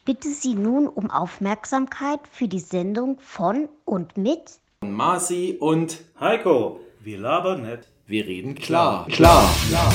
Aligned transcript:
Ich 0.00 0.06
bitte 0.06 0.30
Sie 0.30 0.54
nun 0.54 0.88
um 0.88 1.10
Aufmerksamkeit 1.10 2.20
für 2.32 2.48
die 2.48 2.58
Sendung 2.58 3.18
von 3.20 3.68
und 3.84 4.16
mit 4.16 4.58
Marci 4.80 5.58
und 5.60 6.00
Heiko. 6.18 6.80
Wir 7.00 7.18
labern 7.18 7.60
nicht, 7.60 7.86
wir 8.06 8.24
reden 8.24 8.54
klar. 8.54 9.06
Klar. 9.08 9.54
Klar. 9.68 9.92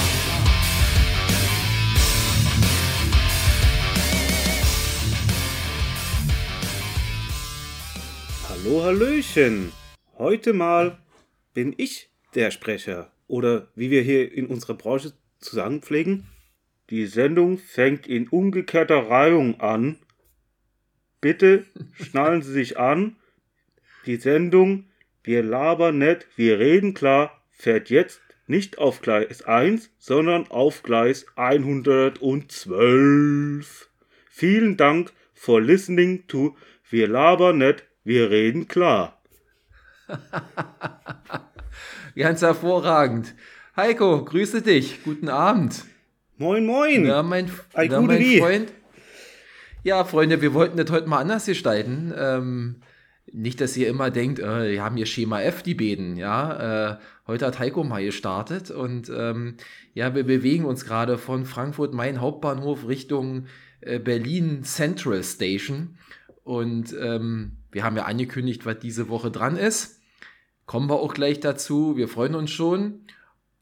Hallo, 8.48 8.84
Hallöchen. 8.84 9.72
Heute 10.20 10.54
mal 10.54 11.00
bin 11.56 11.74
ich 11.78 12.12
der 12.36 12.52
Sprecher. 12.52 13.10
Oder 13.28 13.70
wie 13.74 13.90
wir 13.90 14.04
hier 14.04 14.32
in 14.32 14.46
unserer 14.46 14.76
Branche 14.76 15.14
zu 15.40 15.56
sagen 15.56 15.82
pflegen, 15.82 16.28
die 16.90 17.06
Sendung 17.06 17.58
fängt 17.58 18.08
in 18.08 18.28
umgekehrter 18.28 19.10
Reihung 19.10 19.60
an. 19.60 19.98
Bitte 21.22 21.66
schnallen 21.94 22.42
Sie 22.42 22.52
sich 22.52 22.78
an. 22.78 23.16
Die 24.06 24.18
Sendung 24.18 24.86
Wir 25.24 25.42
labern 25.42 25.98
nicht, 25.98 26.28
wir 26.36 26.60
reden 26.60 26.94
klar 26.94 27.42
fährt 27.56 27.90
jetzt 27.90 28.22
nicht 28.48 28.78
auf 28.78 29.02
Gleis 29.02 29.42
1, 29.42 29.90
sondern 29.98 30.52
auf 30.52 30.84
Gleis 30.84 31.26
112. 31.36 33.90
Vielen 34.30 34.78
Dank 34.78 35.12
for 35.34 35.60
listening 35.62 36.28
to 36.28 36.56
Wir 36.90 37.08
labern 37.08 37.58
nicht, 37.58 37.86
wir 38.04 38.30
reden 38.30 38.68
klar. 38.68 39.20
Ganz 42.16 42.44
hervorragend. 42.44 43.34
Heiko, 43.76 44.24
grüße 44.24 44.62
dich. 44.62 45.04
Guten 45.04 45.30
Abend. 45.30 45.84
Moin, 46.38 46.66
moin. 46.66 47.06
Ja, 47.06 47.24
mein, 47.24 47.50
Ei, 47.74 47.88
gute 47.88 48.02
mein? 48.02 48.40
Freund. 48.40 48.74
Ja, 49.84 50.04
Freunde, 50.04 50.42
wir 50.42 50.54
wollten 50.54 50.76
das 50.76 50.92
heute 50.92 51.08
mal 51.08 51.20
anders 51.20 51.46
gestalten. 51.46 52.14
Ähm, 52.18 52.82
nicht, 53.32 53.62
dass 53.62 53.78
ihr 53.78 53.88
immer 53.88 54.12
denkt, 54.12 54.40
äh, 54.40 54.72
wir 54.72 54.84
haben 54.84 54.98
hier 54.98 55.06
Schema 55.06 55.42
F, 55.42 55.64
die 55.64 55.76
Beten. 55.76 56.18
Ja, 56.18 56.96
äh, 56.96 56.98
heute 57.26 57.46
hat 57.46 57.60
Heiko 57.60 57.86
mal 57.86 58.04
gestartet 58.04 58.70
und 58.70 59.10
ähm, 59.16 59.56
ja, 59.94 60.14
wir 60.14 60.26
bewegen 60.26 60.66
uns 60.66 60.84
gerade 60.84 61.18
von 61.18 61.46
Frankfurt 61.46 61.94
Main 61.94 62.20
Hauptbahnhof 62.20 62.86
Richtung 62.86 63.46
äh, 63.80 64.00
Berlin 64.00 64.64
Central 64.66 65.24
Station 65.24 65.98
und 66.44 66.94
ähm, 67.00 67.54
wir 67.72 67.86
haben 67.86 67.96
ja 67.96 68.04
angekündigt, 68.04 68.66
was 68.66 68.80
diese 68.80 69.08
Woche 69.08 69.32
dran 69.32 69.56
ist. 69.56 70.02
Kommen 70.66 70.90
wir 70.90 71.00
auch 71.00 71.14
gleich 71.14 71.40
dazu. 71.40 71.96
Wir 71.96 72.10
freuen 72.10 72.36
uns 72.36 72.52
schon. 72.52 73.06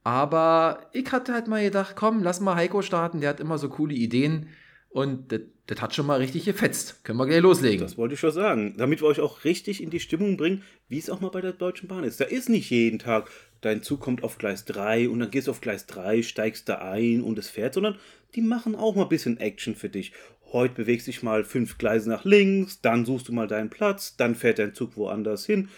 Aber 0.03 0.89
ich 0.91 1.11
hatte 1.11 1.33
halt 1.33 1.47
mal 1.47 1.63
gedacht, 1.63 1.95
komm, 1.95 2.23
lass 2.23 2.41
mal 2.41 2.55
Heiko 2.55 2.81
starten. 2.81 3.21
Der 3.21 3.29
hat 3.29 3.39
immer 3.39 3.57
so 3.57 3.69
coole 3.69 3.93
Ideen. 3.93 4.49
Und 4.89 5.31
das, 5.65 5.81
hat 5.81 5.95
schon 5.95 6.05
mal 6.05 6.19
richtig 6.19 6.45
gefetzt. 6.45 7.03
Können 7.03 7.17
wir 7.17 7.25
gleich 7.25 7.41
loslegen. 7.41 7.79
Das 7.79 7.97
wollte 7.97 8.13
ich 8.13 8.19
schon 8.19 8.31
sagen. 8.31 8.75
Damit 8.77 9.01
wir 9.01 9.07
euch 9.07 9.21
auch 9.21 9.43
richtig 9.43 9.81
in 9.81 9.89
die 9.89 9.99
Stimmung 9.99 10.37
bringen, 10.37 10.61
wie 10.87 10.99
es 10.99 11.09
auch 11.09 11.19
mal 11.19 11.31
bei 11.31 11.41
der 11.41 11.53
Deutschen 11.53 11.87
Bahn 11.87 12.03
ist. 12.03 12.19
Da 12.19 12.25
ist 12.25 12.47
nicht 12.47 12.69
jeden 12.69 12.99
Tag, 12.99 13.29
dein 13.61 13.81
Zug 13.81 14.01
kommt 14.01 14.23
auf 14.23 14.37
Gleis 14.37 14.65
3 14.65 15.09
und 15.09 15.19
dann 15.19 15.31
gehst 15.31 15.47
du 15.47 15.51
auf 15.51 15.61
Gleis 15.61 15.87
3, 15.87 16.21
steigst 16.21 16.69
da 16.69 16.75
ein 16.75 17.23
und 17.23 17.39
es 17.39 17.49
fährt, 17.49 17.73
sondern 17.73 17.97
die 18.35 18.41
machen 18.41 18.75
auch 18.75 18.93
mal 18.93 19.03
ein 19.03 19.09
bisschen 19.09 19.39
Action 19.39 19.73
für 19.73 19.89
dich. 19.89 20.11
Heute 20.51 20.75
bewegst 20.75 21.07
dich 21.07 21.23
mal 21.23 21.43
fünf 21.43 21.79
Gleise 21.79 22.09
nach 22.09 22.25
links, 22.25 22.81
dann 22.81 23.05
suchst 23.05 23.29
du 23.29 23.33
mal 23.33 23.47
deinen 23.47 23.71
Platz, 23.71 24.15
dann 24.15 24.35
fährt 24.35 24.59
dein 24.59 24.75
Zug 24.75 24.95
woanders 24.95 25.47
hin. 25.47 25.69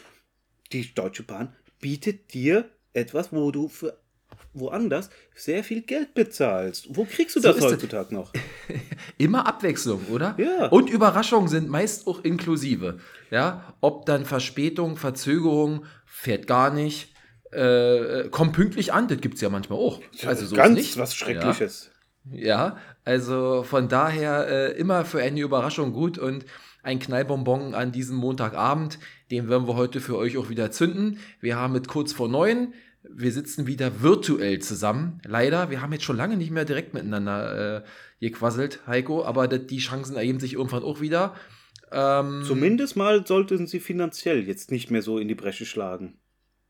Die 0.74 0.94
Deutsche 0.94 1.24
Bahn 1.24 1.56
bietet 1.80 2.34
dir 2.34 2.70
etwas, 2.92 3.32
wo 3.32 3.52
du 3.52 3.70
für 3.70 3.98
woanders 4.56 5.10
sehr 5.36 5.64
viel 5.64 5.82
Geld 5.82 6.14
bezahlst. 6.14 6.88
Wo 6.90 7.06
kriegst 7.06 7.36
du 7.36 7.42
So 7.42 7.50
das 7.50 7.58
es. 7.58 7.64
heutzutage 7.64 8.14
noch? 8.14 8.32
Immer 9.18 9.46
Abwechslung, 9.48 10.06
oder? 10.12 10.36
Ja. 10.38 10.68
Und 10.68 10.90
Überraschungen 10.90 11.48
sind 11.48 11.70
meist 11.70 12.08
auch 12.08 12.24
inklusive. 12.24 13.00
Ja, 13.32 13.76
ob 13.82 14.06
dann 14.06 14.26
Verspätung, 14.26 14.98
Verzögerung, 14.98 15.86
fährt 16.06 16.48
gar 16.48 16.72
nicht, 16.74 17.14
äh, 17.52 18.30
kommt 18.30 18.54
pünktlich 18.54 18.94
an, 18.94 19.08
das 19.08 19.20
gibt 19.22 19.36
es 19.36 19.42
ja 19.42 19.50
manchmal 19.50 19.80
auch. 19.80 20.02
Also 20.26 20.46
so 20.46 20.56
Ganz 20.56 20.76
nicht. 20.76 20.98
was 20.98 21.16
Schreckliches. 21.16 21.92
Ja, 22.32 22.78
also 23.04 23.64
von 23.64 23.88
daher 23.88 24.48
äh, 24.48 24.72
immer 24.80 25.06
für 25.06 25.22
eine 25.22 25.40
Überraschung 25.42 25.94
gut 25.94 26.18
und 26.18 26.46
ein 26.82 27.00
Knallbonbon 27.00 27.74
an 27.74 27.92
diesem 27.92 28.16
Montagabend, 28.16 29.00
den 29.32 29.50
werden 29.50 29.68
wir 29.68 29.76
heute 29.76 30.02
für 30.02 30.18
euch 30.18 30.38
auch 30.38 30.50
wieder 30.50 30.72
zünden. 30.72 31.20
Wir 31.42 31.56
haben 31.56 31.74
mit 31.74 31.88
kurz 31.88 32.14
vor 32.14 32.28
neun, 32.30 32.74
wir 33.14 33.32
sitzen 33.32 33.68
wieder 33.68 34.02
virtuell 34.02 34.60
zusammen. 34.60 35.22
Leider, 35.26 35.70
wir 35.70 35.82
haben 35.82 35.94
jetzt 35.94 36.04
schon 36.04 36.18
lange 36.18 36.38
nicht 36.38 36.52
mehr 36.52 36.66
direkt 36.66 36.94
miteinander 36.94 37.78
äh, 37.78 37.84
gequasselt, 38.20 38.86
Heiko, 38.88 39.24
aber 39.24 39.48
die 39.48 39.78
Chancen 39.78 40.16
ergeben 40.16 40.40
sich 40.40 40.54
irgendwann 40.54 40.84
auch 40.84 41.02
wieder. 41.02 41.36
Ähm, 41.92 42.44
Zumindest 42.46 42.96
mal 42.96 43.26
sollten 43.26 43.68
sie 43.68 43.80
finanziell 43.80 44.48
jetzt 44.48 44.72
nicht 44.72 44.92
mehr 44.92 45.02
so 45.02 45.18
in 45.20 45.28
die 45.28 45.36
Bresche 45.36 45.66
schlagen. 45.66 46.18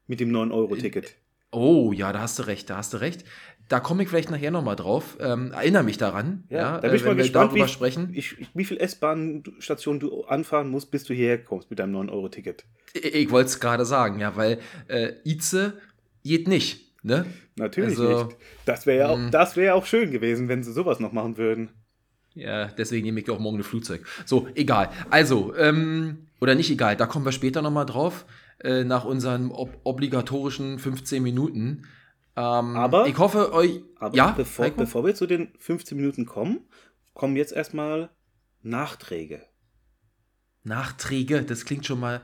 Mit 0.07 0.19
dem 0.19 0.31
9-Euro-Ticket. 0.31 1.15
Oh, 1.51 1.93
ja, 1.93 2.11
da 2.11 2.19
hast 2.19 2.37
du 2.37 2.43
recht, 2.43 2.69
da 2.69 2.77
hast 2.77 2.93
du 2.93 2.97
recht. 2.97 3.23
Da 3.69 3.79
komme 3.79 4.03
ich 4.03 4.09
vielleicht 4.09 4.29
nachher 4.29 4.51
nochmal 4.51 4.75
drauf. 4.75 5.17
Ähm, 5.19 5.51
erinnere 5.51 5.83
mich 5.83 5.97
daran, 5.97 6.43
ja, 6.49 6.79
da 6.79 6.87
bin 6.87 6.95
ich 6.95 7.01
äh, 7.01 7.05
mal 7.05 7.11
wenn 7.11 7.17
wir 7.17 7.23
gespannt, 7.23 7.51
darüber 7.51 7.65
wie, 7.65 7.69
sprechen. 7.69 8.11
Ich, 8.13 8.39
ich, 8.39 8.47
wie 8.53 8.65
viel 8.65 8.77
S-Bahn-Stationen 8.77 9.99
du 9.99 10.25
anfahren 10.25 10.69
musst, 10.69 10.91
bis 10.91 11.05
du 11.05 11.13
hierher 11.13 11.43
kommst 11.43 11.69
mit 11.69 11.79
deinem 11.79 11.95
9-Euro-Ticket. 11.95 12.65
Ich, 12.93 13.05
ich 13.05 13.31
wollte 13.31 13.47
es 13.47 13.59
gerade 13.59 13.85
sagen, 13.85 14.19
ja, 14.19 14.35
weil 14.35 14.59
äh, 14.87 15.13
Ize 15.23 15.79
geht 16.25 16.47
nicht, 16.47 16.93
ne? 17.03 17.25
Natürlich 17.55 17.91
Also, 17.97 18.25
nicht. 18.25 18.37
Das 18.65 18.85
wäre 18.85 18.97
ja, 18.99 19.07
auch- 19.09 19.17
mh. 19.17 19.29
das 19.29 19.55
wär 19.55 19.65
ja 19.65 19.73
auch 19.75 19.85
schön 19.85 20.11
gewesen, 20.11 20.49
wenn 20.49 20.63
sie 20.63 20.73
sowas 20.73 20.99
noch 20.99 21.11
machen 21.13 21.37
würden. 21.37 21.69
Ja, 22.33 22.67
deswegen 22.67 23.05
nehme 23.05 23.21
ich 23.21 23.29
auch 23.29 23.39
morgen 23.39 23.57
ein 23.59 23.63
Flugzeug. 23.63 24.05
So, 24.25 24.47
egal. 24.55 24.89
Also, 25.09 25.55
ähm, 25.55 26.27
oder 26.41 26.53
nicht 26.55 26.69
egal, 26.69 26.97
da 26.97 27.05
kommen 27.05 27.23
wir 27.23 27.31
später 27.31 27.61
nochmal 27.61 27.85
drauf, 27.85 28.25
äh, 28.59 28.83
nach 28.83 29.05
unseren 29.05 29.51
ob 29.51 29.79
obligatorischen 29.85 30.79
15 30.79 31.23
Minuten. 31.23 31.83
Ähm, 32.35 32.75
Aber- 32.75 33.07
ich 33.07 33.17
hoffe, 33.17 33.53
euch. 33.53 33.81
Aber 33.99 34.15
ja, 34.17 34.31
bevor, 34.31 34.69
bevor 34.71 35.05
wir 35.05 35.15
zu 35.15 35.27
den 35.27 35.53
15 35.59 35.95
Minuten 35.95 36.25
kommen, 36.25 36.59
kommen 37.13 37.37
jetzt 37.37 37.53
erstmal 37.53 38.09
Nachträge. 38.63 39.41
Nachträge, 40.63 41.43
das 41.43 41.63
klingt 41.65 41.85
schon 41.85 41.99
mal. 41.99 42.21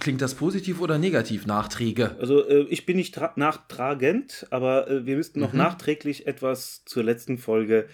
Klingt 0.00 0.22
das 0.22 0.34
positiv 0.34 0.80
oder 0.80 0.98
negativ? 0.98 1.44
Nachträge. 1.46 2.16
Also 2.18 2.46
äh, 2.48 2.62
ich 2.70 2.86
bin 2.86 2.96
nicht 2.96 3.16
tra- 3.18 3.32
nachtragend, 3.36 4.46
aber 4.50 4.88
äh, 4.88 5.04
wir 5.06 5.16
müssten 5.16 5.40
noch 5.40 5.52
Mhm. 5.52 5.58
nachträglich 5.58 6.26
etwas 6.26 6.84
zur 6.86 7.04
letzten 7.04 7.36
Folge 7.36 7.86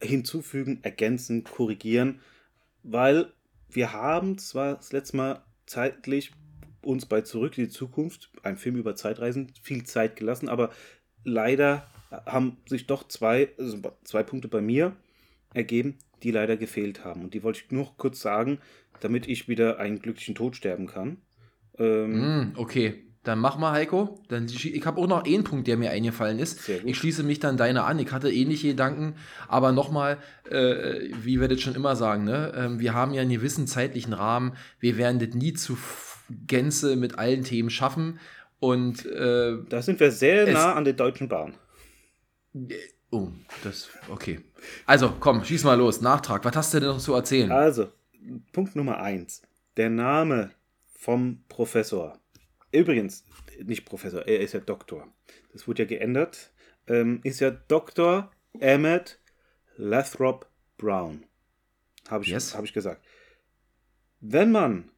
hinzufügen, 0.00 0.78
ergänzen, 0.82 1.44
korrigieren, 1.44 2.20
weil 2.82 3.32
wir 3.68 3.92
haben 3.92 4.38
zwar 4.38 4.76
das 4.76 4.92
letzte 4.92 5.16
Mal 5.16 5.42
zeitlich 5.66 6.32
uns 6.82 7.04
bei 7.06 7.20
Zurück 7.22 7.58
in 7.58 7.64
die 7.64 7.70
Zukunft, 7.70 8.30
ein 8.42 8.56
Film 8.56 8.76
über 8.76 8.94
Zeitreisen, 8.94 9.52
viel 9.60 9.84
Zeit 9.84 10.16
gelassen, 10.16 10.48
aber 10.48 10.70
leider 11.24 11.88
haben 12.24 12.56
sich 12.66 12.86
doch 12.86 13.06
zwei, 13.08 13.50
also 13.58 13.78
zwei 14.04 14.22
Punkte 14.22 14.48
bei 14.48 14.62
mir 14.62 14.96
ergeben, 15.52 15.98
die 16.22 16.30
leider 16.30 16.56
gefehlt 16.56 17.04
haben. 17.04 17.22
Und 17.24 17.34
die 17.34 17.42
wollte 17.42 17.60
ich 17.64 17.70
nur 17.70 17.96
kurz 17.96 18.20
sagen, 18.20 18.58
damit 19.00 19.28
ich 19.28 19.48
wieder 19.48 19.78
einen 19.78 20.00
glücklichen 20.00 20.34
Tod 20.34 20.56
sterben 20.56 20.86
kann. 20.86 21.18
Ähm, 21.78 22.50
Mm, 22.50 22.52
okay, 22.56 23.04
dann 23.24 23.38
mach 23.40 23.58
mal, 23.58 23.72
Heiko. 23.72 24.22
Dann, 24.28 24.46
ich 24.46 24.86
habe 24.86 25.00
auch 25.00 25.06
noch 25.06 25.24
einen 25.24 25.44
Punkt, 25.44 25.66
der 25.68 25.76
mir 25.76 25.90
eingefallen 25.90 26.38
ist. 26.38 26.68
Ich 26.84 26.96
schließe 26.96 27.22
mich 27.22 27.40
dann 27.40 27.56
deiner 27.56 27.84
an. 27.84 27.98
Ich 27.98 28.10
hatte 28.10 28.32
ähnliche 28.32 28.68
Gedanken, 28.68 29.14
aber 29.48 29.72
nochmal, 29.72 30.18
äh, 30.50 31.10
wie 31.22 31.40
wir 31.40 31.48
das 31.48 31.60
schon 31.60 31.74
immer 31.74 31.94
sagen, 31.94 32.24
ne? 32.24 32.52
ähm, 32.56 32.80
wir 32.80 32.94
haben 32.94 33.12
ja 33.12 33.20
einen 33.22 33.30
gewissen 33.30 33.66
zeitlichen 33.66 34.14
Rahmen. 34.14 34.52
Wir 34.80 34.96
werden 34.96 35.18
das 35.18 35.34
nie 35.34 35.52
zu 35.52 35.76
Gänze 36.46 36.96
mit 36.96 37.18
allen 37.18 37.44
Themen 37.44 37.70
schaffen. 37.70 38.18
Und 38.60 39.04
äh, 39.06 39.58
Da 39.68 39.82
sind 39.82 40.00
wir 40.00 40.10
sehr 40.10 40.50
nah 40.50 40.74
an 40.74 40.84
der 40.84 40.94
Deutschen 40.94 41.28
Bahn. 41.28 41.54
Oh, 43.10 43.28
das 43.64 43.88
okay. 44.08 44.40
Also 44.86 45.14
komm, 45.20 45.44
schieß 45.44 45.64
mal 45.64 45.74
los. 45.78 46.00
Nachtrag. 46.00 46.44
Was 46.44 46.56
hast 46.56 46.74
du 46.74 46.80
denn 46.80 46.88
noch 46.88 46.98
zu 46.98 47.14
erzählen? 47.14 47.50
Also, 47.52 47.90
Punkt 48.52 48.76
Nummer 48.76 48.98
eins. 49.00 49.42
Der 49.76 49.90
Name 49.90 50.50
vom 50.86 51.44
Professor. 51.48 52.18
Übrigens, 52.72 53.24
nicht 53.62 53.84
Professor, 53.84 54.26
er 54.26 54.40
ist 54.40 54.52
ja 54.54 54.60
Doktor. 54.60 55.06
Das 55.52 55.66
wurde 55.66 55.82
ja 55.84 55.88
geändert. 55.88 56.52
Ähm, 56.86 57.20
ist 57.22 57.40
ja 57.40 57.50
Dr. 57.50 58.30
Emmett 58.60 59.18
Lathrop 59.76 60.48
Brown. 60.76 61.24
Habe 62.08 62.24
ich, 62.24 62.30
Yes. 62.30 62.54
hab 62.54 62.64
ich 62.64 62.72
gesagt. 62.72 63.04
Wenn 64.20 64.50
man 64.50 64.90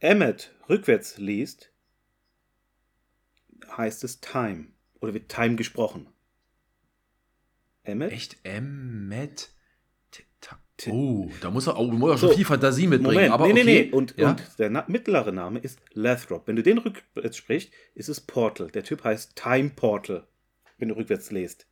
Emmett 0.00 0.54
rückwärts 0.68 1.18
liest, 1.18 1.70
heißt 3.76 4.04
es 4.04 4.20
Time. 4.20 4.66
Oder 5.00 5.14
wird 5.14 5.28
Time 5.28 5.56
gesprochen. 5.56 6.08
Emmett? 7.88 8.12
Echt? 8.12 8.36
Emmet? 8.44 9.50
Oh, 10.86 11.28
da 11.40 11.50
muss 11.50 11.66
er 11.66 11.74
muss 11.82 12.10
er 12.12 12.18
schon 12.18 12.28
So, 12.30 12.36
viel 12.36 12.44
Fantasie 12.44 12.86
mitbringen. 12.86 13.14
Moment, 13.14 13.32
aber 13.32 13.48
nee, 13.48 13.52
nee, 13.54 13.60
okay. 13.62 13.86
nee. 13.86 13.90
Und, 13.92 14.14
ja? 14.16 14.30
und 14.30 14.42
der 14.60 14.70
na 14.70 14.84
mittlere 14.86 15.32
Name 15.32 15.58
ist 15.58 15.80
Lathrop. 15.92 16.46
Wenn 16.46 16.54
du 16.54 16.62
den 16.62 16.78
rückwärts 16.78 17.36
sprichst, 17.36 17.72
ist 17.96 18.08
es 18.08 18.20
Portal. 18.20 18.68
Der 18.70 18.84
Typ 18.84 19.02
heißt 19.02 19.34
Time 19.34 19.70
Portal, 19.74 20.28
wenn 20.78 20.88
du 20.90 20.96
rückwärts 20.96 21.32
liest. 21.32 21.66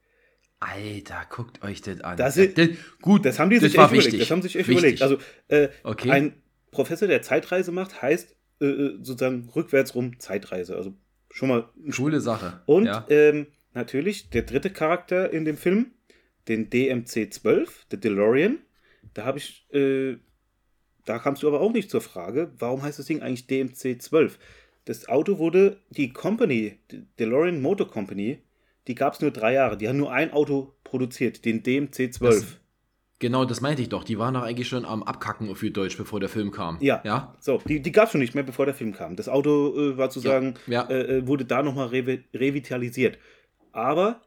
Alter, 0.59 1.23
guckt 1.31 1.63
euch 1.63 1.83
das 1.83 2.01
an. 2.01 2.17
Das 2.17 2.37
ist- 2.37 2.59
das, 2.59 2.69
gut, 3.01 3.25
Das 3.25 3.39
haben 3.39 3.51
die 3.51 3.59
sich 3.59 3.79
echt 3.79 3.93
überlegt. 3.93 4.21
Das 4.21 4.31
haben 4.31 4.43
sich 4.43 4.57
echt 4.57 4.67
Wichtig. 4.69 5.01
überlegt. 5.01 5.03
Also 5.03 5.19
äh, 5.49 5.69
Okay. 5.85 6.11
ein 6.11 6.43
Professor, 6.73 7.07
der 7.07 7.23
Zeitreise 7.23 7.71
macht, 7.71 8.03
heißt 8.03 8.35
äh, 8.61 8.65
äh, 8.67 8.97
sozusagen 9.03 9.49
rückwärts 9.55 9.95
rum 9.95 10.19
Zeitreise. 10.19 10.75
Also 10.75 10.95
schon 11.31 11.49
mal 11.49 11.69
Coole 11.95 12.21
Sache. 12.21 12.63
Und 12.67 12.87
ja. 12.87 13.07
ähm, 13.09 13.47
natürlich 13.73 14.31
der 14.31 14.43
dritte 14.43 14.71
Charakter 14.71 15.31
in 15.33 15.45
dem 15.45 15.57
Film, 15.59 15.93
den 16.49 16.71
DMC-12, 16.71 17.69
der 17.91 17.99
DeLorean. 17.99 18.59
Da 19.15 19.25
habe 19.25 19.39
ich, 19.39 19.67
äh, 19.73 20.17
da 21.05 21.19
kamst 21.19 21.43
du 21.43 21.49
aber 21.49 21.61
auch 21.61 21.73
nicht 21.73 21.91
zur 21.91 22.01
Frage, 22.01 22.51
warum 22.59 22.83
heißt 22.83 22.99
das 22.99 23.07
Ding 23.07 23.23
eigentlich 23.23 23.47
DMC-12? 23.47 24.33
Das 24.85 25.09
Auto 25.09 25.39
wurde, 25.39 25.81
die 25.91 26.13
Company, 26.13 26.79
die 26.91 27.05
DeLorean 27.19 27.61
Motor 27.61 27.91
Company, 27.91 28.39
die 28.87 28.95
gab 28.95 29.15
es 29.15 29.21
nur 29.21 29.31
drei 29.33 29.53
Jahre. 29.55 29.77
Die 29.77 29.89
haben 29.89 29.97
nur 29.97 30.13
ein 30.13 30.33
Auto 30.33 30.75
produziert, 30.85 31.45
den 31.45 31.63
DMC-12. 31.63 32.21
Das- 32.21 32.47
Genau, 33.19 33.47
das 33.47 33.63
meinte 33.63 33.81
ich 33.81 33.89
doch. 33.89 34.05
Die 34.05 34.19
waren 34.19 34.35
doch 34.35 34.43
eigentlich 34.43 34.69
schon 34.69 34.85
am 34.85 35.03
Abkacken 35.03 35.49
auf 35.49 35.61
gut 35.63 35.75
Deutsch, 35.75 35.97
bevor 35.97 36.21
der 36.21 36.29
Film 36.29 36.51
kam. 36.51 36.77
Ja. 36.83 37.01
Ja. 37.03 37.35
So, 37.41 37.63
die, 37.67 37.81
die 37.81 37.91
gab 37.91 38.05
es 38.05 38.11
schon 38.13 38.21
nicht 38.21 38.35
mehr, 38.35 38.45
bevor 38.45 38.67
der 38.67 38.75
Film 38.75 38.93
kam. 38.93 39.17
Das 39.17 39.27
Auto 39.31 39.75
äh, 39.75 39.97
war 39.97 40.11
zu 40.11 40.21
Ja, 40.21 40.33
sagen, 40.33 40.53
ja. 40.67 40.83
Äh, 40.91 41.17
äh, 41.21 41.27
wurde 41.27 41.47
da 41.47 41.63
nochmal 41.63 41.87
revi 41.89 42.23
revitalisiert. 42.35 43.17
Aber 43.73 44.21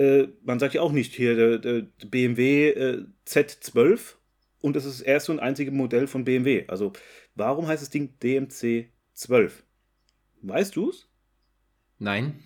äh, 0.00 0.28
man 0.42 0.58
sagt 0.58 0.72
ja 0.72 0.80
auch 0.80 0.92
nicht 0.92 1.14
hier 1.14 1.36
der, 1.36 1.58
der 1.58 1.86
BMW 2.06 2.70
äh, 2.70 3.04
Z12 3.26 4.14
und 4.62 4.74
das 4.74 4.86
ist 4.86 5.00
das 5.00 5.06
erste 5.06 5.32
und 5.32 5.40
einzige 5.40 5.70
Modell 5.70 6.06
von 6.06 6.24
BMW. 6.24 6.64
Also 6.68 6.92
warum 7.34 7.66
heißt 7.66 7.82
das 7.82 7.90
Ding 7.90 8.18
DMC 8.22 8.88
12? 9.12 9.62
Weißt 10.40 10.74
du 10.74 10.88
es? 10.88 11.06
Nein. 11.98 12.42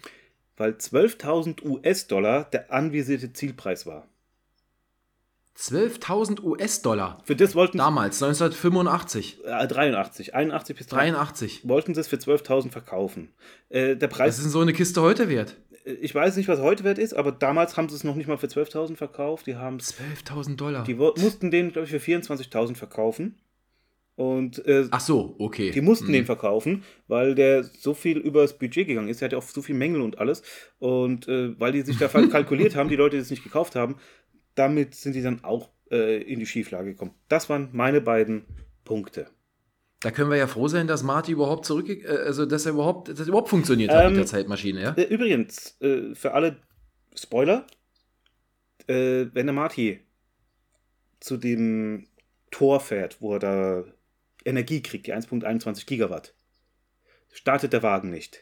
Weil 0.57 0.73
12.000 0.73 1.65
US-Dollar 1.65 2.45
der 2.45 2.73
anvisierte 2.73 3.33
Zielpreis 3.33 3.87
war. 3.87 4.09
12.000 5.57 6.43
US-Dollar. 6.43 7.23
Für 7.25 7.37
das 7.37 7.55
wollten 7.55 7.79
Damals, 7.79 8.21
1985. 8.21 9.45
äh, 9.45 9.67
83, 9.69 10.35
81 10.35 10.77
bis 10.77 10.87
83 10.89 11.61
83. 11.61 11.69
wollten 11.69 11.95
sie 11.95 12.01
es 12.01 12.09
für 12.09 12.17
12.000 12.17 12.73
verkaufen. 12.73 13.33
Äh, 13.69 13.95
der 13.95 14.11
Was 14.11 14.17
Preis 14.17 14.37
ist 14.39 14.45
denn 14.45 14.51
so 14.51 14.61
eine 14.61 14.73
Kiste 14.73 15.01
heute 15.01 15.29
wert? 15.29 15.57
Ich 15.85 16.15
weiß 16.15 16.37
nicht, 16.37 16.49
was 16.49 16.61
heute 16.61 16.83
wert 16.83 16.99
ist, 16.99 17.13
aber 17.15 17.31
damals 17.31 17.77
haben 17.77 17.89
sie 17.91 17.97
es 17.97 18.05
noch 18.05 18.15
nicht 18.15 18.27
mal 18.27 18.39
für 18.39 18.47
12.000 18.47 18.97
verkauft. 18.97 19.47
Die, 19.47 19.57
haben 19.57 19.77
12.000 19.79 20.57
Dollar. 20.57 20.85
die 20.85 20.95
mussten 20.95 21.51
den, 21.51 21.73
glaube 21.73 21.85
ich, 21.87 21.91
für 21.91 21.99
24.000 21.99 22.75
verkaufen. 22.75 23.37
Und 24.17 24.65
äh, 24.67 24.87
Ach 24.93 25.01
so, 25.01 25.35
okay. 25.39 25.73
die 25.73 25.81
mussten 25.81 26.07
Hm. 26.07 26.13
den 26.13 26.25
verkaufen, 26.25 26.85
weil 27.09 27.35
der 27.35 27.65
so 27.65 27.95
viel 27.95 28.19
übers 28.19 28.57
Budget 28.57 28.87
gegangen 28.87 29.09
ist. 29.09 29.21
Der 29.21 29.27
hatte 29.27 29.37
auch 29.39 29.43
so 29.43 29.61
viel 29.61 29.75
Mängel 29.75 30.01
und 30.01 30.19
alles. 30.19 30.43
Und 30.79 31.29
äh, 31.29 31.59
weil 31.61 31.73
die 31.73 31.83
sich 31.83 31.99
da 31.99 32.07
kalkuliert 32.31 32.77
haben, 32.77 32.89
die 32.89 32.97
Leute, 32.97 33.17
die 33.17 33.23
es 33.23 33.31
nicht 33.31 33.43
gekauft 33.45 33.75
haben, 33.75 33.97
damit 34.55 34.95
sind 34.95 35.15
die 35.15 35.23
dann 35.23 35.43
auch 35.43 35.71
äh, 35.91 36.23
in 36.23 36.39
die 36.39 36.47
Schieflage 36.47 36.93
gekommen. 36.93 37.15
Das 37.29 37.51
waren 37.51 37.71
meine 37.73 38.01
beiden 38.01 38.45
Punkte. 38.85 39.27
Da 40.05 40.11
können 40.11 40.29
wir 40.29 40.37
ja 40.37 40.47
froh 40.47 40.69
sein, 40.69 40.87
dass 40.87 41.03
Marty 41.03 41.33
überhaupt 41.33 41.65
zurück, 41.65 41.89
äh, 41.89 42.07
also 42.07 42.45
dass 42.45 42.67
er 42.67 42.73
überhaupt, 42.73 43.09
dass 43.09 43.21
er 43.21 43.29
überhaupt 43.29 43.49
funktioniert 43.49 43.91
hat 43.91 44.05
Ähm, 44.05 44.11
mit 44.11 44.19
der 44.19 44.27
Zeitmaschine, 44.27 44.83
ja? 44.83 44.91
Äh, 44.93 45.05
Übrigens, 45.05 45.81
äh, 45.81 46.15
für 46.15 46.33
alle 46.35 46.57
Spoiler, 47.17 47.67
wenn 48.87 49.33
der 49.47 49.53
Marty 49.55 50.01
zu 51.21 51.39
dem 51.39 52.07
Tor 52.51 52.81
fährt, 52.81 53.23
wo 53.23 53.33
er 53.35 53.39
da 53.39 53.85
Energie 54.45 54.83
kriegt, 54.83 55.07
die 55.07 55.15
1.21 55.15 55.87
Gigawatt, 55.87 56.35
startet 57.33 57.73
der 57.73 57.83
Wagen 57.83 58.11
nicht. 58.11 58.41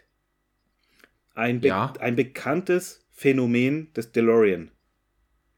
Ein, 1.35 1.61
be 1.61 1.69
Ja. 1.69 1.93
ein 2.01 2.17
bekanntes 2.17 3.07
Phänomen 3.13 3.93
des 3.93 4.11
DeLorean. 4.11 4.73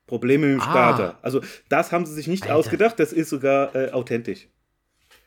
Probleme 0.06 0.48
mit 0.48 0.56
dem 0.56 0.60
Ah. 0.60 0.70
Starter. 0.70 1.18
Also 1.22 1.40
das 1.70 1.90
haben 1.90 2.04
sie 2.04 2.12
sich 2.12 2.26
nicht 2.26 2.42
Alter. 2.42 2.56
ausgedacht, 2.56 3.00
das 3.00 3.14
ist 3.14 3.30
sogar 3.30 3.74
äh, 3.74 3.90
authentisch. 3.92 4.48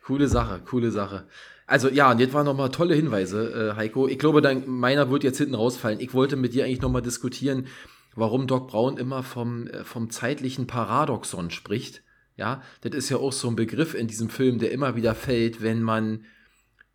Coole 0.07 0.29
Sache, 0.29 0.61
coole 0.65 0.89
Sache. 0.89 1.27
Also 1.65 1.89
ja, 1.89 2.09
und 2.09 2.19
jetzt 2.19 2.33
waren 2.33 2.45
nochmal 2.45 2.71
tolle 2.71 2.95
Hinweise, 2.95 3.73
äh, 3.73 3.75
Heiko. 3.75 4.07
Ich 4.07 4.17
glaube, 4.17 4.41
dann, 4.41 4.65
meiner 4.65 5.09
wird 5.09 5.25
jetzt 5.25 5.37
hinten 5.37 5.55
rausfallen. 5.55 5.99
Ich 5.99 6.13
wollte 6.13 6.37
mit 6.37 6.53
dir 6.53 6.63
eigentlich 6.63 6.79
nochmal 6.79 7.01
diskutieren, 7.01 7.67
warum 8.15 8.47
Doc 8.47 8.69
Brown 8.69 8.95
immer 8.95 9.21
vom, 9.21 9.67
äh, 9.67 9.83
vom 9.83 10.09
zeitlichen 10.09 10.65
Paradoxon 10.65 11.51
spricht. 11.51 12.03
Ja, 12.37 12.61
das 12.79 12.95
ist 12.95 13.09
ja 13.09 13.17
auch 13.17 13.33
so 13.33 13.49
ein 13.49 13.57
Begriff 13.57 13.95
in 13.95 14.07
diesem 14.07 14.29
Film, 14.29 14.59
der 14.59 14.71
immer 14.71 14.95
wieder 14.95 15.13
fällt, 15.13 15.61
wenn 15.61 15.81
man, 15.81 16.23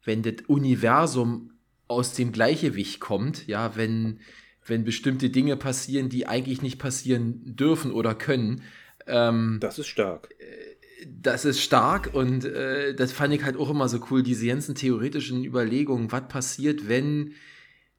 wenn 0.05 0.23
das 0.23 0.47
Universum 0.47 1.51
aus 1.89 2.15
dem 2.15 2.33
Gleichgewicht 2.33 2.99
kommt, 2.99 3.47
ja, 3.47 3.77
wenn, 3.77 4.21
wenn 4.65 4.85
bestimmte 4.85 5.29
Dinge 5.29 5.59
passieren, 5.59 6.09
die 6.09 6.27
eigentlich 6.27 6.63
nicht 6.63 6.79
passieren 6.79 7.43
dürfen 7.45 7.93
oder 7.93 8.15
können. 8.15 8.63
Ähm, 9.07 9.59
Das 9.61 9.79
ist 9.79 9.89
stark. 9.89 10.31
Das 11.09 11.45
ist 11.45 11.61
stark 11.61 12.15
und 12.15 12.45
äh, 12.45 12.95
das 12.95 13.13
fand 13.13 13.35
ich 13.35 13.45
halt 13.45 13.57
auch 13.57 13.71
immer 13.71 13.89
so 13.89 14.01
cool, 14.11 14.23
diese 14.23 14.47
ganzen 14.47 14.75
theoretischen 14.75 15.45
Überlegungen, 15.45 16.13
was 16.13 16.29
passiert, 16.29 16.89
wenn 16.89 17.33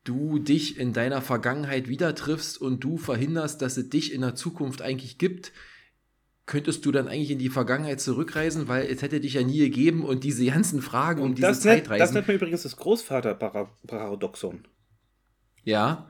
du 0.03 0.39
dich 0.39 0.77
in 0.77 0.93
deiner 0.93 1.21
Vergangenheit 1.21 1.87
wieder 1.87 2.13
triffst 2.13 2.59
und 2.59 2.83
du 2.83 2.97
verhinderst, 2.97 3.61
dass 3.61 3.77
es 3.77 3.89
dich 3.89 4.13
in 4.13 4.21
der 4.21 4.35
Zukunft 4.35 4.81
eigentlich 4.81 5.17
gibt, 5.17 5.53
könntest 6.45 6.85
du 6.85 6.91
dann 6.91 7.07
eigentlich 7.07 7.31
in 7.31 7.39
die 7.39 7.49
Vergangenheit 7.49 8.01
zurückreisen, 8.01 8.67
weil 8.67 8.85
es 8.87 9.01
hätte 9.01 9.21
dich 9.21 9.35
ja 9.35 9.43
nie 9.43 9.59
gegeben 9.59 10.03
und 10.03 10.23
diese 10.25 10.45
ganzen 10.45 10.81
Fragen 10.81 11.21
um 11.21 11.29
Und 11.29 11.37
diese 11.37 11.47
das, 11.47 11.63
nennt, 11.63 11.81
das 11.81 11.87
Zeitreisen. 11.87 12.13
nennt 12.15 12.27
man 12.27 12.35
übrigens 12.35 12.63
das 12.63 12.75
Großvaterparadoxon. 12.75 14.67
Ja, 15.63 16.09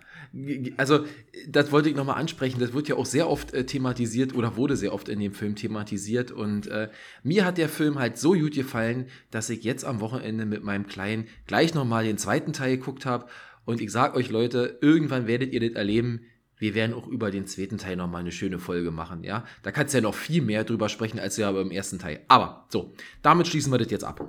also 0.77 1.05
das 1.47 1.71
wollte 1.71 1.89
ich 1.89 1.95
nochmal 1.95 2.19
ansprechen. 2.19 2.59
Das 2.59 2.73
wird 2.73 2.87
ja 2.87 2.95
auch 2.95 3.05
sehr 3.05 3.29
oft 3.29 3.53
äh, 3.53 3.65
thematisiert 3.65 4.33
oder 4.33 4.57
wurde 4.57 4.75
sehr 4.75 4.93
oft 4.93 5.07
in 5.07 5.19
dem 5.19 5.33
Film 5.33 5.55
thematisiert. 5.55 6.31
Und 6.31 6.67
äh, 6.67 6.89
mir 7.21 7.45
hat 7.45 7.57
der 7.57 7.69
Film 7.69 7.99
halt 7.99 8.17
so 8.17 8.33
gut 8.33 8.55
gefallen, 8.55 9.07
dass 9.29 9.49
ich 9.49 9.63
jetzt 9.63 9.85
am 9.85 9.99
Wochenende 9.99 10.45
mit 10.45 10.63
meinem 10.63 10.87
Kleinen 10.87 11.27
gleich 11.45 11.75
nochmal 11.75 12.03
den 12.03 12.17
zweiten 12.17 12.51
Teil 12.51 12.77
geguckt 12.77 13.05
habe. 13.05 13.27
Und 13.65 13.79
ich 13.79 13.91
sag 13.91 14.15
euch 14.15 14.29
Leute, 14.29 14.79
irgendwann 14.81 15.27
werdet 15.27 15.53
ihr 15.53 15.59
das 15.59 15.75
erleben. 15.77 16.21
Wir 16.57 16.73
werden 16.73 16.93
auch 16.93 17.07
über 17.07 17.29
den 17.29 17.45
zweiten 17.45 17.77
Teil 17.77 17.95
nochmal 17.95 18.21
eine 18.21 18.31
schöne 18.31 18.57
Folge 18.57 18.89
machen, 18.89 19.23
ja. 19.23 19.45
Da 19.61 19.71
kannst 19.71 19.93
du 19.93 19.99
ja 19.99 20.01
noch 20.01 20.15
viel 20.15 20.41
mehr 20.41 20.63
drüber 20.63 20.89
sprechen, 20.89 21.19
als 21.19 21.37
ja 21.37 21.51
beim 21.51 21.71
ersten 21.71 21.99
Teil. 21.99 22.21
Aber 22.27 22.65
so, 22.69 22.93
damit 23.21 23.47
schließen 23.47 23.71
wir 23.71 23.77
das 23.77 23.91
jetzt 23.91 24.03
ab. 24.03 24.25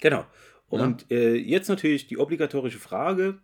Genau. 0.00 0.26
Und 0.68 1.10
äh, 1.10 1.34
jetzt 1.34 1.68
natürlich 1.68 2.06
die 2.06 2.18
obligatorische 2.18 2.78
Frage: 2.78 3.40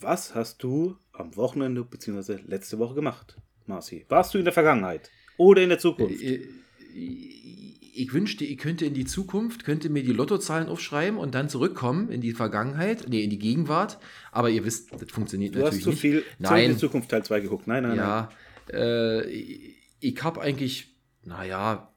Was 0.00 0.34
hast 0.34 0.62
du 0.62 0.96
am 1.12 1.34
Wochenende 1.36 1.84
bzw. 1.84 2.38
letzte 2.46 2.78
Woche 2.78 2.94
gemacht, 2.94 3.36
Marci? 3.66 4.04
Warst 4.08 4.32
du 4.34 4.38
in 4.38 4.44
der 4.44 4.52
Vergangenheit 4.54 5.10
oder 5.36 5.62
in 5.62 5.68
der 5.70 5.78
Zukunft? 5.78 6.22
Äh, 6.22 6.48
Ich 6.94 8.12
wünschte, 8.12 8.44
ihr 8.44 8.56
könnte 8.56 8.86
in 8.86 8.94
die 8.94 9.04
Zukunft, 9.06 9.64
könnte 9.64 9.88
mir 9.88 10.04
die 10.04 10.12
Lottozahlen 10.12 10.68
aufschreiben 10.68 11.18
und 11.18 11.34
dann 11.34 11.48
zurückkommen 11.48 12.10
in 12.10 12.20
die 12.20 12.32
Vergangenheit, 12.32 13.06
nee, 13.08 13.24
in 13.24 13.30
die 13.30 13.38
Gegenwart. 13.40 13.98
Aber 14.30 14.50
ihr 14.50 14.64
wisst, 14.64 14.92
das 14.92 15.10
funktioniert 15.10 15.56
du 15.56 15.58
hast 15.58 15.64
natürlich 15.64 15.82
zu 15.82 15.90
nicht. 15.90 16.00
viel 16.00 16.24
Nein. 16.38 16.48
Zurück 16.48 16.62
in 16.64 16.70
die 16.72 16.78
Zukunft 16.78 17.10
Teil 17.10 17.24
2 17.24 17.40
geguckt. 17.40 17.66
Nein, 17.66 17.82
nein, 17.82 17.96
nein. 17.96 18.06
Ja, 18.06 18.30
äh, 18.72 19.28
ich, 19.28 19.76
ich 19.98 20.22
habe 20.22 20.40
eigentlich, 20.40 20.94
naja, 21.24 21.92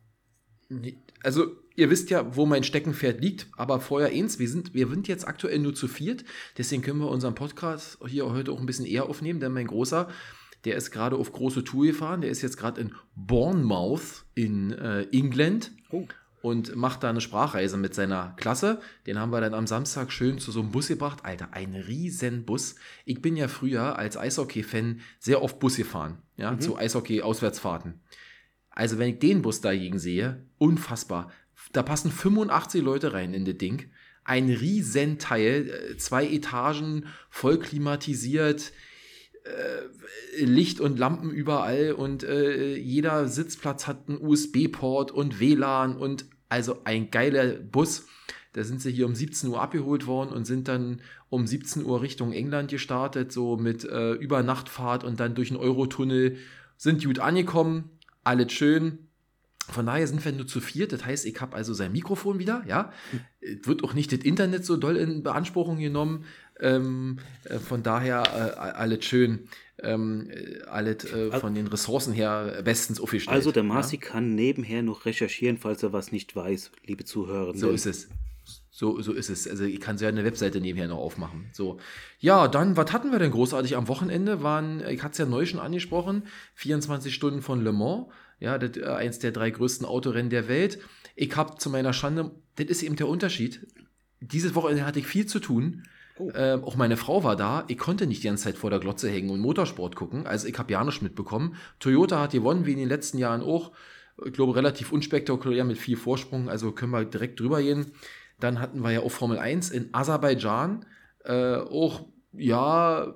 also 1.22 1.52
ihr 1.76 1.90
wisst 1.90 2.10
ja, 2.10 2.36
wo 2.36 2.46
mein 2.46 2.64
Steckenpferd 2.64 3.22
liegt, 3.22 3.48
aber 3.58 3.80
vorher 3.80 4.10
eins, 4.12 4.40
wir 4.40 4.50
sind, 4.50 4.74
wir 4.74 4.88
sind 4.88 5.08
jetzt 5.08 5.28
aktuell 5.28 5.60
nur 5.60 5.74
zu 5.74 5.88
viert, 5.88 6.24
deswegen 6.58 6.82
können 6.82 7.00
wir 7.00 7.10
unseren 7.10 7.36
Podcast 7.36 7.98
hier 8.08 8.30
heute 8.30 8.52
auch 8.52 8.60
ein 8.60 8.66
bisschen 8.66 8.86
eher 8.86 9.08
aufnehmen, 9.10 9.40
denn 9.40 9.54
mein 9.54 9.68
Großer, 9.68 10.08
der 10.66 10.76
ist 10.76 10.92
gerade 10.92 11.16
auf 11.16 11.32
große 11.32 11.64
Tour 11.64 11.86
gefahren, 11.88 12.22
der 12.22 12.30
ist 12.30 12.42
jetzt 12.42 12.58
gerade 12.58 12.82
in 12.82 12.94
Bournemouth 13.16 14.26
in 14.36 14.72
äh, 14.72 15.04
England 15.12 15.72
Oh. 15.90 16.08
und 16.42 16.76
macht 16.76 17.04
da 17.04 17.10
eine 17.10 17.20
Sprachreise 17.20 17.78
mit 17.78 17.94
seiner 17.96 18.34
Klasse. 18.38 18.80
Den 19.06 19.20
haben 19.20 19.32
wir 19.32 19.42
dann 19.42 19.54
am 19.54 19.68
Samstag 19.68 20.12
schön 20.12 20.40
zu 20.40 20.52
so 20.52 20.62
einem 20.62 20.72
Bus 20.72 20.88
gebracht. 20.88 21.20
Alter, 21.24 21.50
ein 21.54 21.74
riesen 21.76 22.46
Bus. 22.46 22.76
Ich 23.06 23.22
bin 23.22 23.36
ja 23.36 23.48
früher 23.48 23.98
als 23.98 24.18
Eishockey-Fan 24.18 25.02
sehr 25.20 25.42
oft 25.42 25.60
Bus 25.60 25.76
gefahren, 25.78 26.20
ja, 26.38 26.58
zu 26.60 26.78
Eishockey-Auswärtsfahrten. 26.78 28.00
Also 28.70 28.98
wenn 29.00 29.10
ich 29.10 29.20
den 29.20 29.42
Bus 29.42 29.60
dagegen 29.62 30.00
sehe, 30.00 30.46
unfassbar. 30.58 31.32
Da 31.72 31.84
passen 31.84 32.12
85 32.12 32.82
Leute 32.82 33.14
rein 33.14 33.34
in 33.34 33.46
das 33.46 33.58
Ding. 33.58 33.90
Ein 34.24 34.50
riesen 34.50 35.18
Teil, 35.18 35.70
äh, 35.70 35.98
zwei 35.98 36.28
Etagen, 36.28 37.08
voll 37.30 37.58
klimatisiert, 37.60 38.72
äh, 39.44 40.44
Licht 40.46 40.80
und 40.80 41.00
Lampen 41.00 41.32
überall 41.32 41.94
und 41.94 42.24
äh, 42.24 42.76
jeder 42.76 43.28
Sitzplatz 43.28 43.88
hat 43.88 44.08
einen 44.08 44.22
USB-Port 44.22 45.12
und 45.12 45.40
WLAN 45.40 45.98
und 45.98 46.26
also 46.50 46.84
ein 46.84 47.10
geiler 47.10 47.54
Bus. 47.54 48.08
Da 48.54 48.64
sind 48.64 48.82
sie 48.82 48.92
hier 48.92 49.06
um 49.06 49.16
17 49.16 49.50
Uhr 49.50 49.62
abgeholt 49.62 50.06
worden 50.08 50.32
und 50.32 50.46
sind 50.46 50.68
dann 50.68 51.02
um 51.30 51.48
17 51.48 51.86
Uhr 51.86 52.02
Richtung 52.02 52.34
England 52.34 52.70
gestartet, 52.70 53.32
so 53.32 53.56
mit 53.58 53.86
äh, 53.86 54.14
Übernachtfahrt 54.14 55.04
und 55.04 55.20
dann 55.20 55.36
durch 55.36 55.48
den 55.48 55.58
Eurotunnel. 55.58 56.38
Sind 56.78 57.04
gut 57.04 57.20
angekommen, 57.20 57.90
alles 58.24 58.52
schön. 58.52 59.08
Von 59.72 59.86
daher 59.86 60.06
sind 60.06 60.24
wir 60.24 60.32
nur 60.32 60.48
zu 60.48 60.60
viert. 60.60 60.94
Das 60.94 61.06
heißt, 61.06 61.26
ich 61.26 61.40
habe 61.42 61.56
also 61.56 61.74
sein 61.74 61.92
Mikrofon 61.92 62.40
wieder, 62.40 62.64
ja. 62.68 62.92
Es 63.40 63.66
Wird 63.68 63.84
auch 63.84 63.94
nicht 63.94 64.12
das 64.12 64.20
Internet 64.20 64.66
so 64.66 64.78
doll 64.78 64.98
in 64.98 65.24
Beanspruchung 65.24 65.80
genommen. 65.80 66.26
Ähm, 66.60 67.20
äh, 67.46 67.58
von 67.58 67.82
daher 67.82 68.24
äh, 68.24 68.60
alles 68.60 69.06
schön. 69.06 69.48
ähm, 69.84 70.30
alles 70.68 71.06
äh, 71.06 71.32
von 71.40 71.56
den 71.56 71.68
Ressourcen 71.68 72.14
her 72.14 72.62
bestens 72.64 73.00
aufgestellt. 73.00 73.36
Also 73.36 73.52
der 73.52 73.64
ja? 73.64 73.70
Marci 73.70 73.98
kann 73.98 74.36
nebenher 74.36 74.84
noch 74.84 75.06
recherchieren, 75.06 75.58
falls 75.58 75.82
er 75.82 75.92
was 75.92 76.12
nicht 76.12 76.36
weiß, 76.36 76.72
liebe 76.86 77.04
Zuhörer. 77.04 77.56
So 77.56 77.70
ist 77.70 77.86
es. 77.86 78.10
So, 78.70 79.02
so 79.02 79.12
ist 79.14 79.30
es. 79.30 79.48
Also 79.48 79.64
ich 79.64 79.80
kann 79.80 79.98
so 79.98 80.06
eine 80.06 80.24
Webseite 80.24 80.62
nebenher 80.62 80.88
noch 80.88 80.98
aufmachen. 80.98 81.50
So. 81.52 81.80
Ja, 82.20 82.48
dann, 82.48 82.78
was 82.78 82.92
hatten 82.94 83.12
wir 83.12 83.20
denn 83.20 83.32
großartig 83.32 83.76
am 83.76 83.88
Wochenende? 83.88 84.44
Waren, 84.44 84.84
ich 84.88 85.04
hatte 85.04 85.12
es 85.12 85.18
ja 85.18 85.26
neu 85.26 85.46
schon 85.46 85.60
angesprochen, 85.60 86.24
24 86.56 87.14
Stunden 87.14 87.42
von 87.42 87.64
Le 87.64 87.74
Mans. 87.74 88.08
Ja, 88.42 88.58
das 88.58 88.76
äh, 88.76 88.86
eins 88.86 89.20
der 89.20 89.32
drei 89.32 89.52
größten 89.52 89.86
Autorennen 89.86 90.32
der 90.32 90.50
Welt. 90.50 90.80
Ich 91.16 91.34
habe 91.38 91.58
zu 91.58 91.70
meiner 91.70 91.94
Schande, 91.94 92.32
das 92.56 92.68
ist 92.68 92.84
eben 92.84 92.96
der 92.98 93.08
Unterschied. 93.08 93.68
Dieses 94.20 94.56
Wochenende 94.56 94.86
hatte 94.86 95.00
ich 95.00 95.08
viel 95.08 95.28
zu 95.28 95.40
tun. 95.40 95.84
Oh. 96.18 96.32
Ähm, 96.36 96.64
auch 96.64 96.76
meine 96.76 96.98
Frau 96.98 97.24
war 97.24 97.36
da. 97.36 97.64
Ich 97.68 97.78
konnte 97.78 98.08
nicht 98.08 98.24
die 98.24 98.28
ganze 98.28 98.46
Zeit 98.46 98.58
vor 98.58 98.72
der 98.72 98.80
Glotze 98.80 99.10
hängen 99.10 99.30
und 99.30 99.40
Motorsport 99.40 99.96
gucken. 99.96 100.26
Also 100.26 100.48
ich 100.48 100.58
habe 100.58 100.72
ja 100.74 100.84
nicht 100.84 101.04
mitbekommen. 101.04 101.56
Toyota 101.80 102.20
hat 102.20 102.32
gewonnen, 102.32 102.66
wie 102.66 102.72
in 102.74 102.80
den 102.80 102.90
letzten 102.90 103.20
Jahren 103.20 103.42
auch. 103.42 103.72
Ich 104.26 104.34
glaube, 104.34 104.56
relativ 104.56 104.92
unspektakulär 104.92 105.64
mit 105.64 105.78
viel 105.78 105.96
Vorsprung. 105.96 106.50
Also 106.50 106.72
können 106.72 106.92
wir 106.92 107.06
direkt 107.06 107.40
drüber 107.40 107.62
gehen. 107.62 107.92
Dann 108.40 108.60
hatten 108.60 108.82
wir 108.82 108.92
ja 108.92 109.02
auch 109.02 109.12
Formel 109.12 109.38
1 109.38 109.70
in 109.70 109.94
Aserbaidschan. 109.94 110.86
Äh, 111.24 111.58
auch, 111.58 112.08
ja, 112.34 113.04
äh, 113.04 113.14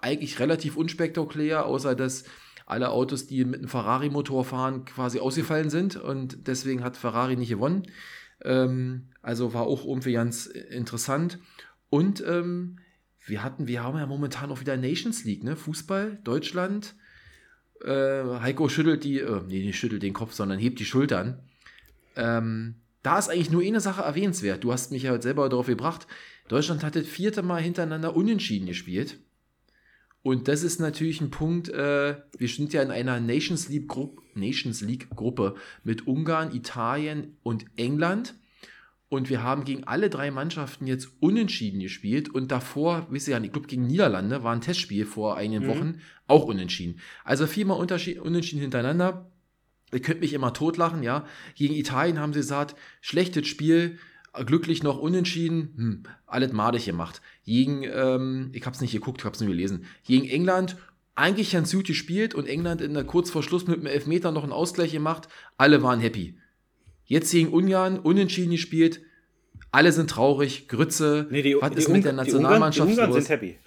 eigentlich 0.00 0.38
relativ 0.38 0.76
unspektakulär, 0.76 1.66
außer 1.66 1.94
dass 1.94 2.24
alle 2.66 2.90
Autos, 2.90 3.26
die 3.26 3.44
mit 3.44 3.60
einem 3.60 3.68
Ferrari-Motor 3.68 4.44
fahren, 4.44 4.84
quasi 4.84 5.18
ausgefallen 5.18 5.70
sind. 5.70 5.96
Und 5.96 6.46
deswegen 6.46 6.82
hat 6.82 6.96
Ferrari 6.96 7.36
nicht 7.36 7.50
gewonnen. 7.50 7.84
Ähm, 8.42 9.08
also 9.22 9.54
war 9.54 9.62
auch 9.62 9.84
irgendwie 9.84 10.12
ganz 10.12 10.46
interessant. 10.46 11.38
Und 11.90 12.22
ähm, 12.26 12.78
wir 13.26 13.42
hatten, 13.42 13.66
wir 13.66 13.82
haben 13.82 13.98
ja 13.98 14.06
momentan 14.06 14.50
auch 14.50 14.60
wieder 14.60 14.76
Nations 14.76 15.24
League, 15.24 15.44
ne? 15.44 15.56
Fußball, 15.56 16.18
Deutschland. 16.24 16.94
Äh, 17.82 18.40
Heiko 18.40 18.68
schüttelt 18.68 19.04
die, 19.04 19.20
äh, 19.20 19.40
nee, 19.46 19.64
nicht 19.64 19.78
schüttelt 19.78 20.02
den 20.02 20.12
Kopf, 20.12 20.32
sondern 20.32 20.58
hebt 20.58 20.78
die 20.78 20.84
Schultern. 20.84 21.40
Ähm, 22.16 22.76
da 23.02 23.18
ist 23.18 23.28
eigentlich 23.28 23.50
nur 23.50 23.62
eine 23.62 23.80
Sache 23.80 24.02
erwähnenswert. 24.02 24.64
Du 24.64 24.72
hast 24.72 24.90
mich 24.90 25.02
ja 25.02 25.20
selber 25.20 25.48
darauf 25.48 25.66
gebracht. 25.66 26.06
Deutschland 26.48 26.82
hat 26.82 26.96
das 26.96 27.06
vierte 27.06 27.42
Mal 27.42 27.62
hintereinander 27.62 28.16
unentschieden 28.16 28.66
gespielt. 28.66 29.18
Und 30.24 30.48
das 30.48 30.62
ist 30.62 30.80
natürlich 30.80 31.20
ein 31.20 31.30
Punkt, 31.30 31.68
äh, 31.68 32.16
wir 32.38 32.48
sind 32.48 32.72
ja 32.72 32.82
in 32.82 32.90
einer 32.90 33.20
Nations 33.20 33.68
League, 33.68 33.88
Gru 33.88 34.16
Nations 34.34 34.80
League 34.80 35.10
Gruppe 35.10 35.54
mit 35.84 36.06
Ungarn, 36.06 36.54
Italien 36.54 37.36
und 37.42 37.66
England. 37.76 38.34
Und 39.10 39.28
wir 39.28 39.42
haben 39.42 39.64
gegen 39.64 39.84
alle 39.84 40.08
drei 40.08 40.30
Mannschaften 40.30 40.86
jetzt 40.86 41.10
unentschieden 41.20 41.78
gespielt. 41.78 42.30
Und 42.30 42.50
davor, 42.50 43.06
wisst 43.10 43.28
ihr 43.28 43.36
ja, 43.36 43.44
ich 43.44 43.52
glaube, 43.52 43.68
gegen 43.68 43.86
Niederlande 43.86 44.42
war 44.42 44.54
ein 44.54 44.62
Testspiel 44.62 45.04
vor 45.04 45.36
einigen 45.36 45.64
Mhm. 45.64 45.68
Wochen 45.68 46.00
auch 46.26 46.44
unentschieden. 46.44 47.00
Also 47.22 47.46
viermal 47.46 47.78
Unterschied, 47.78 48.18
unentschieden 48.18 48.62
hintereinander. 48.62 49.30
Ihr 49.92 50.00
könnt 50.00 50.22
mich 50.22 50.32
immer 50.32 50.54
totlachen, 50.54 51.02
ja. 51.02 51.26
Gegen 51.54 51.74
Italien 51.74 52.18
haben 52.18 52.32
sie 52.32 52.40
gesagt, 52.40 52.76
schlechtes 53.02 53.46
Spiel, 53.46 53.98
glücklich 54.44 54.82
noch 54.82 54.98
unentschieden, 54.98 55.74
hm, 55.76 56.02
alles 56.26 56.52
madig 56.52 56.84
gemacht. 56.84 57.20
Gegen, 57.44 57.84
ähm, 57.84 58.50
ich 58.52 58.66
hab's 58.66 58.80
nicht 58.80 58.92
geguckt, 58.92 59.20
ich 59.20 59.24
hab's 59.24 59.40
nur 59.40 59.48
gelesen. 59.50 59.84
Gegen 60.04 60.26
England 60.28 60.76
eigentlich 61.14 61.52
ganz 61.52 61.70
gut 61.72 61.86
gespielt 61.86 62.34
und 62.34 62.46
England 62.48 62.80
in 62.80 62.94
der 62.94 63.04
kurz 63.04 63.30
vor 63.30 63.42
Schluss 63.44 63.66
mit 63.68 63.76
einem 63.76 63.86
Elfmeter 63.86 64.32
noch 64.32 64.42
einen 64.42 64.52
Ausgleich 64.52 64.90
gemacht. 64.92 65.28
Alle 65.56 65.82
waren 65.82 66.00
happy. 66.00 66.36
Jetzt 67.04 67.30
gegen 67.30 67.50
Ungarn, 67.52 67.98
unentschieden 68.00 68.50
gespielt. 68.50 69.02
Alle 69.70 69.92
sind 69.92 70.10
traurig, 70.10 70.66
Grütze. 70.68 71.26
Nee, 71.30 71.42
die, 71.42 71.56
was 71.60 71.70
die 71.70 71.78
ist 71.78 71.88
mit 71.88 72.04
der 72.04 72.12
Ungarn- 72.12 72.24
die 72.26 72.32
Nationalmannschaft 72.32 72.88
Ungarn, 72.88 72.96
die 72.96 73.12
Ungarn 73.12 73.16
los? 73.20 73.26
sind 73.26 73.32
happy. 73.36 73.58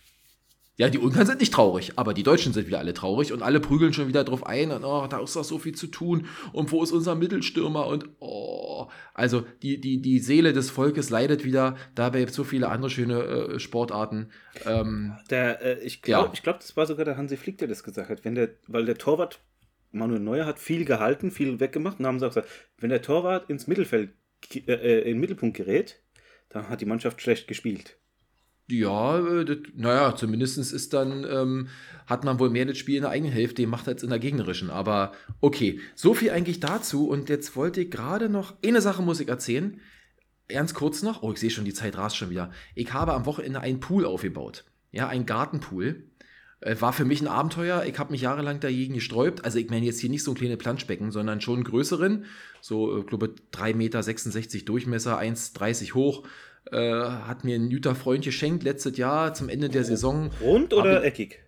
Ja, 0.80 0.90
die 0.90 1.00
Ungarn 1.00 1.26
sind 1.26 1.40
nicht 1.40 1.52
traurig, 1.54 1.94
aber 1.96 2.14
die 2.14 2.22
Deutschen 2.22 2.54
sind 2.54 2.68
wieder 2.68 2.78
alle 2.78 2.94
traurig 2.94 3.34
und 3.34 3.42
alle 3.42 3.60
prügeln 3.60 3.94
schon 3.94 4.08
wieder 4.08 4.24
drauf 4.24 4.46
ein 4.46 4.72
und 4.72 4.84
oh, 4.84 5.08
da 5.08 5.20
ist 5.22 5.36
doch 5.36 5.44
so 5.44 5.58
viel 5.58 5.74
zu 5.74 5.88
tun 5.88 6.28
und 6.54 6.72
wo 6.72 6.84
ist 6.84 6.92
unser 6.92 7.16
Mittelstürmer 7.16 7.88
und 7.88 8.08
oh, 8.20 8.88
also 9.16 9.44
die, 9.64 9.82
die, 9.82 10.00
die 10.04 10.20
Seele 10.20 10.54
des 10.54 10.70
Volkes 10.70 11.10
leidet 11.10 11.44
wieder, 11.44 11.76
dabei 11.96 12.20
gibt 12.20 12.30
es 12.30 12.36
so 12.36 12.44
viele 12.44 12.70
andere 12.70 12.92
schöne 12.92 13.24
äh, 13.24 13.60
Sportarten. 13.60 14.30
Ähm, 14.68 15.18
Der, 15.32 15.64
äh, 15.64 15.80
ich 15.84 16.04
glaube, 16.04 16.28
Ja. 16.28 16.34
ich 16.34 16.44
glaub, 16.44 16.60
das 16.60 16.78
war 16.78 16.86
sogar 16.86 17.06
der 17.06 17.18
Hansi 17.18 17.38
Flick, 17.38 17.58
der 17.58 17.68
das 17.68 17.84
gesagt 17.84 18.10
hat. 18.12 18.24
Wenn 18.24 18.36
der, 18.36 18.50
weil 18.68 18.86
der 18.86 19.00
Torwart, 19.00 19.40
Manuel 19.92 20.20
Neuer, 20.20 20.46
hat 20.46 20.60
viel 20.60 20.86
gehalten, 20.86 21.32
viel 21.32 21.60
weggemacht 21.60 21.98
und 22.00 22.06
haben 22.06 22.20
sie 22.20 22.26
auch 22.26 22.30
gesagt, 22.30 22.50
wenn 22.78 22.92
der 22.92 23.02
Torwart 23.02 23.50
ins 23.50 23.66
Mittelfeld, 23.66 24.12
äh, 24.54 24.60
äh, 24.74 25.00
in 25.02 25.14
den 25.14 25.20
Mittelpunkt 25.22 25.58
gerät, 25.58 26.04
dann 26.50 26.70
hat 26.70 26.82
die 26.82 26.86
Mannschaft 26.86 27.20
schlecht 27.20 27.48
gespielt. 27.48 27.98
Ja, 28.70 29.20
äh, 29.20 29.46
das, 29.46 29.58
naja, 29.76 30.16
zumindest 30.16 30.58
ist 30.58 30.94
dann, 30.94 31.26
ähm, 31.30 31.68
hat 32.06 32.24
man 32.24 32.40
wohl 32.40 32.50
mehr 32.50 32.66
das 32.66 32.78
Spiel 32.78 32.98
in 32.98 33.02
der 33.02 33.12
eigenen 33.12 33.34
Hälfte 33.34 33.62
gemacht 33.62 33.88
als 33.88 34.04
in 34.04 34.10
der 34.10 34.20
gegnerischen. 34.20 34.70
Aber 34.70 35.14
okay, 35.42 35.80
so 35.96 36.14
viel 36.14 36.32
eigentlich 36.32 36.60
dazu. 36.60 37.08
Und 37.08 37.30
jetzt 37.30 37.56
wollte 37.56 37.82
ich 37.82 37.92
gerade 37.92 38.30
noch, 38.30 38.56
eine 38.66 38.82
Sache 38.82 39.02
muss 39.02 39.20
ich 39.20 39.28
erzählen. 39.28 39.80
Ganz 40.50 40.74
kurz 40.74 41.04
noch, 41.04 41.24
oh, 41.24 41.34
ich 41.34 41.40
sehe 41.40 41.50
schon, 41.50 41.66
die 41.66 41.74
Zeit 41.74 41.98
rast 41.98 42.16
schon 42.16 42.30
wieder. 42.30 42.52
Ich 42.74 42.94
habe 42.94 43.14
am 43.14 43.26
Wochenende 43.26 43.60
einen 43.60 43.82
Pool 43.82 44.06
aufgebaut. 44.06 44.64
Ja, 44.92 45.08
einen 45.10 45.26
Gartenpool. 45.26 46.04
Äh, 46.62 46.76
War 46.80 46.94
für 46.94 47.06
mich 47.06 47.22
ein 47.22 47.28
Abenteuer. 47.28 47.84
Ich 47.86 48.00
habe 48.00 48.12
mich 48.12 48.22
jahrelang 48.22 48.60
dagegen 48.60 48.94
gesträubt. 48.94 49.46
Also 49.46 49.60
ich 49.60 49.70
meine 49.70 49.86
jetzt 49.86 50.00
hier 50.00 50.10
nicht 50.10 50.24
so 50.24 50.32
ein 50.32 50.38
kleines 50.38 50.58
Planschbecken, 50.58 51.12
sondern 51.12 51.42
schon 51.42 51.56
einen 51.56 51.64
größeren. 51.66 52.26
So, 52.62 53.00
ich 53.00 53.08
glaube, 53.08 53.36
3,66 53.54 53.76
Meter 53.76 54.66
Durchmesser, 54.66 55.20
1,30 55.20 55.94
hoch. 55.94 56.24
Äh, 56.72 56.92
hat 56.92 57.44
mir 57.44 57.56
ein 57.56 57.70
guter 57.70 57.96
Freund 57.96 58.24
geschenkt 58.26 58.64
letztes 58.64 58.98
Jahr 58.98 59.34
zum 59.34 59.50
Ende 59.50 59.70
der 59.70 59.84
Saison. 59.84 60.32
Rund 60.42 60.74
oder 60.74 60.98
Aber- 60.98 61.04
eckig? 61.06 61.40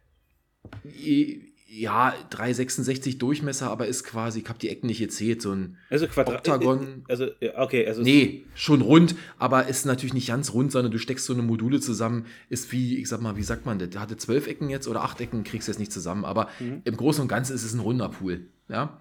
Ja, 1.71 2.15
3,66 2.31 3.19
Durchmesser, 3.19 3.69
aber 3.69 3.85
ist 3.85 4.03
quasi, 4.03 4.39
ich 4.39 4.49
habe 4.49 4.57
die 4.57 4.69
Ecken 4.69 4.87
nicht 4.87 4.97
gezählt, 4.99 5.39
so 5.41 5.51
ein 5.51 5.77
Also 5.91 6.07
Quadrat. 6.07 6.37
Oktagon. 6.37 7.03
Also, 7.07 7.27
okay, 7.57 7.85
also. 7.85 8.01
Nee, 8.01 8.43
schon 8.55 8.81
rund, 8.81 9.13
aber 9.37 9.67
ist 9.67 9.85
natürlich 9.85 10.15
nicht 10.15 10.27
ganz 10.29 10.51
rund, 10.53 10.71
sondern 10.71 10.91
du 10.91 10.97
steckst 10.97 11.25
so 11.27 11.33
eine 11.33 11.43
Module 11.43 11.79
zusammen, 11.79 12.25
ist 12.49 12.71
wie, 12.71 12.97
ich 12.99 13.07
sag 13.07 13.21
mal, 13.21 13.37
wie 13.37 13.43
sagt 13.43 13.67
man 13.67 13.77
das? 13.77 13.91
Der 13.91 14.01
hatte 14.01 14.17
zwölf 14.17 14.47
Ecken 14.47 14.69
jetzt 14.71 14.87
oder 14.87 15.03
acht 15.03 15.21
Ecken, 15.21 15.43
kriegst 15.43 15.67
du 15.67 15.71
jetzt 15.71 15.79
nicht 15.79 15.91
zusammen, 15.93 16.25
aber 16.25 16.49
Mhm. 16.59 16.81
im 16.85 16.97
Großen 16.97 17.21
und 17.21 17.27
Ganzen 17.27 17.53
ist 17.53 17.63
es 17.63 17.73
ein 17.73 17.79
runder 17.81 18.09
Pool, 18.09 18.47
ja. 18.67 18.99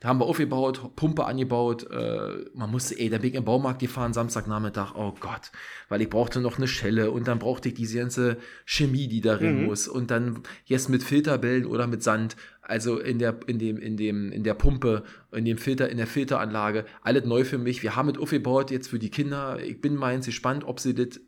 Da 0.00 0.08
haben 0.08 0.18
wir 0.18 0.24
aufgebaut, 0.24 0.96
Pumpe 0.96 1.26
angebaut, 1.26 1.86
äh, 1.90 2.46
man 2.54 2.70
musste, 2.70 2.98
ey, 2.98 3.10
da 3.10 3.18
bin 3.18 3.30
ich 3.30 3.36
im 3.36 3.44
Baumarkt 3.44 3.80
gefahren, 3.80 4.14
Samstagnachmittag, 4.14 4.94
oh 4.94 5.14
Gott, 5.20 5.52
weil 5.90 6.00
ich 6.00 6.08
brauchte 6.08 6.40
noch 6.40 6.56
eine 6.56 6.68
Schelle 6.68 7.10
und 7.10 7.28
dann 7.28 7.38
brauchte 7.38 7.68
ich 7.68 7.74
diese 7.74 7.98
ganze 7.98 8.38
Chemie, 8.64 9.08
die 9.08 9.20
darin 9.20 9.60
Mhm. 9.60 9.66
muss 9.66 9.88
und 9.88 10.10
dann 10.10 10.42
jetzt 10.64 10.88
mit 10.88 11.02
Filterbällen 11.02 11.66
oder 11.66 11.86
mit 11.86 12.02
Sand, 12.02 12.36
also 12.62 12.98
in 12.98 13.18
der, 13.18 13.40
in 13.46 13.58
dem, 13.58 13.76
in 13.76 13.98
dem, 13.98 14.32
in 14.32 14.42
der 14.42 14.54
Pumpe, 14.54 15.02
in 15.32 15.44
dem 15.44 15.58
Filter, 15.58 15.90
in 15.90 15.98
der 15.98 16.06
Filteranlage, 16.06 16.86
alles 17.02 17.26
neu 17.26 17.44
für 17.44 17.58
mich. 17.58 17.82
Wir 17.82 17.94
haben 17.94 18.06
mit 18.06 18.16
aufgebaut 18.18 18.70
jetzt 18.70 18.88
für 18.88 18.98
die 18.98 19.10
Kinder. 19.10 19.58
Ich 19.62 19.82
bin 19.82 19.96
mal 19.96 20.18
gespannt, 20.18 20.64
ob 20.64 20.80
sie 20.80 20.94
das 20.94 21.20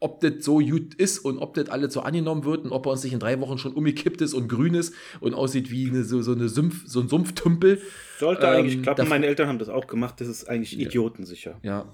ob 0.00 0.20
das 0.20 0.44
so 0.44 0.58
gut 0.58 0.94
ist 0.94 1.18
und 1.18 1.38
ob 1.38 1.54
das 1.54 1.68
alles 1.68 1.92
so 1.92 2.00
angenommen 2.00 2.44
wird 2.44 2.64
und 2.64 2.70
ob 2.72 2.86
er 2.86 2.92
uns 2.92 3.02
nicht 3.02 3.12
in 3.14 3.18
drei 3.18 3.40
Wochen 3.40 3.58
schon 3.58 3.72
umgekippt 3.74 4.20
ist 4.20 4.32
und 4.34 4.48
grün 4.48 4.74
ist 4.74 4.94
und 5.20 5.34
aussieht 5.34 5.70
wie 5.70 5.88
eine, 5.88 6.04
so, 6.04 6.22
so, 6.22 6.32
eine 6.32 6.48
Sümpf, 6.48 6.82
so 6.86 7.00
ein 7.00 7.08
Sumpftümpel. 7.08 7.80
Sollte 8.18 8.46
Ähm, 8.46 8.52
eigentlich 8.52 8.82
klappen. 8.82 9.04
da- 9.04 9.08
Meine 9.08 9.26
Eltern 9.26 9.48
haben 9.48 9.58
das 9.58 9.68
auch 9.68 9.86
gemacht. 9.88 10.20
Das 10.20 10.28
ist 10.28 10.48
eigentlich 10.48 10.72
Ja. 10.72 10.86
idiotensicher. 10.86 11.58
Ja. 11.62 11.92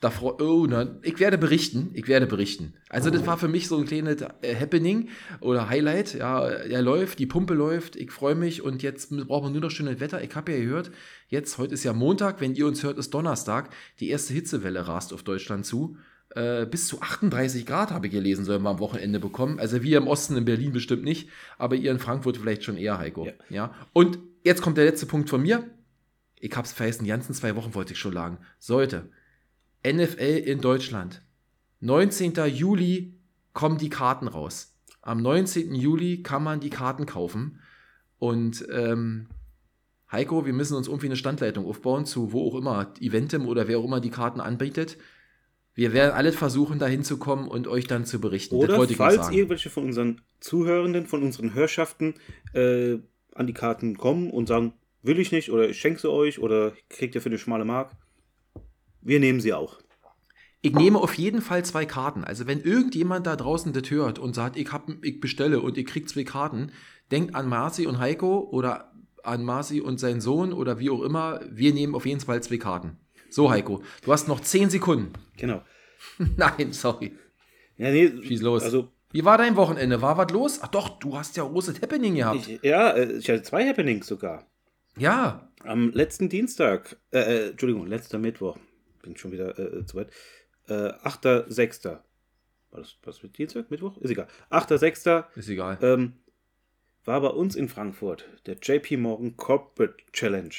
Da 0.00 0.10
freu- 0.10 0.34
oh, 0.40 0.66
na, 0.68 0.98
ich 1.02 1.20
werde 1.20 1.38
berichten, 1.38 1.90
ich 1.94 2.08
werde 2.08 2.26
berichten. 2.26 2.74
Also 2.88 3.08
das 3.10 3.24
war 3.24 3.38
für 3.38 3.46
mich 3.46 3.68
so 3.68 3.76
ein 3.78 3.84
kleines 3.84 4.20
äh, 4.40 4.56
Happening 4.58 5.10
oder 5.40 5.68
Highlight. 5.68 6.14
Ja, 6.14 6.44
er 6.48 6.82
läuft, 6.82 7.20
die 7.20 7.26
Pumpe 7.26 7.54
läuft, 7.54 7.94
ich 7.94 8.10
freue 8.10 8.34
mich 8.34 8.62
und 8.62 8.82
jetzt 8.82 9.10
brauchen 9.28 9.46
wir 9.46 9.50
nur 9.52 9.60
noch 9.60 9.70
schönes 9.70 10.00
Wetter. 10.00 10.20
Ich 10.24 10.34
habe 10.34 10.50
ja 10.50 10.58
gehört, 10.58 10.90
jetzt, 11.28 11.56
heute 11.58 11.74
ist 11.74 11.84
ja 11.84 11.92
Montag, 11.92 12.40
wenn 12.40 12.56
ihr 12.56 12.66
uns 12.66 12.82
hört, 12.82 12.98
ist 12.98 13.14
Donnerstag. 13.14 13.70
Die 14.00 14.08
erste 14.08 14.34
Hitzewelle 14.34 14.88
rast 14.88 15.12
auf 15.12 15.22
Deutschland 15.22 15.66
zu. 15.66 15.96
Äh, 16.34 16.66
bis 16.66 16.88
zu 16.88 17.02
38 17.02 17.66
Grad 17.66 17.90
habe 17.90 18.06
ich 18.06 18.12
gelesen, 18.12 18.44
sollen 18.44 18.62
wir 18.62 18.70
am 18.70 18.78
Wochenende 18.78 19.20
bekommen. 19.20 19.58
Also 19.58 19.82
wir 19.82 19.98
im 19.98 20.06
Osten, 20.06 20.36
in 20.36 20.46
Berlin 20.46 20.72
bestimmt 20.72 21.04
nicht, 21.04 21.28
aber 21.58 21.76
ihr 21.76 21.90
in 21.90 21.98
Frankfurt 21.98 22.38
vielleicht 22.38 22.64
schon 22.64 22.78
eher, 22.78 22.98
Heiko. 22.98 23.26
Ja. 23.26 23.32
ja. 23.50 23.74
Und 23.92 24.18
jetzt 24.42 24.62
kommt 24.62 24.78
der 24.78 24.86
letzte 24.86 25.06
Punkt 25.06 25.28
von 25.28 25.42
mir. 25.42 25.64
Ich 26.40 26.56
hab's 26.56 26.72
vergessen, 26.72 27.04
die 27.04 27.10
ganzen 27.10 27.34
zwei 27.34 27.54
Wochen 27.54 27.74
wollte 27.74 27.92
ich 27.92 27.98
schon 27.98 28.14
lagen. 28.14 28.38
Sollte. 28.58 29.10
NFL 29.86 30.42
in 30.44 30.60
Deutschland. 30.60 31.22
19. 31.80 32.34
Juli 32.46 33.14
kommen 33.52 33.76
die 33.76 33.90
Karten 33.90 34.28
raus. 34.28 34.74
Am 35.02 35.20
19. 35.20 35.74
Juli 35.74 36.22
kann 36.22 36.42
man 36.42 36.60
die 36.60 36.70
Karten 36.70 37.06
kaufen. 37.06 37.60
Und 38.18 38.66
ähm, 38.72 39.26
Heiko, 40.10 40.46
wir 40.46 40.52
müssen 40.52 40.76
uns 40.76 40.86
irgendwie 40.86 41.06
eine 41.06 41.16
Standleitung 41.16 41.66
aufbauen 41.66 42.06
zu 42.06 42.32
wo 42.32 42.48
auch 42.48 42.54
immer, 42.54 42.92
Eventim 43.00 43.46
oder 43.46 43.68
wer 43.68 43.78
auch 43.78 43.84
immer 43.84 44.00
die 44.00 44.10
Karten 44.10 44.40
anbietet. 44.40 44.96
Wir 45.74 45.92
werden 45.92 46.12
alles 46.12 46.36
versuchen, 46.36 46.78
da 46.78 46.86
hinzukommen 46.86 47.48
und 47.48 47.66
euch 47.66 47.86
dann 47.86 48.04
zu 48.04 48.20
berichten. 48.20 48.56
Oder 48.56 48.86
falls 48.88 49.30
irgendwelche 49.30 49.70
von 49.70 49.84
unseren 49.84 50.20
Zuhörenden, 50.40 51.06
von 51.06 51.22
unseren 51.22 51.54
Hörschaften 51.54 52.14
äh, 52.52 52.98
an 53.34 53.46
die 53.46 53.54
Karten 53.54 53.96
kommen 53.96 54.30
und 54.30 54.48
sagen, 54.48 54.74
will 55.02 55.18
ich 55.18 55.32
nicht 55.32 55.50
oder 55.50 55.68
ich 55.68 55.78
schenke 55.78 56.00
sie 56.00 56.10
euch 56.10 56.38
oder 56.38 56.72
kriegt 56.88 57.14
ihr 57.14 57.22
für 57.22 57.30
eine 57.30 57.38
schmale 57.38 57.64
Mark, 57.64 57.92
wir 59.00 59.18
nehmen 59.18 59.40
sie 59.40 59.52
auch. 59.52 59.78
ich 60.60 60.74
nehme 60.74 60.98
auf 61.00 61.14
jeden 61.14 61.40
Fall 61.40 61.64
zwei 61.64 61.86
Karten. 61.86 62.22
Also 62.22 62.46
wenn 62.46 62.60
irgendjemand 62.60 63.26
da 63.26 63.34
draußen 63.34 63.72
das 63.72 63.90
hört 63.90 64.18
und 64.18 64.34
sagt, 64.34 64.56
ich, 64.56 64.70
hab, 64.70 64.88
ich 65.02 65.20
bestelle 65.20 65.60
und 65.60 65.76
ich 65.76 65.86
krieg 65.86 66.08
zwei 66.08 66.22
Karten, 66.22 66.70
denkt 67.10 67.34
an 67.34 67.48
Marci 67.48 67.86
und 67.86 67.98
Heiko 67.98 68.48
oder 68.50 68.92
an 69.24 69.44
Marci 69.44 69.80
und 69.80 69.98
seinen 69.98 70.20
Sohn 70.20 70.52
oder 70.52 70.78
wie 70.78 70.90
auch 70.90 71.02
immer. 71.02 71.40
Wir 71.50 71.72
nehmen 71.72 71.94
auf 71.94 72.06
jeden 72.06 72.20
Fall 72.20 72.42
zwei 72.42 72.58
Karten. 72.58 72.98
So, 73.32 73.50
Heiko, 73.50 73.82
du 74.02 74.12
hast 74.12 74.28
noch 74.28 74.40
zehn 74.40 74.68
Sekunden. 74.68 75.12
Genau. 75.38 75.62
Nein, 76.36 76.72
sorry. 76.72 77.16
Ja, 77.78 77.90
nee, 77.90 78.12
Schieß 78.22 78.42
los. 78.42 78.62
Also, 78.62 78.92
Wie 79.10 79.24
war 79.24 79.38
dein 79.38 79.56
Wochenende? 79.56 80.02
War 80.02 80.18
was 80.18 80.30
los? 80.30 80.58
Ach 80.62 80.68
doch, 80.68 80.98
du 80.98 81.16
hast 81.16 81.36
ja 81.36 81.44
großes 81.44 81.80
Happening 81.80 82.14
gehabt. 82.16 82.46
ich, 82.46 82.62
ja, 82.62 82.90
äh, 82.90 83.12
ich 83.12 83.28
hatte 83.30 83.42
zwei 83.42 83.66
Happenings 83.68 84.06
sogar. 84.06 84.46
ja. 84.96 85.48
Am 85.64 85.92
letzten 85.92 86.28
Dienstag, 86.28 86.96
äh, 87.12 87.20
äh, 87.20 87.48
Entschuldigung, 87.50 87.86
letzter 87.86 88.18
Mittwoch, 88.18 88.58
bin 89.02 89.16
schon 89.16 89.30
wieder 89.30 89.56
äh, 89.58 89.86
zu 89.86 89.96
weit, 89.96 90.10
äh, 90.68 90.72
8.6. 90.72 91.84
War 91.88 92.02
das, 92.72 92.96
was 93.04 93.22
mit 93.22 93.38
Dienstag, 93.38 93.70
Mittwoch? 93.70 93.96
Ist 93.98 94.10
egal. 94.10 94.26
8.6. 94.50 95.24
Ist 95.36 95.48
egal. 95.48 95.78
Ähm, 95.80 96.14
war 97.04 97.20
bei 97.20 97.28
uns 97.28 97.54
in 97.54 97.68
Frankfurt 97.68 98.24
der 98.46 98.56
JP 98.60 98.96
Morgan 98.96 99.36
Corporate 99.36 99.94
Challenge. 100.12 100.50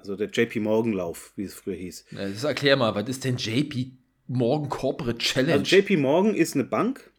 Also 0.00 0.16
der 0.16 0.28
JP 0.28 0.60
Morgan 0.60 0.92
Lauf, 0.94 1.32
wie 1.36 1.44
es 1.44 1.54
früher 1.54 1.76
hieß. 1.76 2.06
Na, 2.10 2.28
Das 2.28 2.44
erklär 2.44 2.76
mal, 2.76 2.94
was 2.94 3.08
ist 3.08 3.24
denn 3.24 3.36
JP 3.36 3.92
Morgan 4.26 4.68
Corporate 4.68 5.18
Challenge? 5.18 5.52
Also 5.52 5.76
JP 5.76 5.98
Morgan 5.98 6.34
ist 6.34 6.54
eine 6.54 6.64
Bank 6.64 7.12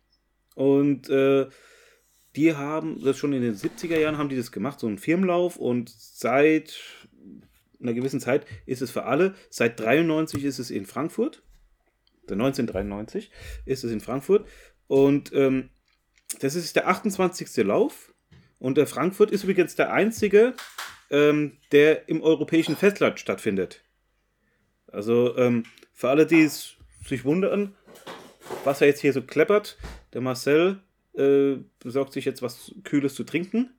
und 0.56 1.10
äh, 1.10 1.48
die 2.36 2.56
haben 2.56 3.02
das 3.04 3.18
schon 3.18 3.34
in 3.34 3.42
den 3.42 3.56
70er 3.56 4.00
Jahren 4.00 4.18
haben 4.18 4.30
die 4.30 4.38
das 4.38 4.52
gemacht, 4.52 4.80
so 4.80 4.88
einen 4.88 4.98
Firmenlauf 4.98 5.58
und 5.58 5.90
seit 5.90 6.80
einer 7.82 7.94
gewissen 7.94 8.20
Zeit 8.20 8.46
ist 8.66 8.82
es 8.82 8.92
für 8.92 9.04
alle. 9.06 9.36
Seit 9.50 9.80
93 9.80 10.44
ist 10.44 10.60
es 10.60 10.72
in 10.72 10.86
Frankfurt. 10.86 11.44
Der 12.30 12.36
1993 12.36 13.32
ist 13.66 13.84
es 13.84 13.92
in 13.92 14.00
Frankfurt 14.00 14.48
und 14.88 15.32
ähm, 15.34 15.70
das 16.40 16.56
ist 16.56 16.76
der 16.76 16.88
28. 16.88 17.58
Lauf 17.66 18.14
und 18.60 18.78
der 18.78 18.88
Frankfurt 18.88 19.32
ist 19.32 19.44
übrigens 19.44 19.76
der 19.76 19.92
einzige, 19.92 20.54
ähm, 21.12 21.58
der 21.72 22.10
im 22.10 22.24
europäischen 22.24 22.76
Festland 22.76 23.20
stattfindet. 23.20 23.84
Also 24.88 25.38
ähm, 25.38 25.64
für 25.94 26.10
alle, 26.10 26.26
die 26.26 26.42
es 26.42 26.78
sich 27.06 27.26
wundern, 27.26 27.76
was 28.64 28.82
er 28.82 28.88
jetzt 28.88 29.02
hier 29.02 29.14
so 29.14 29.22
kleppert, 29.22 29.78
der 30.14 30.22
Marcel 30.22 30.82
äh, 31.14 31.58
besorgt 31.80 32.14
sich 32.14 32.26
jetzt 32.26 32.42
was 32.42 32.74
Kühles 32.84 33.14
zu 33.14 33.24
trinken. 33.24 33.72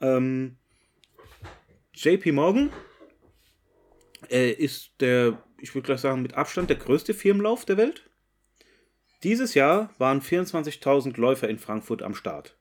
Ähm, 0.00 0.56
JP 1.94 2.32
Morgan 2.32 2.70
äh, 4.30 4.50
ist 4.50 4.92
der, 5.00 5.42
ich 5.58 5.74
würde 5.74 5.86
gleich 5.86 6.00
sagen, 6.00 6.22
mit 6.22 6.34
Abstand 6.34 6.68
der 6.68 6.76
größte 6.76 7.14
Firmenlauf 7.14 7.64
der 7.64 7.78
Welt. 7.78 8.08
Dieses 9.22 9.54
Jahr 9.54 9.90
waren 9.98 10.20
24.000 10.20 11.18
Läufer 11.18 11.48
in 11.48 11.58
Frankfurt 11.58 12.02
am 12.02 12.14
Start. 12.14 12.56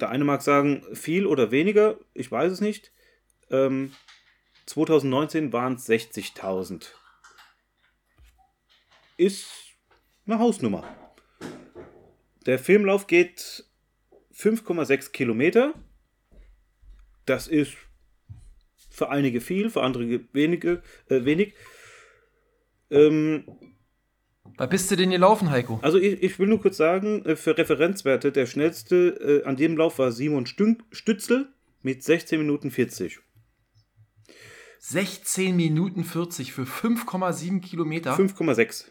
Der 0.00 0.10
eine 0.10 0.24
mag 0.24 0.42
sagen, 0.42 0.82
viel 0.94 1.26
oder 1.26 1.50
weniger, 1.50 1.98
ich 2.12 2.30
weiß 2.30 2.52
es 2.52 2.60
nicht. 2.60 2.92
Ähm, 3.50 3.92
2019 4.66 5.52
waren 5.52 5.74
es 5.74 5.88
60.000. 5.88 6.88
Ist 9.16 9.46
eine 10.26 10.38
Hausnummer. 10.38 10.84
Der 12.44 12.58
Filmlauf 12.58 13.06
geht 13.06 13.64
5,6 14.34 15.12
Kilometer. 15.12 15.74
Das 17.24 17.48
ist 17.48 17.76
für 18.90 19.08
einige 19.08 19.40
viel, 19.40 19.70
für 19.70 19.82
andere 19.82 20.20
wenige, 20.32 20.82
äh, 21.08 21.24
wenig. 21.24 21.54
Ähm, 22.90 23.44
Was 24.56 24.68
bist 24.68 24.90
du 24.90 24.96
denn 24.96 25.10
gelaufen, 25.10 25.50
Heiko? 25.50 25.78
also 25.82 25.98
ich, 25.98 26.22
ich 26.22 26.38
will 26.38 26.46
nur 26.46 26.60
kurz 26.60 26.76
sagen, 26.76 27.24
äh, 27.24 27.36
für 27.36 27.56
Referenzwerte, 27.56 28.32
der 28.32 28.46
schnellste 28.46 29.42
äh, 29.44 29.44
an 29.44 29.56
dem 29.56 29.76
Lauf 29.76 29.98
war 29.98 30.12
Simon 30.12 30.46
Stün 30.46 30.82
Stützel 30.90 31.48
mit 31.82 32.02
16 32.02 32.38
Minuten 32.38 32.70
40. 32.70 33.20
16 34.78 35.56
Minuten 35.56 36.04
40 36.04 36.52
für 36.52 36.62
5,7 36.62 37.60
Kilometer. 37.60 38.16
5,6. 38.16 38.86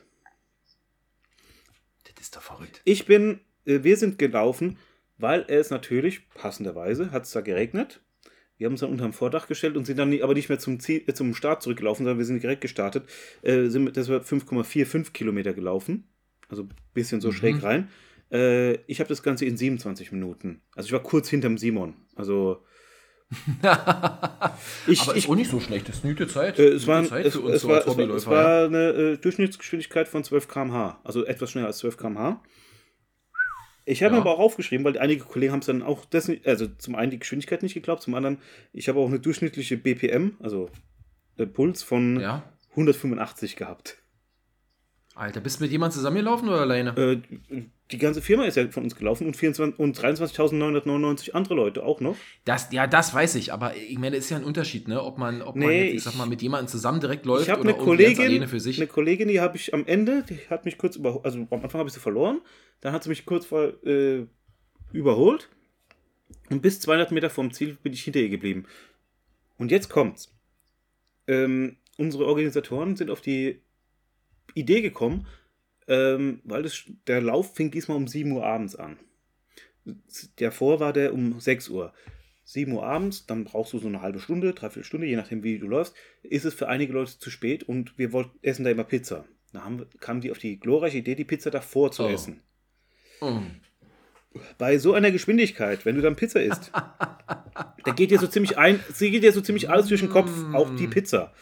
Das 2.04 2.14
ist 2.20 2.36
doch 2.36 2.42
verrückt. 2.42 2.82
Ich 2.84 3.06
bin, 3.06 3.40
äh, 3.66 3.84
wir 3.84 3.98
sind 3.98 4.18
gelaufen, 4.20 4.78
weil 5.18 5.46
es 5.48 5.70
natürlich, 5.70 6.30
passenderweise, 6.30 7.12
hat 7.12 7.24
es 7.24 7.32
da 7.32 7.42
geregnet. 7.42 8.02
Wir 8.58 8.66
haben 8.66 8.74
uns 8.74 8.82
dann 8.82 8.92
unterm 8.92 9.14
Vordach 9.14 9.48
gestellt 9.48 9.76
und 9.76 9.86
sind 9.86 9.98
dann 10.00 10.10
nie, 10.10 10.22
aber 10.24 10.34
nicht 10.34 10.50
mehr 10.50 10.60
zum, 10.60 10.80
Ziel, 10.80 11.04
äh, 11.08 11.14
zum 11.14 11.34
Start 11.34 11.62
zurückgelaufen, 11.62 12.06
sondern 12.06 12.18
wir 12.18 12.26
sind 12.26 12.42
direkt 12.42 12.62
gestartet. 12.62 13.06
Äh, 13.42 13.68
sind 13.68 13.84
mit 13.84 13.96
deshalb 13.96 14.24
5,45 14.24 15.12
Kilometer 15.12 15.54
gelaufen. 15.54 16.08
Also 16.48 16.64
ein 16.64 16.70
bisschen 16.94 17.22
so 17.22 17.32
schräg 17.32 17.62
rein. 17.64 17.90
Äh, 18.32 18.76
ich 18.88 19.00
habe 19.00 19.10
das 19.10 19.24
Ganze 19.24 19.46
in 19.46 19.58
27 19.58 20.12
Minuten. 20.12 20.62
Also 20.76 20.88
ich 20.88 20.94
war 20.94 21.04
kurz 21.04 21.30
hinterm 21.30 21.58
Simon. 21.58 21.96
Also 22.16 22.64
ich, 24.88 25.02
Aber 25.02 25.16
ich, 25.16 25.24
ist 25.24 25.30
auch 25.30 25.36
nicht 25.36 25.50
so 25.50 25.60
schlecht. 25.60 25.90
Das 25.90 25.98
ist 25.98 26.06
eine 26.06 26.14
gute 26.14 26.28
Zeit. 26.28 26.60
äh, 26.60 26.68
es, 26.68 26.86
war, 26.86 27.04
Zeit 27.04 27.26
es, 27.26 27.36
es, 27.36 27.68
war, 27.68 27.80
es, 27.80 27.98
war, 27.98 28.10
es 28.16 28.28
war 28.28 28.66
eine 28.66 28.90
äh, 28.90 29.18
Durchschnittsgeschwindigkeit 29.18 30.08
von 30.08 30.24
12 30.24 30.48
km/h. 30.48 31.00
Also 31.04 31.26
etwas 31.26 31.52
schneller 31.52 31.68
als 31.68 31.80
12 31.80 31.98
km/h. 31.98 32.42
Ich 33.86 34.02
habe 34.04 34.16
Ja. 34.16 34.20
mir 34.20 34.22
aber 34.30 34.36
auch 34.36 34.40
aufgeschrieben, 34.40 34.84
weil 34.86 34.98
einige 34.98 35.24
Kollegen 35.24 35.52
haben 35.54 35.60
es 35.60 35.68
dann 35.68 35.84
auch, 35.84 36.06
nicht, 36.12 36.48
also 36.48 36.68
zum 36.68 36.96
einen 36.96 37.12
die 37.12 37.20
Geschwindigkeit 37.20 37.62
nicht 37.64 37.76
geglaubt, 37.76 38.02
zum 38.02 38.16
anderen, 38.16 38.40
ich 38.74 38.90
habe 38.90 39.00
auch 39.00 39.08
eine 39.08 39.20
durchschnittliche 39.20 39.78
BPM, 39.78 40.38
also 40.42 40.70
Puls 41.54 41.84
von 41.84 42.20
ja. 42.20 42.44
185 42.72 43.56
gehabt. 43.56 43.98
Alter, 45.14 45.40
bist 45.40 45.60
du 45.60 45.64
mit 45.64 45.72
jemandem 45.72 45.96
zusammengelaufen 45.96 46.50
oder 46.50 46.62
alleine? 46.62 46.90
Äh, 46.98 47.22
die 47.92 47.98
ganze 48.00 48.22
Firma 48.22 48.46
ist 48.46 48.58
ja 48.58 48.68
von 48.70 48.84
uns 48.84 48.96
gelaufen 48.96 49.28
und, 49.28 49.36
24 49.38 49.80
und 49.80 49.96
23.999 50.00 51.32
andere 51.34 51.54
Leute 51.54 51.84
auch 51.84 52.02
noch. 52.02 52.16
Das, 52.44 52.70
ja, 52.72 52.88
das 52.88 53.14
weiß 53.14 53.36
ich, 53.36 53.54
aber 53.54 53.76
ich 53.76 53.98
meine, 54.00 54.16
das 54.16 54.26
ist 54.26 54.32
ja 54.32 54.38
ein 54.38 54.44
Unterschied, 54.44 54.88
ne? 54.88 55.04
Ob 55.04 55.18
man, 55.20 55.42
ob 55.44 55.56
man 55.56 55.68
Nee, 55.68 55.82
jetzt, 55.84 55.90
ich 55.90 55.96
ich- 55.98 56.04
sag 56.04 56.16
mal, 56.16 56.26
mit 56.26 56.42
jemandem 56.42 56.68
zusammen 56.68 57.00
direkt 57.00 57.26
läuft 57.26 57.48
Ich 57.48 57.54
oder 57.54 57.62
eine 57.62 57.74
Kollegin, 57.76 58.26
alleine 58.26 58.48
für 58.48 58.60
sich. 58.60 58.78
eine 58.78 58.88
Kollegin, 58.88 59.28
die 59.28 59.40
habe 59.40 59.56
ich 59.58 59.74
am 59.74 59.86
Ende, 59.86 60.24
die 60.28 60.40
hat 60.50 60.66
mich 60.66 60.78
kurz 60.80 60.96
überholt, 60.96 61.26
also 61.26 61.38
am 61.38 61.62
Anfang 61.64 61.78
habe 61.80 61.88
ich 61.88 61.94
sie 61.94 62.00
verloren, 62.00 62.42
dann 62.82 62.92
hat 62.92 63.04
sie 63.04 63.10
mich 63.10 63.26
kurz 63.26 63.46
vor, 63.46 63.74
äh, 63.86 64.26
überholt 64.92 65.50
und 66.50 66.62
bis 66.64 66.80
200 66.82 67.12
Meter 67.12 67.30
vom 67.30 67.52
Ziel 67.52 67.78
bin 67.84 67.94
ich 67.94 68.04
hinter 68.04 68.20
ihr 68.20 68.30
geblieben. 68.30 68.66
Und 69.58 69.70
jetzt 69.72 69.90
kommt's. 69.90 70.34
Ähm, 71.28 71.78
unsere 71.98 72.26
Organisatoren 72.26 72.96
sind 72.96 73.10
auf 73.12 73.22
die 73.22 73.62
Idee 74.54 74.82
gekommen, 74.82 75.28
ähm, 75.88 76.42
weil 76.44 76.64
das, 76.64 76.84
der 77.08 77.22
Lauf 77.22 77.56
fing 77.56 77.72
diesmal 77.72 77.98
um 77.98 78.08
7 78.08 78.32
Uhr 78.32 78.46
abends 78.46 78.76
an. 78.76 78.98
Davor 80.38 80.80
war 80.80 80.94
der 80.94 81.14
um 81.14 81.40
6 81.40 81.70
Uhr. 81.70 81.94
7 82.44 82.72
Uhr 82.74 82.84
abends, 82.86 83.26
dann 83.26 83.44
brauchst 83.44 83.74
du 83.74 83.80
so 83.80 83.88
eine 83.88 84.02
halbe 84.02 84.20
Stunde, 84.20 84.54
dreiviertel 84.54 84.84
Stunde, 84.86 85.08
je 85.08 85.16
nachdem 85.16 85.44
wie 85.44 85.58
du 85.58 85.68
läufst, 85.68 85.96
ist 86.24 86.46
es 86.46 86.54
für 86.54 86.68
einige 86.68 86.94
Leute 86.94 87.18
zu 87.18 87.30
spät 87.32 87.64
und 87.64 87.98
wir 87.98 88.12
wollten 88.14 88.38
essen 88.44 88.64
da 88.64 88.70
immer 88.72 88.84
Pizza. 88.84 89.26
Da 89.52 89.64
haben, 89.64 89.80
wir- 89.80 89.88
kamen 90.00 90.22
die 90.22 90.32
auf 90.32 90.38
die 90.38 90.60
glorreiche 90.60 91.00
Idee, 91.00 91.16
die 91.16 91.24
Pizza 91.24 91.50
davor 91.50 91.92
zu 91.92 92.04
Oh. 92.04 92.10
essen. 92.10 92.42
Oh. 93.22 93.40
Bei 94.58 94.78
so 94.78 94.94
einer 94.94 95.12
Geschwindigkeit, 95.12 95.86
wenn 95.86 95.96
du 95.96 96.02
dann 96.02 96.16
Pizza 96.16 96.42
isst, 96.42 96.72
da 97.86 97.92
geht 97.96 98.12
dir 98.12 98.20
so 98.20 98.28
ziemlich 98.28 98.58
ein, 98.58 98.80
sie 98.94 99.10
geht 99.12 99.24
dir 99.24 99.32
so 99.32 99.42
ziemlich 99.42 99.70
alles 99.70 99.88
durch 99.88 100.02
den 100.02 100.10
Kopf, 100.10 100.30
auch 100.54 100.72
Mm. 100.72 100.78
die 100.78 100.88
Pizza. 100.88 101.34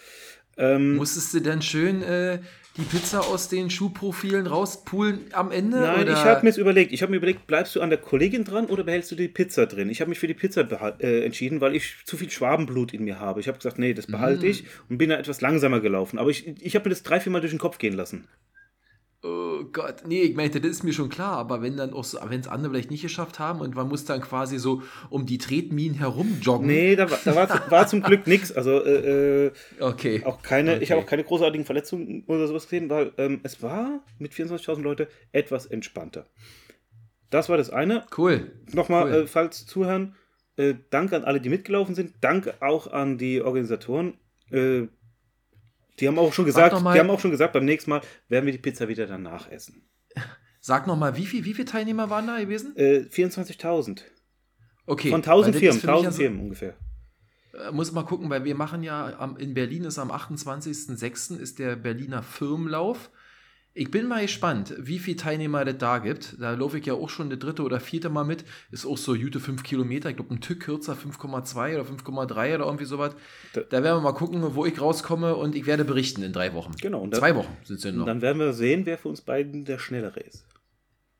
Ähm, 0.58 0.96
Musstest 0.96 1.34
du 1.34 1.42
dann 1.42 1.62
schön 1.64 2.04
äh, 2.04 2.40
die 2.78 2.82
Pizza 2.82 3.22
aus 3.22 3.50
den 3.50 3.70
Schuhprofilen 3.70 4.48
rauspulen 4.48 5.26
am 5.34 5.52
Ende? 5.52 5.80
Nein, 5.80 6.04
oder? 6.04 6.14
ich 6.14 6.18
habe 6.20 6.42
mir 6.42 6.50
jetzt 6.50 6.58
überlegt. 6.58 6.92
Ich 6.92 7.02
habe 7.04 7.12
mir 7.12 7.18
überlegt, 7.18 7.46
bleibst 7.46 7.76
du 7.76 7.82
an 7.82 7.90
der 7.90 8.00
Kollegin 8.00 8.44
dran 8.46 8.66
oder 8.66 8.84
behältst 8.84 9.12
du 9.12 9.16
die 9.16 9.28
Pizza 9.28 9.68
drin? 9.68 9.90
Ich 9.90 10.02
habe 10.02 10.10
mich 10.10 10.18
für 10.20 10.28
die 10.28 10.34
Pizza 10.34 10.62
äh, 11.00 11.24
entschieden, 11.24 11.62
weil 11.62 11.76
ich 11.76 11.98
zu 12.06 12.18
viel 12.18 12.32
Schwabenblut 12.32 12.94
in 12.94 13.04
mir 13.04 13.20
habe. 13.20 13.40
Ich 13.40 13.48
habe 13.48 13.58
gesagt, 13.58 13.78
nee, 13.78 13.94
das 13.94 14.08
behalte 14.08 14.46
Mm. 14.46 14.50
ich 14.50 14.64
und 14.90 14.98
bin 14.98 15.10
da 15.10 15.18
etwas 15.18 15.42
langsamer 15.42 15.82
gelaufen. 15.82 16.18
Aber 16.18 16.30
ich, 16.32 16.48
ich 16.62 16.76
habe 16.76 16.90
mir 16.90 16.96
das 16.96 17.04
drei, 17.04 17.20
vier 17.20 17.32
Mal 17.32 17.42
durch 17.42 17.54
den 17.54 17.60
Kopf 17.60 17.78
gehen 17.78 17.94
lassen. 17.94 18.28
Oh 19.26 19.64
Gott, 19.72 20.04
nee, 20.06 20.22
ich 20.24 20.36
meinte, 20.36 20.60
das 20.60 20.72
ist 20.72 20.84
mir 20.84 20.92
schon 20.92 21.08
klar, 21.08 21.38
aber 21.38 21.62
wenn 21.62 21.78
dann 21.78 21.94
auch 21.94 22.04
so, 22.04 22.18
wenn 22.28 22.42
es 22.42 22.48
andere 22.50 22.72
vielleicht 22.74 22.92
nicht 22.92 23.04
geschafft 23.04 23.40
haben 23.40 23.62
und 23.62 23.74
man 23.74 23.88
muss 23.88 24.04
dann 24.04 24.20
quasi 24.20 24.60
so 24.60 24.82
um 25.10 25.26
die 25.26 25.38
Tretminen 25.38 25.98
herum 25.98 26.40
joggen. 26.42 26.68
Nee, 26.68 26.98
da, 26.98 27.10
war- 27.10 27.20
da 27.24 27.34
war, 27.34 27.72
war 27.72 27.88
zum 27.88 28.02
Glück 28.02 28.28
nichts. 28.28 28.52
Also 28.52 28.84
äh, 28.84 29.46
äh, 29.46 29.52
Okay. 29.80 30.22
auch 30.26 30.42
keine, 30.42 30.74
ich 30.76 30.84
Okay. 30.84 30.92
habe 30.94 31.02
auch 31.04 31.06
keine 31.10 31.24
großartigen 31.24 31.66
Verletzungen 31.66 32.26
oder 32.28 32.48
sowas 32.48 32.64
gesehen, 32.64 32.90
weil 32.90 33.14
ähm, 33.18 33.40
es 33.44 33.64
war 33.64 34.04
mit 34.20 34.34
24.000 34.34 34.82
Leute 34.82 35.08
etwas 35.32 35.68
entspannter. 35.68 36.28
Das 37.30 37.48
war 37.48 37.56
das 37.58 37.70
eine. 37.70 38.04
Cool. 38.18 38.52
Nochmal, 38.74 39.06
Cool. 39.06 39.14
äh, 39.24 39.28
falls 39.28 39.66
zuhören, 39.66 40.16
äh, 40.58 40.74
danke 40.90 41.16
an 41.16 41.24
alle, 41.24 41.40
die 41.40 41.50
mitgelaufen 41.50 41.96
sind. 41.96 42.14
Danke 42.20 42.56
auch 42.62 42.88
an 42.92 43.18
die 43.18 43.42
Organisatoren. 43.42 44.16
Äh, 44.52 44.88
die 46.00 46.08
haben 46.08 46.18
auch 46.20 46.34
schon 46.34 46.46
gesagt, 46.46 46.80
mal- 46.82 46.94
die 46.94 47.00
haben 47.00 47.10
auch 47.10 47.20
schon 47.20 47.32
gesagt, 47.32 47.54
beim 47.54 47.66
nächsten 47.66 47.90
Mal 47.90 48.02
werden 48.30 48.46
wir 48.46 48.52
die 48.54 48.60
Pizza 48.60 48.88
wieder 48.88 49.06
danach 49.08 49.50
essen. 49.50 49.88
Sag 50.60 50.88
nochmal, 50.88 51.18
wie, 51.18 51.26
viel, 51.26 51.44
wie 51.46 51.54
viele 51.54 51.66
Teilnehmer 51.68 52.10
waren 52.10 52.28
da 52.28 52.40
gewesen? 52.40 52.76
Äh, 52.78 53.08
24.000. 53.12 54.02
Okay. 54.86 55.10
Von 55.10 55.26
weil 55.26 55.30
1000 55.34 55.56
das 55.56 55.60
Firmen, 55.60 55.76
ist 55.78 55.82
für 55.82 55.88
mich 55.88 55.96
1000 55.96 56.06
ja 56.06 56.12
so- 56.12 56.18
Firmen 56.18 56.40
ungefähr. 56.42 56.74
Äh, 57.54 57.72
muss 57.72 57.92
mal 57.92 58.04
gucken, 58.04 58.30
weil 58.30 58.44
wir 58.46 58.56
machen 58.56 58.82
ja 58.84 59.18
am, 59.20 59.38
in 59.38 59.54
Berlin 59.54 59.84
ist 59.84 59.98
am 60.00 60.12
28.06. 60.12 61.38
ist 61.38 61.60
der 61.60 61.76
Berliner 61.76 62.24
Firmenlauf. 62.24 63.12
Ich 63.76 63.90
bin 63.90 64.08
mal 64.08 64.22
gespannt, 64.22 64.76
wie 64.78 65.00
viele 65.00 65.18
Teilnehmer 65.18 65.66
das 65.66 65.80
da 65.80 65.98
gibt. 65.98 66.40
Da 66.40 66.52
laufe 66.52 66.78
ich 66.78 66.86
ja 66.86 66.94
auch 66.94 67.10
schon 67.10 67.32
das 67.32 67.40
dritte 67.40 67.64
oder 67.64 67.80
vierte 67.80 68.10
Mal 68.10 68.24
mit. 68.24 68.46
Ist 68.70 68.86
auch 68.86 69.00
so 69.00 69.16
Jute 69.16 69.40
5 69.40 69.64
Kilometer. 69.64 70.12
Ich 70.12 70.16
glaube, 70.16 70.32
ein 70.32 70.42
Tück 70.42 70.60
kürzer, 70.60 70.94
5,2 70.94 71.80
oder 71.80 71.84
5,3 71.84 72.56
oder 72.56 72.66
irgendwie 72.66 72.86
sowas. 72.86 73.16
Da, 73.54 73.62
da, 73.62 73.84
werden 73.84 73.98
wir 73.98 74.02
mal 74.02 74.14
gucken, 74.14 74.44
wo 74.54 74.68
ich 74.68 74.80
rauskomme 74.80 75.36
und 75.36 75.56
ich 75.56 75.66
werde 75.66 75.86
berichten 75.86 76.22
in 76.22 76.34
drei 76.34 76.54
Wochen. 76.54 76.74
Genau. 76.80 77.02
Und 77.02 77.16
Zwei 77.16 77.36
Wochen 77.36 77.58
sind 77.64 77.78
es 77.78 77.84
ja 77.84 77.92
noch. 77.92 78.06
Dann 78.06 78.22
werden 78.22 78.38
wir 78.38 78.54
sehen, 78.54 78.86
wer 78.86 79.00
für 79.00 79.10
uns 79.10 79.22
beiden 79.22 79.66
der 79.66 79.80
Schnellere 79.80 80.20
ist. 80.20 80.46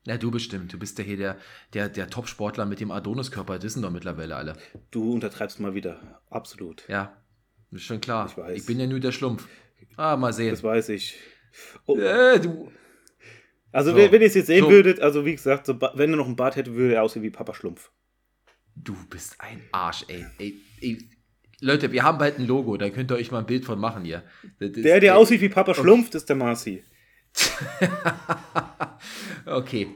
Ja, 0.06 0.16
du 0.16 0.30
bestimmt. 0.30 0.72
Du 0.72 0.78
bist 0.78 0.96
ja 0.98 1.04
hier 1.04 1.16
der, 1.16 1.38
der, 1.72 1.88
der 1.88 2.08
Top-Sportler 2.08 2.66
mit 2.66 2.78
dem 2.78 2.92
Adoniskörper. 2.92 3.58
Das 3.58 3.72
sind 3.72 3.82
doch 3.82 3.90
mittlerweile 3.90 4.36
alle. 4.36 4.56
Du 4.92 5.12
untertreibst 5.12 5.58
mal 5.58 5.74
wieder. 5.74 6.20
Absolut. 6.30 6.84
Ja, 6.88 7.16
ist 7.72 7.82
schon 7.82 8.00
klar. 8.00 8.28
Ich 8.30 8.36
weiß. 8.36 8.56
Ich 8.56 8.66
bin 8.66 8.78
ja 8.78 8.86
nur 8.86 9.00
der 9.00 9.12
Schlumpf. 9.12 9.48
Ah, 9.96 10.16
mal 10.16 10.32
sehen. 10.32 10.50
Das 10.50 10.62
weiß 10.62 10.90
ich. 10.90 11.18
Oh. 11.86 11.98
Äh, 11.98 12.40
du. 12.40 12.70
Also, 13.72 13.90
so. 13.90 13.96
wenn, 13.96 14.12
wenn 14.12 14.20
ihr 14.20 14.28
es 14.28 14.34
jetzt 14.34 14.46
sehen 14.46 14.64
so. 14.64 14.70
würdet, 14.70 15.00
also 15.00 15.24
wie 15.24 15.34
gesagt, 15.34 15.66
so, 15.66 15.78
wenn 15.94 16.10
er 16.10 16.16
noch 16.16 16.28
ein 16.28 16.36
Bart 16.36 16.56
hätte, 16.56 16.74
würde 16.74 16.94
er 16.94 17.02
aussehen 17.02 17.22
wie 17.22 17.30
Papa 17.30 17.54
Schlumpf. 17.54 17.90
Du 18.76 18.96
bist 19.08 19.36
ein 19.38 19.62
Arsch, 19.72 20.04
ey. 20.08 20.26
ey, 20.38 20.60
ey. 20.80 20.98
Leute, 21.60 21.92
wir 21.92 22.02
haben 22.02 22.18
bald 22.18 22.38
ein 22.38 22.46
Logo, 22.46 22.76
da 22.76 22.90
könnt 22.90 23.10
ihr 23.10 23.16
euch 23.16 23.30
mal 23.30 23.38
ein 23.38 23.46
Bild 23.46 23.64
von 23.64 23.78
machen 23.78 24.04
hier. 24.04 24.24
Das, 24.58 24.72
der, 24.72 25.00
der 25.00 25.12
ey. 25.12 25.18
aussieht 25.18 25.40
wie 25.40 25.48
Papa 25.48 25.74
Schlumpf, 25.74 26.10
das 26.10 26.22
ist 26.22 26.28
der 26.28 26.36
Marci. 26.36 26.82
okay. 29.46 29.88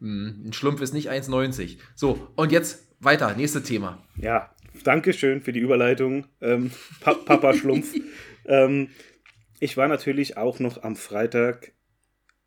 Hm, 0.00 0.44
ein 0.46 0.52
Schlumpf 0.52 0.80
ist 0.80 0.94
nicht 0.94 1.10
1,90. 1.10 1.78
So, 1.94 2.28
und 2.36 2.52
jetzt 2.52 2.94
weiter, 3.00 3.34
nächstes 3.34 3.64
Thema. 3.64 4.02
Ja, 4.16 4.54
danke 4.82 5.12
schön 5.12 5.40
für 5.40 5.52
die 5.52 5.60
Überleitung, 5.60 6.26
ähm, 6.40 6.70
pa 7.00 7.14
Papa 7.14 7.54
Schlumpf. 7.54 7.94
ähm, 8.46 8.88
ich 9.60 9.76
war 9.76 9.88
natürlich 9.88 10.36
auch 10.36 10.58
noch 10.58 10.82
am 10.82 10.96
Freitag 10.96 11.72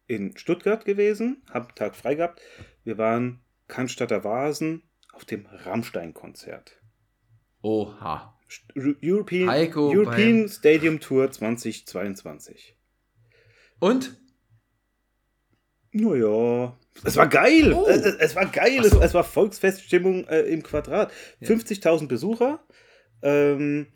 in 0.08 0.38
Stuttgart 0.38 0.86
gewesen, 0.86 1.44
habe 1.52 1.74
Tag 1.76 1.96
frei 1.96 2.16
gehabt. 2.16 2.42
Wir 2.84 2.98
waren 2.98 3.42
Cannstatter 3.68 4.24
Vasen 4.24 4.84
auf 5.14 5.26
dem 5.26 5.46
Rammstein-Konzert. 5.46 6.78
Oha. 7.62 8.34
European, 8.76 9.50
European 9.76 10.48
Stadium 10.48 11.02
Tour 11.02 11.30
2022. 11.30 12.78
Und? 13.80 14.18
Naja, 15.92 16.78
es 17.04 17.16
war 17.18 17.28
geil. 17.28 17.74
Oh. 17.74 17.86
Es, 17.88 18.06
es, 18.06 18.36
war 18.36 18.46
geil. 18.46 18.84
So. 18.84 19.00
Es, 19.00 19.08
es, 19.08 19.14
war 19.14 19.24
Volksfeststimmung 19.24 20.26
äh, 20.28 20.42
im 20.42 20.64
Quadrat. 20.64 21.12
Ja. 21.40 21.50
50.000 21.50 22.08
Besucher. 22.08 22.66
Ähm, 23.22 23.88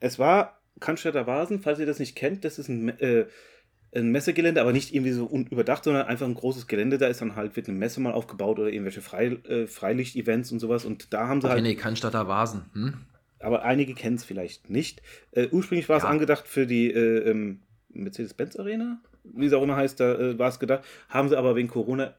es 0.00 0.18
war 0.18 0.57
Cannstatter 0.80 1.26
Vasen, 1.26 1.60
falls 1.60 1.78
ihr 1.78 1.86
das 1.86 1.98
nicht 1.98 2.16
kennt. 2.16 2.44
Das 2.44 2.58
ist 2.58 2.68
ein, 2.68 2.88
äh, 3.00 3.26
ein 3.94 4.10
Messegelände, 4.10 4.60
aber 4.60 4.72
nicht 4.72 4.94
irgendwie 4.94 5.12
so 5.12 5.28
überdacht, 5.28 5.84
sondern 5.84 6.06
einfach 6.06 6.26
ein 6.26 6.34
großes 6.34 6.66
Gelände. 6.66 6.98
Da 6.98 7.06
ist 7.06 7.20
dann 7.20 7.36
halt, 7.36 7.56
wird 7.56 7.68
eine 7.68 7.78
Messe 7.78 8.00
mal 8.00 8.12
aufgebaut 8.12 8.58
oder 8.58 8.68
irgendwelche 8.68 9.00
Frei, 9.00 9.26
äh, 9.48 9.66
Freilicht-Events 9.66 10.52
und 10.52 10.58
sowas. 10.58 10.84
Und 10.84 11.12
da 11.12 11.28
haben 11.28 11.40
sie 11.40 11.46
okay, 11.46 11.54
halt. 11.54 11.64
Nee, 11.64 11.74
Cannstatter 11.74 12.28
Vasen. 12.28 12.66
Hm? 12.74 12.94
Aber 13.40 13.64
einige 13.64 13.94
kennen 13.94 14.16
es 14.16 14.24
vielleicht 14.24 14.68
nicht. 14.68 15.02
Äh, 15.30 15.48
ursprünglich 15.50 15.88
war 15.88 15.98
es 15.98 16.04
angedacht 16.04 16.48
für 16.48 16.66
die 16.66 16.90
äh, 16.90 17.30
ähm, 17.30 17.60
Mercedes-Benz 17.90 18.56
Arena, 18.56 19.00
wie 19.24 19.46
es 19.46 19.52
auch 19.52 19.62
immer 19.62 19.76
heißt, 19.76 20.00
da 20.00 20.14
äh, 20.14 20.38
war 20.38 20.48
es 20.48 20.58
gedacht, 20.58 20.84
haben 21.08 21.28
sie 21.28 21.38
aber 21.38 21.56
wegen 21.56 21.68
Corona 21.68 22.14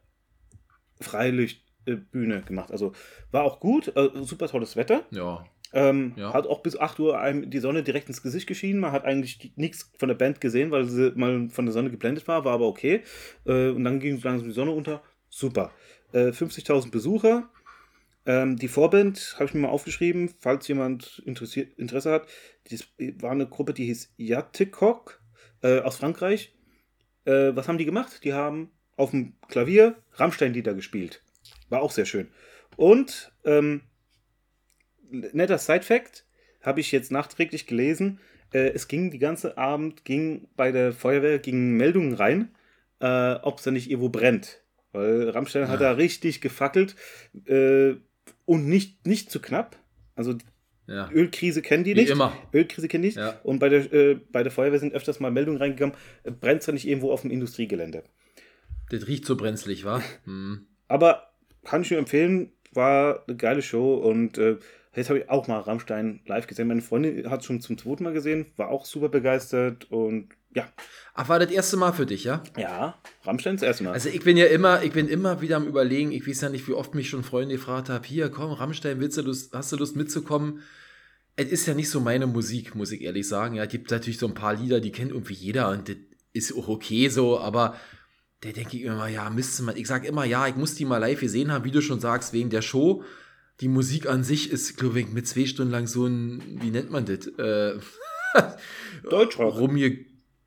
Freilichtbühne 1.01 2.41
gemacht. 2.41 2.71
Also 2.71 2.93
war 3.31 3.43
auch 3.43 3.59
gut, 3.59 3.95
äh, 3.95 4.09
super 4.21 4.47
tolles 4.47 4.75
Wetter. 4.75 5.03
Ja. 5.11 5.45
Ähm, 5.73 6.13
ja. 6.15 6.33
Hat 6.33 6.47
auch 6.47 6.61
bis 6.61 6.77
8 6.77 6.99
Uhr 6.99 7.19
einem 7.19 7.49
die 7.49 7.59
Sonne 7.59 7.83
direkt 7.83 8.07
ins 8.07 8.23
Gesicht 8.23 8.47
geschienen. 8.47 8.79
Man 8.79 8.91
hat 8.91 9.05
eigentlich 9.05 9.53
nichts 9.55 9.91
von 9.97 10.09
der 10.09 10.15
Band 10.15 10.41
gesehen, 10.41 10.71
weil 10.71 10.85
sie 10.85 11.11
mal 11.15 11.49
von 11.49 11.65
der 11.65 11.73
Sonne 11.73 11.91
geblendet 11.91 12.27
war, 12.27 12.45
war 12.45 12.53
aber 12.53 12.67
okay. 12.67 13.03
Äh, 13.45 13.69
und 13.69 13.83
dann 13.83 13.99
ging 13.99 14.19
langsam 14.21 14.47
die 14.47 14.53
Sonne 14.53 14.71
unter. 14.71 15.01
Super. 15.29 15.71
50.000 16.11 16.87
äh, 16.87 16.89
Besucher. 16.89 17.49
Ähm, 18.25 18.57
die 18.57 18.67
Vorband 18.67 19.35
habe 19.35 19.45
ich 19.45 19.53
mir 19.53 19.61
mal 19.61 19.69
aufgeschrieben, 19.69 20.31
falls 20.39 20.67
jemand 20.67 21.21
Interesse 21.25 22.11
hat. 22.11 22.27
Das 22.69 22.87
war 23.21 23.31
eine 23.31 23.47
Gruppe, 23.47 23.73
die 23.73 23.85
hieß 23.85 24.13
Yatekok 24.17 25.21
äh, 25.61 25.79
aus 25.79 25.97
Frankreich. 25.97 26.53
Äh, 27.25 27.55
was 27.55 27.67
haben 27.67 27.77
die 27.77 27.85
gemacht? 27.85 28.23
Die 28.23 28.33
haben 28.33 28.71
auf 28.97 29.11
dem 29.11 29.33
Klavier 29.47 29.95
Rammstein-Lieder 30.13 30.73
gespielt. 30.73 31.23
War 31.69 31.81
auch 31.81 31.91
sehr 31.91 32.05
schön. 32.05 32.29
Und, 32.75 33.31
ähm, 33.45 33.81
netter 35.09 35.57
Side-Fact, 35.57 36.25
habe 36.61 36.79
ich 36.79 36.91
jetzt 36.91 37.11
nachträglich 37.11 37.67
gelesen. 37.67 38.19
Äh, 38.53 38.69
es 38.69 38.87
ging 38.87 39.11
die 39.11 39.19
ganze 39.19 39.57
Abend, 39.57 40.05
ging 40.05 40.47
bei 40.55 40.71
der 40.71 40.93
Feuerwehr, 40.93 41.39
gingen 41.39 41.77
Meldungen 41.77 42.13
rein, 42.13 42.49
äh, 42.99 43.33
ob 43.33 43.57
es 43.57 43.63
da 43.63 43.71
nicht 43.71 43.89
irgendwo 43.89 44.09
brennt. 44.09 44.61
Weil 44.91 45.29
Rammstein 45.29 45.63
ja. 45.63 45.67
hat 45.69 45.81
da 45.81 45.91
richtig 45.91 46.41
gefackelt 46.41 46.95
äh, 47.45 47.93
und 48.45 48.67
nicht, 48.67 49.05
nicht 49.05 49.29
zu 49.31 49.39
knapp. 49.39 49.77
Also 50.15 50.35
ja. 50.87 51.09
Ölkrise 51.11 51.61
kennen 51.61 51.83
die 51.83 51.95
Wie 51.95 52.01
nicht. 52.01 52.09
immer. 52.09 52.35
Ölkrise 52.53 52.87
kennen 52.87 53.03
die 53.03 53.09
nicht. 53.09 53.17
Ja. 53.17 53.39
Und 53.43 53.59
bei 53.59 53.69
der, 53.69 53.93
äh, 53.93 54.15
bei 54.31 54.41
der 54.41 54.51
Feuerwehr 54.51 54.79
sind 54.79 54.93
öfters 54.93 55.19
mal 55.19 55.29
Meldungen 55.29 55.61
reingegangen, 55.61 55.95
äh, 56.23 56.31
brennt 56.31 56.61
es 56.61 56.65
da 56.65 56.71
nicht 56.71 56.87
irgendwo 56.87 57.11
auf 57.11 57.21
dem 57.21 57.31
Industriegelände. 57.31 58.03
Das 58.89 59.07
riecht 59.07 59.25
so 59.25 59.37
brenzlig, 59.37 59.85
wa? 59.85 60.01
Hm. 60.25 60.65
Aber 60.87 61.31
kann 61.63 61.83
ich 61.83 61.91
nur 61.91 61.99
empfehlen, 61.99 62.51
war 62.73 63.23
eine 63.27 63.37
geile 63.37 63.61
Show 63.61 63.95
und 63.95 64.39
äh, 64.39 64.57
jetzt 64.99 65.09
habe 65.09 65.19
ich 65.19 65.29
auch 65.29 65.47
mal 65.47 65.59
Rammstein 65.59 66.21
live 66.25 66.47
gesehen. 66.47 66.67
Meine 66.67 66.81
Freundin 66.81 67.29
hat 67.29 67.41
es 67.41 67.45
schon 67.45 67.61
zum 67.61 67.77
zweiten 67.77 68.03
Mal 68.03 68.13
gesehen, 68.13 68.45
war 68.57 68.69
auch 68.69 68.85
super 68.85 69.09
begeistert 69.09 69.91
und 69.91 70.29
ja. 70.53 70.67
Ach, 71.13 71.29
war 71.29 71.39
das 71.39 71.51
erste 71.51 71.77
Mal 71.77 71.93
für 71.93 72.05
dich, 72.05 72.23
ja? 72.23 72.43
Ja, 72.57 72.97
Rammstein 73.23 73.55
das 73.55 73.63
erste 73.63 73.83
Mal. 73.83 73.93
Also 73.93 74.09
ich 74.09 74.23
bin 74.23 74.37
ja 74.37 74.45
immer, 74.45 74.83
ich 74.83 74.91
bin 74.91 75.07
immer 75.07 75.41
wieder 75.41 75.57
am 75.57 75.67
überlegen, 75.67 76.11
ich 76.11 76.27
weiß 76.27 76.41
ja 76.41 76.49
nicht, 76.49 76.67
wie 76.67 76.73
oft 76.73 76.95
mich 76.95 77.09
schon 77.09 77.23
Freunde 77.23 77.55
gefragt 77.55 77.89
haben, 77.89 78.03
hier, 78.03 78.29
komm, 78.29 78.51
Rammstein, 78.51 78.99
willst 78.99 79.17
du 79.17 79.21
Lust, 79.21 79.53
hast 79.53 79.71
du 79.71 79.77
Lust 79.77 79.95
mitzukommen? 79.95 80.61
es 81.39 81.47
ist 81.47 81.65
ja 81.67 81.73
nicht 81.73 81.89
so 81.89 82.01
meine 82.01 82.27
Musik, 82.27 82.75
muss 82.75 82.91
ich 82.91 83.01
ehrlich 83.01 83.25
sagen. 83.25 83.55
Ja, 83.55 83.63
es 83.63 83.69
gibt 83.69 83.91
natürlich 83.91 84.17
so 84.17 84.27
ein 84.27 84.33
paar 84.33 84.55
Lieder, 84.55 84.81
die 84.81 84.91
kennt 84.91 85.11
irgendwie 85.11 85.33
jeder 85.33 85.69
und 85.69 85.87
das 85.87 85.95
ist 86.33 86.53
auch 86.53 86.67
okay 86.67 87.07
so, 87.07 87.39
aber 87.39 87.77
der 88.43 88.51
denke 88.51 88.75
ich 88.75 88.83
immer, 88.83 89.07
ja, 89.07 89.29
müsste 89.29 89.63
man, 89.63 89.77
ich 89.77 89.87
sage 89.87 90.07
immer, 90.07 90.25
ja, 90.25 90.47
ich 90.47 90.57
muss 90.57 90.75
die 90.75 90.83
mal 90.83 90.97
live 90.97 91.21
gesehen 91.21 91.51
haben, 91.51 91.63
wie 91.63 91.71
du 91.71 91.81
schon 91.81 92.01
sagst, 92.01 92.33
wegen 92.33 92.49
der 92.49 92.61
Show. 92.61 93.03
Die 93.61 93.67
Musik 93.67 94.07
an 94.07 94.23
sich 94.23 94.51
ist, 94.51 94.77
glaube 94.77 95.01
ich, 95.01 95.09
mit 95.09 95.27
zwei 95.27 95.45
Stunden 95.45 95.71
lang 95.71 95.87
so 95.87 96.05
ein, 96.05 96.41
wie 96.61 96.71
nennt 96.71 96.91
man 96.91 97.05
das? 97.05 97.27
Äh, 97.27 97.79
Deutschrock. 99.09 99.55
Rum 99.55 99.75
hier, 99.75 99.97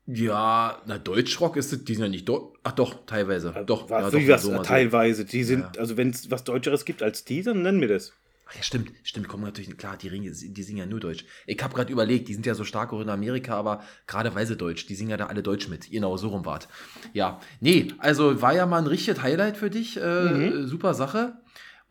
ja, 0.05 0.81
na, 0.85 0.97
Deutschrock 0.97 1.55
ist 1.55 1.71
das, 1.71 1.83
die 1.83 1.95
sind 1.95 2.03
ja 2.03 2.09
nicht, 2.09 2.27
Deu 2.27 2.39
ach 2.63 2.73
doch, 2.73 3.05
teilweise. 3.05 3.53
Doch, 3.65 3.89
was, 3.89 4.13
ja, 4.13 4.19
doch, 4.19 4.27
was, 4.27 4.43
so 4.43 4.57
teilweise. 4.61 5.23
Die 5.25 5.43
sind, 5.43 5.61
ja. 5.61 5.71
also 5.77 5.95
wenn 5.95 6.09
es 6.09 6.29
was 6.29 6.43
Deutscheres 6.43 6.83
gibt 6.83 7.01
als 7.01 7.23
die, 7.23 7.41
dann 7.41 7.61
nennen 7.61 7.79
wir 7.79 7.87
das. 7.87 8.13
Ach 8.45 8.55
ja, 8.55 8.63
stimmt, 8.63 8.91
stimmt, 9.03 9.29
kommen 9.29 9.43
natürlich, 9.43 9.77
klar, 9.77 9.95
die 9.95 10.09
Ringe, 10.09 10.29
die 10.29 10.63
singen 10.63 10.79
ja 10.79 10.85
nur 10.85 10.99
Deutsch. 10.99 11.23
Ich 11.47 11.61
habe 11.63 11.73
gerade 11.73 11.91
überlegt, 11.91 12.27
die 12.27 12.33
sind 12.33 12.45
ja 12.45 12.53
so 12.53 12.65
stark 12.65 12.91
auch 12.91 12.99
in 12.99 13.09
Amerika, 13.09 13.55
aber 13.55 13.81
gerade 14.05 14.35
weil 14.35 14.45
sie 14.45 14.57
Deutsch, 14.57 14.85
die 14.87 14.95
singen 14.95 15.11
ja 15.11 15.17
da 15.17 15.27
alle 15.27 15.41
Deutsch 15.41 15.69
mit. 15.69 15.89
Genau, 15.89 16.17
so 16.17 16.27
rum 16.29 16.45
wart. 16.45 16.67
Ja, 17.13 17.39
nee, 17.61 17.87
also 17.99 18.41
war 18.41 18.53
ja 18.53 18.65
mal 18.65 18.79
ein 18.79 18.87
richtiges 18.87 19.21
Highlight 19.21 19.55
für 19.55 19.69
dich, 19.69 19.97
äh, 19.97 20.01
mhm. 20.25 20.67
super 20.67 20.93
Sache. 20.93 21.37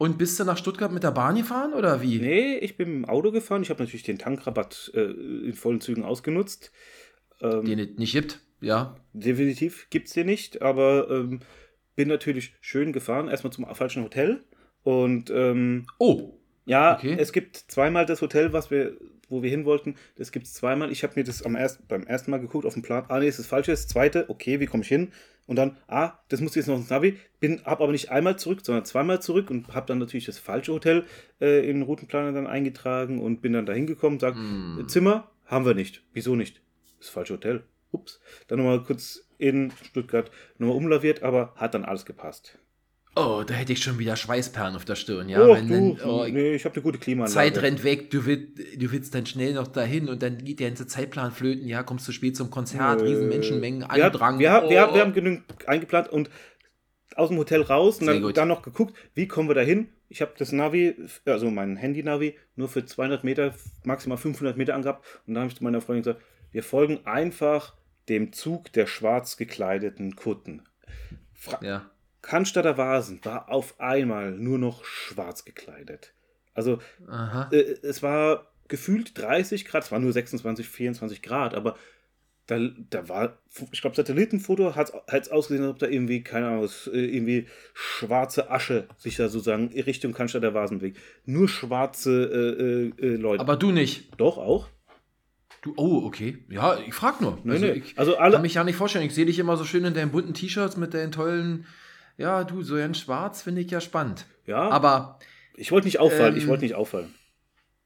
Und 0.02 0.18
bist 0.18 0.40
du 0.40 0.44
nach 0.44 0.58
Stuttgart 0.58 0.90
mit 0.90 1.04
der 1.04 1.12
Bahn 1.12 1.36
gefahren 1.36 1.74
oder 1.74 2.02
wie? 2.02 2.18
Nee, 2.18 2.56
ich 2.56 2.76
bin 2.76 2.88
im 2.88 3.04
Auto 3.04 3.30
gefahren. 3.30 3.62
Ich 3.62 3.70
habe 3.70 3.80
natürlich 3.80 4.02
den 4.02 4.18
Tankrabatt 4.18 4.90
äh, 4.96 5.00
in 5.00 5.52
vollen 5.52 5.80
Zügen 5.80 6.02
ausgenutzt. 6.02 6.72
Ähm, 7.40 7.64
den 7.64 7.94
nicht 7.94 8.12
gibt, 8.12 8.40
ja. 8.60 8.96
Definitiv 9.12 9.86
gibt 9.90 10.08
es 10.08 10.14
den 10.14 10.26
nicht, 10.26 10.60
aber 10.60 11.08
ähm, 11.08 11.38
bin 11.94 12.08
natürlich 12.08 12.52
schön 12.60 12.92
gefahren. 12.92 13.28
Erstmal 13.28 13.52
zum 13.52 13.64
falschen 13.76 14.02
Hotel. 14.02 14.42
Und 14.82 15.30
ähm, 15.30 15.86
oh, 15.98 16.32
ja, 16.64 16.96
okay. 16.96 17.14
es 17.16 17.30
gibt 17.30 17.56
zweimal 17.56 18.04
das 18.04 18.22
Hotel, 18.22 18.52
was 18.52 18.72
wir, 18.72 18.96
wo 19.28 19.44
wir 19.44 19.50
hin 19.50 19.64
wollten. 19.64 19.94
Das 20.16 20.32
gibt 20.32 20.46
es 20.46 20.54
zweimal. 20.54 20.90
Ich 20.90 21.04
habe 21.04 21.12
mir 21.14 21.22
das 21.22 21.44
am 21.44 21.54
erst, 21.54 21.86
beim 21.86 22.02
ersten 22.08 22.32
Mal 22.32 22.40
geguckt 22.40 22.66
auf 22.66 22.74
dem 22.74 22.82
Plan. 22.82 23.04
Ah, 23.06 23.20
nee, 23.20 23.28
ist 23.28 23.38
das 23.38 23.46
falsche. 23.46 23.70
Das 23.70 23.86
zweite, 23.86 24.28
okay, 24.28 24.58
wie 24.58 24.66
komme 24.66 24.82
ich 24.82 24.88
hin? 24.88 25.12
Und 25.46 25.57
dann, 25.57 25.76
ah, 25.88 26.18
das 26.28 26.40
muss 26.40 26.55
jetzt 26.55 26.68
noch 26.68 26.76
ins 26.76 26.90
Navi. 26.90 27.18
Bin, 27.40 27.62
hab 27.64 27.81
aber 27.81 27.92
nicht 27.92 28.11
einmal 28.11 28.38
zurück, 28.38 28.61
sondern 28.62 28.85
zweimal 28.85 29.20
zurück 29.20 29.50
und 29.50 29.74
habe 29.74 29.87
dann 29.87 29.98
natürlich 29.98 30.26
das 30.26 30.38
falsche 30.38 30.72
Hotel 30.72 31.05
äh, 31.40 31.68
in 31.68 31.78
den 31.78 31.83
Routenplaner 31.83 32.33
dann 32.33 32.46
eingetragen 32.46 33.20
und 33.20 33.42
bin 33.42 33.52
dann 33.52 33.66
da 33.66 33.72
hingekommen. 33.72 34.20
Sag, 34.20 34.37
mm. 34.37 34.87
Zimmer 34.87 35.31
haben 35.44 35.66
wir 35.66 35.74
nicht. 35.74 36.02
Wieso 36.12 36.37
nicht? 36.37 36.62
Das 36.98 37.09
falsche 37.09 37.35
Hotel. 37.35 37.64
Ups. 37.90 38.20
Dann 38.46 38.59
nochmal 38.59 38.83
kurz 38.83 39.28
in 39.38 39.72
Stuttgart 39.83 40.31
nochmal 40.57 40.76
umlaviert, 40.76 41.22
aber 41.22 41.52
hat 41.57 41.74
dann 41.74 41.85
alles 41.85 42.07
gepasst. 42.07 42.59
Oh, 43.14 43.42
da 43.46 43.53
hätte 43.53 43.75
ich 43.75 43.83
schon 43.83 43.98
wieder 43.98 44.16
Schweißperlen 44.16 44.75
auf 44.75 44.87
der 44.87 44.94
Stirn, 44.94 45.29
ja. 45.29 45.44
Oh, 45.44 45.55
Wenn, 45.55 45.96
du, 45.96 46.05
oh, 46.05 46.27
nee, 46.27 46.55
ich 46.55 46.64
habe 46.64 46.75
eine 46.75 46.83
gute 46.83 46.98
Klimaanlage. 46.98 47.35
Zeit 47.35 47.62
rennt 47.62 47.85
weg, 47.85 48.11
du 48.11 48.25
willst, 48.25 48.59
du 48.77 48.90
willst 48.90 49.14
dann 49.14 49.27
schnell 49.27 49.53
noch 49.53 49.66
dahin 49.66 50.09
und 50.09 50.22
dann 50.22 50.38
geht 50.38 50.61
der 50.61 50.68
ganze 50.68 50.87
Zeitplan 50.87 51.31
flöten, 51.31 51.68
ja, 51.68 51.83
kommst 51.83 52.09
du 52.09 52.12
spät 52.12 52.37
zum 52.37 52.51
Konzert, 52.51 53.03
äh, 53.03 53.05
riesen 53.05 53.29
Menschenmengen, 53.29 53.83
Andrang. 53.83 54.38
Wir, 54.38 54.51
wir, 54.51 54.62
oh. 54.64 54.70
wir, 54.70 54.94
wir, 54.94 55.01
haben 55.03 55.12
genügend 55.12 55.44
eingeplant 55.68 56.09
und 56.09 56.31
aus 57.14 57.29
dem 57.29 57.37
Hotel 57.37 57.61
raus 57.61 57.98
und 57.98 58.07
dann, 58.07 58.33
dann 58.33 58.48
noch 58.48 58.62
geguckt, 58.62 58.94
wie 59.14 59.29
kommen 59.29 59.48
wir 59.48 59.55
da 59.55 59.61
hin. 59.61 59.88
Ich 60.09 60.22
habe 60.22 60.33
das 60.38 60.53
Navi, 60.53 60.94
also 61.27 61.51
mein 61.51 61.77
Handy-Navi, 61.77 62.35
nur 62.57 62.68
für 62.68 62.85
200 62.85 63.25
Meter, 63.25 63.55
maximal 63.85 64.16
500 64.16 64.57
Meter 64.57 64.75
angehabt. 64.75 65.05
Und 65.27 65.35
dann 65.35 65.42
habe 65.42 65.51
ich 65.51 65.59
zu 65.59 65.64
meiner 65.64 65.81
Freundin 65.81 66.03
gesagt, 66.05 66.22
wir 66.51 66.62
folgen 66.62 67.01
einfach 67.05 67.75
dem 68.09 68.33
Zug 68.33 68.72
der 68.72 68.87
schwarz 68.87 69.37
gekleideten 69.37 70.16
Kutten. 70.16 70.62
Fra 71.35 71.59
Ja. 71.62 71.90
Cannstatter 72.22 72.78
Vasen 72.78 73.20
war 73.24 73.50
auf 73.50 73.78
einmal 73.80 74.30
nur 74.32 74.58
noch 74.58 74.85
schwarz 74.85 75.44
gekleidet. 75.44 76.14
Also 76.54 76.78
äh, 77.50 77.56
es 77.82 78.02
war 78.02 78.52
gefühlt 78.68 79.18
30 79.18 79.64
Grad, 79.64 79.85
es 79.85 79.92
war 79.92 79.98
nur 79.98 80.12
26, 80.12 80.66
24 80.66 81.22
Grad, 81.22 81.54
aber 81.54 81.76
da, 82.46 82.58
da 82.90 83.08
war, 83.08 83.38
ich 83.70 83.80
glaube, 83.80 83.94
Satellitenfoto 83.96 84.74
hat 84.74 84.92
es 85.08 85.28
ausgesehen, 85.30 85.64
als 85.64 85.72
ob 85.74 85.78
da 85.78 85.87
irgendwie, 85.87 86.22
keine 86.22 86.48
Ahnung, 86.48 86.68
äh, 86.92 87.04
irgendwie 87.04 87.46
schwarze 87.72 88.50
Asche 88.50 88.88
sich 88.98 89.16
da 89.16 89.28
sozusagen 89.28 89.70
in 89.70 89.85
Richtung 89.85 90.12
Cannstatter 90.12 90.52
Vasen 90.52 90.78
bewegt. 90.78 90.98
Nur 91.24 91.48
schwarze 91.48 92.90
äh, 93.00 93.04
äh, 93.04 93.12
äh, 93.14 93.16
Leute. 93.16 93.40
Aber 93.40 93.56
du 93.56 93.70
nicht. 93.70 94.11
Doch, 94.18 94.38
auch? 94.38 94.68
Du, 95.62 95.72
oh, 95.76 96.04
okay. 96.04 96.38
Ja, 96.48 96.76
ich 96.85 96.92
frag 96.92 97.20
nur. 97.20 97.38
Nee, 97.44 97.52
also, 97.52 97.66
nee. 97.66 97.72
Ich 97.85 97.98
Also 97.98 98.16
alle- 98.16 98.32
kann 98.35 98.42
mich 98.42 98.54
ja 98.54 98.64
nicht 98.64 98.76
vorstellen. 98.76 99.06
Ich 99.06 99.14
sehe 99.14 99.26
dich 99.26 99.38
immer 99.38 99.56
so 99.56 99.64
schön 99.64 99.85
in 99.85 99.94
deinen 99.94 100.11
bunten 100.11 100.35
T-Shirts 100.35 100.76
mit 100.76 100.92
deinen 100.94 101.12
tollen. 101.12 101.66
Ja, 102.16 102.44
du, 102.44 102.62
so 102.62 102.77
ganz 102.77 102.98
schwarz 102.98 103.42
finde 103.42 103.61
ich 103.62 103.70
ja 103.70 103.81
spannend. 103.81 104.27
Ja, 104.46 104.68
Aber, 104.70 105.18
ich 105.55 105.70
wollte 105.72 105.87
nicht 105.87 105.98
auffallen, 106.01 106.37
ich 106.37 106.44
ähm, 106.44 106.48
wollte 106.51 106.64
nicht 106.64 106.75
auffallen. 106.75 107.14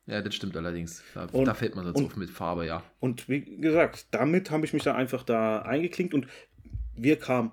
ja, 0.07 0.21
das 0.23 0.35
stimmt 0.35 0.57
allerdings. 0.57 1.03
Da, 1.15 1.27
Und- 1.33 1.45
da 1.47 1.55
fällt 1.55 1.75
man 1.77 1.85
sonst 1.85 1.99
und- 1.99 2.07
auf 2.07 2.17
mit 2.17 2.31
Farbe, 2.31 2.67
ja. 2.67 2.83
Und 3.01 3.29
wie 3.29 3.43
gesagt, 3.61 4.07
damit 4.13 4.51
habe 4.51 4.65
ich 4.67 4.73
mich 4.73 4.83
dann 4.83 4.97
einfach 4.97 5.23
da 5.23 5.63
eingeklinkt 5.63 6.15
und 6.15 6.27
wir 6.95 7.19
kamen 7.19 7.53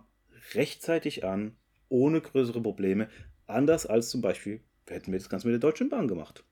rechtzeitig 0.55 1.25
an, 1.25 1.55
ohne 1.89 2.21
größere 2.21 2.61
Probleme. 2.61 3.07
Anders 3.45 3.85
als 3.85 4.09
zum 4.09 4.21
Beispiel, 4.21 4.61
hätten 4.87 5.11
wir 5.11 5.19
das 5.19 5.29
Ganze 5.29 5.47
mit 5.47 5.53
der 5.53 5.59
Deutschen 5.69 5.89
Bahn 5.89 6.07
gemacht. 6.07 6.43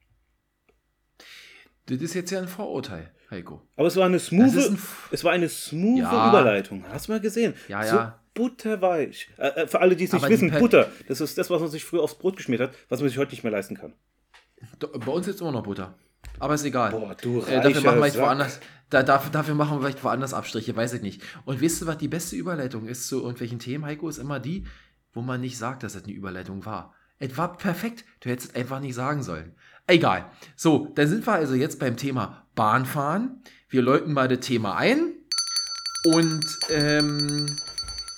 Das 1.87 1.99
ist 2.01 2.13
jetzt 2.13 2.31
ja 2.31 2.39
ein 2.39 2.47
Vorurteil, 2.47 3.11
Heiko. 3.29 3.61
Aber 3.75 3.87
es 3.87 3.95
war 3.97 4.05
eine 4.05 4.19
smooth, 4.19 4.55
ein 4.55 4.77
es 5.11 5.23
war 5.23 5.31
eine 5.31 5.49
smooth 5.49 5.99
Ja. 5.99 6.29
Überleitung. 6.29 6.85
Hast 6.89 7.07
du 7.07 7.13
mal 7.13 7.19
gesehen? 7.21 7.53
Ja, 7.67 7.85
ja. 7.85 8.20
Butterweich. 8.33 9.29
Äh, 9.37 9.47
äh, 9.47 9.67
für 9.67 9.79
alle, 9.79 9.95
die 9.95 10.05
es 10.05 10.13
nicht 10.13 10.23
Aber 10.23 10.31
wissen, 10.31 10.51
Butter. 10.51 10.89
Das 11.07 11.21
ist 11.21 11.37
das, 11.37 11.49
was 11.49 11.61
man 11.61 11.69
sich 11.69 11.83
früher 11.83 12.01
aufs 12.01 12.15
Brot 12.15 12.37
geschmiert 12.37 12.61
hat, 12.61 12.71
was 12.89 12.99
man 12.99 13.09
sich 13.09 13.17
heute 13.17 13.31
nicht 13.31 13.43
mehr 13.43 13.51
leisten 13.51 13.75
kann. 13.75 13.93
Bei 14.79 15.11
uns 15.11 15.27
jetzt 15.27 15.41
immer 15.41 15.51
noch 15.51 15.63
Butter. 15.63 15.95
Aber 16.39 16.53
ist 16.53 16.63
egal. 16.63 16.91
Boah, 16.91 17.15
du 17.15 17.41
äh, 17.41 17.61
dafür 17.61 17.81
machen 17.81 17.83
wir 17.83 17.93
vielleicht 17.93 18.19
woanders. 18.19 18.59
Da, 18.89 19.03
dafür, 19.03 19.31
dafür 19.31 19.55
machen 19.55 19.77
wir 19.77 19.81
vielleicht 19.81 20.03
woanders 20.03 20.33
Abstriche, 20.33 20.75
weiß 20.75 20.93
ich 20.93 21.01
nicht. 21.01 21.21
Und 21.45 21.61
wisst 21.61 21.81
ihr, 21.81 21.87
was 21.87 21.97
die 21.97 22.07
beste 22.07 22.35
Überleitung 22.35 22.87
ist 22.87 23.07
zu 23.07 23.19
irgendwelchen 23.21 23.59
Themen, 23.59 23.85
Heiko, 23.85 24.09
ist 24.09 24.17
immer 24.17 24.39
die, 24.39 24.65
wo 25.13 25.21
man 25.21 25.41
nicht 25.41 25.57
sagt, 25.57 25.83
dass 25.83 25.93
das 25.93 26.03
eine 26.03 26.13
Überleitung 26.13 26.65
war. 26.65 26.93
Es 27.19 27.37
war 27.37 27.57
perfekt. 27.57 28.03
Du 28.19 28.29
hättest 28.29 28.49
es 28.49 28.55
einfach 28.55 28.79
nicht 28.79 28.95
sagen 28.95 29.23
sollen. 29.23 29.55
Egal. 29.87 30.25
So, 30.55 30.91
dann 30.95 31.07
sind 31.07 31.25
wir 31.25 31.33
also 31.33 31.53
jetzt 31.53 31.79
beim 31.79 31.95
Thema 31.95 32.47
Bahnfahren. 32.55 33.43
Wir 33.69 33.81
läuten 33.81 34.13
mal 34.13 34.27
das 34.27 34.39
Thema 34.39 34.75
ein. 34.75 35.13
Und 36.05 36.45
ähm, 36.69 37.45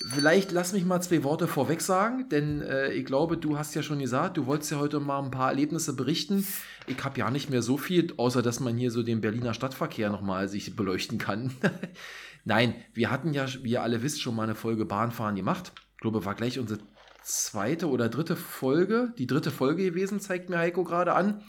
vielleicht 0.07 0.51
lass 0.51 0.73
mich 0.73 0.85
mal 0.85 1.01
zwei 1.01 1.23
Worte 1.23 1.47
vorweg 1.47 1.81
sagen, 1.81 2.27
denn 2.29 2.61
äh, 2.61 2.91
ich 2.93 3.05
glaube, 3.05 3.37
du 3.37 3.57
hast 3.57 3.75
ja 3.75 3.83
schon 3.83 3.99
gesagt, 3.99 4.37
du 4.37 4.45
wolltest 4.45 4.71
ja 4.71 4.77
heute 4.77 4.99
mal 4.99 5.21
ein 5.21 5.31
paar 5.31 5.49
Erlebnisse 5.49 5.95
berichten. 5.95 6.45
Ich 6.87 7.03
habe 7.03 7.19
ja 7.19 7.31
nicht 7.31 7.49
mehr 7.49 7.61
so 7.61 7.77
viel, 7.77 8.13
außer 8.17 8.41
dass 8.41 8.59
man 8.59 8.77
hier 8.77 8.91
so 8.91 9.03
den 9.03 9.21
Berliner 9.21 9.53
Stadtverkehr 9.53 10.09
nochmal 10.09 10.47
sich 10.47 10.75
beleuchten 10.75 11.17
kann. 11.17 11.51
Nein, 12.45 12.75
wir 12.93 13.09
hatten 13.09 13.33
ja, 13.33 13.45
wie 13.61 13.71
ihr 13.71 13.83
alle 13.83 14.03
wisst, 14.03 14.21
schon 14.21 14.35
mal 14.35 14.43
eine 14.43 14.55
Folge 14.55 14.85
Bahnfahren 14.85 15.35
gemacht. 15.35 15.71
Ich 15.95 16.01
glaube, 16.01 16.25
war 16.25 16.35
gleich 16.35 16.59
unsere 16.59 16.79
zweite 17.21 17.87
oder 17.87 18.09
dritte 18.09 18.35
Folge, 18.35 19.13
die 19.17 19.27
dritte 19.27 19.51
Folge 19.51 19.83
gewesen, 19.83 20.19
zeigt 20.19 20.49
mir 20.49 20.57
Heiko 20.57 20.83
gerade 20.83 21.13
an. 21.13 21.41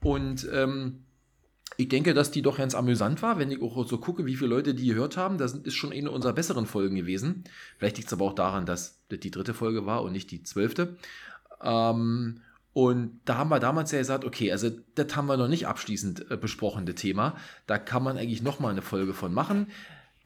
Und 0.00 0.48
ähm, 0.52 1.04
ich 1.80 1.88
denke, 1.88 2.12
dass 2.12 2.32
die 2.32 2.42
doch 2.42 2.58
ganz 2.58 2.74
amüsant 2.74 3.22
war, 3.22 3.38
wenn 3.38 3.52
ich 3.52 3.62
auch 3.62 3.86
so 3.86 3.98
gucke, 3.98 4.26
wie 4.26 4.34
viele 4.34 4.50
Leute 4.50 4.74
die 4.74 4.88
gehört 4.88 5.16
haben. 5.16 5.38
Das 5.38 5.52
ist 5.52 5.76
schon 5.76 5.92
eine 5.92 6.10
unserer 6.10 6.32
besseren 6.32 6.66
Folgen 6.66 6.96
gewesen. 6.96 7.44
Vielleicht 7.78 7.98
liegt 7.98 8.08
es 8.08 8.12
aber 8.12 8.24
auch 8.24 8.34
daran, 8.34 8.66
dass 8.66 8.98
das 9.08 9.20
die 9.20 9.30
dritte 9.30 9.54
Folge 9.54 9.86
war 9.86 10.02
und 10.02 10.10
nicht 10.10 10.32
die 10.32 10.42
zwölfte. 10.42 10.96
Ähm, 11.62 12.40
und 12.72 13.20
da 13.26 13.36
haben 13.36 13.50
wir 13.50 13.60
damals 13.60 13.92
ja 13.92 13.98
gesagt, 13.98 14.24
okay, 14.24 14.50
also 14.50 14.70
das 14.96 15.14
haben 15.14 15.26
wir 15.26 15.36
noch 15.36 15.46
nicht 15.46 15.68
abschließend 15.68 16.32
äh, 16.32 16.36
besprochen, 16.36 16.84
das 16.84 16.96
Thema. 16.96 17.36
Da 17.68 17.78
kann 17.78 18.02
man 18.02 18.18
eigentlich 18.18 18.42
noch 18.42 18.58
mal 18.58 18.70
eine 18.70 18.82
Folge 18.82 19.14
von 19.14 19.32
machen. 19.32 19.68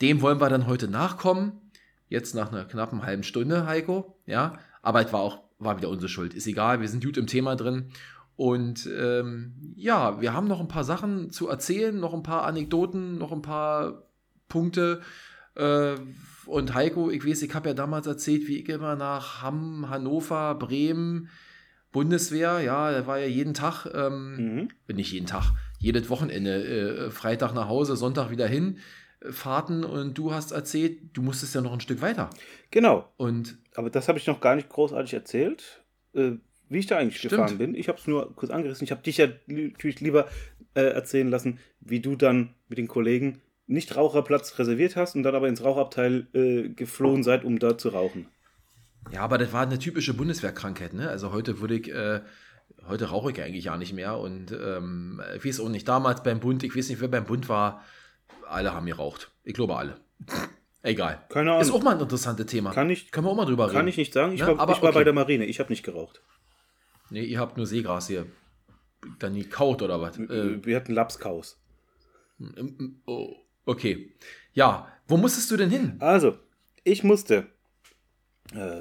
Dem 0.00 0.22
wollen 0.22 0.40
wir 0.40 0.48
dann 0.48 0.66
heute 0.66 0.88
nachkommen. 0.88 1.52
Jetzt 2.08 2.34
nach 2.34 2.50
einer 2.50 2.64
knappen 2.64 3.02
halben 3.02 3.24
Stunde, 3.24 3.66
Heiko. 3.66 4.16
Ja, 4.24 4.58
aber 4.80 5.04
es 5.04 5.12
war 5.12 5.20
auch 5.20 5.42
war 5.64 5.76
wieder 5.76 5.88
unsere 5.88 6.08
Schuld. 6.08 6.34
Ist 6.34 6.46
egal, 6.46 6.80
wir 6.80 6.88
sind 6.88 7.04
gut 7.04 7.16
im 7.16 7.26
Thema 7.26 7.56
drin. 7.56 7.90
Und 8.36 8.88
ähm, 8.98 9.74
ja, 9.76 10.20
wir 10.20 10.32
haben 10.32 10.48
noch 10.48 10.60
ein 10.60 10.68
paar 10.68 10.84
Sachen 10.84 11.30
zu 11.30 11.48
erzählen, 11.48 11.98
noch 11.98 12.14
ein 12.14 12.22
paar 12.22 12.44
Anekdoten, 12.44 13.18
noch 13.18 13.32
ein 13.32 13.42
paar 13.42 14.04
Punkte. 14.48 15.00
Äh, 15.54 15.94
und 16.46 16.74
Heiko, 16.74 17.10
ich 17.10 17.24
weiß, 17.26 17.42
ich 17.42 17.54
habe 17.54 17.68
ja 17.68 17.74
damals 17.74 18.06
erzählt, 18.06 18.48
wie 18.48 18.58
ich 18.58 18.68
immer 18.68 18.96
nach 18.96 19.42
Hamm, 19.42 19.88
Hannover, 19.88 20.54
Bremen, 20.56 21.28
Bundeswehr, 21.92 22.60
ja, 22.60 22.90
da 22.90 23.06
war 23.06 23.18
ja 23.18 23.26
jeden 23.26 23.54
Tag, 23.54 23.86
ähm, 23.94 24.66
Mhm. 24.88 24.96
nicht 24.96 25.12
jeden 25.12 25.26
Tag, 25.26 25.52
jedes 25.78 26.08
Wochenende, 26.08 26.64
äh, 26.64 27.10
Freitag 27.10 27.52
nach 27.52 27.68
Hause, 27.68 27.96
Sonntag 27.96 28.30
wieder 28.30 28.46
hin, 28.46 28.78
äh, 29.20 29.30
Fahrten 29.30 29.84
und 29.84 30.16
du 30.16 30.32
hast 30.32 30.52
erzählt, 30.52 30.98
du 31.12 31.20
musstest 31.22 31.54
ja 31.54 31.60
noch 31.60 31.72
ein 31.74 31.80
Stück 31.80 32.00
weiter. 32.00 32.30
Genau. 32.70 33.12
Und 33.18 33.58
Aber 33.74 33.90
das 33.90 34.08
habe 34.08 34.18
ich 34.18 34.26
noch 34.26 34.40
gar 34.40 34.56
nicht 34.56 34.68
großartig 34.70 35.12
erzählt, 35.14 35.82
äh, 36.14 36.32
wie 36.72 36.78
ich 36.78 36.86
da 36.86 36.98
eigentlich 36.98 37.18
Stimmt. 37.18 37.32
gefahren 37.32 37.58
bin. 37.58 37.74
Ich 37.74 37.88
habe 37.88 37.98
es 37.98 38.06
nur 38.06 38.34
kurz 38.34 38.50
angerissen. 38.50 38.84
Ich 38.84 38.90
habe 38.90 39.02
dich 39.02 39.18
ja 39.18 39.26
li- 39.46 39.68
natürlich 39.72 40.00
lieber 40.00 40.26
äh, 40.74 40.80
erzählen 40.82 41.28
lassen, 41.28 41.58
wie 41.80 42.00
du 42.00 42.16
dann 42.16 42.54
mit 42.68 42.78
den 42.78 42.88
Kollegen 42.88 43.40
nicht 43.66 43.94
Raucherplatz 43.96 44.58
reserviert 44.58 44.96
hast 44.96 45.14
und 45.14 45.22
dann 45.22 45.34
aber 45.34 45.48
ins 45.48 45.62
Rauchabteil 45.64 46.26
äh, 46.34 46.68
geflohen 46.70 47.22
seid, 47.22 47.44
um 47.44 47.58
da 47.58 47.78
zu 47.78 47.90
rauchen. 47.90 48.26
Ja, 49.12 49.20
aber 49.22 49.38
das 49.38 49.52
war 49.52 49.62
eine 49.62 49.78
typische 49.78 50.14
Bundeswehrkrankheit, 50.14 50.92
ne? 50.94 51.08
Also 51.08 51.32
heute 51.32 51.60
würde 51.60 51.74
ich, 51.76 51.90
äh, 51.92 52.20
heute 52.88 53.06
rauche 53.10 53.30
ich 53.32 53.40
eigentlich 53.42 53.64
gar 53.64 53.78
nicht 53.78 53.92
mehr 53.92 54.18
und 54.18 54.52
ähm, 54.52 55.20
ich 55.36 55.44
weiß 55.44 55.60
auch 55.60 55.68
nicht, 55.68 55.86
damals 55.88 56.22
beim 56.22 56.40
Bund, 56.40 56.62
ich 56.64 56.76
weiß 56.76 56.88
nicht, 56.88 57.00
wer 57.00 57.08
beim 57.08 57.24
Bund 57.24 57.48
war, 57.48 57.84
alle 58.48 58.72
haben 58.74 58.86
geraucht. 58.86 59.30
Ich 59.44 59.54
glaube 59.54 59.76
alle. 59.76 59.96
Egal. 60.84 61.22
Keine 61.28 61.50
Ahnung. 61.50 61.62
Ist 61.62 61.70
auch 61.70 61.82
mal 61.82 61.94
ein 61.94 62.00
interessantes 62.00 62.46
Thema. 62.46 62.72
Kann 62.72 62.90
ich- 62.90 63.10
Können 63.12 63.26
wir 63.26 63.30
auch 63.30 63.36
mal 63.36 63.44
drüber 63.44 63.66
reden. 63.66 63.76
Kann 63.76 63.88
ich 63.88 63.96
nicht 63.96 64.12
sagen. 64.12 64.32
Ich 64.34 64.40
Ne? 64.40 64.48
war, 64.48 64.58
Aber 64.60 64.72
ich 64.72 64.82
war 64.82 64.92
bei 64.92 65.04
der 65.04 65.12
Marine. 65.12 65.44
Ich 65.44 65.60
habe 65.60 65.70
nicht 65.70 65.84
geraucht. 65.84 66.22
Nee, 67.12 67.24
ihr 67.24 67.38
habt 67.38 67.58
nur 67.58 67.66
Seegras 67.66 68.08
hier. 68.08 68.26
Dann 69.18 69.34
gekaut 69.34 69.82
oder 69.82 70.00
was? 70.00 70.18
Äh, 70.18 70.64
Wir 70.64 70.76
hatten 70.76 70.94
Lapskaus. 70.94 71.60
oh, 73.06 73.34
okay. 73.66 74.14
Ja, 74.54 74.88
wo 75.06 75.18
musstest 75.18 75.50
du 75.50 75.58
denn 75.58 75.68
hin? 75.68 75.96
Also, 75.98 76.38
ich 76.84 77.04
musste. 77.04 77.48
Äh, 78.54 78.78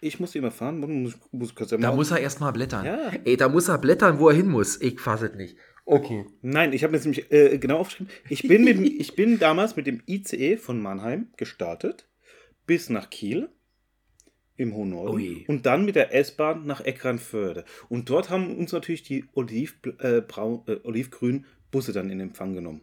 ich 0.00 0.18
musste 0.18 0.38
immer 0.38 0.50
fahren. 0.50 0.80
Muss, 0.80 1.14
muss, 1.30 1.54
kurz 1.54 1.70
Da 1.70 1.92
muss 1.92 2.10
er 2.10 2.18
erstmal 2.18 2.52
blättern. 2.52 2.84
Ja. 2.84 3.12
Ey, 3.24 3.36
da 3.36 3.48
muss 3.48 3.68
er 3.68 3.78
blättern, 3.78 4.18
wo 4.18 4.28
er 4.28 4.34
hin 4.34 4.48
muss. 4.48 4.80
Ich 4.80 4.98
fasse 4.98 5.26
es 5.26 5.36
nicht. 5.36 5.56
Okay. 5.84 6.26
Nein, 6.42 6.72
ich 6.72 6.82
habe 6.82 6.90
mir 6.90 6.96
jetzt 6.98 7.04
nämlich 7.04 7.30
äh, 7.30 7.58
genau 7.58 7.78
aufgeschrieben. 7.78 8.12
Ich 8.28 8.42
bin, 8.46 8.64
mit, 8.64 8.78
ich 9.00 9.14
bin 9.14 9.38
damals 9.38 9.76
mit 9.76 9.86
dem 9.86 10.02
ICE 10.08 10.56
von 10.56 10.80
Mannheim 10.80 11.28
gestartet 11.36 12.08
bis 12.66 12.90
nach 12.90 13.10
Kiel 13.10 13.48
im 14.58 14.74
hohen 14.74 14.90
Norden 14.90 15.14
Ui. 15.14 15.44
und 15.48 15.64
dann 15.64 15.84
mit 15.86 15.94
der 15.96 16.14
S-Bahn 16.14 16.66
nach 16.66 16.82
Eckernförde. 16.82 17.64
Und 17.88 18.10
dort 18.10 18.28
haben 18.28 18.54
uns 18.58 18.72
natürlich 18.72 19.02
die 19.02 19.24
Oliv, 19.34 19.76
äh, 20.00 20.18
äh, 20.18 20.80
olivgrünen 20.82 21.46
Busse 21.70 21.92
dann 21.92 22.10
in 22.10 22.20
Empfang 22.20 22.52
genommen. 22.54 22.82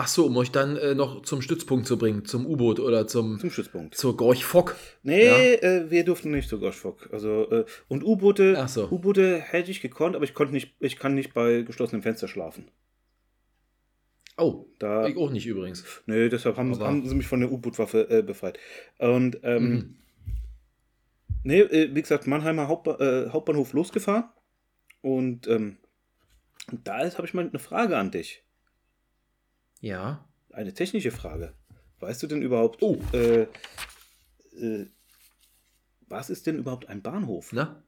Ach 0.00 0.06
so, 0.06 0.26
um 0.26 0.36
euch 0.36 0.52
dann 0.52 0.76
äh, 0.76 0.94
noch 0.94 1.22
zum 1.22 1.42
Stützpunkt 1.42 1.84
zu 1.88 1.98
bringen, 1.98 2.24
zum 2.24 2.46
U-Boot 2.46 2.78
oder 2.78 3.08
zum, 3.08 3.40
Zum 3.40 3.50
Stützpunkt. 3.50 3.96
zur 3.96 4.16
Gorch 4.16 4.44
Fock. 4.44 4.76
Nee, 5.02 5.26
Ja. 5.26 5.36
äh, 5.36 5.90
wir 5.90 6.04
durften 6.04 6.30
nicht 6.30 6.48
zu 6.48 6.60
Goschfock. 6.60 7.08
Also, 7.12 7.50
äh, 7.50 7.64
und 7.88 8.04
U-Boote, 8.04 8.64
so. 8.68 8.88
U-Boote 8.88 9.40
hätte 9.40 9.72
ich 9.72 9.80
gekonnt, 9.80 10.14
aber 10.14 10.24
ich 10.24 10.34
konnte 10.34 10.52
nicht, 10.52 10.76
ich 10.78 10.98
kann 11.00 11.14
nicht 11.16 11.34
bei 11.34 11.62
geschlossenem 11.62 12.02
Fenster 12.02 12.28
schlafen. 12.28 12.70
Oh, 14.38 14.66
Da, 14.78 15.06
ich 15.06 15.16
auch 15.16 15.30
nicht 15.30 15.46
übrigens. 15.46 15.84
Nee, 16.06 16.28
deshalb 16.28 16.56
haben, 16.56 16.72
Aber- 16.74 16.86
haben 16.86 17.06
sie 17.08 17.14
mich 17.14 17.26
von 17.26 17.40
der 17.40 17.50
U-Boot-Waffe 17.50 18.08
äh, 18.08 18.22
befreit. 18.22 18.58
Und, 18.98 19.40
ähm, 19.42 19.64
Mhm. 19.64 19.96
nee, 21.42 21.60
äh, 21.60 21.94
wie 21.94 22.00
gesagt, 22.02 22.26
Mannheimer 22.26 22.68
Hauptba 22.68 22.98
äh, 23.00 23.30
Hauptbahnhof 23.30 23.72
losgefahren. 23.72 24.24
Und 25.02 25.46
ähm, 25.48 25.78
da 26.84 27.00
ist, 27.02 27.18
habe 27.18 27.26
ich 27.26 27.34
mal 27.34 27.48
eine 27.48 27.58
Frage 27.58 27.96
an 27.96 28.10
dich. 28.12 28.44
Ja. 29.80 30.24
Eine 30.50 30.72
technische 30.74 31.10
Frage. 31.10 31.52
Weißt 32.00 32.22
du 32.22 32.26
denn 32.28 32.42
überhaupt, 32.42 32.80
Oh. 32.82 32.98
äh, 33.12 33.46
äh, 34.60 34.86
was 36.08 36.30
ist 36.30 36.46
denn 36.46 36.58
überhaupt 36.58 36.88
ein 36.88 37.02
Bahnhof? 37.02 37.52
Ne? 37.52 37.82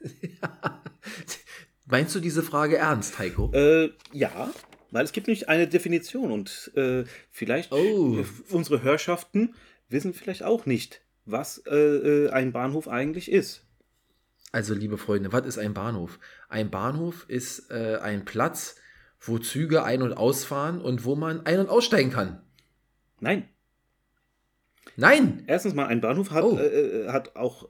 Meinst 1.86 2.14
du 2.14 2.20
diese 2.20 2.42
Frage 2.42 2.76
ernst, 2.78 3.18
Heiko? 3.18 3.50
Äh, 3.52 3.90
ja, 4.12 4.50
weil 4.94 5.04
es 5.04 5.12
gibt 5.12 5.26
nicht 5.26 5.48
eine 5.48 5.66
Definition 5.66 6.30
und 6.30 6.70
äh, 6.76 7.04
vielleicht 7.30 7.72
Oh. 7.72 8.24
unsere 8.50 8.82
Hörschaften 8.82 9.54
wissen 9.88 10.14
vielleicht 10.14 10.42
auch 10.44 10.66
nicht, 10.66 11.02
was 11.26 11.58
äh, 11.66 11.74
äh, 11.76 12.30
ein 12.30 12.52
Bahnhof 12.52 12.86
eigentlich 12.88 13.30
ist. 13.30 13.64
Also, 14.52 14.72
liebe 14.72 14.96
Freunde, 14.98 15.32
was 15.32 15.46
ist 15.46 15.58
ein 15.58 15.74
Bahnhof? 15.74 16.20
Ein 16.48 16.70
Bahnhof 16.70 17.24
ist 17.28 17.70
äh, 17.72 17.96
ein 18.00 18.24
Platz, 18.24 18.76
wo 19.20 19.38
Züge 19.38 19.82
ein- 19.82 20.00
und 20.02 20.12
ausfahren 20.12 20.80
und 20.80 21.04
wo 21.04 21.16
man 21.16 21.44
ein- 21.44 21.58
und 21.58 21.68
aussteigen 21.70 22.10
kann. 22.12 22.40
Nein. 23.18 23.48
Nein! 24.96 25.42
Erstens 25.48 25.74
mal, 25.74 25.86
ein 25.86 26.00
Bahnhof 26.00 26.30
hat, 26.30 26.44
Oh. 26.44 26.56
äh, 26.56 26.66
äh, 27.06 27.08
hat 27.08 27.34
auch 27.36 27.68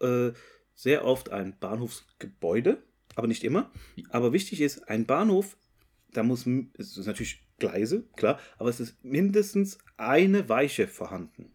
sehr 0.74 1.04
oft 1.06 1.30
ein 1.30 1.56
Bahnhofsgebäude, 1.58 2.82
aber 3.14 3.28
nicht 3.28 3.44
immer. 3.44 3.70
Aber 4.10 4.32
wichtig 4.34 4.60
ist, 4.60 4.88
ein 4.88 5.06
Bahnhof, 5.06 5.56
da 6.16 6.22
muss, 6.22 6.46
es 6.78 6.96
ist 6.96 7.06
natürlich 7.06 7.42
Gleise, 7.58 8.04
klar, 8.16 8.40
aber 8.58 8.68
es 8.70 8.80
ist 8.80 9.02
mindestens 9.04 9.78
eine 9.96 10.48
Weiche 10.48 10.88
vorhanden. 10.88 11.52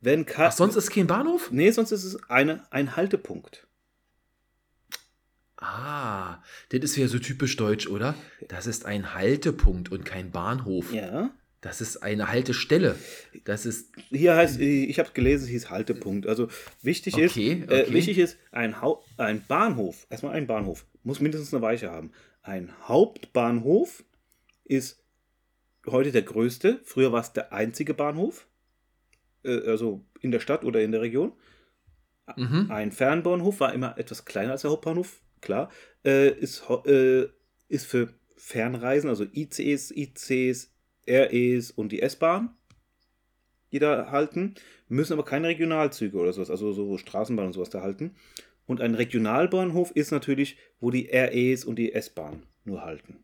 Wenn 0.00 0.24
ka- 0.26 0.46
Ach, 0.48 0.52
sonst 0.52 0.76
ist 0.76 0.90
kein 0.90 1.06
Bahnhof? 1.06 1.50
Nee, 1.50 1.70
sonst 1.72 1.92
ist 1.92 2.04
es 2.04 2.30
eine, 2.30 2.62
ein 2.72 2.96
Haltepunkt. 2.96 3.66
Ah, 5.56 6.42
das 6.70 6.80
ist 6.82 6.96
ja 6.96 7.06
so 7.06 7.18
typisch 7.18 7.56
deutsch, 7.56 7.86
oder? 7.86 8.14
Das 8.48 8.66
ist 8.66 8.86
ein 8.86 9.14
Haltepunkt 9.14 9.92
und 9.92 10.04
kein 10.06 10.30
Bahnhof. 10.30 10.90
Ja. 10.92 11.30
Das 11.60 11.82
ist 11.82 11.98
eine 12.02 12.28
Haltestelle. 12.30 12.96
Das 13.44 13.66
ist. 13.66 13.90
Hier 14.08 14.34
heißt, 14.36 14.58
ich 14.58 14.98
habe 14.98 15.10
gelesen, 15.12 15.44
es 15.44 15.50
hieß 15.50 15.68
Haltepunkt. 15.68 16.26
Also 16.26 16.48
wichtig 16.80 17.18
ist, 17.18 17.32
Okay, 17.32 17.64
Äh, 17.68 17.82
okay. 17.82 17.92
wichtig 17.92 18.16
ist, 18.16 18.38
ein, 18.52 18.80
Hau 18.80 19.04
ein 19.18 19.44
Bahnhof, 19.46 20.06
erstmal 20.08 20.32
ein 20.34 20.46
Bahnhof, 20.46 20.86
muss 21.02 21.20
mindestens 21.20 21.52
eine 21.52 21.60
Weiche 21.60 21.90
haben. 21.90 22.12
Ein 22.42 22.72
Hauptbahnhof 22.88 24.04
ist 24.64 25.02
heute 25.86 26.12
der 26.12 26.22
größte. 26.22 26.80
Früher 26.84 27.12
war 27.12 27.20
es 27.20 27.32
der 27.32 27.52
einzige 27.52 27.94
Bahnhof, 27.94 28.46
äh, 29.44 29.68
also 29.68 30.04
in 30.20 30.30
der 30.30 30.40
Stadt 30.40 30.64
oder 30.64 30.82
in 30.82 30.92
der 30.92 31.02
Region. 31.02 31.32
Mhm. 32.36 32.70
Ein 32.70 32.92
Fernbahnhof 32.92 33.60
war 33.60 33.72
immer 33.74 33.98
etwas 33.98 34.24
kleiner 34.24 34.52
als 34.52 34.62
der 34.62 34.70
Hauptbahnhof, 34.70 35.20
klar. 35.40 35.70
Äh, 36.04 36.30
ist, 36.30 36.62
äh, 36.86 37.28
ist 37.68 37.86
für 37.86 38.14
Fernreisen, 38.36 39.10
also 39.10 39.24
ICEs, 39.24 39.90
ICs, 39.90 40.72
REs 41.08 41.70
und 41.72 41.92
die 41.92 42.02
S-Bahn, 42.02 42.56
die 43.72 43.78
da 43.78 44.10
halten, 44.10 44.54
müssen 44.88 45.12
aber 45.12 45.24
keine 45.24 45.48
Regionalzüge 45.48 46.16
oder 46.16 46.32
sowas, 46.32 46.50
also 46.50 46.72
so 46.72 46.98
Straßenbahn 46.98 47.46
und 47.46 47.52
sowas 47.52 47.70
da 47.70 47.82
halten. 47.82 48.16
Und 48.70 48.80
ein 48.80 48.94
Regionalbahnhof 48.94 49.90
ist 49.96 50.12
natürlich, 50.12 50.56
wo 50.78 50.92
die 50.92 51.10
REs 51.10 51.64
und 51.64 51.74
die 51.74 51.92
S-Bahn 51.92 52.44
nur 52.64 52.82
halten. 52.82 53.16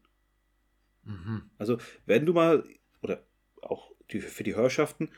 Mhm. 1.04 1.42
Also, 1.56 1.78
wenn 2.04 2.26
du 2.26 2.32
mal, 2.32 2.64
oder 3.00 3.22
auch 3.62 3.92
die, 4.10 4.18
für 4.20 4.42
die 4.42 4.56
Hörschaften, 4.56 5.08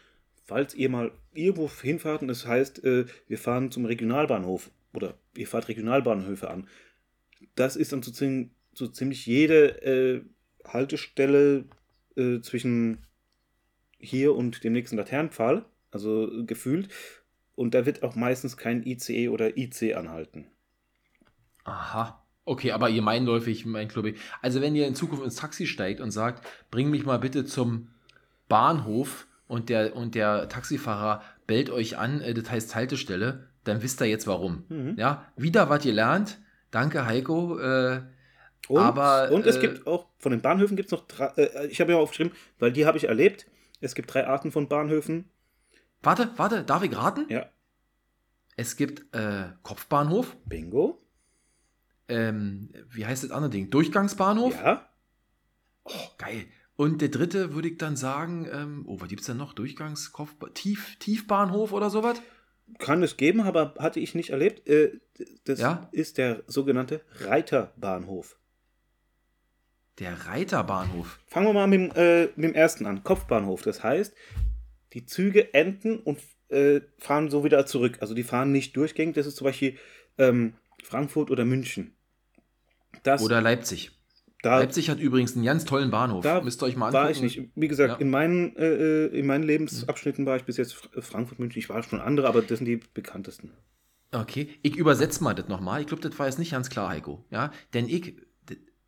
falls 0.44 0.74
ihr 0.74 0.90
mal 0.90 1.12
irgendwo 1.32 1.70
hinfahrt 1.70 2.20
und 2.20 2.28
das 2.28 2.46
heißt, 2.46 2.84
äh, 2.84 3.06
wir 3.26 3.38
fahren 3.38 3.70
zum 3.70 3.86
Regionalbahnhof 3.86 4.70
oder 4.92 5.14
ihr 5.34 5.46
fahrt 5.46 5.68
Regionalbahnhöfe 5.68 6.50
an, 6.50 6.68
das 7.54 7.76
ist 7.76 7.94
dann 7.94 8.02
so, 8.02 8.10
ziem- 8.10 8.50
so 8.74 8.86
ziemlich 8.86 9.24
jede 9.24 9.80
äh, 9.82 10.22
Haltestelle 10.62 11.64
äh, 12.18 12.40
zwischen 12.40 13.06
hier 13.98 14.34
und 14.34 14.62
dem 14.62 14.74
nächsten 14.74 14.98
Laternenpfahl, 14.98 15.64
also 15.90 16.30
äh, 16.30 16.44
gefühlt. 16.44 16.90
Und 17.58 17.74
da 17.74 17.86
wird 17.86 18.04
auch 18.04 18.14
meistens 18.14 18.56
kein 18.56 18.86
ICE 18.86 19.30
oder 19.30 19.56
IC 19.56 19.96
anhalten. 19.96 20.46
Aha. 21.64 22.24
Okay, 22.44 22.70
aber 22.70 22.88
ihr 22.88 23.02
meinläufig, 23.02 23.66
mein 23.66 23.88
Club. 23.88 24.14
Also, 24.40 24.60
wenn 24.60 24.76
ihr 24.76 24.86
in 24.86 24.94
Zukunft 24.94 25.24
ins 25.24 25.34
Taxi 25.34 25.66
steigt 25.66 26.00
und 26.00 26.12
sagt, 26.12 26.46
bring 26.70 26.88
mich 26.88 27.04
mal 27.04 27.18
bitte 27.18 27.44
zum 27.44 27.88
Bahnhof 28.48 29.26
und 29.48 29.70
der, 29.70 29.96
und 29.96 30.14
der 30.14 30.48
Taxifahrer 30.48 31.20
bellt 31.48 31.68
euch 31.70 31.98
an, 31.98 32.20
äh, 32.20 32.32
das 32.32 32.48
heißt 32.48 32.76
Haltestelle, 32.76 33.48
dann 33.64 33.82
wisst 33.82 34.00
ihr 34.00 34.06
jetzt 34.06 34.28
warum. 34.28 34.62
Mhm. 34.68 34.94
Ja, 34.96 35.26
wieder 35.36 35.68
was 35.68 35.84
ihr 35.84 35.94
lernt. 35.94 36.38
Danke, 36.70 37.06
Heiko. 37.06 37.58
Äh, 37.58 38.02
Und, 38.68 38.78
Aber, 38.78 39.32
und 39.32 39.46
es 39.46 39.56
äh, 39.56 39.60
gibt 39.62 39.84
auch, 39.88 40.06
von 40.18 40.30
den 40.30 40.42
Bahnhöfen 40.42 40.76
gibt 40.76 40.92
es 40.92 40.92
noch 40.92 41.08
drei, 41.08 41.26
äh, 41.36 41.66
ich 41.66 41.80
habe 41.80 41.90
ja 41.90 41.98
aufgeschrieben, 41.98 42.32
weil 42.60 42.70
die 42.70 42.86
habe 42.86 42.98
ich 42.98 43.08
erlebt. 43.08 43.46
Es 43.80 43.96
gibt 43.96 44.14
drei 44.14 44.28
Arten 44.28 44.52
von 44.52 44.68
Bahnhöfen. 44.68 45.24
Warte, 46.02 46.30
warte, 46.36 46.64
darf 46.64 46.82
ich 46.82 46.96
raten? 46.96 47.26
Ja. 47.28 47.46
Es 48.56 48.76
gibt 48.76 49.14
äh, 49.14 49.50
Kopfbahnhof. 49.62 50.36
Bingo. 50.46 51.00
Ähm, 52.08 52.70
wie 52.90 53.06
heißt 53.06 53.22
das 53.24 53.30
andere 53.30 53.50
Ding? 53.50 53.70
Durchgangsbahnhof. 53.70 54.54
Ja. 54.54 54.88
Oh, 55.84 55.92
geil. 56.18 56.46
Und 56.76 57.00
der 57.02 57.08
dritte 57.08 57.54
würde 57.54 57.68
ich 57.68 57.78
dann 57.78 57.96
sagen, 57.96 58.48
ähm, 58.50 58.84
oh, 58.86 59.00
was 59.00 59.08
gibt 59.08 59.20
es 59.20 59.26
denn 59.26 59.36
noch? 59.36 59.52
Durchgangs, 59.52 60.12
Kopf, 60.12 60.34
Tief, 60.54 60.96
Tiefbahnhof 60.98 61.72
oder 61.72 61.90
sowas? 61.90 62.20
Kann 62.78 63.02
es 63.02 63.16
geben, 63.16 63.40
aber 63.40 63.74
hatte 63.78 63.98
ich 64.00 64.14
nicht 64.14 64.30
erlebt. 64.30 64.68
Äh, 64.68 65.00
das 65.44 65.58
Ja? 65.58 65.88
ist 65.92 66.18
der 66.18 66.44
sogenannte 66.46 67.00
Reiterbahnhof. 67.20 68.36
Der 69.98 70.26
Reiterbahnhof. 70.26 71.18
Fangen 71.26 71.46
wir 71.46 71.52
mal 71.52 71.66
mit, 71.66 71.96
äh, 71.96 72.26
mit 72.36 72.44
dem 72.50 72.54
ersten 72.54 72.86
an. 72.86 73.02
Kopfbahnhof. 73.02 73.62
Das 73.62 73.82
heißt, 73.82 74.14
die 74.94 75.04
Züge 75.06 75.52
enden 75.54 75.98
und 75.98 76.18
äh, 76.48 76.80
fahren 76.98 77.30
so 77.30 77.44
wieder 77.44 77.66
zurück. 77.66 77.98
Also 78.00 78.14
die 78.14 78.22
fahren 78.22 78.52
nicht 78.52 78.76
durchgängig. 78.76 79.14
Das 79.14 79.26
ist 79.26 79.36
zum 79.36 79.44
Beispiel 79.46 79.76
ähm, 80.16 80.54
Frankfurt 80.82 81.30
oder 81.30 81.44
München. 81.44 81.94
Das, 83.02 83.22
Oder 83.22 83.40
Leipzig. 83.40 83.92
da, 84.42 84.58
Leipzig 84.58 84.88
hat 84.90 84.98
übrigens 84.98 85.36
einen 85.36 85.44
ganz 85.44 85.64
tollen 85.64 85.90
Bahnhof. 85.90 86.24
Da 86.24 86.40
Müsst 86.40 86.62
ihr 86.62 86.66
euch 86.66 86.76
mal 86.76 86.86
angucken. 86.86 87.04
war 87.04 87.10
ich 87.10 87.20
nicht. 87.20 87.42
Wie 87.54 87.68
gesagt, 87.68 87.90
Ja. 87.94 87.96
in, 87.98 88.10
meinen, 88.10 88.56
äh, 88.56 89.06
in 89.06 89.26
meinen 89.26 89.44
Lebensabschnitten 89.44 90.24
war 90.26 90.36
ich 90.36 90.44
bis 90.44 90.56
jetzt 90.56 90.74
Fr- 90.74 91.00
Frankfurt, 91.02 91.38
München. 91.38 91.58
Ich 91.58 91.68
war 91.68 91.82
schon 91.82 92.00
andere, 92.00 92.26
aber 92.28 92.40
das 92.42 92.58
sind 92.58 92.64
die 92.64 92.76
bekanntesten. 92.94 93.52
Okay, 94.10 94.48
ich 94.62 94.76
übersetze 94.76 95.22
mal 95.22 95.34
das 95.34 95.48
nochmal. 95.48 95.82
Ich 95.82 95.86
glaube, 95.86 96.02
das 96.08 96.18
war 96.18 96.26
jetzt 96.26 96.38
nicht 96.38 96.52
ganz 96.52 96.70
klar, 96.70 96.88
Heiko. 96.88 97.24
Ja, 97.30 97.52
denn 97.74 97.88
ich, 97.88 98.16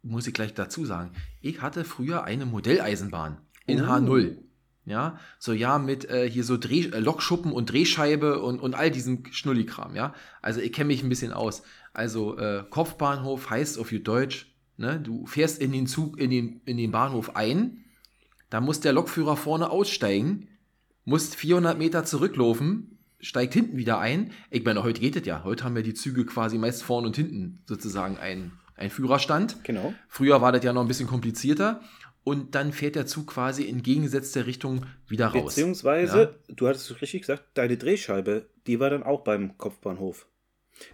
muss 0.03 0.27
ich 0.27 0.33
gleich 0.33 0.55
dazu 0.55 0.87
sagen, 0.87 1.13
ich 1.43 1.61
hatte 1.61 1.85
früher 1.85 2.25
eine 2.25 2.47
Modelleisenbahn 2.47 3.39
in 3.67 3.83
Oh. 3.83 3.85
H0. 3.85 4.39
Ja, 4.87 5.19
so 5.38 5.53
ja, 5.53 5.79
mit 5.79 6.09
äh, 6.09 6.29
hier 6.29 6.43
so 6.43 6.57
Dreh, 6.57 6.87
äh, 6.87 6.99
Lokschuppen 6.99 7.53
und 7.53 7.71
Drehscheibe 7.71 8.40
und, 8.40 8.61
und 8.61 8.75
all 8.75 8.90
diesen 8.90 9.25
Schnullikram, 9.31 9.95
ja. 9.95 10.14
Also 10.40 10.61
ich 10.61 10.73
kenne 10.73 10.88
mich 10.88 11.03
ein 11.03 11.09
bisschen 11.09 11.33
aus. 11.33 11.62
Also 11.93 12.38
äh, 12.38 12.64
Kopfbahnhof 12.69 13.51
heißt 13.51 13.79
auf 13.79 13.90
Deutsch, 13.90 14.47
ne, 14.79 14.99
du 14.99 15.27
fährst 15.27 15.61
in 15.61 15.73
den 15.73 15.87
Zug, 15.87 16.19
in 16.19 16.31
den, 16.31 16.61
in 16.64 16.77
den 16.77 16.90
Bahnhof 16.90 17.37
ein, 17.37 17.85
da 18.49 18.61
muss 18.61 18.81
der 18.81 18.93
Lokführer 18.93 19.37
vorne 19.37 19.71
aussteigen, 19.71 20.49
musst 21.05 21.37
400 21.37 21.79
Meter 21.79 22.05
zurücklaufen, 22.05 22.99
steigt 23.21 23.55
hinten 23.55 23.77
wieder 23.77 23.99
ein. 23.99 24.33
Ich 24.51 24.64
meine, 24.64 24.83
heute 24.83 25.01
geht 25.01 25.16
es 25.16 25.27
ja. 25.27 25.45
Heute 25.45 25.64
haben 25.64 25.77
wir 25.77 25.83
die 25.83 25.95
Züge 25.95 26.25
quasi 26.27 26.59
meist 26.59 26.83
vorne 26.83 27.07
und 27.07 27.16
hinten 27.16 27.62
sozusagen 27.66 28.16
ein, 28.19 28.53
ein 28.77 28.90
Führerstand. 28.90 29.62
Genau. 29.62 29.95
Früher 30.09 30.40
war 30.40 30.53
das 30.53 30.64
ja 30.64 30.73
noch 30.73 30.83
ein 30.83 30.88
bisschen 30.88 31.07
komplizierter. 31.07 31.81
Und 32.23 32.55
dann 32.55 32.73
fährt 32.73 32.97
der 32.97 33.07
Zug 33.07 33.29
quasi 33.29 33.63
in 33.65 33.83
gegengesetzter 33.83 34.47
Richtung 34.47 34.85
wieder 35.09 35.29
raus. 35.29 35.55
Beziehungsweise, 35.55 36.35
du 36.49 36.69
hattest 36.69 36.91
es 36.91 37.01
richtig 37.01 37.23
gesagt, 37.23 37.45
deine 37.55 37.77
Drehscheibe, 37.79 38.47
die 38.67 38.79
war 38.79 38.91
dann 38.91 39.03
auch 39.03 39.23
beim 39.23 39.57
Kopfbahnhof. 39.57 40.27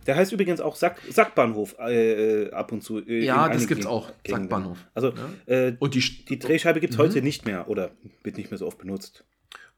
Der 0.07 0.17
heißt 0.17 0.33
übrigens 0.33 0.61
auch 0.61 0.75
Sack, 0.77 1.01
Sackbahnhof 1.11 1.77
äh, 1.79 2.45
äh, 2.47 2.51
ab 2.53 2.73
und 2.73 2.83
zu. 2.83 2.99
Äh, 3.07 3.25
Ja, 3.25 3.47
das 3.49 3.57
einigen 3.57 3.69
gibt's 3.69 3.87
auch. 3.87 4.13
Sackbahnhof. 4.27 4.79
Also 4.95 5.13
Ja. 5.13 5.55
äh, 5.55 5.77
Und 5.79 5.95
die, 5.95 6.25
die 6.25 6.39
Drehscheibe 6.39 6.81
gibt 6.81 6.93
es 6.95 6.99
Mhm. 6.99 7.03
heute 7.03 7.23
nicht 7.23 7.45
mehr 7.45 7.69
oder 7.69 7.91
wird 8.23 8.37
nicht 8.37 8.51
mehr 8.51 8.59
so 8.59 8.67
oft 8.67 8.79
benutzt. 8.79 9.25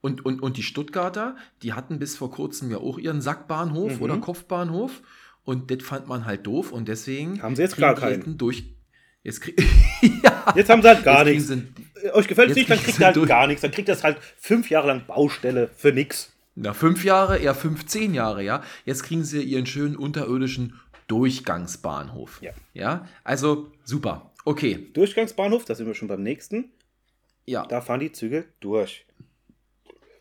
Und, 0.00 0.24
und, 0.24 0.40
und 0.40 0.56
die 0.56 0.62
Stuttgarter, 0.62 1.36
die 1.62 1.72
hatten 1.72 1.98
bis 1.98 2.16
vor 2.16 2.30
kurzem 2.30 2.70
ja 2.70 2.78
auch 2.78 2.98
ihren 2.98 3.20
Sackbahnhof 3.20 3.96
Mhm. 3.96 4.02
oder 4.02 4.16
Kopfbahnhof. 4.18 5.02
Und 5.44 5.70
das 5.70 5.82
fand 5.82 6.08
man 6.08 6.24
halt 6.26 6.46
doof 6.46 6.72
und 6.72 6.88
deswegen. 6.88 7.42
Haben 7.42 7.56
sie 7.56 7.62
jetzt 7.62 7.76
gar 7.78 7.94
keinen. 7.94 8.36
Durch. 8.38 8.64
Jetzt 9.28 9.46
ja, 10.24 10.52
Jetzt 10.56 10.70
haben 10.70 10.80
sie 10.82 10.88
halt 10.88 11.04
gar 11.04 11.24
nichts. 11.24 11.50
Äh, 11.50 12.10
Euch 12.12 12.26
gefällt 12.28 12.50
es 12.50 12.56
nicht, 12.56 12.70
dann 12.70 12.78
kriegt 12.78 12.98
ihr 12.98 13.06
halt 13.06 13.16
durch. 13.16 13.28
gar 13.28 13.46
nichts. 13.46 13.62
Dann 13.62 13.70
kriegt 13.70 13.88
das 13.88 14.02
halt 14.04 14.18
fünf 14.38 14.70
Jahre 14.70 14.86
lang 14.88 15.06
Baustelle 15.06 15.68
für 15.76 15.92
nix. 15.92 16.24
Sie, 16.54 16.60
na, 16.62 16.72
fünf 16.72 17.04
Jahre, 17.04 17.38
eher 17.38 17.54
15 17.54 18.14
Jahre, 18.14 18.42
ja. 18.42 18.62
Jetzt 18.84 19.02
kriegen 19.04 19.22
sie 19.24 19.42
ihren 19.42 19.66
schönen 19.66 19.96
unterirdischen 19.96 20.80
Durchgangsbahnhof. 21.08 22.40
Ja. 22.42 22.52
Ja, 22.74 23.06
also 23.24 23.70
super. 23.84 24.32
Okay, 24.44 24.88
Durchgangsbahnhof, 24.94 25.64
da 25.64 25.74
sind 25.74 25.86
wir 25.86 25.94
schon 25.94 26.08
beim 26.08 26.22
nächsten. 26.22 26.70
ja. 27.46 27.64
Da 27.66 27.80
fahren 27.80 28.00
die 28.00 28.12
Züge 28.12 28.44
durch. 28.60 29.04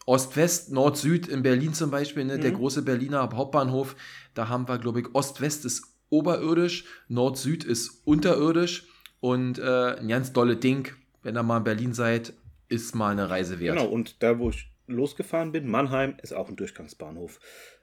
Ost-West, 0.06 0.72
Nord-Süd 0.72 1.28
in 1.28 1.44
Berlin 1.44 1.74
zum 1.74 1.92
Beispiel, 1.92 2.24
ne, 2.24 2.40
der 2.40 2.52
Mhm. 2.52 2.56
große 2.56 2.82
Berliner 2.84 3.30
Hauptbahnhof, 3.34 3.96
da 4.34 4.48
haben 4.48 4.68
wir, 4.70 4.78
glaube 4.78 5.02
ich, 5.02 5.08
Ost-West 5.14 5.66
ist 5.66 5.84
oberirdisch, 6.10 6.86
Nord-Süd 7.10 7.66
ist 7.66 8.02
unterirdisch 8.06 8.88
und 9.20 9.60
äh, 9.60 9.96
ein 9.98 10.08
ganz 10.08 10.34
dolle 10.34 10.56
Ding, 10.58 10.92
wenn 11.24 11.36
ihr 11.36 11.44
mal 11.44 11.58
in 11.58 11.64
Berlin 11.64 11.94
seid, 11.94 12.34
ist 12.70 12.96
mal 12.96 13.12
eine 13.12 13.30
Reise 13.30 13.60
wert. 13.60 13.78
Genau, 13.78 13.90
und 13.90 14.22
da, 14.24 14.40
wo 14.40 14.50
ich 14.50 14.70
losgefahren 14.88 15.52
bin, 15.52 15.68
Mannheim, 15.68 16.16
ist 16.22 16.34
auch 16.34 16.50
ein 16.50 16.56
Durchgangsbahnhof. 16.56 17.40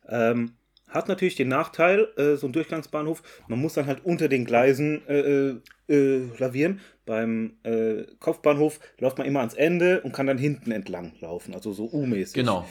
Ähm, 0.08 0.52
hat 0.88 1.08
natürlich 1.08 1.34
den 1.34 1.48
Nachteil, 1.48 2.08
äh, 2.16 2.36
so 2.36 2.46
ein 2.46 2.52
Durchgangsbahnhof, 2.52 3.22
man 3.48 3.58
muss 3.58 3.74
dann 3.74 3.86
halt 3.86 4.04
unter 4.04 4.28
den 4.28 4.44
Gleisen 4.44 5.06
äh, 5.08 5.50
äh, 5.50 5.60
äh, 5.88 6.28
lavieren. 6.38 6.80
Beim 7.04 7.58
äh, 7.64 8.04
Kopfbahnhof 8.20 8.78
läuft 8.98 9.18
man 9.18 9.26
immer 9.26 9.40
ans 9.40 9.54
Ende 9.54 10.02
und 10.02 10.12
kann 10.12 10.26
dann 10.26 10.38
hinten 10.38 10.70
entlang 10.70 11.12
laufen, 11.20 11.54
also 11.54 11.72
so 11.72 11.90
U-mäßig. 11.90 12.34
Genau. 12.34 12.66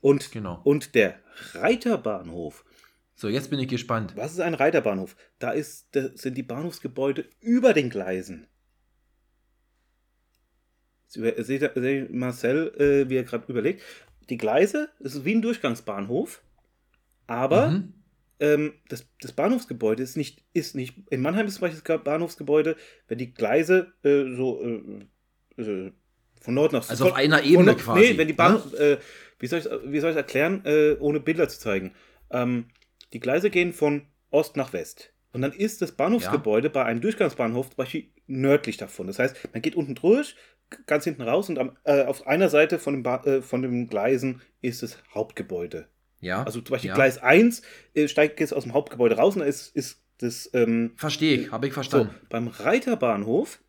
Und, 0.00 0.32
Genau. 0.32 0.60
und 0.64 0.94
der 0.94 1.16
Reiterbahnhof. 1.54 2.64
So, 3.20 3.28
jetzt 3.28 3.50
bin 3.50 3.58
ich 3.58 3.68
gespannt. 3.68 4.14
Was 4.16 4.32
ist 4.32 4.40
ein 4.40 4.54
Reiterbahnhof? 4.54 5.14
Da, 5.38 5.50
ist, 5.50 5.88
da 5.92 6.08
sind 6.14 6.38
die 6.38 6.42
Bahnhofsgebäude 6.42 7.26
über 7.40 7.74
den 7.74 7.90
Gleisen. 7.90 8.46
Seht 11.06 11.60
ihr- 11.76 12.08
Marcel, 12.10 12.72
äh, 12.78 13.10
wie 13.10 13.16
er 13.16 13.24
gerade 13.24 13.44
überlegt. 13.52 13.82
Die 14.30 14.38
Gleise, 14.38 14.88
das 15.00 15.16
ist 15.16 15.26
wie 15.26 15.34
ein 15.34 15.42
Durchgangsbahnhof, 15.42 16.42
aber 17.26 17.68
Mhm. 17.72 17.92
ähm, 18.38 18.72
das, 18.88 19.06
das 19.20 19.32
Bahnhofsgebäude 19.32 20.02
ist 20.02 20.16
nicht, 20.16 20.42
ist 20.54 20.74
nicht. 20.74 20.94
In 21.10 21.20
Mannheim 21.20 21.46
ist 21.46 21.56
zum 21.56 21.60
Beispiel 21.68 21.82
das 21.84 22.02
Bahnhofsgebäude, 22.02 22.74
wenn 23.08 23.18
die 23.18 23.34
Gleise 23.34 23.92
äh, 24.02 24.34
so 24.34 24.62
äh, 25.58 25.92
von 26.40 26.54
Nord 26.54 26.72
nach 26.72 26.84
Süd. 26.84 26.92
Also 26.92 27.04
auf 27.08 27.14
einer 27.16 27.42
Ebene 27.42 27.72
Nord- 27.72 27.80
quasi, 27.80 28.00
Nee, 28.00 28.16
wenn 28.16 28.28
die 28.28 28.32
Bahn. 28.32 28.62
ne? 28.70 28.78
Äh, 28.78 28.98
wie 29.38 29.46
soll 29.46 29.58
ich 29.58 29.66
ich 29.66 30.04
erklären, 30.16 30.62
äh, 30.64 30.96
ohne 31.00 31.20
Bilder 31.20 31.50
zu 31.50 31.58
zeigen? 31.58 31.92
Ähm, 32.30 32.64
die 33.12 33.20
Gleise 33.20 33.50
gehen 33.50 33.72
von 33.72 34.06
Ost 34.30 34.56
nach 34.56 34.72
West. 34.72 35.12
Und 35.32 35.42
dann 35.42 35.52
ist 35.52 35.80
das 35.80 35.92
Bahnhofsgebäude 35.92 36.70
bei 36.70 36.84
einem 36.84 37.00
Durchgangsbahnhof 37.00 37.70
zum 37.70 37.76
Beispiel 37.76 38.08
nördlich 38.26 38.76
davon. 38.76 39.06
Das 39.06 39.18
heißt, 39.18 39.36
man 39.52 39.62
geht 39.62 39.76
unten 39.76 39.94
durch, 39.94 40.34
ganz 40.86 41.04
hinten 41.04 41.22
raus 41.22 41.48
und 41.48 41.58
am, 41.58 41.76
äh, 41.84 42.04
auf 42.04 42.26
einer 42.26 42.48
Seite 42.48 42.78
von 42.78 42.94
dem, 42.94 43.02
ba 43.02 43.22
äh, 43.24 43.42
von 43.42 43.62
den 43.62 43.88
Gleisen 43.88 44.40
ist 44.60 44.82
das 44.82 44.98
Hauptgebäude. 45.14 45.88
Ja. 46.20 46.42
Also 46.42 46.60
zum 46.60 46.72
Beispiel 46.74 46.88
ja. 46.88 46.94
Gleis 46.94 47.18
1 47.18 47.62
äh, 47.94 48.08
steigt 48.08 48.40
jetzt 48.40 48.52
aus 48.52 48.64
dem 48.64 48.74
Hauptgebäude 48.74 49.16
raus 49.16 49.34
und 49.34 49.40
da 49.40 49.46
ist, 49.46 49.74
ist 49.74 50.02
das. 50.18 50.50
Ähm, 50.52 50.92
Verstehe 50.96 51.38
ich, 51.38 51.52
habe 51.52 51.66
ich 51.66 51.72
so, 51.72 51.80
verstanden. 51.80 52.14
beim 52.28 52.48
Reiterbahnhof 52.48 53.60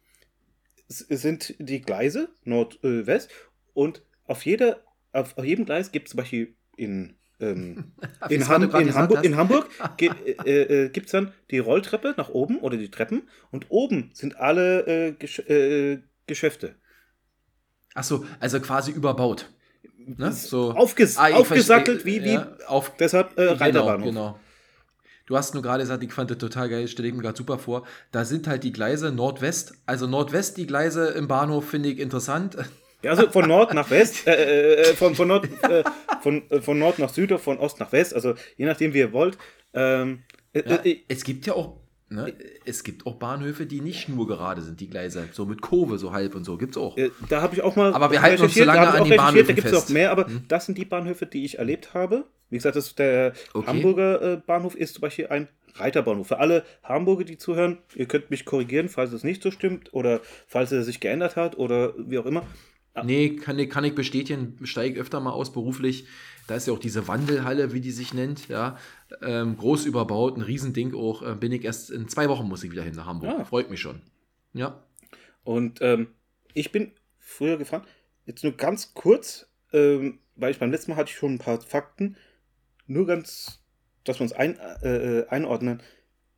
sind 0.87 1.55
die 1.59 1.81
Gleise 1.81 2.29
Nord-West 2.43 3.29
und 3.73 4.03
auf, 4.25 4.45
jeder, 4.45 4.83
auf, 5.13 5.37
auf 5.37 5.45
jedem 5.45 5.65
Gleis 5.65 5.91
gibt 5.91 6.07
es 6.07 6.11
zum 6.11 6.17
Beispiel 6.17 6.55
in, 6.75 7.15
ähm, 7.41 7.93
in, 8.29 8.41
gerade 8.41 8.65
in, 8.65 8.95
Hamburg, 8.95 9.23
in 9.23 9.35
Hamburg 9.35 9.67
ge 9.97 10.11
äh, 10.45 10.85
äh, 10.85 10.89
gibt 10.89 11.07
es 11.07 11.11
dann 11.11 11.33
die 11.49 11.59
Rolltreppe 11.59 12.13
nach 12.17 12.29
oben 12.29 12.59
oder 12.59 12.77
die 12.77 12.91
Treppen 12.91 13.23
und 13.51 13.65
oben 13.69 14.11
sind 14.13 14.37
alle 14.37 14.87
äh, 14.87 15.11
Gesch 15.13 15.39
äh, 15.39 15.99
Geschäfte. 16.27 16.75
Achso, 17.93 18.25
also 18.39 18.59
quasi 18.61 18.91
überbaut. 18.91 19.49
Ne? 19.97 20.31
So. 20.31 20.71
Aufges 20.71 21.17
Ah, 21.17 21.33
aufgesattelt 21.33 22.05
wie, 22.05 22.23
wie 22.23 22.33
ja, 22.33 22.55
auf, 22.67 22.95
deshalb 22.97 23.37
äh, 23.37 23.49
Reiterbahnhof. 23.49 24.07
Genau, 24.07 24.33
genau. 24.33 24.39
Du 25.25 25.37
hast 25.37 25.53
nur 25.53 25.63
gerade 25.63 25.83
gesagt, 25.83 26.03
ich 26.03 26.11
fand 26.11 26.29
das 26.29 26.39
total 26.39 26.69
geil, 26.69 26.87
stelle 26.87 27.07
ich 27.07 27.13
mir 27.13 27.21
gerade 27.21 27.37
super 27.37 27.57
vor. 27.57 27.85
Da 28.11 28.25
sind 28.25 28.47
halt 28.47 28.63
die 28.63 28.71
Gleise 28.71 29.11
Nordwest. 29.11 29.75
Also 29.85 30.07
Nordwest, 30.07 30.57
die 30.57 30.67
Gleise 30.67 31.09
im 31.09 31.27
Bahnhof 31.27 31.69
finde 31.69 31.89
ich 31.89 31.99
interessant. 31.99 32.57
Ja, 33.03 33.11
also 33.11 33.29
von 33.29 33.47
Nord 33.47 33.73
nach 33.73 33.89
West, 33.89 34.27
äh, 34.27 34.33
äh, 34.33 34.81
äh, 34.81 34.93
von, 34.95 35.15
von, 35.15 35.27
Nord, 35.27 35.47
äh, 35.63 35.83
von, 36.21 36.43
äh, 36.49 36.61
von 36.61 36.77
Nord 36.77 36.99
nach 36.99 37.09
Süd 37.09 37.31
oder 37.31 37.39
von 37.39 37.57
Ost 37.57 37.79
nach 37.79 37.91
West, 37.91 38.13
also 38.13 38.35
je 38.57 38.65
nachdem, 38.65 38.93
wie 38.93 38.99
ihr 38.99 39.11
wollt. 39.13 39.37
Ähm, 39.73 40.23
äh, 40.53 40.61
Ja, 40.67 40.79
es 41.07 41.23
gibt 41.23 41.45
ja 41.47 41.53
auch, 41.53 41.77
ne, 42.09 42.33
es 42.65 42.83
gibt 42.83 43.05
auch 43.07 43.15
Bahnhöfe, 43.15 43.65
die 43.65 43.81
nicht 43.81 44.09
nur 44.09 44.27
gerade 44.27 44.61
sind, 44.61 44.79
die 44.79 44.89
Gleise. 44.89 45.27
So 45.31 45.45
mit 45.45 45.61
Kurve, 45.61 45.97
so 45.97 46.11
halb 46.11 46.35
und 46.35 46.43
so. 46.43 46.57
Gibt's 46.57 46.77
auch. 46.77 46.95
da 47.29 47.41
habe 47.41 47.55
ich 47.55 47.61
auch 47.61 47.75
mal. 47.75 47.93
Aber 47.93 48.11
wir 48.11 48.21
halten 48.21 48.43
uns 48.43 48.53
so 48.53 48.63
lange 48.63 48.81
an 48.81 49.01
auch 49.01 49.07
den 49.07 49.13
recherchiert, 49.19 49.49
Da 49.49 49.53
gibt 49.53 49.67
es. 49.67 49.87
Hm? 49.87 49.93
mehr, 49.93 50.11
aber 50.11 50.27
das 50.47 50.65
sind 50.67 50.77
die 50.77 50.85
Bahnhöfe, 50.85 51.25
die 51.25 51.43
ich 51.45 51.57
erlebt 51.57 51.93
habe. 51.93 52.25
Wie 52.49 52.57
gesagt, 52.57 52.75
das, 52.75 52.95
der 52.95 53.33
Okay. 53.53 53.67
Hamburger 53.67 54.37
Bahnhof 54.45 54.75
ist 54.75 54.95
zum 54.95 55.01
Beispiel 55.01 55.27
ein 55.27 55.47
Reiterbahnhof. 55.75 56.27
Für 56.27 56.39
alle 56.39 56.65
Hamburger, 56.83 57.23
die 57.23 57.37
zuhören, 57.37 57.77
ihr 57.95 58.05
könnt 58.05 58.29
mich 58.29 58.45
korrigieren, 58.45 58.89
falls 58.89 59.13
es 59.13 59.23
nicht 59.23 59.41
so 59.41 59.51
stimmt 59.51 59.93
oder 59.93 60.19
falls 60.47 60.71
er 60.71 60.83
sich 60.83 60.99
geändert 60.99 61.35
hat 61.37 61.57
oder 61.57 61.93
wie 61.97 62.19
auch 62.19 62.25
immer. 62.25 62.43
Nee, 63.03 63.35
kann 63.37 63.57
ich, 63.57 63.69
kann 63.69 63.83
ich 63.83 63.95
bestätigen, 63.95 64.57
steige 64.63 64.99
öfter 64.99 65.19
mal 65.19 65.31
aus 65.31 65.53
beruflich. 65.53 66.07
Da 66.47 66.55
ist 66.55 66.67
ja 66.67 66.73
auch 66.73 66.79
diese 66.79 67.07
Wandelhalle, 67.07 67.71
wie 67.71 67.79
die 67.79 67.91
sich 67.91 68.13
nennt, 68.13 68.49
ja. 68.49 68.77
Ähm, 69.21 69.57
groß 69.57 69.85
überbaut, 69.85 70.37
ein 70.37 70.41
Riesending 70.41 70.93
auch. 70.93 71.21
Äh, 71.21 71.35
bin 71.35 71.51
ich 71.51 71.63
erst 71.63 71.89
in 71.89 72.09
zwei 72.09 72.27
Wochen 72.27 72.47
muss 72.47 72.63
ich 72.63 72.71
wieder 72.71 72.83
hin 72.83 72.95
nach 72.95 73.05
Hamburg. 73.05 73.39
Ah. 73.39 73.45
Freut 73.45 73.69
mich 73.69 73.79
schon. 73.79 74.01
Ja. 74.53 74.83
Und 75.43 75.79
ähm, 75.81 76.07
ich 76.53 76.71
bin 76.71 76.91
früher 77.17 77.57
gefahren, 77.57 77.83
jetzt 78.25 78.43
nur 78.43 78.53
ganz 78.53 78.93
kurz, 78.93 79.47
ähm, 79.71 80.19
weil 80.35 80.51
ich 80.51 80.59
beim 80.59 80.71
letzten 80.71 80.91
Mal 80.91 80.97
hatte 80.97 81.11
ich 81.11 81.17
schon 81.17 81.35
ein 81.35 81.39
paar 81.39 81.61
Fakten, 81.61 82.17
nur 82.87 83.07
ganz, 83.07 83.63
dass 84.03 84.19
wir 84.19 84.23
uns 84.23 84.33
ein, 84.33 84.57
äh, 84.83 85.19
äh, 85.19 85.27
einordnen. 85.29 85.81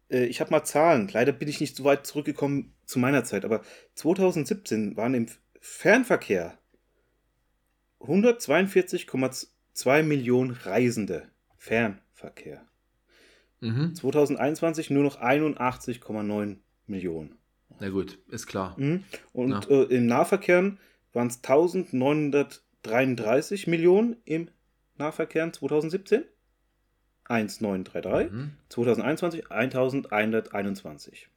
Äh, 0.09 0.25
ich 0.25 0.39
habe 0.39 0.51
mal 0.51 0.63
Zahlen, 0.63 1.09
leider 1.11 1.31
bin 1.31 1.47
ich 1.47 1.59
nicht 1.59 1.75
so 1.75 1.83
weit 1.83 2.05
zurückgekommen 2.05 2.73
zu 2.85 2.99
meiner 2.99 3.23
Zeit, 3.23 3.45
aber 3.45 3.63
2017 3.95 4.95
waren 4.95 5.15
im 5.15 5.27
Fernverkehr 5.65 6.57
142,2 8.01 10.03
Millionen 10.03 10.51
Reisende. 10.51 11.29
Fernverkehr. 11.55 12.65
Mhm. 13.61 13.95
2021 13.95 14.89
nur 14.89 15.03
noch 15.03 15.21
81,9 15.21 16.57
Millionen. 16.85 17.37
Na 17.79 17.87
gut, 17.87 18.19
ist 18.27 18.47
klar. 18.47 18.75
Mhm. 18.77 19.05
Und 19.31 19.69
äh, 19.69 19.83
im 19.83 20.05
Nahverkehr 20.05 20.75
waren 21.13 21.27
es 21.27 21.37
1933 21.37 23.67
Millionen 23.67 24.17
im 24.25 24.49
Nahverkehr 24.97 25.53
2017. 25.53 26.25
1933. 27.23 28.31
Mhm. 28.33 28.51
2021 28.67 29.49
1121. 29.49 31.29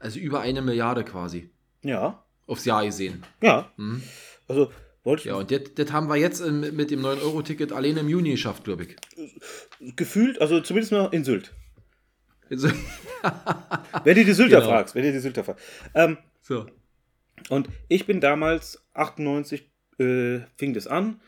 Also 0.00 0.18
über 0.18 0.40
eine 0.40 0.62
Milliarde 0.62 1.04
quasi. 1.04 1.50
Ja, 1.82 2.24
Aufs 2.46 2.64
Jahr 2.64 2.84
gesehen. 2.84 3.22
ja. 3.40 3.70
Mhm. 3.76 4.02
Also 4.48 4.70
wollte 5.02 5.20
ich 5.20 5.26
Ja, 5.26 5.34
und 5.36 5.50
das, 5.50 5.92
haben 5.92 6.08
wir 6.08 6.16
jetzt 6.16 6.40
ähm, 6.40 6.60
mit 6.76 6.90
dem 6.90 7.00
9-Euro-Ticket 7.00 7.72
alleine 7.72 8.00
im 8.00 8.08
Juni 8.08 8.30
geschafft, 8.32 8.64
glaube 8.64 8.84
ich. 8.84 8.96
gefühlt, 9.96 10.40
also 10.40 10.60
zumindest 10.60 10.92
mal 10.92 11.08
in 11.12 11.24
Sylt. 11.24 11.52
Also, 12.50 12.68
Wenn 14.04 14.14
du 14.16 14.24
die 14.24 14.32
Sylter 14.32 14.58
Genau. 14.60 14.70
fragst, 14.70 14.94
wenn 14.94 15.02
du 15.02 15.12
die 15.12 15.18
Sylter 15.18 15.44
fragst. 15.44 15.64
Ähm, 15.94 16.18
so. 16.42 16.66
Und 17.48 17.68
ich 17.88 18.06
bin 18.06 18.20
damals, 18.20 18.84
98, 18.94 19.70
äh, 19.98 20.40
fing 20.56 20.74
das 20.74 20.86
an. 20.86 21.20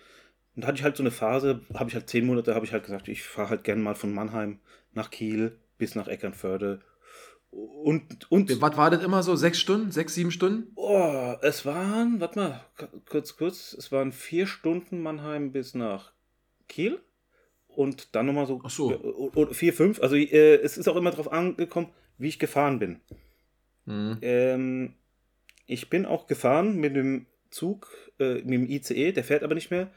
Und 0.54 0.62
da 0.62 0.68
hatte 0.68 0.78
ich 0.78 0.84
halt 0.84 0.96
so 0.96 1.02
eine 1.02 1.10
Phase, 1.10 1.60
habe 1.74 1.88
ich 1.90 1.94
halt 1.94 2.08
zehn 2.08 2.26
Monate, 2.26 2.54
habe 2.54 2.64
ich 2.66 2.72
halt 2.72 2.84
gesagt, 2.84 3.08
ich 3.08 3.22
fahre 3.22 3.50
halt 3.50 3.64
gerne 3.64 3.82
mal 3.82 3.94
von 3.94 4.12
Mannheim 4.12 4.60
nach 4.92 5.10
Kiel 5.10 5.58
bis 5.78 5.94
nach 5.94 6.08
Eckernförde. 6.08 6.80
Und, 7.56 8.30
und 8.30 8.60
Was 8.60 8.76
war 8.76 8.90
das 8.90 9.02
immer 9.02 9.22
so? 9.22 9.34
Sechs 9.34 9.58
Stunden? 9.58 9.90
Sechs, 9.90 10.14
sieben 10.14 10.30
Stunden? 10.30 10.72
oh, 10.74 11.34
es 11.40 11.64
waren, 11.64 12.20
warte 12.20 12.38
mal, 12.38 12.60
kurz, 13.08 13.36
kurz, 13.36 13.72
es 13.72 13.90
waren 13.90 14.12
vier 14.12 14.46
Stunden 14.46 15.00
Mannheim 15.00 15.52
bis 15.52 15.74
nach 15.74 16.12
Kiel. 16.68 17.00
Und 17.68 18.14
dann 18.14 18.26
nochmal 18.26 18.46
so, 18.46 18.60
Ach 18.62 18.70
so. 18.70 19.32
äh, 19.34 19.54
vier, 19.54 19.72
fünf. 19.72 20.02
Also 20.02 20.16
äh, 20.16 20.56
es 20.56 20.76
ist 20.76 20.86
auch 20.86 20.96
immer 20.96 21.10
darauf 21.10 21.32
angekommen, 21.32 21.88
wie 22.18 22.28
ich 22.28 22.38
gefahren 22.38 22.78
bin. 22.78 23.00
Mhm. 23.86 24.18
Ähm, 24.20 24.94
ich 25.64 25.88
bin 25.88 26.04
auch 26.04 26.26
gefahren 26.26 26.76
mit 26.76 26.94
dem 26.94 27.26
Zug, 27.50 27.88
äh, 28.18 28.34
mit 28.42 28.52
dem 28.52 28.68
ICE, 28.68 29.12
der 29.12 29.24
fährt 29.24 29.42
aber 29.42 29.54
nicht 29.54 29.70
mehr. 29.70 29.90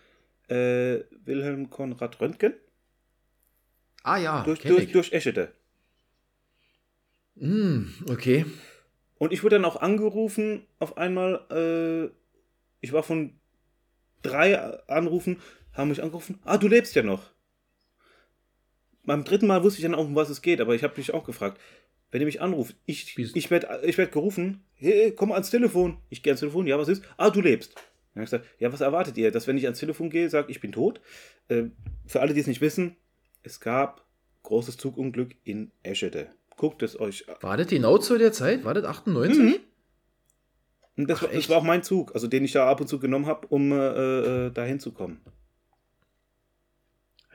Äh, 0.47 1.03
Wilhelm 1.26 1.70
Konrad 1.70 2.22
Röntgen 2.22 2.53
Ah 4.03 4.18
ja, 4.18 4.43
durch, 4.43 4.62
durch, 4.62 4.91
durch 4.91 5.12
Eschede. 5.12 5.51
Mm, 7.40 7.86
okay. 8.10 8.46
Und 9.18 9.34
ich 9.34 9.44
wurde 9.44 9.56
dann 9.56 9.66
auch 9.66 9.78
angerufen, 9.78 10.66
auf 10.80 10.98
einmal, 10.98 11.46
äh, 11.52 12.10
ich 12.82 12.94
war 12.94 13.04
von 13.04 13.34
drei 14.22 14.58
Anrufen, 14.88 15.42
haben 15.74 15.90
mich 15.90 16.04
angerufen, 16.04 16.40
ah, 16.44 16.58
du 16.58 16.68
lebst 16.68 16.96
ja 16.96 17.04
noch. 17.04 17.32
Beim 19.04 19.24
dritten 19.24 19.48
Mal 19.48 19.64
wusste 19.64 19.80
ich 19.80 19.84
dann 19.84 19.96
auch, 19.96 20.06
um 20.06 20.16
was 20.16 20.30
es 20.30 20.42
geht, 20.42 20.62
aber 20.62 20.76
ich 20.76 20.84
habe 20.84 20.94
mich 20.98 21.14
auch 21.14 21.24
gefragt, 21.24 21.60
wenn 22.12 22.22
ihr 22.22 22.26
mich 22.26 22.42
anruft, 22.42 22.76
ich, 22.86 23.18
ich 23.18 23.52
werde 23.52 23.82
ich 23.84 23.98
werd 23.98 24.12
gerufen, 24.12 24.64
hey, 24.76 25.12
komm 25.12 25.32
ans 25.32 25.50
Telefon. 25.50 25.98
Ich 26.10 26.24
gehe 26.24 26.32
ans 26.32 26.40
Telefon, 26.40 26.68
ja, 26.68 26.78
was 26.80 26.88
ist? 26.88 27.04
Ah, 27.18 27.30
du 27.30 27.42
lebst. 27.42 27.76
Dann 27.76 28.22
habe 28.22 28.24
ich 28.24 28.32
gesagt, 28.32 28.46
ja, 28.60 28.74
was 28.74 28.82
erwartet 28.82 29.18
ihr? 29.18 29.32
Dass 29.32 29.48
wenn 29.48 29.58
ich 29.58 29.66
ans 29.66 29.80
Telefon 29.80 30.10
gehe, 30.10 30.30
sage 30.30 30.52
ich 30.52 30.60
bin 30.60 30.72
tot? 30.72 31.02
Äh, 31.48 31.66
für 32.08 32.22
alle, 32.22 32.34
die 32.34 32.40
es 32.40 32.48
nicht 32.48 32.62
wissen, 32.62 32.96
es 33.44 33.60
gab 33.60 34.06
großes 34.44 34.78
Zugunglück 34.78 35.36
in 35.44 35.72
Eschede. 35.84 36.32
Guckt 36.60 36.84
es 36.84 36.99
euch 36.99 37.30
an. 37.30 37.38
War 37.39 37.55
das 37.55 37.68
genau 37.68 37.97
zu 37.99 38.18
der 38.18 38.34
Zeit? 38.34 38.66
War 38.66 38.74
das 38.74 38.84
98? 38.84 39.39
Mhm. 39.39 39.55
Und 40.97 41.10
das, 41.10 41.20
Ach, 41.20 41.24
war, 41.24 41.30
das 41.30 41.47
war 41.47 41.57
auch 41.57 41.64
mein 41.64 41.84
Zug, 41.84 42.14
also 42.14 42.28
den 42.28 42.43
ich 42.43 42.51
da 42.51 42.70
ab 42.70 42.82
und 42.82 42.88
zu 42.88 42.99
genommen 42.99 43.28
habe, 43.28 43.47
um 43.47 43.72
äh, 43.72 44.47
äh, 44.47 44.51
da 44.51 44.66
hinzukommen. 44.66 45.22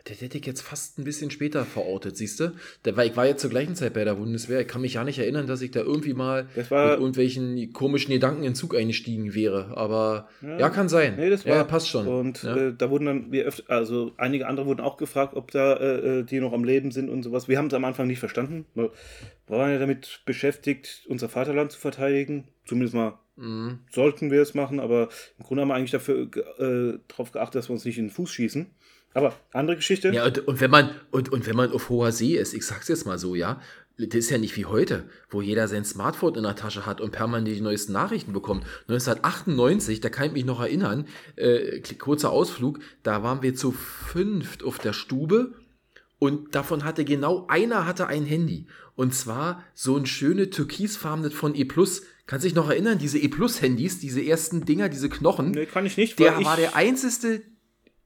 Der 0.06 0.16
hätte 0.16 0.36
ich 0.36 0.44
jetzt 0.44 0.60
fast 0.60 0.98
ein 0.98 1.04
bisschen 1.04 1.30
später 1.30 1.64
verortet, 1.64 2.18
siehst 2.18 2.38
du? 2.38 2.52
Weil 2.84 3.08
ich 3.08 3.16
war 3.16 3.26
jetzt 3.26 3.40
zur 3.40 3.48
gleichen 3.48 3.74
Zeit 3.74 3.94
bei 3.94 4.04
der 4.04 4.16
Bundeswehr. 4.16 4.60
Ich 4.60 4.68
kann 4.68 4.82
mich 4.82 4.94
ja 4.94 5.04
nicht 5.04 5.18
erinnern, 5.18 5.46
dass 5.46 5.62
ich 5.62 5.70
da 5.70 5.80
irgendwie 5.80 6.12
mal 6.12 6.46
mit 6.54 6.70
irgendwelchen 6.70 7.72
komischen 7.72 8.12
Gedanken 8.12 8.42
in 8.42 8.50
den 8.50 8.54
Zug 8.54 8.76
eingestiegen 8.76 9.34
wäre. 9.34 9.74
Aber 9.76 10.28
ja, 10.42 10.68
kann 10.68 10.90
sein. 10.90 11.16
Nee, 11.16 11.30
das 11.30 11.46
war, 11.46 11.56
ja, 11.56 11.64
passt 11.64 11.88
schon. 11.88 12.06
Und 12.06 12.42
ja. 12.42 12.54
äh, 12.54 12.74
da 12.76 12.90
wurden 12.90 13.06
dann, 13.06 13.32
wir 13.32 13.44
öfter, 13.44 13.64
also 13.70 14.12
einige 14.18 14.46
andere 14.46 14.66
wurden 14.66 14.80
auch 14.82 14.98
gefragt, 14.98 15.34
ob 15.36 15.50
da 15.50 15.74
äh, 15.74 16.18
äh, 16.18 16.22
die 16.22 16.38
noch 16.38 16.52
am 16.52 16.64
Leben 16.64 16.90
sind 16.90 17.08
und 17.08 17.22
sowas. 17.22 17.48
Wir 17.48 17.56
haben 17.56 17.68
es 17.68 17.74
am 17.74 17.86
Anfang 17.86 18.06
nicht 18.06 18.18
verstanden. 18.18 18.66
Wir 18.74 18.90
waren 19.46 19.70
ja 19.72 19.78
damit 19.78 20.20
beschäftigt, 20.26 21.04
unser 21.08 21.30
Vaterland 21.30 21.72
zu 21.72 21.78
verteidigen. 21.78 22.48
Zumindest 22.66 22.94
mal 22.94 23.18
Mhm. 23.36 23.80
sollten 23.90 24.30
wir 24.30 24.40
es 24.42 24.54
machen, 24.54 24.78
aber 24.78 25.08
im 25.38 25.44
Grunde 25.44 25.62
haben 25.62 25.68
wir 25.68 25.74
eigentlich 25.74 25.90
dafür 25.90 26.28
äh, 26.58 27.00
darauf 27.08 27.32
geachtet, 27.32 27.56
dass 27.56 27.68
wir 27.68 27.72
uns 27.72 27.84
nicht 27.84 27.98
in 27.98 28.06
den 28.06 28.12
Fuß 28.12 28.30
schießen. 28.30 28.66
Aber 29.14 29.34
andere 29.52 29.76
Geschichte. 29.76 30.10
Ja, 30.10 30.26
und, 30.26 30.46
und, 30.46 30.60
wenn 30.60 30.70
man, 30.70 30.90
und, 31.10 31.30
und 31.30 31.46
wenn 31.46 31.56
man 31.56 31.72
auf 31.72 31.88
hoher 31.88 32.12
See 32.12 32.36
ist, 32.36 32.52
ich 32.52 32.66
sag's 32.66 32.88
jetzt 32.88 33.06
mal 33.06 33.18
so, 33.18 33.34
ja, 33.34 33.60
das 33.96 34.14
ist 34.14 34.30
ja 34.30 34.38
nicht 34.38 34.56
wie 34.56 34.66
heute, 34.66 35.04
wo 35.30 35.40
jeder 35.40 35.68
sein 35.68 35.84
Smartphone 35.84 36.34
in 36.34 36.42
der 36.42 36.56
Tasche 36.56 36.84
hat 36.84 37.00
und 37.00 37.12
permanent 37.12 37.46
die 37.46 37.60
neuesten 37.60 37.92
Nachrichten 37.92 38.32
bekommt. 38.32 38.64
1998, 38.88 40.00
da 40.00 40.08
kann 40.08 40.26
ich 40.26 40.32
mich 40.32 40.44
noch 40.44 40.60
erinnern, 40.60 41.06
äh, 41.36 41.80
kurzer 41.96 42.30
Ausflug, 42.30 42.80
da 43.04 43.22
waren 43.22 43.42
wir 43.42 43.54
zu 43.54 43.70
fünft 43.70 44.64
auf 44.64 44.78
der 44.78 44.92
Stube 44.92 45.54
und 46.18 46.54
davon 46.54 46.82
hatte 46.84 47.04
genau 47.04 47.46
einer 47.48 47.86
hatte 47.86 48.08
ein 48.08 48.24
Handy. 48.24 48.66
Und 48.96 49.14
zwar 49.14 49.62
so 49.74 49.96
ein 49.96 50.06
schöne 50.06 50.50
türkisfarbenes 50.50 51.34
von 51.34 51.54
E+. 51.54 51.68
Kannst 52.26 52.46
dich 52.46 52.54
noch 52.54 52.70
erinnern, 52.70 52.98
diese 52.98 53.18
E+-Handys, 53.18 53.98
diese 53.98 54.24
ersten 54.24 54.64
Dinger, 54.64 54.88
diese 54.88 55.08
Knochen? 55.08 55.50
Nee, 55.50 55.66
kann 55.66 55.84
ich 55.84 55.96
nicht, 55.96 56.18
der 56.18 56.32
weil 56.32 56.40
ich, 56.40 56.46
war 56.46 56.56
der 56.56 56.74
einzige... 56.74 57.42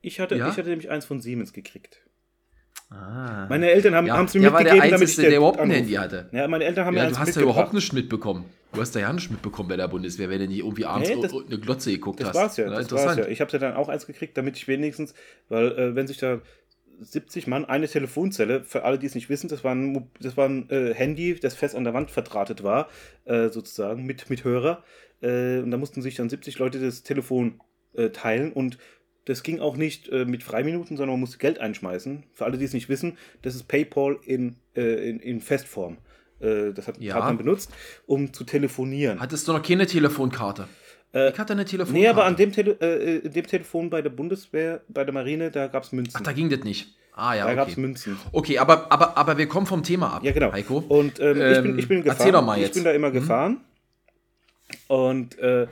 ich, 0.00 0.20
hatte, 0.20 0.36
Ja? 0.36 0.48
ich 0.48 0.56
hatte 0.56 0.68
nämlich 0.68 0.90
eins 0.90 1.04
von 1.04 1.20
Siemens 1.20 1.52
gekriegt. 1.52 2.00
Ah. 2.90 3.46
Meine 3.50 3.70
Eltern 3.70 3.94
haben 3.94 4.06
ja, 4.06 4.22
es 4.24 4.32
mir 4.32 4.40
der 4.40 4.52
war 4.52 4.64
der 4.64 4.72
mitgegeben, 4.72 4.90
damit 4.92 5.08
ich 5.08 5.14
Einzige, 5.14 5.28
der 5.28 5.38
überhaupt 5.38 5.58
ein. 5.60 5.70
Handy 5.70 5.92
hatte. 5.92 6.28
Ja, 6.32 6.48
meine 6.48 6.64
Eltern 6.64 6.86
haben 6.86 6.94
mir 6.94 7.00
Ja, 7.00 7.06
eins 7.08 7.16
du 7.16 7.20
hast 7.20 7.36
ja 7.36 7.42
überhaupt 7.42 7.74
nichts 7.74 7.92
mitbekommen. 7.92 8.46
Du 8.72 8.80
hast 8.80 8.94
da 8.96 9.00
ja 9.00 9.12
nichts 9.12 9.30
mitbekommen 9.30 9.68
bei 9.68 9.76
der 9.76 9.88
Bundeswehr, 9.88 10.30
wenn 10.30 10.38
du 10.40 10.46
nicht 10.48 10.60
irgendwie 10.60 10.86
abends 10.86 11.10
Nee, 11.10 11.20
das- 11.20 11.32
eine 11.34 11.58
Glotze 11.58 11.90
geguckt 11.90 12.20
Das 12.20 12.28
hast. 12.28 12.34
war's 12.36 12.56
ja, 12.56 12.66
Na, 12.70 12.76
das 12.80 12.90
war's 12.92 13.16
ja. 13.18 13.26
Ich 13.28 13.40
habe 13.42 13.50
ja 13.52 13.58
dann 13.58 13.74
auch 13.74 13.88
eins 13.90 14.06
gekriegt, 14.06 14.38
damit 14.38 14.56
ich 14.56 14.68
wenigstens, 14.68 15.12
weil 15.50 15.72
äh, 15.72 15.94
wenn 15.94 16.06
sich 16.06 16.16
da 16.16 16.40
70 17.00 17.46
Mann 17.46 17.64
eine 17.66 17.86
Telefonzelle, 17.88 18.64
für 18.64 18.84
alle, 18.84 18.98
die 18.98 19.06
es 19.06 19.14
nicht 19.14 19.28
wissen, 19.28 19.48
das 19.48 19.64
war 19.64 19.74
ein, 19.74 20.08
das 20.20 20.36
war 20.38 20.48
ein 20.48 20.68
äh, 20.70 20.94
Handy, 20.94 21.38
das 21.38 21.54
fest 21.54 21.74
an 21.76 21.84
der 21.84 21.92
Wand 21.94 22.10
verdrahtet 22.10 22.62
war, 22.62 22.88
äh, 23.26 23.50
sozusagen, 23.50 24.04
mit, 24.04 24.30
mit 24.30 24.44
Hörer. 24.44 24.82
Äh, 25.20 25.58
und 25.58 25.70
da 25.70 25.76
mussten 25.76 26.00
sich 26.02 26.14
dann 26.16 26.28
70 26.30 26.58
Leute 26.58 26.80
das 26.80 27.02
Telefon 27.02 27.60
äh, 27.94 28.10
teilen 28.10 28.52
und 28.52 28.78
das 29.28 29.42
ging 29.42 29.60
auch 29.60 29.76
nicht 29.76 30.08
äh, 30.08 30.24
mit 30.24 30.42
Freiminuten, 30.42 30.96
sondern 30.96 31.14
man 31.14 31.20
musste 31.20 31.38
Geld 31.38 31.58
einschmeißen. 31.58 32.24
Für 32.32 32.44
alle, 32.44 32.58
die 32.58 32.64
es 32.64 32.72
nicht 32.72 32.88
wissen, 32.88 33.18
das 33.42 33.54
ist 33.54 33.68
PayPal 33.68 34.18
in, 34.24 34.56
äh, 34.74 35.08
in, 35.10 35.20
in 35.20 35.40
Festform. 35.40 35.98
Äh, 36.40 36.72
das 36.72 36.86
hat, 36.88 36.98
Ja. 37.00 37.18
man 37.18 37.36
benutzt, 37.38 37.70
um 38.06 38.32
zu 38.32 38.44
telefonieren. 38.44 39.20
Hattest 39.20 39.46
du 39.48 39.52
noch 39.52 39.62
keine 39.62 39.86
Telefonkarte? 39.86 40.68
Äh, 41.12 41.30
ich 41.30 41.38
hatte 41.38 41.52
eine 41.52 41.64
Telefonkarte. 41.64 42.00
Nee, 42.00 42.08
aber 42.08 42.24
an 42.24 42.36
dem, 42.36 42.52
Tele 42.52 42.72
äh, 42.80 43.28
dem 43.28 43.46
Telefon 43.46 43.90
bei 43.90 44.02
der 44.02 44.10
Bundeswehr, 44.10 44.82
bei 44.88 45.04
der 45.04 45.12
Marine, 45.14 45.50
da 45.50 45.66
gab 45.66 45.82
es 45.84 45.92
Münzen. 45.92 46.16
Ach, 46.18 46.22
da 46.22 46.32
ging 46.32 46.48
das 46.50 46.60
nicht. 46.64 46.94
Ah 47.14 47.34
ja, 47.34 47.46
da 47.46 47.54
gab 47.54 47.66
es 47.68 47.72
okay. 47.74 47.80
Münzen. 47.80 48.16
Okay, 48.30 48.58
aber, 48.58 48.92
aber, 48.92 49.16
aber 49.18 49.36
wir 49.38 49.48
kommen 49.48 49.66
vom 49.66 49.82
Thema 49.82 50.12
ab, 50.14 50.22
Ja, 50.24 50.30
genau. 50.32 50.52
Heiko. 50.52 50.78
Und 50.78 51.18
ähm, 51.18 51.40
ich, 51.40 51.62
bin, 51.62 51.78
ich 51.78 51.88
bin 51.88 51.96
Ähm, 51.98 52.04
gefahren. 52.04 52.18
erzähl 52.20 52.32
doch 52.32 52.44
mal 52.44 52.56
Ich 52.58 52.62
jetzt. 52.64 52.74
bin 52.74 52.84
da 52.84 52.92
immer 52.92 53.08
Mhm. 53.08 53.12
gefahren. 53.14 53.60
Und 54.86 55.38
äh, 55.38 55.66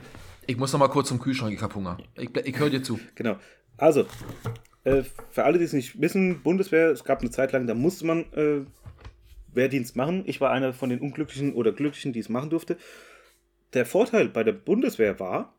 Ich 0.47 0.57
muss 0.57 0.71
noch 0.71 0.79
mal 0.79 0.87
kurz 0.87 1.09
zum 1.09 1.19
Kühlschrank, 1.19 1.53
ich 1.53 1.61
hab 1.61 1.75
Hunger. 1.75 1.97
Ich, 2.15 2.35
ich 2.35 2.57
höre 2.57 2.69
dir 2.69 2.81
zu. 2.81 2.99
genau. 3.15 3.37
Also, 3.75 4.05
äh, 4.85 5.03
für 5.29 5.43
alle, 5.43 5.59
die 5.59 5.65
es 5.65 5.73
nicht 5.73 6.01
wissen, 6.01 6.41
Bundeswehr, 6.41 6.89
es 6.89 7.03
gab 7.03 7.19
eine 7.19 7.29
Zeit 7.29 7.51
lang, 7.51 7.67
da 7.67 7.73
musste 7.73 8.05
man 8.05 8.21
äh, 8.33 8.61
Wehrdienst 9.53 9.97
machen. 9.97 10.23
Ich 10.25 10.39
war 10.39 10.51
einer 10.51 10.73
von 10.73 10.89
den 10.89 10.99
Unglücklichen 10.99 11.53
oder 11.53 11.73
Glücklichen, 11.73 12.13
die 12.13 12.19
es 12.19 12.29
machen 12.29 12.49
durfte. 12.49 12.77
Der 13.73 13.85
Vorteil 13.85 14.29
bei 14.29 14.45
der 14.45 14.53
Bundeswehr 14.53 15.19
war, 15.19 15.53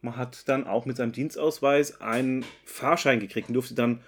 man 0.00 0.16
hat 0.16 0.48
dann 0.48 0.68
auch 0.68 0.86
mit 0.86 0.96
seinem 0.96 1.12
Dienstausweis 1.12 2.00
einen 2.00 2.44
Fahrschein 2.64 3.18
gekriegt 3.18 3.48
und 3.48 3.54
durfte 3.54 3.74
dann 3.74 4.02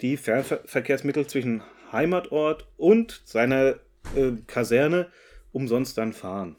die 0.00 0.16
Fernverkehrsmittel 0.16 1.26
zwischen 1.26 1.62
Heimatort 1.92 2.66
und 2.78 3.20
seiner 3.26 3.76
äh, 4.14 4.32
Kaserne 4.46 5.08
umsonst 5.52 5.98
dann 5.98 6.14
fahren. 6.14 6.56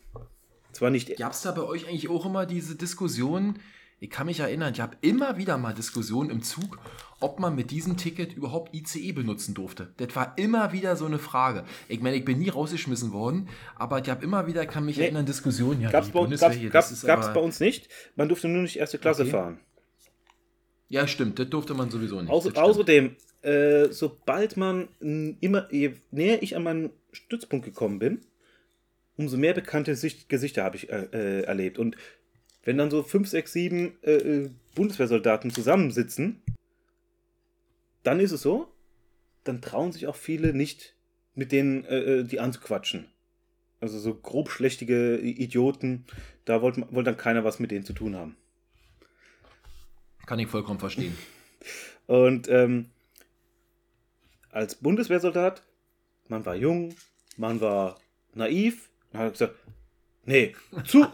Zwar 0.78 0.92
nicht 0.92 1.18
Gab 1.18 1.32
es 1.32 1.42
da 1.42 1.52
bei 1.54 1.64
euch 1.64 1.88
eigentlich 1.88 2.08
auch 2.08 2.24
immer 2.28 2.46
diese 2.46 2.76
Diskussion? 2.76 3.58
Ich 4.00 4.12
kann 4.12 4.28
mich 4.28 4.40
erinnern, 4.42 4.72
ich 4.76 4.80
habe 4.80 4.96
immer 5.02 5.38
wieder 5.38 5.58
mal 5.58 5.74
Diskussionen 5.74 6.30
im 6.30 6.44
Zug, 6.44 6.78
ob 7.20 7.40
man 7.40 7.56
mit 7.56 7.72
diesem 7.72 7.98
Ticket 7.98 8.34
überhaupt 8.34 8.76
ICE 8.76 9.12
benutzen 9.12 9.56
durfte. 9.56 9.92
Das 9.98 10.16
war 10.16 10.38
immer 10.38 10.72
wieder 10.74 10.96
so 10.96 11.08
eine 11.08 11.18
Frage. 11.18 11.64
Ich 11.88 12.00
meine, 12.00 12.16
ich 12.16 12.24
bin 12.24 12.38
nie 12.38 12.50
rausgeschmissen 12.50 13.12
worden, 13.12 13.50
aber 13.76 13.98
ich 14.00 14.08
habe 14.08 14.24
immer 14.24 14.46
wieder, 14.46 14.62
ich 14.62 14.70
kann 14.70 14.86
mich 14.86 14.98
Nee. 14.98 15.06
erinnern, 15.06 15.26
Diskussionen. 15.26 15.82
Ja, 15.82 15.90
Gab's 15.90 16.10
bei, 16.10 16.20
uns, 16.20 16.40
Bundeswehr 16.40 16.70
gab's, 16.70 16.90
hier, 17.02 17.08
gab's, 17.08 17.34
bei 17.34 17.40
uns 17.40 17.60
nicht. 17.60 17.90
Man 18.16 18.28
durfte 18.30 18.48
nur 18.48 18.62
nicht 18.62 18.78
erste 18.78 19.00
Klasse 19.00 19.24
Okay. 19.24 19.32
fahren. 19.32 19.60
Ja, 20.90 21.08
stimmt, 21.08 21.40
das 21.40 21.50
durfte 21.50 21.74
man 21.74 21.90
sowieso 21.90 22.22
nicht. 22.22 22.30
Außer, 22.30 22.52
außerdem, 22.56 23.16
äh, 23.42 23.88
sobald 23.90 24.58
man 24.58 24.90
immer, 25.00 25.74
je 25.74 25.94
näher 26.12 26.44
ich 26.44 26.56
an 26.56 26.62
meinen 26.62 26.92
Stützpunkt 27.12 27.66
gekommen 27.66 27.98
bin, 27.98 28.22
umso 29.18 29.38
mehr 29.38 29.54
bekannte 29.54 29.96
Sicht, 29.96 30.30
Gesichter 30.30 30.64
habe 30.64 30.78
ich 30.78 30.90
äh, 30.90 31.08
äh, 31.12 31.42
erlebt. 31.42 31.78
Und 31.78 31.98
wenn 32.64 32.78
dann 32.78 32.92
so 32.92 33.04
fünf, 33.04 33.28
sechs, 33.28 33.52
sieben 33.52 33.98
äh, 34.04 34.14
äh, 34.14 34.50
Bundeswehrsoldaten 34.76 35.52
zusammensitzen, 35.52 36.42
dann 38.04 38.20
ist 38.20 38.32
es 38.32 38.42
so, 38.42 38.72
dann 39.44 39.62
trauen 39.62 39.92
sich 39.92 40.08
auch 40.08 40.16
viele 40.16 40.54
nicht, 40.54 40.96
mit 41.34 41.52
denen 41.52 41.84
äh, 41.86 41.98
äh, 41.98 42.24
die 42.24 42.40
anzuquatschen. 42.40 43.08
Also 43.80 44.00
so 44.00 44.16
grobschlächtige 44.16 45.18
Idioten, 45.20 46.06
da 46.46 46.62
wollte 46.62 46.88
wollt 46.92 47.06
dann 47.06 47.18
keiner 47.18 47.44
was 47.44 47.60
mit 47.60 47.70
denen 47.70 47.86
zu 47.86 47.94
tun 47.94 48.16
haben. 48.16 48.36
Kann 50.26 50.40
ich 50.40 50.48
vollkommen 50.48 50.80
verstehen. 50.80 51.16
Und 52.08 52.50
ähm, 52.50 52.90
als 54.50 54.76
Bundeswehrsoldat, 54.76 55.62
man 56.28 56.46
war 56.46 56.56
jung, 56.56 56.96
man 57.38 57.62
war 57.62 58.00
naiv, 58.34 58.87
man 59.14 59.24
hat 59.24 59.32
gesagt, 59.34 59.56
nee, 60.26 60.54
Zug, 60.86 61.08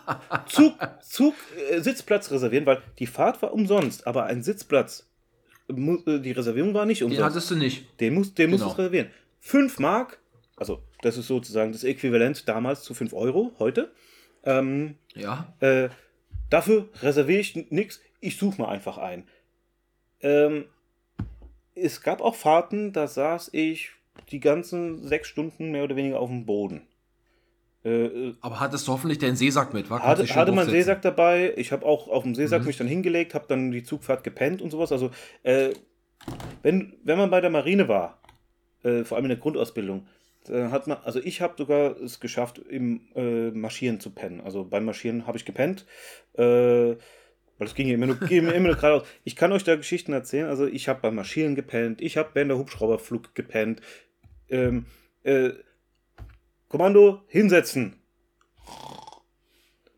Zug, 0.48 0.74
Zug, 1.02 1.36
äh, 1.70 1.80
Sitzplatz 1.82 2.32
reservieren, 2.32 2.66
weil 2.66 2.82
die 3.00 3.08
Fahrt 3.08 3.42
war 3.42 3.54
umsonst, 3.54 4.06
aber 4.08 4.26
ein 4.26 4.44
Sitzplatz, 4.44 5.08
äh, 5.70 6.20
die 6.20 6.32
Reservierung 6.32 6.74
war 6.74 6.86
nicht 6.86 7.02
Den 7.02 7.08
umsonst. 7.08 7.24
hattest 7.26 7.52
du 7.52 7.56
nicht. 7.56 7.86
Den 8.00 8.14
muss, 8.16 8.34
den 8.34 8.52
Genau. 8.52 8.66
musst 8.66 8.78
du 8.78 8.82
reservieren. 8.82 9.08
5 9.40 9.80
Mark, 9.80 10.20
also 10.58 10.82
das 11.02 11.18
ist 11.18 11.28
sozusagen 11.28 11.72
das 11.72 11.84
Äquivalent 11.84 12.48
damals 12.48 12.84
zu 12.84 12.94
5 12.94 13.14
Euro, 13.14 13.52
heute. 13.60 13.92
Ähm, 14.46 14.96
Ja. 15.16 15.54
äh, 15.60 15.90
dafür 16.50 16.90
reserviere 17.02 17.40
ich 17.40 17.56
nichts, 17.72 18.02
ich 18.20 18.38
suche 18.38 18.62
mal 18.62 18.70
einfach 18.70 18.98
ein. 18.98 19.28
Ähm, 20.22 20.66
es 21.76 22.02
gab 22.02 22.22
auch 22.22 22.36
Fahrten, 22.36 22.94
da 22.94 23.08
saß 23.08 23.50
ich 23.54 23.92
die 24.32 24.40
ganzen 24.40 25.06
sechs 25.08 25.28
Stunden 25.28 25.72
mehr 25.72 25.84
oder 25.84 25.96
weniger 25.96 26.20
auf 26.20 26.30
dem 26.30 26.46
Boden. 26.46 26.82
Äh, 27.86 28.06
äh, 28.06 28.34
Aber 28.42 28.60
hattest 28.60 28.88
du 28.88 28.94
hoffentlich 28.94 29.20
deinen 29.20 29.36
Seesack 29.36 29.74
mit, 29.74 29.90
wa? 29.90 30.00
Konntest 30.00 30.32
hatte, 30.32 30.40
hatte 30.40 30.52
man. 30.54 30.70
Seesack 30.70 31.02
dabei, 31.02 31.54
ich 31.58 31.72
habe 31.72 31.86
auch 31.86 32.08
auf 32.08 32.24
dem 32.24 32.34
Seesack 32.36 32.62
Mhm. 32.62 32.68
mich 32.68 32.78
dann 32.78 32.88
hingelegt, 32.88 33.34
habe 33.34 33.46
dann 33.48 33.72
die 33.72 33.84
Zugfahrt 33.84 34.24
gepennt 34.24 34.62
und 34.62 34.72
sowas. 34.72 34.92
Also, 34.92 35.12
äh, 35.44 35.74
wenn, 36.62 36.94
wenn 37.04 37.18
man 37.18 37.30
bei 37.30 37.42
der 37.42 37.50
Marine 37.50 37.88
war, 37.90 38.22
äh, 38.84 39.04
vor 39.04 39.18
allem 39.18 39.26
in 39.26 39.30
der 39.30 39.38
Grundausbildung, 39.38 40.08
dann 40.46 40.72
hat 40.72 40.88
man, 40.88 40.98
also 41.04 41.20
ich 41.20 41.42
habe 41.42 41.54
sogar 41.58 42.00
es 42.02 42.20
geschafft, 42.20 42.58
im 42.58 43.02
äh, 43.16 43.50
Marschieren 43.52 44.00
zu 44.00 44.10
pennen. 44.12 44.42
Also 44.42 44.64
beim 44.66 44.86
Marschieren 44.86 45.26
habe 45.28 45.38
ich 45.38 45.46
gepennt, 45.46 45.86
äh, 46.34 46.42
weil 47.58 47.68
es 47.68 47.76
ging 47.76 47.88
ja 47.88 47.94
immer 47.96 48.08
nur, 48.08 48.16
ging 48.18 48.48
immer 48.48 48.68
nur 48.68 48.76
geradeaus. 48.76 49.08
Ich 49.24 49.36
kann 49.36 49.52
euch 49.52 49.64
da 49.64 49.76
Geschichten 49.76 50.12
erzählen. 50.14 50.48
Also 50.48 50.66
ich 50.68 50.88
habe 50.90 51.00
beim 51.02 51.16
Marschieren 51.16 51.56
gepennt, 51.56 52.02
ich 52.02 52.18
habe 52.18 52.30
während 52.34 52.52
der 52.52 52.58
Hubschrauberflug 52.58 53.36
gepennt. 53.36 53.82
Ähm, 54.50 54.86
äh, 55.24 55.52
Kommando, 56.74 57.22
hinsetzen. 57.28 57.98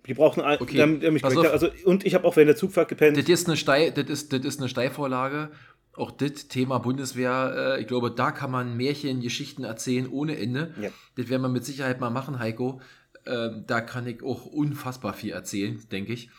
Die 0.07 0.13
brauchen 0.13 0.43
ein, 0.43 0.59
Okay, 0.59 0.76
damit 0.76 1.03
er 1.03 1.11
mich 1.11 1.23
also 1.23 1.69
Und 1.86 2.05
ich 2.05 2.13
habe 2.15 2.28
auch 2.28 2.36
während 2.36 2.49
der 2.49 2.57
Zugfahrt 2.57 2.89
gepennt. 2.89 3.15
Das 3.15 3.30
ist 3.30 3.47
eine, 3.47 3.55
Steil, 3.55 3.93
das 3.93 4.09
ist, 4.09 4.34
das 4.34 4.41
ist 4.41 4.59
eine 4.59 4.67
Steilvorlage. 4.67 5.51
Auch 5.93 6.11
das 6.11 6.49
Thema 6.49 6.80
Bundeswehr, 6.80 7.78
äh, 7.78 7.82
ich 7.82 7.88
glaube, 7.88 8.11
da 8.11 8.32
kann 8.32 8.51
man 8.51 8.76
Märchen, 8.76 9.21
Geschichten 9.21 9.63
erzählen 9.63 10.09
ohne 10.09 10.38
Ende. 10.38 10.73
Ja. 10.82 10.89
Das 11.15 11.30
werden 11.30 11.43
wir 11.43 11.47
mit 11.47 11.63
Sicherheit 11.63 12.01
mal 12.01 12.09
machen, 12.09 12.39
Heiko. 12.39 12.82
Ähm, 13.26 13.63
da 13.65 13.80
kann 13.80 14.05
ich 14.05 14.21
auch 14.21 14.45
unfassbar 14.45 15.13
viel 15.13 15.32
erzählen, 15.32 15.82
denke 15.93 16.11
ich. 16.11 16.30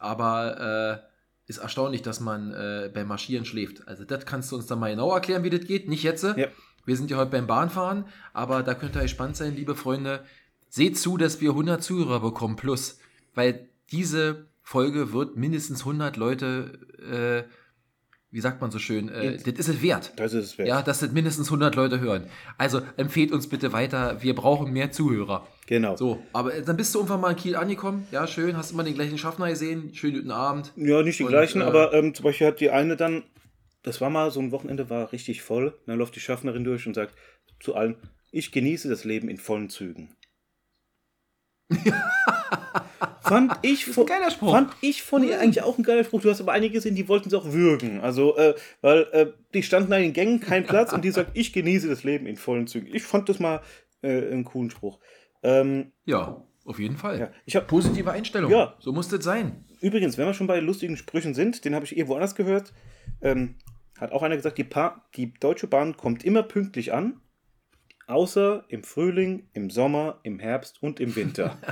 Aber 0.00 1.06
äh, 1.06 1.48
ist 1.48 1.58
erstaunlich, 1.58 2.02
dass 2.02 2.18
man 2.18 2.52
äh, 2.52 2.90
beim 2.92 3.06
Marschieren 3.06 3.44
schläft. 3.44 3.86
Also 3.86 4.04
das 4.04 4.26
kannst 4.26 4.50
du 4.50 4.56
uns 4.56 4.66
dann 4.66 4.80
mal 4.80 4.90
genau 4.90 5.14
erklären, 5.14 5.44
wie 5.44 5.50
das 5.50 5.64
geht. 5.64 5.88
Nicht 5.88 6.02
jetzt. 6.02 6.24
Ja. 6.24 6.48
Wir 6.84 6.96
sind 6.96 7.10
ja 7.10 7.16
heute 7.16 7.30
beim 7.30 7.46
Bahnfahren, 7.46 8.04
aber 8.32 8.62
da 8.62 8.74
könnt 8.74 8.96
ihr 8.96 9.02
gespannt 9.02 9.36
sein, 9.36 9.54
liebe 9.54 9.74
Freunde. 9.74 10.24
Seht 10.68 10.98
zu, 10.98 11.16
dass 11.16 11.40
wir 11.40 11.50
100 11.50 11.82
Zuhörer 11.82 12.20
bekommen 12.20 12.56
plus, 12.56 12.98
weil 13.34 13.68
diese 13.92 14.46
Folge 14.62 15.12
wird 15.12 15.36
mindestens 15.36 15.80
100 15.80 16.16
Leute 16.16 16.78
äh, 16.98 17.48
wie 18.34 18.40
sagt 18.40 18.60
man 18.60 18.72
so 18.72 18.80
schön, 18.80 19.08
äh, 19.10 19.36
das 19.36 19.46
ist 19.46 19.68
es 19.68 19.80
wert. 19.80 20.12
Das 20.16 20.34
ist 20.34 20.44
es 20.44 20.58
wert. 20.58 20.66
Ja, 20.66 20.82
dass 20.82 20.98
das 20.98 21.12
mindestens 21.12 21.46
100 21.46 21.76
Leute 21.76 22.00
hören. 22.00 22.26
Also 22.58 22.80
empfehlt 22.96 23.30
uns 23.30 23.48
bitte 23.48 23.72
weiter. 23.72 24.24
Wir 24.24 24.34
brauchen 24.34 24.72
mehr 24.72 24.90
Zuhörer. 24.90 25.46
Genau. 25.68 25.94
So, 25.94 26.20
aber 26.32 26.50
dann 26.50 26.76
bist 26.76 26.92
du 26.92 26.98
irgendwann 26.98 27.20
mal 27.20 27.30
in 27.30 27.36
Kiel 27.36 27.54
angekommen. 27.54 28.08
Ja, 28.10 28.26
schön. 28.26 28.56
Hast 28.56 28.72
immer 28.72 28.82
den 28.82 28.94
gleichen 28.94 29.18
Schaffner 29.18 29.48
gesehen. 29.50 29.94
Schönen 29.94 30.16
guten 30.16 30.30
Abend. 30.32 30.72
Ja, 30.74 31.02
nicht 31.02 31.20
die 31.20 31.22
Und, 31.22 31.28
gleichen, 31.28 31.60
äh, 31.60 31.64
aber 31.64 31.94
ähm, 31.94 32.12
zum 32.12 32.24
Beispiel 32.24 32.48
hat 32.48 32.58
die 32.58 32.70
eine 32.70 32.96
dann, 32.96 33.22
das 33.84 34.00
war 34.00 34.10
mal 34.10 34.30
so 34.30 34.40
ein 34.40 34.50
Wochenende, 34.50 34.90
war 34.90 35.12
richtig 35.12 35.42
voll. 35.42 35.78
Dann 35.86 35.98
läuft 35.98 36.16
die 36.16 36.20
Schaffnerin 36.20 36.64
durch 36.64 36.86
und 36.86 36.94
sagt 36.94 37.14
zu 37.60 37.76
allen, 37.76 37.96
ich 38.32 38.50
genieße 38.50 38.88
das 38.88 39.04
Leben 39.04 39.28
in 39.28 39.36
vollen 39.36 39.70
Zügen. 39.70 40.16
fand 43.22 43.52
ich 43.62 43.86
von, 43.86 44.04
ein 44.04 44.06
geiler 44.06 44.30
Spruch. 44.30 44.52
fand 44.52 44.72
ich 44.80 45.02
von 45.02 45.22
ihr 45.22 45.38
eigentlich 45.40 45.62
auch 45.62 45.78
ein 45.78 45.84
geiler 45.84 46.04
Spruch. 46.04 46.22
Du 46.22 46.30
hast 46.30 46.40
aber 46.40 46.52
einige 46.52 46.74
gesehen, 46.74 46.94
die 46.94 47.08
wollten 47.08 47.28
es 47.28 47.34
auch 47.34 47.52
würgen. 47.52 48.00
Also, 48.00 48.36
äh, 48.36 48.54
weil 48.80 49.06
äh, 49.12 49.32
die 49.52 49.62
standen 49.62 49.90
da 49.90 49.96
in 49.96 50.04
den 50.04 50.12
Gängen, 50.12 50.40
kein 50.40 50.64
Platz 50.66 50.92
und 50.92 51.04
die 51.04 51.10
sagt, 51.10 51.30
ich 51.34 51.52
genieße 51.52 51.88
das 51.88 52.04
Leben 52.04 52.26
in 52.26 52.36
vollen 52.36 52.66
Zügen. 52.66 52.88
Ich 52.92 53.02
fand 53.02 53.28
das 53.28 53.38
mal 53.38 53.62
äh, 54.02 54.30
einen 54.30 54.44
coolen 54.44 54.70
Spruch. 54.70 54.98
Ähm, 55.42 55.92
Ja, 56.06 56.42
auf 56.64 56.78
jeden 56.78 56.96
Fall. 56.96 57.20
ja, 57.20 57.30
ich 57.44 57.56
habe 57.56 57.66
Positive 57.66 58.10
Einstellung. 58.10 58.50
Ja. 58.50 58.76
So 58.78 58.92
muss 58.92 59.08
das 59.08 59.22
sein. 59.22 59.64
Übrigens, 59.80 60.16
wenn 60.16 60.26
wir 60.26 60.34
schon 60.34 60.46
bei 60.46 60.60
lustigen 60.60 60.96
Sprüchen 60.96 61.34
sind, 61.34 61.64
den 61.66 61.74
habe 61.74 61.84
ich 61.84 61.96
irgendwo 61.96 62.14
anders 62.14 62.34
gehört, 62.34 62.72
ähm, 63.20 63.56
hat 63.98 64.12
auch 64.12 64.22
einer 64.22 64.36
gesagt, 64.36 64.58
die, 64.58 64.64
pa 64.64 65.04
die 65.16 65.34
Deutsche 65.34 65.66
Bahn 65.66 65.96
kommt 65.96 66.24
immer 66.24 66.42
pünktlich 66.42 66.92
an, 66.92 67.20
außer 68.06 68.64
im 68.68 68.82
Frühling, 68.82 69.48
im 69.52 69.70
Sommer, 69.70 70.20
im 70.22 70.38
Herbst 70.38 70.82
und 70.82 71.00
im 71.00 71.16
Winter. 71.16 71.58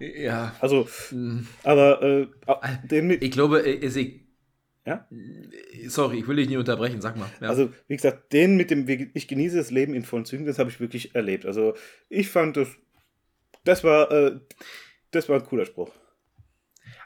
Ja. 0.00 0.56
also, 0.60 0.88
aber 1.62 2.02
äh, 2.02 2.26
den 2.84 3.06
mit, 3.06 3.22
Ich 3.22 3.30
glaube, 3.30 3.60
äh, 3.60 3.74
ist 3.74 3.96
ich, 3.96 4.22
ja? 4.86 5.06
sorry, 5.86 6.20
ich 6.20 6.26
will 6.26 6.36
dich 6.36 6.48
nicht 6.48 6.56
unterbrechen. 6.56 7.02
Sag 7.02 7.16
mal. 7.16 7.28
Ja. 7.40 7.50
Also, 7.50 7.70
wie 7.86 7.96
gesagt, 7.96 8.32
den 8.32 8.56
mit 8.56 8.70
dem 8.70 8.88
Ich 9.12 9.28
genieße 9.28 9.58
das 9.58 9.70
Leben 9.70 9.94
in 9.94 10.02
vollen 10.02 10.24
Zügen, 10.24 10.46
das 10.46 10.58
habe 10.58 10.70
ich 10.70 10.80
wirklich 10.80 11.14
erlebt. 11.14 11.44
Also, 11.44 11.74
ich 12.08 12.30
fand 12.30 12.56
das, 12.56 12.68
das 13.64 13.84
war, 13.84 14.10
äh, 14.10 14.40
das 15.10 15.28
war 15.28 15.38
ein 15.38 15.44
cooler 15.44 15.66
Spruch. 15.66 15.90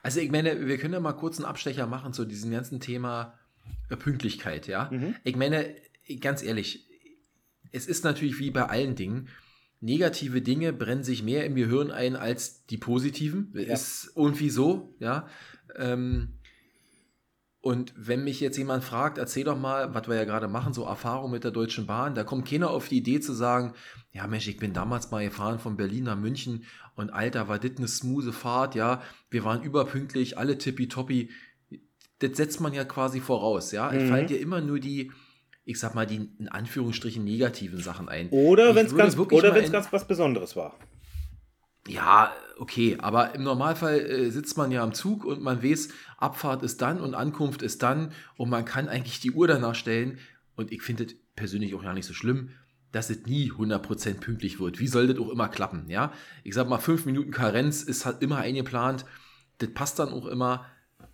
Also 0.04 0.20
ich 0.20 0.30
meine, 0.30 0.66
wir 0.66 0.76
können 0.76 0.92
ja 0.92 1.00
mal 1.00 1.14
kurz 1.14 1.38
einen 1.38 1.46
Abstecher 1.46 1.86
machen 1.86 2.12
zu 2.12 2.26
diesem 2.26 2.50
ganzen 2.50 2.78
Thema 2.78 3.38
äh, 3.88 3.96
Pünktlichkeit, 3.96 4.66
ja. 4.66 4.90
Mhm. 4.92 5.14
Ich 5.24 5.34
meine, 5.34 5.74
ganz 6.20 6.42
ehrlich, 6.42 6.86
es 7.72 7.86
ist 7.86 8.04
natürlich 8.04 8.38
wie 8.38 8.50
bei 8.50 8.66
allen 8.66 8.96
Dingen, 8.96 9.28
negative 9.80 10.42
Dinge 10.42 10.74
brennen 10.74 11.04
sich 11.04 11.22
mehr 11.22 11.46
im 11.46 11.54
Gehirn 11.54 11.90
ein 11.90 12.16
als 12.16 12.66
die 12.66 12.76
positiven. 12.76 13.54
Ist 13.54 14.12
irgendwie 14.14 14.50
so, 14.50 14.94
ja. 14.98 15.26
Ähm, 15.74 16.34
und 17.64 17.94
wenn 17.96 18.24
mich 18.24 18.40
jetzt 18.40 18.58
jemand 18.58 18.84
fragt, 18.84 19.16
erzähl 19.16 19.44
doch 19.44 19.58
mal, 19.58 19.94
was 19.94 20.06
wir 20.06 20.16
ja 20.16 20.24
gerade 20.24 20.48
machen, 20.48 20.74
so 20.74 20.84
Erfahrung 20.84 21.30
mit 21.30 21.44
der 21.44 21.50
Deutschen 21.50 21.86
Bahn, 21.86 22.14
da 22.14 22.22
kommt 22.22 22.46
keiner 22.46 22.68
auf 22.68 22.88
die 22.88 22.98
Idee 22.98 23.20
zu 23.20 23.32
sagen, 23.32 23.72
ja 24.12 24.26
Mensch, 24.26 24.46
ich 24.48 24.58
bin 24.58 24.74
damals 24.74 25.10
mal 25.10 25.24
gefahren 25.24 25.58
von 25.58 25.74
Berlin 25.78 26.04
nach 26.04 26.18
München 26.18 26.64
und 26.94 27.08
Alter, 27.08 27.48
war 27.48 27.58
das 27.58 27.78
eine 27.78 27.88
smooth 27.88 28.34
Fahrt, 28.34 28.74
ja, 28.74 29.00
wir 29.30 29.44
waren 29.44 29.62
überpünktlich, 29.62 30.36
alle 30.36 30.58
tippitoppi. 30.58 31.30
Das 32.18 32.36
setzt 32.36 32.60
man 32.60 32.74
ja 32.74 32.84
quasi 32.84 33.20
voraus, 33.20 33.72
ja. 33.72 33.90
Es 33.90 34.02
Mhm. 34.02 34.08
fallen 34.08 34.26
dir 34.26 34.40
immer 34.40 34.60
nur 34.60 34.78
die, 34.78 35.10
ich 35.64 35.78
sag 35.80 35.94
mal, 35.94 36.06
die 36.06 36.16
in 36.38 36.48
Anführungsstrichen 36.48 37.24
negativen 37.24 37.80
Sachen 37.80 38.10
ein. 38.10 38.28
Oder 38.28 38.74
wenn 38.74 38.84
es 38.84 38.94
ganz, 38.94 39.16
oder 39.16 39.58
ganz 39.62 39.90
was 39.90 40.06
Besonderes 40.06 40.54
war. 40.54 40.78
Ja, 41.86 42.32
okay, 42.58 42.96
aber 42.98 43.34
im 43.34 43.42
Normalfall 43.42 44.00
äh, 44.00 44.30
sitzt 44.30 44.56
man 44.56 44.70
ja 44.70 44.82
am 44.82 44.94
Zug 44.94 45.24
und 45.24 45.42
man 45.42 45.62
weiß, 45.62 45.88
Abfahrt 46.16 46.62
ist 46.62 46.80
dann 46.80 47.00
und 47.00 47.14
Ankunft 47.14 47.60
ist 47.60 47.82
dann 47.82 48.12
und 48.36 48.48
man 48.48 48.64
kann 48.64 48.88
eigentlich 48.88 49.20
die 49.20 49.32
Uhr 49.32 49.46
danach 49.46 49.74
stellen 49.74 50.18
und 50.56 50.72
ich 50.72 50.82
finde 50.82 51.04
es 51.04 51.14
persönlich 51.36 51.74
auch 51.74 51.82
ja 51.82 51.92
nicht 51.92 52.06
so 52.06 52.14
schlimm, 52.14 52.50
dass 52.90 53.10
es 53.10 53.26
nie 53.26 53.50
100% 53.50 54.20
pünktlich 54.20 54.60
wird. 54.60 54.78
Wie 54.78 54.86
soll 54.86 55.08
das 55.08 55.18
auch 55.18 55.28
immer 55.28 55.48
klappen, 55.48 55.90
ja? 55.90 56.12
Ich 56.42 56.54
sag 56.54 56.68
mal, 56.68 56.78
fünf 56.78 57.04
Minuten 57.06 57.32
Karenz 57.32 57.82
ist 57.82 58.06
halt 58.06 58.22
immer 58.22 58.38
eingeplant, 58.38 59.04
das 59.58 59.70
passt 59.74 59.98
dann 59.98 60.08
auch 60.08 60.26
immer, 60.26 60.64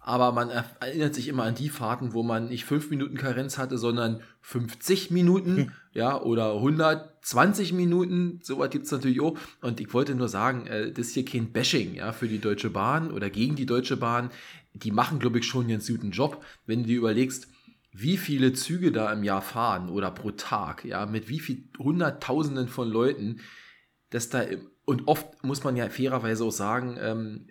aber 0.00 0.32
man 0.32 0.48
er- 0.50 0.64
erinnert 0.80 1.14
sich 1.14 1.28
immer 1.28 1.44
an 1.44 1.54
die 1.54 1.68
Fahrten, 1.68 2.14
wo 2.14 2.22
man 2.22 2.48
nicht 2.48 2.64
fünf 2.64 2.90
Minuten 2.90 3.16
Karenz 3.16 3.58
hatte, 3.58 3.76
sondern 3.78 4.22
50 4.40 5.10
Minuten, 5.10 5.72
ja, 5.92 6.20
oder 6.20 6.54
120 6.54 7.72
Minuten, 7.74 8.40
sowas 8.42 8.70
gibt 8.70 8.86
es 8.86 8.92
natürlich 8.92 9.20
auch. 9.20 9.38
Und 9.60 9.78
ich 9.80 9.92
wollte 9.92 10.14
nur 10.14 10.28
sagen, 10.28 10.66
äh, 10.66 10.90
das 10.90 11.08
ist 11.08 11.14
hier 11.14 11.24
kein 11.24 11.52
Bashing, 11.52 11.94
ja, 11.94 12.12
für 12.12 12.28
die 12.28 12.38
Deutsche 12.40 12.70
Bahn 12.70 13.10
oder 13.10 13.28
gegen 13.30 13.56
die 13.56 13.66
Deutsche 13.66 13.96
Bahn. 13.98 14.30
Die 14.72 14.90
machen, 14.90 15.18
glaube 15.18 15.38
ich, 15.40 15.46
schon 15.46 15.66
einen 15.66 15.82
guten 15.86 16.10
Job, 16.12 16.42
wenn 16.66 16.82
du 16.82 16.86
dir 16.88 16.98
überlegst, 16.98 17.48
wie 17.92 18.16
viele 18.16 18.52
Züge 18.52 18.92
da 18.92 19.12
im 19.12 19.24
Jahr 19.24 19.42
fahren 19.42 19.90
oder 19.90 20.10
pro 20.12 20.30
Tag, 20.30 20.84
ja, 20.84 21.06
mit 21.06 21.28
wie 21.28 21.40
viel 21.40 21.64
Hunderttausenden 21.78 22.68
von 22.68 22.88
Leuten, 22.88 23.40
dass 24.10 24.28
da, 24.28 24.44
und 24.84 25.08
oft 25.08 25.44
muss 25.44 25.64
man 25.64 25.76
ja 25.76 25.88
fairerweise 25.88 26.44
auch 26.44 26.52
sagen, 26.52 26.96
ähm, 27.00 27.46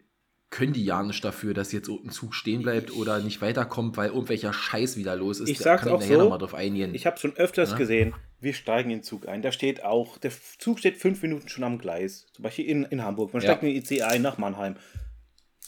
können 0.50 0.74
die 0.74 0.84
ja 0.84 1.04
nicht 1.04 1.24
dafür, 1.24 1.54
dass 1.54 1.72
jetzt 1.72 1.90
ein 1.90 2.10
Zug 2.10 2.34
stehen 2.34 2.64
bleibt 2.64 2.92
oder 2.92 3.20
nicht 3.20 3.42
weiterkommt, 3.42 3.98
weil 3.98 4.10
irgendwelcher 4.10 4.52
Scheiß 4.52 4.98
wieder 4.98 5.16
los 5.16 5.40
ist. 5.40 5.50
Ich 5.50 5.58
Da 5.60 5.64
sag's 5.66 5.84
kann 5.84 5.92
auch 5.94 6.00
nachher 6.00 6.18
so, 6.20 6.38
drauf 6.38 6.54
eingehen. 6.56 6.96
Ich 6.96 7.06
habe 7.06 7.20
schon 7.20 7.36
öfters 7.38 7.72
Ja. 7.72 7.78
gesehen, 7.78 8.16
wir 8.42 8.54
steigen 8.54 8.90
in 8.90 9.00
den 9.00 9.04
Zug 9.04 9.28
ein. 9.28 9.42
Da 9.42 9.52
steht 9.52 9.84
auch, 9.84 10.18
der 10.18 10.32
Zug 10.58 10.80
steht 10.80 10.98
fünf 10.98 11.22
Minuten 11.22 11.50
schon 11.50 11.64
am 11.64 11.78
Gleis. 11.78 12.26
Zum 12.34 12.44
Beispiel 12.44 12.66
in, 12.66 12.84
in 12.86 13.04
Hamburg. 13.04 13.34
Man 13.34 13.44
Ja. 13.44 13.50
steigt 13.50 13.64
in 13.64 13.70
den 13.74 13.84
IC 13.84 14.02
ein 14.02 14.22
nach 14.22 14.38
Mannheim. 14.38 14.76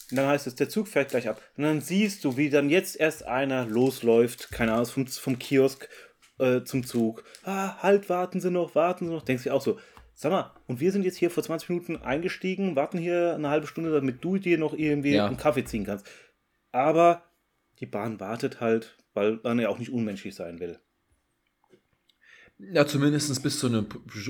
Und 0.09 0.17
dann 0.17 0.27
heißt 0.27 0.47
es, 0.47 0.55
der 0.55 0.67
Zug 0.67 0.87
fährt 0.87 1.09
gleich 1.11 1.29
ab. 1.29 1.41
Und 1.57 1.63
dann 1.63 1.79
siehst 1.81 2.23
du, 2.25 2.35
wie 2.35 2.49
dann 2.49 2.69
jetzt 2.69 2.99
erst 2.99 3.25
einer 3.25 3.65
losläuft, 3.65 4.51
keine 4.51 4.73
Ahnung, 4.73 4.85
vom, 4.87 5.07
vom 5.07 5.37
Kiosk 5.39 5.87
äh, 6.39 6.63
zum 6.63 6.85
Zug. 6.85 7.23
Ah, 7.43 7.77
halt, 7.83 8.09
warten 8.09 8.41
Sie 8.41 8.49
noch, 8.51 8.73
warten 8.75 9.07
Sie 9.07 9.13
noch. 9.13 9.23
Denkst 9.23 9.43
du 9.43 9.51
auch 9.53 9.61
so, 9.61 9.79
sag 10.21 10.31
mal, 10.31 10.51
und 10.67 10.79
wir 10.79 10.91
sind 10.91 11.03
jetzt 11.03 11.17
hier 11.17 11.31
vor 11.31 11.41
20 11.43 11.69
Minuten 11.69 11.97
eingestiegen, 11.97 12.75
warten 12.75 12.99
hier 12.99 13.33
eine 13.35 13.49
halbe 13.49 13.65
Stunde, 13.67 13.91
damit 13.91 14.23
du 14.23 14.37
dir 14.37 14.57
noch 14.59 14.73
irgendwie 14.73 15.15
Ja. 15.15 15.25
einen 15.25 15.37
Kaffee 15.37 15.65
ziehen 15.65 15.85
kannst. 15.85 16.07
Aber 16.71 17.23
die 17.79 17.87
Bahn 17.87 18.19
wartet 18.19 18.61
halt, 18.61 18.97
weil 19.13 19.39
man 19.43 19.59
ja 19.59 19.69
auch 19.69 19.79
nicht 19.79 19.91
unmenschlich 19.91 20.35
sein 20.35 20.59
will. 20.59 20.79
Ja, 22.59 22.85
zumindest 22.85 23.41
bis 23.41 23.57
zu 23.57 23.65
einem 23.65 23.87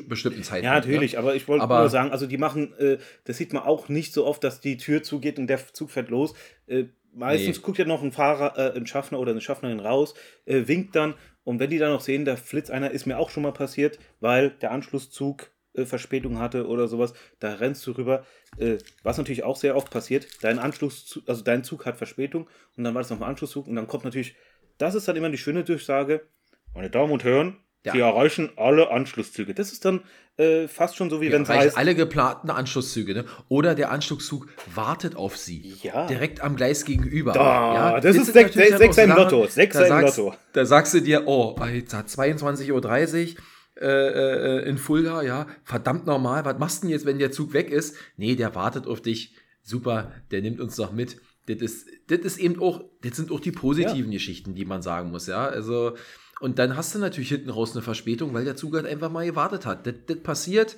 bestimmten 0.08 0.44
Zeitpunkt. 0.44 0.64
Ja, 0.64 0.76
natürlich, 0.76 1.14
ne? 1.14 1.20
aber 1.20 1.36
ich 1.36 1.50
wollte 1.50 1.68
nur 1.68 1.90
sagen, 1.90 2.12
also 2.12 2.26
die 2.28 2.38
machen, 2.38 2.74
äh, 2.80 2.98
das 3.26 3.38
sieht 3.38 3.52
man 3.52 3.64
auch 3.64 3.90
nicht 3.90 4.14
so 4.14 4.26
oft, 4.26 4.42
dass 4.46 4.62
die 4.62 4.78
Tür 4.78 5.04
zugeht 5.04 5.38
und 5.38 5.48
der 5.48 5.60
Zug 5.74 5.92
fährt 5.92 6.10
los. 6.10 6.34
Äh, 6.68 6.86
meistens 7.14 7.58
Nee. 7.58 7.64
guckt 7.64 7.78
ja 7.80 7.84
noch 7.86 8.02
ein 8.02 8.14
Fahrer, 8.14 8.58
äh, 8.58 8.78
ein 8.78 8.88
Schaffner 8.88 9.20
oder 9.20 9.32
eine 9.32 9.42
Schaffnerin 9.42 9.82
raus, 9.82 10.14
äh, 10.46 10.66
winkt 10.70 10.96
dann 10.96 11.16
und 11.44 11.60
wenn 11.60 11.70
die 11.70 11.78
dann 11.78 11.92
noch 11.92 12.00
sehen, 12.00 12.24
da 12.24 12.38
flitzt 12.38 12.72
einer, 12.72 12.92
ist 12.92 13.06
mir 13.06 13.18
auch 13.18 13.30
schon 13.30 13.44
mal 13.44 13.52
passiert, 13.52 14.00
weil 14.22 14.52
der 14.52 14.72
Anschlusszug 14.72 15.51
äh, 15.74 15.86
Verspätung 15.86 16.40
hatte 16.40 16.68
oder 16.68 16.88
sowas, 16.88 17.14
da 17.40 17.54
rennst 17.56 17.86
du 17.88 17.92
rüber. 17.92 18.26
Äh, 18.58 18.78
was 19.04 19.18
natürlich 19.18 19.44
auch 19.44 19.56
sehr 19.58 19.76
oft 19.76 19.90
passiert, 19.90 20.28
dein 20.42 20.60
Anschlusszug, 20.60 21.24
also 21.28 21.44
dein 21.44 21.64
Zug 21.64 21.86
hat 21.86 21.98
Verspätung 21.98 22.48
und 22.78 22.84
dann 22.84 22.94
war 22.94 23.02
das 23.02 23.10
noch 23.10 23.22
ein 23.22 23.28
Anschlusszug 23.28 23.68
und 23.68 23.76
dann 23.76 23.88
kommt 23.88 24.04
natürlich, 24.06 24.36
das 24.78 24.96
ist 24.96 25.08
dann 25.08 25.16
immer 25.16 25.30
die 25.30 25.38
schöne 25.38 25.64
Durchsage, 25.64 26.28
meine 26.74 26.90
Damen 26.90 27.12
und 27.12 27.24
Herren, 27.24 27.58
Ja. 27.84 27.94
Sie 27.94 28.00
erreichen 28.00 28.52
alle 28.58 28.92
Anschlusszüge. 28.92 29.54
Das 29.56 29.72
ist 29.72 29.86
dann 29.86 30.02
äh, 30.38 30.68
fast 30.68 30.96
schon 30.98 31.10
so, 31.10 31.20
wie 31.20 31.32
wenn 31.32 31.42
es 31.42 31.50
heißt, 31.50 31.78
alle 31.78 31.96
geplanten 31.96 32.52
Anschlusszüge, 32.52 33.14
ne? 33.14 33.26
Oder 33.50 33.74
der 33.74 33.90
Anschlusszug 33.92 34.48
wartet 34.76 35.16
auf 35.16 35.36
sie. 35.36 35.74
Ja. 35.82 36.06
Direkt 36.06 36.42
am 36.42 36.56
Gleis 36.56 36.86
gegenüber. 36.86 37.32
Da, 37.34 37.74
ja, 37.74 38.00
das 38.00 38.16
ist 38.16 38.26
sind 38.28 38.38
Sech- 38.38 38.44
natürlich 38.44 38.70
dann 38.70 38.78
Sechser 38.78 39.02
auch 39.02 39.06
im 39.06 39.10
Sachen, 39.10 39.24
Lotto, 39.24 39.48
Sechser 39.48 39.80
da 39.80 39.86
im 39.86 39.90
sagst, 39.90 40.18
Lotto. 40.20 40.36
Da 40.54 40.66
sagst 40.66 40.94
du 40.94 41.00
dir, 41.02 41.24
oh, 41.26 41.56
Alter, 41.60 42.02
22.30 42.02 42.72
Uhr 42.72 43.42
äh, 43.80 44.60
äh, 44.60 44.70
in 44.70 44.78
Fulda, 44.78 45.22
ja, 45.22 45.48
verdammt 45.64 46.06
normal. 46.06 46.46
Was 46.46 46.60
machst 46.60 46.84
du 46.84 46.88
denn 46.88 46.92
jetzt, 46.92 47.06
wenn 47.06 47.20
der 47.20 47.32
Zug 47.32 47.54
weg 47.54 47.70
ist? 47.72 47.96
Nee, 48.18 48.36
der 48.36 48.54
wartet 48.54 48.86
auf 48.88 49.02
dich. 49.02 49.36
Super, 49.64 50.12
der 50.32 50.42
nimmt 50.42 50.60
uns 50.60 50.76
doch 50.76 50.92
mit. 50.92 51.22
Das 51.48 51.58
ist, 51.58 51.88
das 52.08 52.20
ist 52.20 52.38
eben 52.38 52.62
auch, 52.62 52.84
das 53.02 53.16
sind 53.16 53.32
auch 53.32 53.40
die 53.40 53.52
positiven 53.52 54.12
Geschichten, 54.12 54.56
die 54.56 54.66
man 54.66 54.82
sagen 54.82 55.12
muss, 55.12 55.28
ja. 55.28 55.46
Also, 55.48 55.96
und 56.40 56.60
dann 56.60 56.76
hast 56.76 56.94
du 56.96 57.00
natürlich 57.00 57.30
hinten 57.30 57.50
raus 57.50 57.74
eine 57.74 57.82
Verspätung, 57.82 58.34
weil 58.34 58.46
der 58.46 58.56
Zug 58.56 58.76
halt 58.76 58.86
einfach 58.86 59.12
mal 59.12 59.26
gewartet 59.26 59.66
hat. 59.66 59.88
Das, 59.88 59.96
das 60.08 60.20
passiert. 60.20 60.78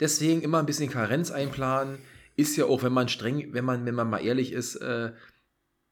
Deswegen 0.00 0.42
immer 0.42 0.58
ein 0.58 0.66
bisschen 0.66 0.90
Karenz 0.90 1.30
einplanen. 1.30 1.98
Ist 2.34 2.56
ja 2.56 2.66
auch, 2.66 2.82
wenn 2.82 2.92
man 2.92 3.08
streng, 3.08 3.52
wenn 3.52 3.64
man, 3.64 3.86
wenn 3.86 3.94
man 3.94 4.10
mal 4.10 4.18
ehrlich 4.18 4.52
ist, 4.52 4.76
äh, 4.76 5.12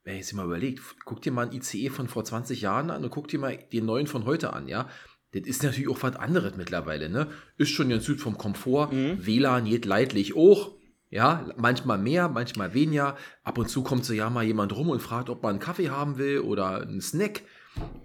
wenn 0.05 0.15
ich 0.15 0.21
jetzt 0.21 0.35
mal 0.35 0.45
überlegt, 0.45 0.83
guck 1.05 1.23
dir 1.23 1.33
mal 1.33 1.47
ein 1.47 1.53
ICE 1.53 1.89
von 1.89 2.09
vor 2.09 2.25
20 2.25 2.61
Jahren 2.61 2.91
an 2.91 3.05
und 3.05 3.11
guck 3.11 3.29
dir 3.29 3.39
mal 3.39 3.57
den 3.73 3.87
neuen 3.87 4.07
von 4.07 4.27
heute 4.27 4.53
an, 4.53 4.69
ja. 4.69 4.89
Das 5.35 5.49
ist 5.49 5.63
natürlich 5.63 5.89
auch 5.89 6.03
was 6.03 6.17
anderes 6.17 6.57
mittlerweile, 6.57 7.09
ne? 7.09 7.27
Ist 7.57 7.71
schon 7.71 7.89
ganz 7.89 8.07
gut 8.07 8.21
vom 8.21 8.39
Komfort. 8.39 8.91
WLAN 8.93 9.65
geht 9.65 9.85
leidlich 9.85 10.37
auch. 10.37 10.73
Ja, 11.11 11.49
manchmal 11.57 11.99
mehr, 11.99 12.29
manchmal 12.29 12.75
weniger. 12.75 13.17
Ab 13.45 13.59
und 13.59 13.69
zu 13.69 13.83
kommt 13.83 14.05
so 14.05 14.13
ja 14.13 14.31
mal 14.31 14.45
jemand 14.45 14.75
rum 14.75 14.89
und 14.89 15.01
fragt, 15.01 15.31
ob 15.31 15.43
man 15.43 15.51
einen 15.51 15.59
Kaffee 15.61 15.91
haben 15.91 16.19
will 16.19 16.41
oder 16.41 16.81
einen 16.81 17.01
Snack. 17.01 17.43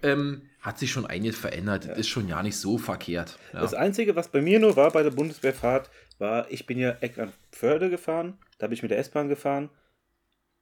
Ähm, 0.04 0.44
hat 0.62 0.78
sich 0.78 0.92
schon 0.92 1.06
einiges 1.06 1.38
verändert. 1.38 1.88
Das 1.88 1.98
ist 1.98 2.08
schon 2.08 2.28
ja 2.28 2.44
nicht 2.44 2.58
so 2.58 2.78
verkehrt. 2.78 3.40
Ja. 3.54 3.62
Das 3.62 3.74
Einzige, 3.74 4.16
was 4.16 4.28
bei 4.28 4.42
mir 4.42 4.60
nur 4.60 4.76
war 4.76 4.92
bei 4.92 5.04
der 5.04 5.12
Bundeswehrfahrt, 5.12 5.90
war, 6.18 6.52
ich 6.52 6.66
bin 6.66 6.78
ja 6.78 6.92
Eckernförde 7.02 7.90
gefahren, 7.90 8.38
da 8.58 8.68
bin 8.68 8.74
ich 8.74 8.82
mit 8.82 8.92
der 8.92 9.00
S-Bahn 9.00 9.30
gefahren. 9.30 9.70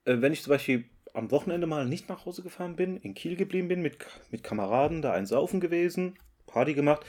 Äh, 0.05 0.21
wenn 0.21 0.33
ich 0.33 0.43
zum 0.43 0.51
Beispiel 0.51 0.85
am 1.13 1.31
Wochenende 1.31 1.67
mal 1.67 1.85
nicht 1.85 2.09
nach 2.09 2.25
Hause 2.25 2.43
gefahren 2.43 2.75
bin, 2.75 2.97
in 2.97 3.15
Kiel 3.15 3.35
geblieben 3.35 3.67
bin, 3.67 3.81
mit, 3.81 3.97
mit 4.29 4.43
Kameraden, 4.43 5.01
da 5.01 5.13
ein 5.13 5.25
Saufen 5.25 5.59
gewesen, 5.59 6.17
Party 6.57 6.73
gemacht, 6.73 7.05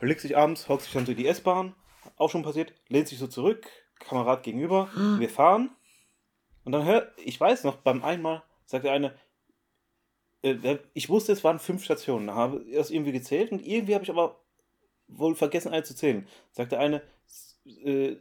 legt 0.00 0.20
sich 0.20 0.36
abends, 0.36 0.68
hockt 0.68 0.82
sich 0.82 0.92
dann 0.92 1.04
so 1.04 1.12
in 1.12 1.18
die 1.18 1.26
S-Bahn, 1.26 1.74
auch 2.16 2.30
schon 2.30 2.42
passiert, 2.42 2.72
lehnt 2.88 3.08
sich 3.08 3.18
so 3.18 3.26
zurück, 3.26 3.66
Kamerad 3.98 4.42
gegenüber, 4.42 4.88
wir 5.18 5.28
fahren 5.28 5.70
und 6.64 6.72
dann 6.72 6.84
hört, 6.84 7.12
ich 7.24 7.38
weiß 7.38 7.64
noch, 7.64 7.76
beim 7.76 8.02
einmal 8.02 8.42
sagt 8.64 8.84
der 8.84 8.92
eine, 8.92 9.14
äh, 10.42 10.78
ich 10.94 11.08
wusste, 11.08 11.32
es 11.32 11.44
waren 11.44 11.58
fünf 11.58 11.84
Stationen, 11.84 12.30
habe 12.30 12.64
das 12.72 12.90
irgendwie 12.90 13.12
gezählt 13.12 13.52
und 13.52 13.66
irgendwie 13.66 13.94
habe 13.94 14.04
ich 14.04 14.10
aber 14.10 14.40
wohl 15.08 15.34
vergessen, 15.34 15.72
eine 15.72 15.84
zu 15.84 15.94
zählen. 15.94 16.26
Sagt 16.52 16.72
der 16.72 16.80
eine, 16.80 17.02
äh, 17.84 18.16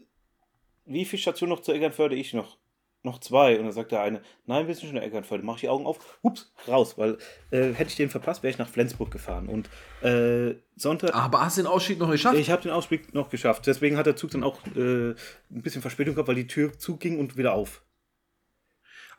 wie 0.85 1.05
viele 1.05 1.21
Stationen 1.21 1.51
noch 1.53 1.61
zu 1.61 1.71
Eckernförde 1.71 2.15
ich 2.15 2.33
noch? 2.33 2.57
Noch 3.05 3.19
zwei. 3.19 3.59
Und 3.59 3.65
dann 3.65 3.71
sagt 3.71 3.91
der 3.91 4.01
eine, 4.01 4.19
nein, 4.47 4.67
wir 4.67 4.73
sind 4.73 4.87
schon 4.87 4.97
in 4.97 5.03
Eckernförde. 5.03 5.45
Mach 5.45 5.55
ich 5.55 5.61
die 5.61 5.69
Augen 5.69 5.85
auf, 5.85 6.17
hups, 6.23 6.51
raus. 6.67 6.97
Weil 6.97 7.19
äh, 7.51 7.71
hätte 7.71 7.91
ich 7.91 7.95
den 7.95 8.09
verpasst, 8.09 8.41
wäre 8.41 8.49
ich 8.49 8.57
nach 8.57 8.67
Flensburg 8.67 9.11
gefahren. 9.11 9.47
Und 9.47 9.69
äh, 10.03 10.55
Sonntag. 10.75 11.13
Aber 11.13 11.45
hast 11.45 11.57
du 11.57 11.61
den 11.61 11.67
Ausstieg 11.67 11.99
noch 11.99 12.09
geschafft? 12.09 12.35
Ich 12.39 12.49
habe 12.49 12.63
den 12.63 12.71
Ausstieg 12.71 13.13
noch 13.13 13.29
geschafft. 13.29 13.67
Deswegen 13.67 13.95
hat 13.95 14.07
der 14.07 14.15
Zug 14.15 14.31
dann 14.31 14.43
auch 14.43 14.57
äh, 14.75 15.11
ein 15.11 15.15
bisschen 15.49 15.83
Verspätung 15.83 16.15
gehabt, 16.15 16.27
weil 16.27 16.35
die 16.35 16.47
Tür 16.47 16.79
zuging 16.79 17.19
und 17.19 17.37
wieder 17.37 17.53
auf. 17.53 17.83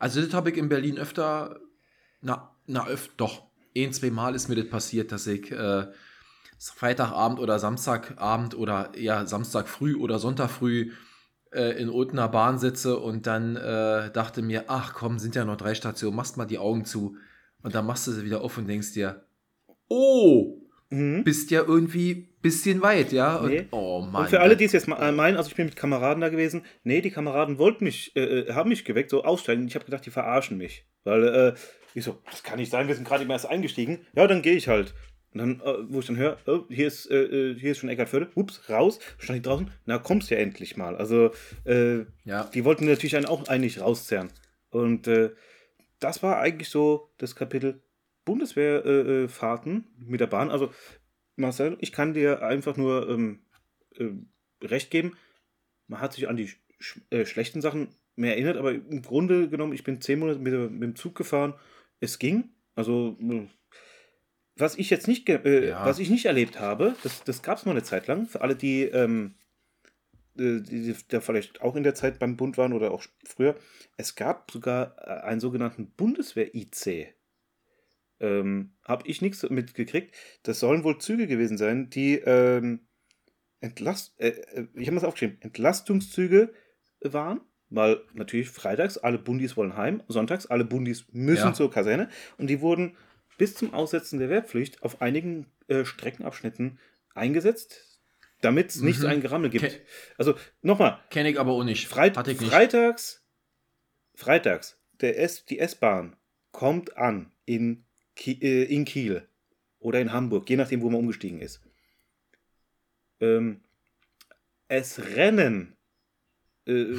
Also 0.01 0.21
das 0.21 0.35
habe 0.35 0.51
ich 0.51 0.57
in 0.57 0.69
Berlin 0.69 0.99
öfter, 0.99 1.61
na, 2.21 2.57
na 2.67 2.89
öfter, 2.89 3.13
doch, 3.19 3.47
ein, 3.77 3.93
zwei 3.93 4.11
Mal 4.11 4.35
ist 4.35 4.49
mir 4.49 4.57
das 4.57 4.69
passiert, 4.69 5.13
dass 5.13 5.29
ich 5.29 5.53
äh, 5.53 5.87
Freitagabend 6.59 7.39
oder 7.39 7.61
Samstagabend 7.61 8.57
oder 8.57 8.91
ja, 8.97 9.27
Samstag 9.27 9.69
früh 9.69 9.95
oder 9.95 10.19
Sonntag 10.19 10.51
früh 10.51 10.91
äh, 11.53 11.81
in 11.81 11.89
irgendeiner 11.89 12.29
Bahn 12.29 12.59
sitze 12.59 12.99
und 12.99 13.27
dann 13.27 13.57
äh, 13.57 14.11
dachte 14.13 14.43
mir, 14.43 14.65
ach 14.69 14.95
komm, 14.95 15.19
sind 15.19 15.35
ja 15.35 15.45
noch 15.45 15.57
drei 15.57 15.75
Stationen, 15.75 16.17
machst 16.17 16.37
mal 16.37 16.47
die 16.47 16.59
Augen 16.59 16.85
zu 16.85 17.17
und 17.63 17.75
dann 17.75 17.87
machst 17.87 18.07
du 18.07 18.13
sie 18.13 18.25
wieder 18.25 18.43
auf 18.43 18.59
und 18.59 18.69
denkst 18.69 18.93
dir, 18.93 19.25
oh, 19.89 20.61
mhm. 20.91 21.25
bist 21.25 21.51
ja 21.51 21.63
irgendwie 21.63 22.37
bisschen 22.43 22.81
weit, 22.83 23.13
ja? 23.13 23.37
Und, 23.37 23.51
nee. 23.51 23.67
oh 23.73 24.01
Mann. 24.01 24.23
Und 24.23 24.31
für 24.31 24.41
alle, 24.41 24.57
die 24.57 24.65
es 24.65 24.73
jetzt 24.73 24.89
äh, 24.89 25.13
meinen, 25.13 25.37
also 25.37 25.49
ich 25.49 25.57
bin 25.57 25.67
mit 25.67 25.77
Kameraden 25.77 26.21
da 26.21 26.29
gewesen, 26.29 26.65
nee, 26.85 27.01
die 27.01 27.11
Kameraden 27.11 27.59
wollten 27.59 27.85
mich, 27.85 28.15
äh, 28.15 28.21
äh 28.21 28.53
haben 28.53 28.69
mich 28.69 28.85
geweckt, 28.85 29.11
so 29.11 29.25
aussteigen. 29.25 29.67
Ich 29.67 29.75
habe 29.75 29.85
gedacht, 29.85 30.07
die 30.07 30.11
verarschen 30.11 30.57
mich. 30.57 30.87
Weil, 31.05 31.25
äh, 31.25 31.55
ich 31.95 32.05
so, 32.05 32.19
das 32.31 32.43
kann 32.43 32.59
nicht 32.59 32.71
sein, 32.71 32.89
wir 32.89 32.95
sind 32.95 33.07
gerade 33.07 33.25
immer 33.25 33.35
erst 33.35 33.47
eingestiegen. 33.47 34.07
Ja, 34.15 34.27
dann 34.27 34.43
gehe 34.43 34.55
ich 34.55 34.69
halt. 34.69 34.95
Und 35.37 35.61
dann, 35.61 35.61
äh, 35.61 35.93
wo 35.93 36.01
ich 36.01 36.07
dann 36.07 36.17
höre, 36.17 36.39
oh, 36.47 36.65
hier 36.71 36.87
ist, 36.87 37.11
äh, 37.11 37.55
hier 37.59 37.73
ist 37.73 37.79
schon 37.79 37.91
Eckartförde, 37.91 38.31
ups, 38.35 38.71
raus, 38.71 38.99
stand 39.19 39.39
ich 39.39 39.43
draußen, 39.43 39.71
na 39.85 39.99
kommst 39.99 40.31
ja 40.31 40.39
endlich 40.39 40.77
mal. 40.77 40.97
Also, 40.97 41.31
ja. 42.25 42.45
die 42.45 42.65
wollten 42.65 42.87
natürlich 42.87 43.17
einen 43.17 43.27
auch 43.27 43.47
eigentlich 43.49 43.81
rauszerren. 43.81 44.31
Und 44.71 45.11
das 45.99 46.23
war 46.23 46.39
eigentlich 46.39 46.69
so 46.69 47.11
das 47.19 47.37
Kapitel 47.37 47.83
Bundeswehrfahrten 48.25 49.85
mit 49.99 50.21
der 50.21 50.27
Bahn. 50.27 50.51
Also 50.51 50.71
Marcel, 51.37 51.77
ich 51.81 51.93
kann 51.93 52.15
dir 52.15 52.43
einfach 52.43 52.77
nur 52.77 53.09
ähm, 53.09 53.41
äh, 53.95 54.11
recht 54.63 54.91
geben. 54.91 55.17
Man 55.87 56.01
hat 56.01 56.13
sich 56.13 56.29
an 56.29 56.37
die 56.37 56.49
sch 56.49 57.01
äh, 57.11 57.25
schlechten 57.25 57.61
Sachen 57.61 57.89
mehr 58.17 58.35
erinnert, 58.35 58.57
aber 58.57 58.73
im 58.73 59.03
Grunde 59.03 59.49
genommen, 59.49 59.73
ich 59.73 59.85
bin 59.85 60.01
zehn 60.01 60.19
Monate 60.19 60.39
mit, 60.39 60.53
mit 60.73 60.83
dem 60.83 60.97
Zug 60.97 61.15
gefahren. 61.15 61.55
Es 62.01 62.19
ging. 62.19 62.51
Also, 62.75 63.17
äh, 63.21 63.47
was 64.57 64.77
ich 64.77 64.91
jetzt 64.91 65.09
nicht, 65.09 65.29
äh, 65.29 65.69
ja. 65.69 65.85
was 65.85 65.99
ich 65.99 66.11
nicht 66.11 66.27
erlebt 66.27 66.59
habe, 66.59 66.95
das, 67.03 67.25
das 67.25 67.43
gab 67.43 67.59
es 67.59 67.65
mal 67.65 67.73
eine 67.73 67.83
Zeit 67.83 68.07
lang. 68.07 68.27
Für 68.27 68.41
alle, 68.41 68.57
die, 68.57 68.83
ähm, 68.85 69.35
äh, 70.37 70.61
die, 70.61 70.83
die 70.83 70.97
da 71.09 71.21
vielleicht 71.21 71.63
auch 71.63 71.77
in 71.77 71.83
der 71.83 71.95
Zeit 71.95 72.19
beim 72.19 72.37
Bund 72.37 72.57
waren 72.57 72.73
oder 72.73 72.91
auch 72.91 73.05
früher. 73.25 73.57
Es 73.97 74.15
gab 74.15 74.51
sogar 74.51 74.97
äh, 74.99 75.27
einen 75.27 75.41
sogenannten 75.41 75.91
Bundeswehr-IC 75.91 77.17
ähm, 78.21 78.73
habe 78.83 79.07
ich 79.07 79.23
nichts 79.23 79.49
mitgekriegt. 79.49 80.15
Das 80.43 80.61
sollen 80.61 80.85
wohl 80.85 80.99
Züge 80.99 81.27
gewesen 81.27 81.59
sein, 81.59 81.91
die 81.91 82.17
ähm, 82.17 82.81
Entlast 83.61 84.19
äh, 84.19 84.29
äh 84.29 84.69
ich 84.75 84.87
habe 84.87 84.97
das 84.97 85.05
aufgeschrieben, 85.05 85.39
Entlastungszüge 85.41 86.53
waren, 87.03 87.41
weil 87.69 88.01
natürlich 88.15 88.49
freitags 88.49 88.99
alle 88.99 89.19
Bundis 89.19 89.57
wollen 89.57 89.77
heim, 89.77 90.03
sonntags 90.09 90.47
alle 90.47 90.65
Bundis 90.65 91.07
müssen 91.13 91.49
ja. 91.49 91.53
zur 91.53 91.71
Kaserne 91.71 92.09
und 92.39 92.49
die 92.49 92.61
wurden 92.61 92.97
bis 93.37 93.55
zum 93.55 93.75
Aussetzen 93.75 94.19
der 94.19 94.31
Wehrpflicht 94.31 94.83
auf 94.83 95.03
einigen 95.03 95.47
äh, 95.69 95.85
Streckenabschnitten 95.85 96.79
eingesetzt, 97.15 98.01
damit 98.41 98.71
es 98.71 98.77
mhm. 98.77 98.87
nicht 98.87 99.01
so 99.01 99.07
ein 99.07 99.21
Gerammel 99.21 99.51
gibt. 99.51 99.65
Ke 99.65 99.81
also 100.19 100.35
nochmal. 100.63 101.01
Kenne 101.11 101.31
ich 101.31 101.39
aber 101.39 101.53
auch 101.53 101.65
nicht. 101.65 101.89
Freit 101.89 102.17
ich 102.29 102.41
nicht. 102.41 102.51
Freitags, 102.51 103.25
freitags, 104.15 104.79
der 105.01 105.19
S, 105.19 105.45
die 105.45 105.59
S-Bahn 105.59 106.17
kommt 106.53 106.97
an 106.97 107.33
in 107.45 107.85
äh, 108.27 108.65
in 108.65 108.85
Kiel 108.85 109.29
oder 109.79 110.01
in 110.01 110.13
Hamburg, 110.13 110.49
je 110.49 110.57
nachdem, 110.57 110.83
wo 110.83 110.91
man 110.91 111.01
umgestiegen 111.01 111.41
ist. 111.41 111.61
Ähm, 113.21 113.63
es 114.69 114.99
rennen 114.99 115.77
äh, 116.67 116.95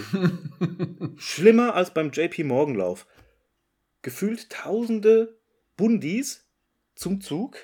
schlimmer 1.18 1.76
als 1.76 1.94
beim 1.94 2.12
JP 2.12 2.44
Morgenlauf. 2.46 3.08
Gefühlt 4.02 4.50
tausende 4.50 5.38
Bundis 5.78 6.50
zum 6.96 7.22
Zug, 7.22 7.58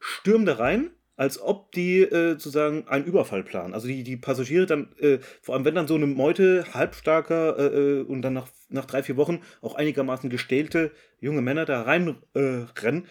stürmen 0.00 0.46
da 0.46 0.54
rein, 0.54 0.90
als 1.16 1.40
ob 1.40 1.72
die 1.72 2.00
äh, 2.00 2.32
sozusagen 2.32 2.88
einen 2.88 3.04
Überfall 3.04 3.44
planen. 3.44 3.74
Also 3.74 3.86
die, 3.86 4.02
die 4.02 4.16
Passagiere 4.16 4.66
dann, 4.66 4.96
äh, 4.98 5.18
vor 5.42 5.54
allem 5.54 5.64
wenn 5.64 5.74
dann 5.74 5.86
so 5.86 5.94
eine 5.94 6.06
Meute 6.06 6.64
halbstarker 6.72 7.58
äh, 7.58 8.00
äh, 8.00 8.02
und 8.02 8.22
dann 8.22 8.32
nach, 8.32 8.48
nach 8.70 8.86
drei, 8.86 9.02
vier 9.02 9.16
Wochen 9.16 9.40
auch 9.60 9.74
einigermaßen 9.74 10.30
gestählte 10.30 10.92
junge 11.20 11.42
Männer 11.42 11.64
da 11.64 11.82
reinrennen, 11.82 13.04
äh, 13.04 13.08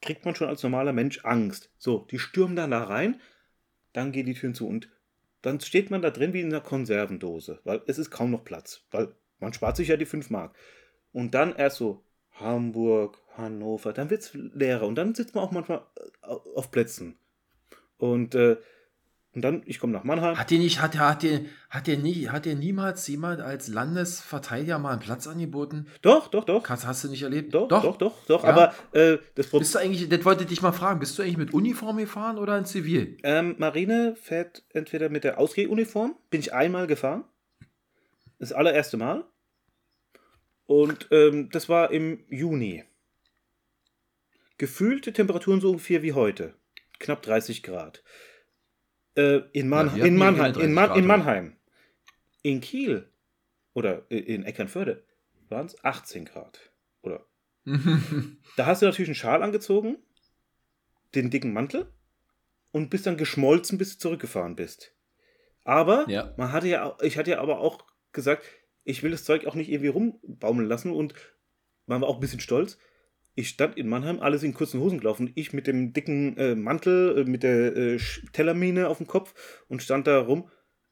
kriegt 0.00 0.24
man 0.24 0.34
schon 0.34 0.48
als 0.48 0.62
normaler 0.62 0.92
Mensch 0.92 1.24
Angst. 1.24 1.72
So, 1.78 2.06
die 2.10 2.18
stürmen 2.18 2.54
dann 2.54 2.70
da 2.70 2.84
rein, 2.84 3.20
dann 3.92 4.12
gehen 4.12 4.26
die 4.26 4.34
Türen 4.34 4.54
zu 4.54 4.68
und 4.68 4.88
dann 5.42 5.60
steht 5.60 5.90
man 5.90 6.02
da 6.02 6.10
drin 6.10 6.32
wie 6.32 6.40
in 6.40 6.52
einer 6.52 6.60
Konservendose, 6.60 7.60
weil 7.64 7.82
es 7.86 7.98
ist 7.98 8.10
kaum 8.10 8.30
noch 8.30 8.44
Platz, 8.44 8.86
weil 8.90 9.14
man 9.38 9.52
spart 9.52 9.76
sich 9.76 9.88
ja 9.88 9.96
die 9.96 10.06
5 10.06 10.30
Mark. 10.30 10.54
Und 11.12 11.34
dann 11.34 11.56
erst 11.56 11.76
so 11.76 12.04
Hamburg, 12.32 13.18
Hannover, 13.38 13.92
dann 13.92 14.10
wird 14.10 14.22
es 14.22 14.34
leerer 14.34 14.86
und 14.86 14.96
dann 14.96 15.14
sitzt 15.14 15.34
man 15.34 15.44
auch 15.44 15.52
manchmal 15.52 15.82
äh, 16.22 16.26
auf 16.26 16.70
Plätzen. 16.70 17.18
Und, 17.96 18.34
äh, 18.34 18.56
und 19.34 19.42
dann, 19.42 19.62
ich 19.66 19.78
komme 19.78 19.92
nach 19.92 20.04
Mannheim. 20.04 20.38
Hat 20.38 20.50
dir 20.50 20.58
nicht, 20.58 20.80
hat, 20.80 20.98
hat 20.98 21.22
dir, 21.22 21.44
hat 21.70 21.86
dir 21.86 21.96
nie, 21.96 22.28
hat 22.28 22.44
dir 22.44 22.54
niemals 22.54 23.06
jemand 23.06 23.40
als 23.40 23.68
Landesverteidiger 23.68 24.78
mal 24.78 24.92
einen 24.92 25.00
Platz 25.00 25.26
angeboten? 25.26 25.86
Doch, 26.02 26.28
doch, 26.28 26.44
doch. 26.44 26.68
Hast, 26.68 26.86
hast 26.86 27.04
du 27.04 27.08
nicht 27.08 27.22
erlebt? 27.22 27.54
Doch, 27.54 27.68
doch, 27.68 27.82
doch, 27.82 27.96
doch. 27.96 28.26
doch. 28.26 28.44
Ja. 28.44 28.50
Aber 28.50 28.74
äh, 28.92 29.18
das 29.34 29.48
Problem. 29.48 29.60
Bist 29.60 29.74
du 29.74 29.78
eigentlich, 29.78 30.08
das 30.08 30.24
wollte 30.24 30.42
ich 30.44 30.48
dich 30.48 30.62
mal 30.62 30.72
fragen, 30.72 31.00
bist 31.00 31.18
du 31.18 31.22
eigentlich 31.22 31.36
mit 31.36 31.52
Uniform 31.52 31.98
gefahren 31.98 32.38
oder 32.38 32.56
in 32.58 32.64
Zivil? 32.64 33.16
Ähm, 33.22 33.54
Marine 33.58 34.16
fährt 34.20 34.64
entweder 34.70 35.08
mit 35.08 35.24
der 35.24 35.38
Ausgehuniform, 35.38 36.16
bin 36.30 36.40
ich 36.40 36.52
einmal 36.52 36.86
gefahren. 36.86 37.24
Das 38.38 38.52
allererste 38.52 38.96
Mal. 38.96 39.24
Und 40.66 41.08
ähm, 41.10 41.48
das 41.50 41.68
war 41.68 41.90
im 41.90 42.24
Juni. 42.28 42.84
Gefühlte 44.58 45.12
Temperaturen 45.12 45.60
so 45.60 45.70
ungefähr 45.70 46.02
wie 46.02 46.12
heute 46.12 46.54
knapp 46.98 47.22
30 47.22 47.62
Grad. 47.62 48.02
Äh, 49.14 49.42
in, 49.52 49.68
Mann 49.68 49.96
ja, 49.96 50.04
in, 50.04 50.16
Mannheim, 50.16 50.54
in, 50.60 50.72
Man 50.72 50.96
in 50.96 51.06
Mannheim. 51.06 51.56
In 52.42 52.60
Kiel 52.60 53.08
oder 53.74 54.08
in 54.10 54.44
Eckernförde 54.44 55.04
waren 55.48 55.66
es 55.66 55.82
18 55.84 56.24
Grad. 56.24 56.70
Oder? 57.02 57.26
da 58.56 58.66
hast 58.66 58.82
du 58.82 58.86
natürlich 58.86 59.08
einen 59.08 59.14
Schal 59.14 59.42
angezogen, 59.42 59.98
den 61.14 61.30
dicken 61.30 61.52
Mantel 61.52 61.92
und 62.70 62.90
bist 62.90 63.06
dann 63.06 63.16
geschmolzen, 63.16 63.78
bis 63.78 63.94
du 63.94 63.98
zurückgefahren 63.98 64.56
bist. 64.56 64.94
Aber 65.64 66.08
ja. 66.08 66.32
man 66.36 66.52
hatte 66.52 66.68
ja, 66.68 66.96
ich 67.02 67.18
hatte 67.18 67.32
ja 67.32 67.40
aber 67.40 67.60
auch 67.60 67.84
gesagt, 68.12 68.44
ich 68.84 69.02
will 69.02 69.10
das 69.10 69.24
Zeug 69.24 69.46
auch 69.46 69.54
nicht 69.54 69.68
irgendwie 69.68 69.88
rumbaumeln 69.88 70.68
lassen 70.68 70.92
und 70.92 71.14
man 71.86 72.00
war 72.00 72.08
auch 72.08 72.14
ein 72.16 72.20
bisschen 72.20 72.40
stolz 72.40 72.78
ich 73.38 73.50
stand 73.50 73.76
in 73.76 73.88
Mannheim, 73.88 74.18
alles 74.18 74.42
in 74.42 74.52
kurzen 74.52 74.80
Hosen 74.80 74.98
gelaufen. 74.98 75.30
Ich 75.36 75.52
mit 75.52 75.68
dem 75.68 75.92
dicken 75.92 76.36
äh, 76.36 76.56
Mantel, 76.56 77.18
äh, 77.18 77.24
mit 77.24 77.44
der 77.44 77.76
äh, 77.76 77.98
Tellermine 78.32 78.88
auf 78.88 78.96
dem 78.96 79.06
Kopf 79.06 79.32
und 79.68 79.80
stand 79.80 80.08
da 80.08 80.18
rum. 80.18 80.48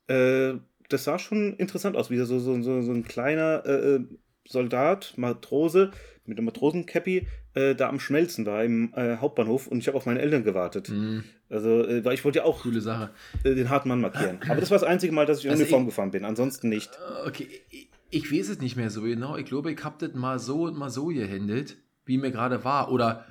Äh, 0.07 0.55
das 0.89 1.03
sah 1.03 1.19
schon 1.19 1.55
interessant 1.55 1.97
aus, 1.97 2.09
wie 2.09 2.19
so, 2.19 2.25
so, 2.25 2.39
so, 2.39 2.83
so 2.83 2.93
ein 2.93 3.03
kleiner 3.03 3.67
äh, 3.67 4.01
Soldat, 4.47 5.15
Matrose 5.17 5.91
mit 6.25 6.39
einem 6.39 6.47
Matrosencappy 6.47 7.27
da 7.55 7.89
am 7.89 8.01
Schmelzen 8.01 8.45
da 8.45 8.63
im 8.63 8.93
Hauptbahnhof 8.95 9.67
und 9.67 9.79
ich 9.79 9.87
habe 9.87 9.97
auf 9.97 10.05
meine 10.05 10.21
Eltern 10.21 10.45
gewartet. 10.45 10.91
Mhm. 10.91 11.25
Also, 11.49 11.69
weil 12.05 12.13
ich 12.13 12.23
wollte 12.23 12.41
ja 12.41 12.45
auch 12.45 12.61
Coole 12.63 12.83
Sache. 12.83 13.13
den 13.45 13.71
harten 13.71 13.89
Mann 13.89 14.03
markieren. 14.03 14.41
Aber 14.47 14.61
das 14.61 14.71
war 14.71 14.79
das 14.79 14.87
einzige 14.87 15.15
Mal, 15.15 15.25
dass 15.25 15.39
ich 15.39 15.47
in 15.47 15.53
also 15.53 15.63
Uniform 15.63 15.83
ich, 15.85 15.89
gefahren 15.89 16.11
bin, 16.11 16.27
ansonsten 16.27 16.69
nicht. 16.69 16.91
Okay, 17.27 17.49
ich, 17.71 17.89
ich 18.11 18.31
weiß 18.31 18.51
es 18.51 18.61
nicht 18.61 18.77
mehr 18.77 18.91
so 18.91 19.03
genau. 19.03 19.39
Ich 19.39 19.47
glaube, 19.47 19.73
ich 19.73 19.83
habe 19.83 19.97
das 20.07 20.15
mal 20.15 20.39
so 20.39 20.65
und 20.65 20.77
mal 20.77 20.91
so 20.91 21.07
gehändelt 21.07 21.79
wie 22.07 22.19
mir 22.19 22.31
gerade 22.31 22.65
war. 22.65 22.91
Oder 22.91 23.27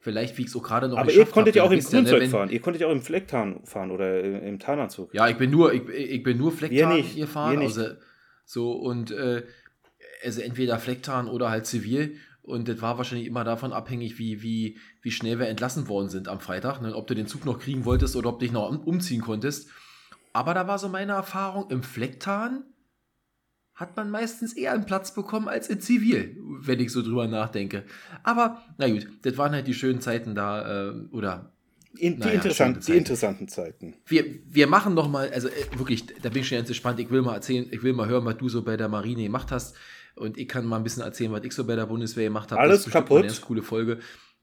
vielleicht, 0.00 0.38
wie 0.38 0.42
ich 0.42 0.48
es 0.48 0.56
auch 0.56 0.62
gerade 0.62 0.88
noch 0.88 0.98
Aber 0.98 1.12
ihr 1.12 1.26
konntet 1.26 1.56
ja 1.56 1.62
auch 1.62 1.70
im 1.70 1.80
Grünzeug 1.80 2.22
ja, 2.22 2.28
fahren. 2.28 2.50
Ihr 2.50 2.60
konntet 2.60 2.80
ja 2.80 2.88
auch 2.88 2.92
im 2.92 3.02
Flecktarn 3.02 3.64
fahren 3.64 3.90
oder 3.90 4.20
im 4.20 4.58
Tarnanzug. 4.58 5.12
Ja, 5.14 5.28
ich 5.28 5.36
bin 5.36 5.50
nur, 5.50 5.72
ich, 5.72 5.86
ich 5.88 6.22
bin 6.22 6.38
nur 6.38 6.52
Flecktarn 6.52 6.96
hier 7.02 7.28
fahren. 7.28 7.58
Also, 7.58 7.86
so 8.44 8.72
und 8.72 9.10
äh, 9.10 9.42
also 10.24 10.40
entweder 10.40 10.78
Flecktarn 10.78 11.28
oder 11.28 11.50
halt 11.50 11.66
zivil. 11.66 12.16
Und 12.42 12.68
das 12.68 12.82
war 12.82 12.98
wahrscheinlich 12.98 13.28
immer 13.28 13.44
davon 13.44 13.72
abhängig, 13.72 14.18
wie, 14.18 14.42
wie, 14.42 14.78
wie 15.00 15.12
schnell 15.12 15.38
wir 15.38 15.46
entlassen 15.46 15.86
worden 15.86 16.08
sind 16.08 16.26
am 16.26 16.40
Freitag. 16.40 16.80
Ne? 16.80 16.94
Ob 16.94 17.06
du 17.06 17.14
den 17.14 17.28
Zug 17.28 17.44
noch 17.44 17.60
kriegen 17.60 17.84
wolltest 17.84 18.16
oder 18.16 18.30
ob 18.30 18.40
du 18.40 18.46
dich 18.46 18.52
noch 18.52 18.68
umziehen 18.84 19.20
konntest. 19.20 19.70
Aber 20.32 20.54
da 20.54 20.66
war 20.66 20.78
so 20.78 20.88
meine 20.88 21.12
Erfahrung, 21.12 21.70
im 21.70 21.82
Flecktarn 21.82 22.64
hat 23.74 23.96
man 23.96 24.10
meistens 24.10 24.52
eher 24.52 24.72
einen 24.72 24.84
Platz 24.84 25.14
bekommen 25.14 25.48
als 25.48 25.68
in 25.68 25.80
Zivil, 25.80 26.36
wenn 26.60 26.78
ich 26.80 26.92
so 26.92 27.02
drüber 27.02 27.26
nachdenke. 27.26 27.84
Aber 28.22 28.62
na 28.78 28.88
gut, 28.88 29.08
das 29.22 29.38
waren 29.38 29.52
halt 29.52 29.66
die 29.66 29.74
schönen 29.74 30.00
Zeiten 30.00 30.34
da, 30.34 30.90
äh, 30.90 30.94
oder 31.10 31.52
in, 31.98 32.14
die, 32.14 32.20
naja, 32.20 32.32
interessant, 32.34 32.88
die 32.88 32.96
interessanten 32.96 33.48
Zeiten. 33.48 33.94
Wir, 34.06 34.24
wir 34.46 34.66
machen 34.66 34.94
noch 34.94 35.08
mal, 35.08 35.30
also 35.30 35.48
äh, 35.48 35.78
wirklich, 35.78 36.06
da 36.06 36.30
bin 36.30 36.42
ich 36.42 36.48
schon 36.48 36.58
ganz 36.58 36.68
gespannt. 36.68 37.00
Ich 37.00 37.10
will 37.10 37.22
mal 37.22 37.34
erzählen, 37.34 37.66
ich 37.70 37.82
will 37.82 37.92
mal 37.92 38.08
hören, 38.08 38.24
was 38.24 38.38
du 38.38 38.48
so 38.48 38.62
bei 38.62 38.76
der 38.76 38.88
Marine 38.88 39.24
gemacht 39.24 39.50
hast. 39.50 39.76
Und 40.14 40.38
ich 40.38 40.48
kann 40.48 40.64
mal 40.64 40.76
ein 40.76 40.84
bisschen 40.84 41.02
erzählen, 41.02 41.32
was 41.32 41.44
ich 41.44 41.52
so 41.52 41.64
bei 41.64 41.76
der 41.76 41.86
Bundeswehr 41.86 42.24
gemacht 42.24 42.50
habe. 42.50 42.60
Alles 42.60 42.84
das 42.84 42.92
kaputt. 42.92 43.18
Eine 43.18 43.26
ganz 43.28 43.40
coole 43.40 43.62
Folge. 43.62 43.98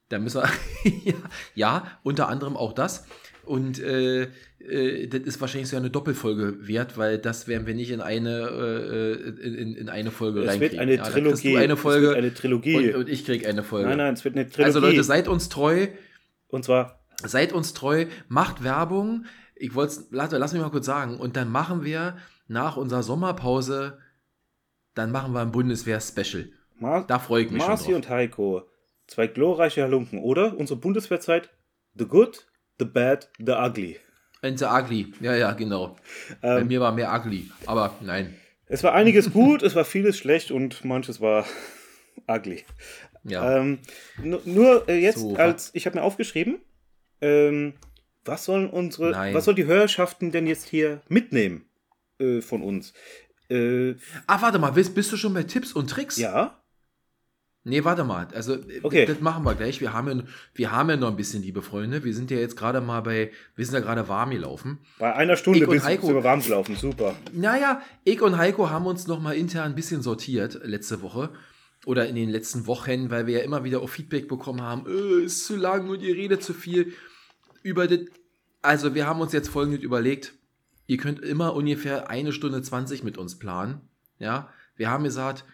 Da 0.08 0.18
müssen 0.18 0.42
wir, 0.42 0.92
ja, 1.04 1.14
ja, 1.54 1.98
unter 2.02 2.28
anderem 2.28 2.56
auch 2.56 2.72
das. 2.72 3.06
Und 3.44 3.80
äh, 3.80 4.28
äh, 4.58 5.06
das 5.08 5.22
ist 5.22 5.40
wahrscheinlich 5.40 5.68
so 5.68 5.76
eine 5.76 5.90
Doppelfolge 5.90 6.66
wert, 6.66 6.98
weil 6.98 7.18
das 7.18 7.48
werden 7.48 7.66
wir 7.66 7.74
nicht 7.74 7.90
in 7.90 8.00
eine, 8.00 8.48
äh, 8.48 9.46
in, 9.46 9.74
in 9.74 9.88
eine 9.88 10.10
Folge 10.10 10.40
es 10.40 10.48
reinkriegen. 10.48 10.72
Wird 10.72 10.80
eine 10.80 10.94
ja, 10.96 11.04
Trilogie. 11.04 11.56
eine 11.56 11.76
Folge. 11.76 12.14
eine 12.14 12.34
Trilogie. 12.34 12.76
Und, 12.76 12.94
und 12.94 13.08
ich 13.08 13.24
krieg 13.24 13.46
eine 13.46 13.62
Folge. 13.62 13.88
Nein, 13.88 13.98
nein, 13.98 14.14
es 14.14 14.24
wird 14.24 14.36
eine 14.36 14.48
Trilogie. 14.48 14.64
Also 14.64 14.80
Leute, 14.80 15.02
seid 15.04 15.28
uns 15.28 15.48
treu. 15.48 15.88
Und 16.48 16.64
zwar 16.64 17.00
Seid 17.22 17.52
uns 17.52 17.74
treu, 17.74 18.06
macht 18.28 18.64
Werbung. 18.64 19.26
Ich 19.54 19.74
wollte 19.74 20.04
lass, 20.10 20.32
lass 20.32 20.52
mich 20.52 20.62
mal 20.62 20.70
kurz 20.70 20.86
sagen. 20.86 21.18
Und 21.18 21.36
dann 21.36 21.50
machen 21.50 21.84
wir 21.84 22.16
nach 22.48 22.76
unserer 22.76 23.02
Sommerpause, 23.02 23.98
dann 24.94 25.12
machen 25.12 25.34
wir 25.34 25.40
ein 25.40 25.52
Bundeswehr-Special. 25.52 26.48
Da 27.06 27.18
freue 27.18 27.44
ich 27.44 27.50
mich 27.50 27.62
Marci 27.62 27.84
schon 27.84 27.92
drauf. 27.92 28.02
und 28.02 28.08
Heiko, 28.08 28.62
zwei 29.06 29.26
glorreiche 29.26 29.82
Halunken, 29.82 30.18
oder? 30.18 30.56
Unsere 30.56 30.80
Bundeswehrzeit, 30.80 31.50
the 31.94 32.06
good, 32.06 32.46
the 32.80 32.84
bad, 32.84 33.28
the 33.38 33.52
ugly. 33.52 33.98
And 34.42 34.58
the 34.58 34.64
ugly, 34.64 35.12
ja, 35.20 35.34
ja, 35.34 35.52
genau. 35.52 35.96
Ähm, 36.42 36.56
Bei 36.56 36.64
mir 36.64 36.80
war 36.80 36.92
mehr 36.92 37.12
ugly, 37.14 37.50
aber 37.66 37.94
nein. 38.00 38.34
Es 38.66 38.82
war 38.82 38.94
einiges 38.94 39.32
gut, 39.32 39.62
es 39.62 39.74
war 39.74 39.84
vieles 39.84 40.16
schlecht 40.16 40.50
und 40.50 40.84
manches 40.84 41.20
war 41.20 41.44
ugly. 42.26 42.64
Ja. 43.24 43.58
Ähm, 43.58 43.78
nur 44.18 44.88
äh, 44.88 44.98
jetzt 44.98 45.18
so, 45.18 45.36
als, 45.36 45.70
ich 45.74 45.86
habe 45.86 45.98
mir 45.98 46.02
aufgeschrieben, 46.02 46.58
ähm, 47.20 47.74
was 48.24 48.44
sollen 48.44 48.70
unsere, 48.70 49.10
Nein. 49.10 49.34
was 49.34 49.44
soll 49.44 49.54
die 49.54 49.66
Hörerschaften 49.66 50.30
denn 50.30 50.46
jetzt 50.46 50.68
hier 50.68 51.02
mitnehmen 51.08 51.64
äh, 52.18 52.40
von 52.40 52.62
uns? 52.62 52.92
Äh, 53.50 53.94
Ach, 54.26 54.42
warte 54.42 54.58
mal, 54.58 54.70
bist, 54.70 54.94
bist 54.94 55.12
du 55.12 55.16
schon 55.16 55.34
bei 55.34 55.42
Tipps 55.42 55.72
und 55.72 55.90
Tricks? 55.90 56.16
Ja. 56.16 56.59
Nee, 57.62 57.84
warte 57.84 58.04
mal. 58.04 58.26
Also, 58.34 58.54
äh, 58.54 58.80
okay. 58.82 59.04
das 59.04 59.20
machen 59.20 59.44
wir 59.44 59.54
gleich. 59.54 59.80
Wir 59.80 59.92
haben, 59.92 60.18
ja, 60.18 60.24
wir 60.54 60.72
haben 60.72 60.88
ja 60.88 60.96
noch 60.96 61.08
ein 61.08 61.16
bisschen, 61.16 61.42
liebe 61.42 61.60
Freunde. 61.60 62.04
Wir 62.04 62.14
sind 62.14 62.30
ja 62.30 62.38
jetzt 62.38 62.56
gerade 62.56 62.80
mal 62.80 63.02
bei, 63.02 63.32
wir 63.54 63.64
sind 63.66 63.74
ja 63.74 63.80
gerade 63.80 64.08
warm 64.08 64.30
gelaufen. 64.30 64.78
Bei 64.98 65.14
einer 65.14 65.36
Stunde 65.36 65.66
bist 65.66 65.86
du 65.86 66.24
warm 66.24 66.40
gelaufen. 66.40 66.76
Super. 66.76 67.14
Naja, 67.32 67.82
ich 68.04 68.22
und 68.22 68.38
Heiko 68.38 68.70
haben 68.70 68.86
uns 68.86 69.06
noch 69.06 69.20
mal 69.20 69.32
intern 69.32 69.72
ein 69.72 69.74
bisschen 69.74 70.00
sortiert 70.00 70.60
letzte 70.64 71.02
Woche 71.02 71.30
oder 71.84 72.08
in 72.08 72.14
den 72.14 72.30
letzten 72.30 72.66
Wochen, 72.66 73.10
weil 73.10 73.26
wir 73.26 73.38
ja 73.38 73.44
immer 73.44 73.62
wieder 73.62 73.82
auch 73.82 73.88
Feedback 73.88 74.26
bekommen 74.26 74.62
haben, 74.62 74.86
äh, 74.86 75.24
ist 75.24 75.44
zu 75.44 75.56
lang 75.56 75.88
und 75.90 76.00
ihr 76.00 76.14
redet 76.14 76.42
zu 76.42 76.54
viel 76.54 76.94
über 77.62 77.86
das. 77.86 78.00
Also, 78.62 78.94
wir 78.94 79.06
haben 79.06 79.20
uns 79.20 79.32
jetzt 79.32 79.48
folgendes 79.48 79.82
überlegt. 79.82 80.34
Ihr 80.86 80.96
könnt 80.96 81.20
immer 81.20 81.54
ungefähr 81.54 82.08
eine 82.10 82.32
Stunde 82.32 82.62
20 82.62 83.04
mit 83.04 83.18
uns 83.18 83.38
planen. 83.38 83.82
Ja, 84.18 84.48
wir 84.76 84.90
haben 84.90 85.04
gesagt, 85.04 85.44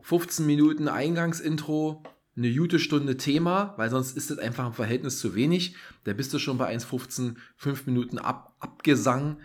15 0.00 0.46
Minuten 0.46 0.88
Eingangsintro, 0.88 2.02
eine 2.36 2.54
gute 2.54 2.78
Stunde 2.78 3.16
Thema, 3.16 3.74
weil 3.76 3.90
sonst 3.90 4.16
ist 4.16 4.30
das 4.30 4.38
einfach 4.38 4.66
im 4.66 4.72
Verhältnis 4.72 5.18
zu 5.18 5.34
wenig. 5.34 5.76
Da 6.04 6.12
bist 6.12 6.32
du 6.32 6.38
schon 6.38 6.58
bei 6.58 6.74
1,15, 6.74 7.36
5 7.56 7.86
Minuten 7.86 8.18
ab, 8.18 8.54
Abgesang. 8.60 9.38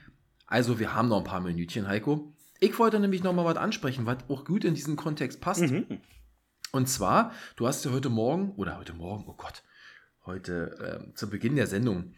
Also 0.45 0.79
wir 0.79 0.93
haben 0.93 1.09
noch 1.09 1.17
ein 1.17 1.23
paar 1.23 1.41
Minütchen, 1.41 1.87
Heiko. 1.87 2.33
Ich 2.59 2.77
wollte 2.79 2.99
nämlich 2.99 3.23
noch 3.23 3.33
mal 3.33 3.45
was 3.45 3.57
ansprechen, 3.57 4.05
was 4.05 4.29
auch 4.29 4.45
gut 4.45 4.63
in 4.63 4.75
diesen 4.75 4.95
Kontext 4.95 5.41
passt. 5.41 5.61
Mhm. 5.61 5.99
Und 6.71 6.87
zwar, 6.87 7.31
du 7.55 7.67
hast 7.67 7.83
ja 7.85 7.91
heute 7.91 8.09
Morgen, 8.09 8.51
oder 8.55 8.77
heute 8.77 8.93
Morgen, 8.93 9.25
oh 9.27 9.35
Gott, 9.35 9.63
heute 10.25 11.09
äh, 11.11 11.13
zu 11.15 11.29
Beginn 11.29 11.55
der 11.55 11.67
Sendung, 11.67 12.13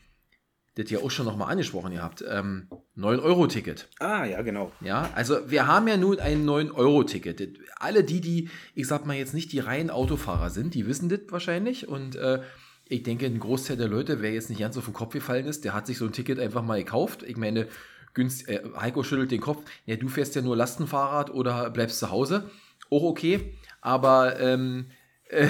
das 0.77 0.89
ja 0.91 0.99
auch 0.99 1.09
schon 1.09 1.25
nochmal 1.25 1.51
angesprochen 1.51 1.93
gehabt, 1.93 2.23
ähm, 2.27 2.67
9-Euro-Ticket. 2.95 3.89
Ah, 3.99 4.25
ja, 4.25 4.41
genau. 4.43 4.71
Ja, 4.81 5.09
also 5.15 5.49
wir 5.49 5.65
haben 5.65 5.87
ja 5.87 5.97
nun 5.97 6.19
ein 6.19 6.45
9-Euro-Ticket. 6.45 7.59
Alle 7.77 8.03
die, 8.03 8.21
die, 8.21 8.49
ich 8.75 8.87
sag 8.87 9.05
mal 9.05 9.15
jetzt 9.15 9.33
nicht 9.33 9.51
die 9.51 9.59
reinen 9.59 9.89
Autofahrer 9.89 10.49
sind, 10.51 10.75
die 10.75 10.85
wissen 10.87 11.09
das 11.09 11.21
wahrscheinlich 11.29 11.87
und 11.87 12.15
äh, 12.15 12.41
ich 12.89 13.03
denke, 13.03 13.25
ein 13.25 13.39
Großteil 13.39 13.75
der 13.75 13.87
Leute, 13.87 14.21
wer 14.21 14.31
jetzt 14.31 14.49
nicht 14.49 14.59
ganz 14.59 14.77
auf 14.77 14.85
den 14.85 14.93
Kopf 14.93 15.13
gefallen 15.13 15.45
ist, 15.45 15.65
der 15.65 15.73
hat 15.73 15.87
sich 15.87 15.97
so 15.97 16.05
ein 16.05 16.13
Ticket 16.13 16.39
einfach 16.39 16.63
mal 16.63 16.77
gekauft. 16.77 17.23
Ich 17.23 17.37
meine, 17.37 17.67
günst, 18.13 18.47
äh, 18.47 18.61
Heiko 18.79 19.03
schüttelt 19.03 19.31
den 19.31 19.41
Kopf, 19.41 19.63
ja, 19.85 19.95
du 19.95 20.07
fährst 20.07 20.35
ja 20.35 20.41
nur 20.41 20.55
Lastenfahrrad 20.55 21.31
oder 21.31 21.69
bleibst 21.71 21.99
zu 21.99 22.11
Hause. 22.11 22.49
Auch 22.89 23.03
okay, 23.03 23.57
aber 23.81 24.39
ähm, 24.39 24.91
äh, 25.29 25.47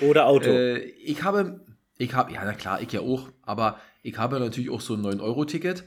oder 0.00 0.26
Auto. 0.26 0.50
Äh, 0.50 0.78
ich 0.78 1.24
habe 1.24 1.60
ich 1.98 2.14
habe, 2.14 2.32
ja, 2.32 2.42
na 2.44 2.52
klar, 2.52 2.80
ich 2.82 2.92
ja 2.92 3.00
auch, 3.00 3.30
aber 3.42 3.80
ich 4.06 4.18
habe 4.18 4.38
natürlich 4.38 4.70
auch 4.70 4.80
so 4.80 4.94
ein 4.94 5.02
9-Euro-Ticket, 5.02 5.82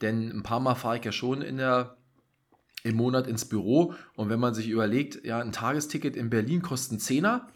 denn 0.00 0.30
ein 0.30 0.42
paar 0.42 0.60
Mal 0.60 0.74
fahre 0.76 0.96
ich 0.96 1.04
ja 1.04 1.12
schon 1.12 1.42
in 1.42 1.58
der, 1.58 1.98
im 2.84 2.96
Monat 2.96 3.26
ins 3.26 3.44
Büro. 3.44 3.92
Und 4.16 4.30
wenn 4.30 4.40
man 4.40 4.54
sich 4.54 4.70
überlegt, 4.70 5.26
ja, 5.26 5.40
ein 5.40 5.52
Tagesticket 5.52 6.16
in 6.16 6.30
Berlin 6.30 6.62
kostet 6.62 6.92
einen 6.92 7.00
Zehner, 7.00 7.48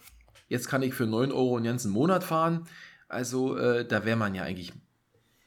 jetzt 0.49 0.69
kann 0.69 0.83
ich 0.83 0.93
für 0.93 1.07
9 1.07 1.33
Euro 1.33 1.57
einen 1.57 1.65
ganzen 1.65 1.91
Monat 1.91 2.23
fahren, 2.23 2.67
also 3.09 3.57
äh, 3.57 3.89
da 3.89 4.05
wäre 4.05 4.19
man 4.19 4.35
ja 4.35 4.43
eigentlich 4.43 4.75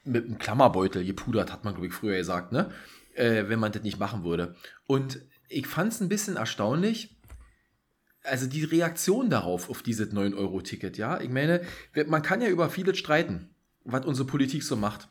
mit 0.04 0.26
einem 0.26 0.40
Klammerbeutel 0.40 1.06
gepudert, 1.06 1.54
hat 1.54 1.64
man, 1.64 1.76
glaube 1.76 1.88
ich, 1.88 1.94
früher 1.94 2.18
gesagt, 2.18 2.52
ne? 2.52 2.72
Äh, 3.14 3.50
wenn 3.50 3.60
man 3.60 3.72
das 3.72 3.84
nicht 3.84 4.00
machen 4.00 4.24
würde. 4.24 4.56
Und 4.88 5.20
ich 5.50 5.68
fand 5.68 5.94
es 5.94 6.02
ein 6.02 6.10
bisschen 6.10 6.36
erstaunlich, 6.36 7.16
also 8.24 8.48
die 8.48 8.64
Reaktion 8.64 9.30
darauf, 9.30 9.70
auf 9.70 9.84
dieses 9.84 10.12
9-Euro-Ticket, 10.12 10.98
ja, 10.98 11.22
ich 11.22 11.30
meine, 11.30 11.62
man 12.08 12.24
kann 12.24 12.42
ja 12.42 12.48
über 12.48 12.72
vieles 12.72 12.98
streiten, 12.98 13.52
was 13.88 14.06
unsere 14.06 14.28
Politik 14.28 14.64
so 14.64 14.76
macht. 14.76 15.10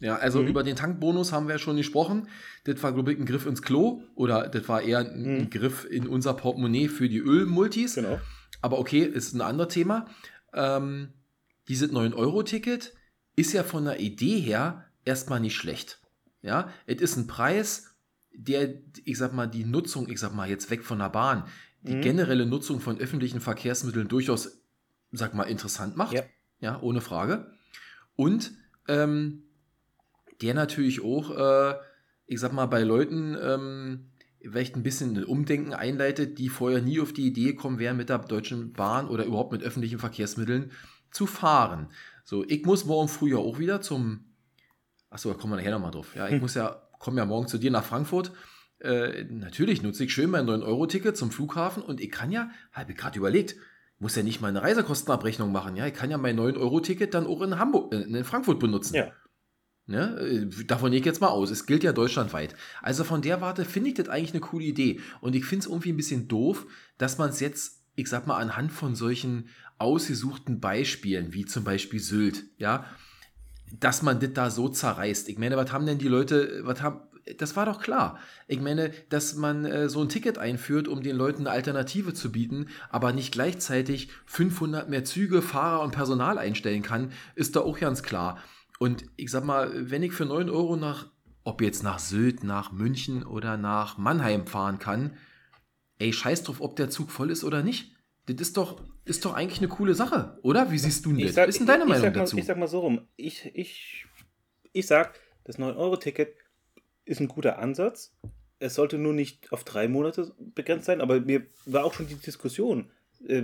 Ja, 0.00 0.16
also 0.16 0.42
mhm. 0.42 0.48
über 0.48 0.62
den 0.62 0.76
Tankbonus 0.76 1.32
haben 1.32 1.46
wir 1.46 1.54
ja 1.54 1.58
schon 1.58 1.76
gesprochen. 1.76 2.28
Das 2.64 2.82
war, 2.82 2.92
glaube 2.92 3.12
ich, 3.12 3.18
ein 3.18 3.26
Griff 3.26 3.46
ins 3.46 3.62
Klo 3.62 4.02
oder 4.14 4.48
das 4.48 4.68
war 4.68 4.82
eher 4.82 4.98
ein 4.98 5.38
mhm. 5.42 5.50
Griff 5.50 5.86
in 5.88 6.08
unser 6.08 6.34
Portemonnaie 6.34 6.88
für 6.88 7.08
die 7.08 7.18
Ölmultis. 7.18 7.94
Genau. 7.94 8.20
Aber 8.60 8.78
okay, 8.78 9.04
ist 9.04 9.34
ein 9.34 9.40
anderes 9.40 9.72
Thema. 9.72 10.06
Ähm, 10.52 11.12
dieses 11.68 11.90
9-Euro-Ticket 11.90 12.94
ist 13.36 13.52
ja 13.52 13.62
von 13.62 13.84
der 13.84 14.00
Idee 14.00 14.40
her 14.40 14.84
erstmal 15.04 15.40
nicht 15.40 15.56
schlecht. 15.56 16.00
Ja, 16.42 16.70
es 16.86 17.00
ist 17.00 17.16
ein 17.16 17.26
Preis, 17.26 17.94
der, 18.32 18.74
ich 19.04 19.16
sag 19.16 19.32
mal, 19.32 19.46
die 19.46 19.64
Nutzung, 19.64 20.08
ich 20.08 20.20
sag 20.20 20.34
mal, 20.34 20.48
jetzt 20.48 20.70
weg 20.70 20.84
von 20.84 20.98
der 20.98 21.08
Bahn, 21.08 21.44
die 21.82 21.94
mhm. 21.94 22.00
generelle 22.02 22.46
Nutzung 22.46 22.80
von 22.80 22.98
öffentlichen 22.98 23.40
Verkehrsmitteln 23.40 24.08
durchaus, 24.08 24.60
sag 25.12 25.34
mal, 25.34 25.44
interessant 25.44 25.96
macht. 25.96 26.12
Ja, 26.12 26.22
ja 26.60 26.80
ohne 26.82 27.00
Frage. 27.00 27.53
Und 28.16 28.52
ähm, 28.88 29.44
der 30.40 30.54
natürlich 30.54 31.02
auch, 31.02 31.36
äh, 31.36 31.74
ich 32.26 32.40
sag 32.40 32.52
mal, 32.52 32.66
bei 32.66 32.82
Leuten 32.82 33.36
ähm, 33.40 34.10
vielleicht 34.40 34.76
ein 34.76 34.82
bisschen 34.82 35.16
ein 35.16 35.24
Umdenken 35.24 35.72
einleitet, 35.72 36.38
die 36.38 36.48
vorher 36.48 36.82
nie 36.82 37.00
auf 37.00 37.12
die 37.12 37.26
Idee 37.26 37.54
kommen 37.54 37.78
wären, 37.78 37.96
mit 37.96 38.08
der 38.08 38.18
Deutschen 38.18 38.72
Bahn 38.72 39.08
oder 39.08 39.24
überhaupt 39.24 39.52
mit 39.52 39.62
öffentlichen 39.62 39.98
Verkehrsmitteln 39.98 40.70
zu 41.10 41.26
fahren. 41.26 41.88
So, 42.24 42.44
ich 42.44 42.64
muss 42.64 42.84
morgen 42.84 43.08
früh 43.08 43.32
ja 43.32 43.38
auch 43.38 43.58
wieder 43.58 43.80
zum, 43.80 44.24
achso, 45.10 45.30
da 45.30 45.38
kommen 45.38 45.52
wir 45.52 45.56
nachher 45.56 45.72
nochmal 45.72 45.92
drauf. 45.92 46.14
Ja, 46.14 46.26
ich 46.26 46.34
hm. 46.34 46.40
muss 46.40 46.54
ja, 46.54 46.82
komme 46.98 47.18
ja 47.18 47.26
morgen 47.26 47.48
zu 47.48 47.58
dir 47.58 47.70
nach 47.70 47.84
Frankfurt 47.84 48.32
äh, 48.84 49.24
natürlich 49.24 49.82
nutze 49.82 50.04
ich 50.04 50.12
schön 50.12 50.30
mein 50.30 50.46
9-Euro-Ticket 50.46 51.16
zum 51.16 51.30
Flughafen 51.30 51.82
und 51.82 52.00
ich 52.00 52.10
kann 52.10 52.30
ja, 52.30 52.50
habe 52.72 52.92
ich 52.92 52.98
gerade 52.98 53.18
überlegt, 53.18 53.56
muss 53.98 54.16
ja 54.16 54.22
nicht 54.22 54.40
mal 54.40 54.48
eine 54.48 54.62
Reisekostenabrechnung 54.62 55.52
machen, 55.52 55.76
ja, 55.76 55.86
ich 55.86 55.94
kann 55.94 56.10
ja 56.10 56.18
mein 56.18 56.38
9-Euro-Ticket 56.38 57.14
dann 57.14 57.26
auch 57.26 57.42
in 57.42 57.58
Hamburg, 57.58 57.92
äh, 57.92 58.02
in 58.02 58.24
Frankfurt 58.24 58.60
benutzen. 58.60 58.94
Ja. 58.94 59.12
Ne? 59.86 60.18
Äh, 60.18 60.64
davon 60.64 60.90
gehe 60.90 61.00
ich 61.00 61.06
jetzt 61.06 61.20
mal 61.20 61.28
aus. 61.28 61.50
Es 61.50 61.66
gilt 61.66 61.84
ja 61.84 61.92
deutschlandweit. 61.92 62.54
Also 62.80 63.04
von 63.04 63.22
der 63.22 63.40
Warte 63.40 63.64
finde 63.64 63.90
ich 63.90 63.94
das 63.94 64.08
eigentlich 64.08 64.32
eine 64.32 64.40
coole 64.40 64.64
Idee. 64.64 65.00
Und 65.20 65.36
ich 65.36 65.44
finde 65.44 65.64
es 65.64 65.70
irgendwie 65.70 65.92
ein 65.92 65.96
bisschen 65.96 66.26
doof, 66.28 66.66
dass 66.96 67.18
man 67.18 67.30
es 67.30 67.40
jetzt, 67.40 67.82
ich 67.94 68.08
sag 68.08 68.26
mal, 68.26 68.38
anhand 68.38 68.72
von 68.72 68.94
solchen 68.94 69.48
ausgesuchten 69.78 70.60
Beispielen, 70.60 71.34
wie 71.34 71.44
zum 71.44 71.64
Beispiel 71.64 72.00
Sylt, 72.00 72.44
ja, 72.56 72.86
dass 73.80 74.02
man 74.02 74.20
das 74.20 74.32
da 74.32 74.50
so 74.50 74.68
zerreißt. 74.68 75.28
Ich 75.28 75.38
meine, 75.38 75.56
was 75.56 75.72
haben 75.72 75.84
denn 75.84 75.98
die 75.98 76.08
Leute, 76.08 76.60
was 76.62 76.80
haben, 76.80 77.00
das 77.38 77.56
war 77.56 77.66
doch 77.66 77.80
klar. 77.80 78.18
Ich 78.48 78.60
meine, 78.60 78.90
dass 79.08 79.34
man 79.34 79.64
äh, 79.64 79.88
so 79.88 80.00
ein 80.00 80.08
Ticket 80.08 80.38
einführt, 80.38 80.88
um 80.88 81.02
den 81.02 81.16
Leuten 81.16 81.42
eine 81.42 81.50
Alternative 81.50 82.14
zu 82.14 82.30
bieten, 82.30 82.68
aber 82.90 83.12
nicht 83.12 83.32
gleichzeitig 83.32 84.10
500 84.26 84.88
mehr 84.88 85.04
Züge, 85.04 85.42
Fahrer 85.42 85.82
und 85.82 85.92
Personal 85.92 86.38
einstellen 86.38 86.82
kann, 86.82 87.12
ist 87.34 87.56
da 87.56 87.60
auch 87.60 87.78
ganz 87.78 88.02
klar. 88.02 88.38
Und 88.78 89.04
ich 89.16 89.30
sag 89.30 89.44
mal, 89.44 89.90
wenn 89.90 90.02
ich 90.02 90.12
für 90.12 90.26
9 90.26 90.50
Euro 90.50 90.76
nach, 90.76 91.06
ob 91.44 91.62
jetzt 91.62 91.82
nach 91.82 91.98
Sylt, 91.98 92.44
nach 92.44 92.72
München 92.72 93.24
oder 93.24 93.56
nach 93.56 93.96
Mannheim 93.96 94.46
fahren 94.46 94.78
kann, 94.78 95.16
ey, 95.98 96.12
scheiß 96.12 96.42
drauf, 96.42 96.60
ob 96.60 96.76
der 96.76 96.90
Zug 96.90 97.10
voll 97.10 97.30
ist 97.30 97.44
oder 97.44 97.62
nicht. 97.62 97.92
Das 98.26 98.36
ist 98.36 98.56
doch, 98.56 98.82
ist 99.04 99.24
doch 99.24 99.34
eigentlich 99.34 99.58
eine 99.58 99.68
coole 99.68 99.94
Sache, 99.94 100.38
oder? 100.42 100.70
Wie 100.70 100.78
siehst 100.78 101.04
du 101.04 101.12
das? 101.12 101.34
sag, 101.34 101.48
Was 101.48 101.54
ist 101.54 101.60
denn 101.60 101.66
deine 101.66 101.84
ich, 101.84 101.90
Meinung 101.90 102.08
ich 102.08 102.14
mal, 102.14 102.20
dazu? 102.20 102.38
Ich 102.38 102.44
sag 102.46 102.56
mal 102.56 102.68
so 102.68 102.80
rum. 102.80 103.06
Ich, 103.16 103.50
ich, 103.54 104.06
ich 104.72 104.86
sag, 104.86 105.18
das 105.44 105.58
9-Euro-Ticket 105.58 106.34
ist 107.04 107.20
ein 107.20 107.28
guter 107.28 107.58
Ansatz. 107.58 108.12
Es 108.58 108.74
sollte 108.74 108.98
nur 108.98 109.12
nicht 109.12 109.52
auf 109.52 109.64
drei 109.64 109.88
Monate 109.88 110.32
begrenzt 110.54 110.86
sein, 110.86 111.00
aber 111.00 111.20
mir 111.20 111.42
war 111.66 111.84
auch 111.84 111.92
schon 111.94 112.06
die 112.06 112.14
Diskussion, 112.14 112.90
äh, 113.26 113.42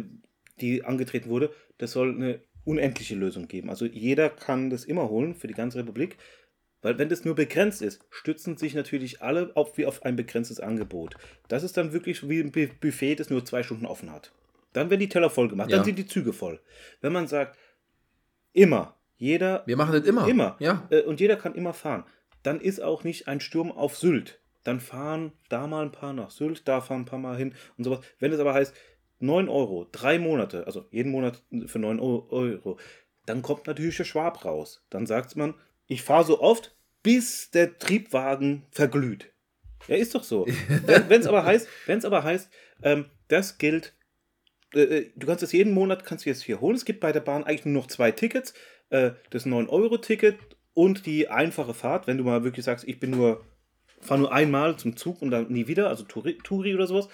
die 0.61 0.85
angetreten 0.85 1.29
wurde, 1.29 1.51
das 1.79 1.93
soll 1.93 2.15
eine 2.15 2.41
unendliche 2.65 3.15
Lösung 3.15 3.49
geben. 3.49 3.71
Also 3.71 3.87
jeder 3.87 4.29
kann 4.31 4.71
das 4.71 4.85
immer 4.85 5.09
holen 5.09 5.35
für 5.35 5.47
die 5.47 5.55
ganze 5.55 5.79
Republik. 5.79 6.17
Weil 6.83 6.97
wenn 6.99 7.11
das 7.11 7.27
nur 7.27 7.35
begrenzt 7.35 7.83
ist, 7.83 8.03
stützen 8.09 8.57
sich 8.57 8.73
natürlich 8.75 9.21
alle 9.21 9.55
auf, 9.55 9.77
wie 9.77 9.85
auf 9.85 10.03
ein 10.03 10.17
begrenztes 10.17 10.61
Angebot. 10.61 11.15
Das 11.49 11.63
ist 11.63 11.77
dann 11.77 11.93
wirklich 11.93 12.27
wie 12.27 12.41
ein 12.41 12.53
Bu- 12.53 12.69
Buffet, 12.81 13.17
das 13.17 13.29
nur 13.29 13.45
zwei 13.45 13.63
Stunden 13.63 13.85
offen 13.85 14.11
hat. 14.11 14.33
Dann 14.73 14.89
werden 14.89 15.01
die 15.01 15.09
Teller 15.11 15.29
voll 15.29 15.49
gemacht, 15.49 15.71
Ja. 15.71 15.77
dann 15.77 15.85
sind 15.85 15.99
die 15.99 16.07
Züge 16.07 16.33
voll. 16.33 16.59
Wenn 17.03 17.13
man 17.13 17.27
sagt, 17.27 17.59
immer, 18.53 18.97
jeder, 19.17 19.63
Wir 19.67 19.77
machen 19.77 19.93
das 19.93 20.07
immer. 20.07 20.27
immer, 20.27 20.57
Ja. 20.59 20.87
äh, 20.91 21.03
und 21.03 21.21
jeder 21.21 21.37
kann 21.37 21.55
immer 21.55 21.75
fahren, 21.75 22.05
dann 22.43 22.61
ist 22.61 22.80
auch 22.80 23.05
nicht 23.05 23.28
ein 23.28 23.41
Sturm 23.41 23.70
auf 23.72 23.97
Sylt. 23.97 24.41
Dann 24.64 24.80
fahren 24.80 25.32
da 25.49 25.66
mal 25.66 25.84
ein 25.84 25.93
paar 25.93 26.12
nach 26.12 26.30
Sylt, 26.30 26.68
da 26.68 26.80
fahren 26.80 27.03
ein 27.03 27.07
paar 27.07 27.18
mal 27.18 27.36
hin 27.36 27.55
und 27.78 27.84
sowas. 27.84 28.01
Wenn 28.18 28.32
es 28.32 28.41
aber 28.41 28.55
heißt, 28.55 28.74
9 29.18 29.49
Euro, 29.49 29.86
drei 29.93 30.18
Monate, 30.18 30.66
also 30.66 30.86
jeden 30.91 31.12
Monat 31.12 31.43
für 31.66 31.78
9 31.78 31.99
Eu- 32.01 32.26
Euro, 32.30 32.78
dann 33.26 33.43
kommt 33.43 33.66
natürlich 33.66 33.97
der 33.97 34.05
Schwab 34.05 34.45
raus. 34.45 34.84
Dann 34.91 35.07
sagt 35.07 35.36
man, 35.36 35.55
ich 35.86 36.03
fahre 36.03 36.24
so 36.24 36.41
oft, 36.41 36.74
bis 37.03 37.51
der 37.51 37.78
Triebwagen 37.78 38.66
verglüht. 38.70 39.32
Ja, 39.88 39.97
ist 39.97 40.14
doch 40.14 40.24
so. 40.24 40.47
Wenn 41.09 41.20
es 41.20 41.26
aber 41.26 41.45
heißt, 41.45 41.68
wenn's 41.86 42.05
aber 42.05 42.22
heißt 42.22 42.51
ähm, 42.82 43.07
das 43.28 43.59
gilt, 43.59 43.95
äh, 44.74 44.80
äh, 44.82 45.12
du 45.16 45.26
kannst 45.26 45.43
es 45.43 45.53
jeden 45.53 45.72
Monat, 45.72 46.05
kannst 46.05 46.24
du 46.26 46.30
jetzt 46.30 46.43
hier 46.43 46.61
holen. 46.61 46.76
Es 46.76 46.84
gibt 46.84 47.01
bei 47.01 47.12
der 47.12 47.20
Bahn 47.20 47.45
eigentlich 47.45 47.64
nur 47.64 47.82
noch 47.82 47.88
zwei 47.88 48.11
Tickets. 48.11 48.53
Äh, 48.91 49.12
das 49.30 49.47
9-Euro-Ticket 49.47 50.36
und 50.81 51.05
die 51.05 51.28
einfache 51.28 51.74
Fahrt, 51.74 52.07
wenn 52.07 52.16
du 52.16 52.24
mal 52.24 52.43
wirklich 52.43 52.64
sagst, 52.64 52.89
ich 52.89 52.99
bin 52.99 53.11
nur, 53.11 53.45
fahre 54.01 54.20
nur 54.20 54.33
einmal 54.33 54.76
zum 54.76 54.97
Zug 54.97 55.20
und 55.20 55.31
dann 55.31 55.53
nie 55.53 55.66
wieder, 55.66 55.89
also 55.89 56.05
Touri, 56.05 56.39
Touri 56.43 56.74
oder 56.74 56.87
sowas, 56.87 57.09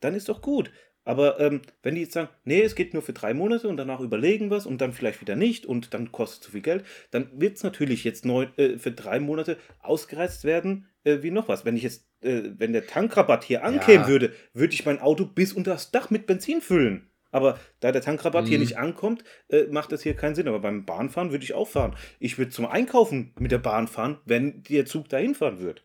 dann 0.00 0.14
ist 0.14 0.30
doch 0.30 0.40
gut. 0.40 0.70
Aber 1.04 1.38
ähm, 1.38 1.60
wenn 1.82 1.96
die 1.96 2.02
jetzt 2.02 2.14
sagen, 2.14 2.30
nee, 2.44 2.62
es 2.62 2.74
geht 2.74 2.94
nur 2.94 3.02
für 3.02 3.12
drei 3.12 3.34
Monate 3.34 3.68
und 3.68 3.76
danach 3.76 4.00
überlegen 4.00 4.50
es 4.52 4.64
und 4.64 4.80
dann 4.80 4.94
vielleicht 4.94 5.20
wieder 5.20 5.36
nicht 5.36 5.66
und 5.66 5.92
dann 5.92 6.12
kostet 6.12 6.44
zu 6.44 6.50
viel 6.52 6.62
Geld, 6.62 6.84
dann 7.10 7.30
wird 7.38 7.58
es 7.58 7.62
natürlich 7.62 8.04
jetzt 8.04 8.24
neun, 8.24 8.48
äh, 8.56 8.78
für 8.78 8.92
drei 8.92 9.20
Monate 9.20 9.58
ausgereizt 9.80 10.44
werden 10.44 10.88
äh, 11.04 11.22
wie 11.22 11.30
noch 11.30 11.48
was. 11.48 11.66
Wenn 11.66 11.76
ich 11.76 11.82
jetzt, 11.82 12.08
äh, 12.22 12.52
wenn 12.56 12.72
der 12.72 12.86
Tankrabatt 12.86 13.44
hier 13.44 13.64
ankämen 13.64 14.02
Ja. 14.02 14.08
würde, 14.08 14.32
würde 14.54 14.72
ich 14.72 14.86
mein 14.86 14.98
Auto 15.00 15.26
bis 15.26 15.52
unter 15.52 15.72
das 15.72 15.90
Dach 15.90 16.08
mit 16.08 16.26
Benzin 16.26 16.62
füllen. 16.62 17.07
Aber 17.30 17.58
da 17.80 17.92
der 17.92 18.00
Tankrabatt 18.02 18.46
hier 18.46 18.58
Mhm. 18.58 18.64
nicht 18.64 18.78
ankommt, 18.78 19.22
äh, 19.48 19.64
macht 19.64 19.92
das 19.92 20.02
hier 20.02 20.14
keinen 20.14 20.34
Sinn. 20.34 20.48
Aber 20.48 20.60
beim 20.60 20.84
Bahnfahren 20.86 21.30
würde 21.30 21.44
ich 21.44 21.54
auch 21.54 21.68
fahren. 21.68 21.94
Ich 22.20 22.38
würde 22.38 22.50
zum 22.50 22.66
Einkaufen 22.66 23.32
mit 23.38 23.52
der 23.52 23.58
Bahn 23.58 23.86
fahren, 23.88 24.18
wenn 24.24 24.62
der 24.62 24.86
Zug 24.86 25.08
dahin 25.08 25.34
fahren 25.34 25.60
würde. 25.60 25.82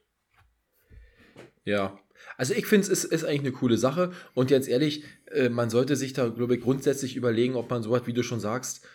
Ja. 1.65 1.97
Also 2.37 2.53
ich 2.53 2.65
finde, 2.65 2.83
es 2.83 2.89
ist, 2.89 3.03
ist 3.05 3.25
eigentlich 3.25 3.41
eine 3.41 3.51
coole 3.51 3.77
Sache. 3.77 4.11
Und 4.33 4.51
jetzt 4.51 4.67
ehrlich, 4.67 5.03
äh, 5.31 5.49
man 5.49 5.69
sollte 5.69 5.95
sich 5.95 6.13
da, 6.13 6.29
glaube 6.29 6.55
ich, 6.55 6.61
grundsätzlich 6.61 7.15
überlegen, 7.15 7.55
ob 7.55 7.69
man 7.69 7.83
sowas, 7.83 8.03
wie 8.05 8.13
du 8.13 8.23
schon 8.23 8.39
sagst, 8.39 8.87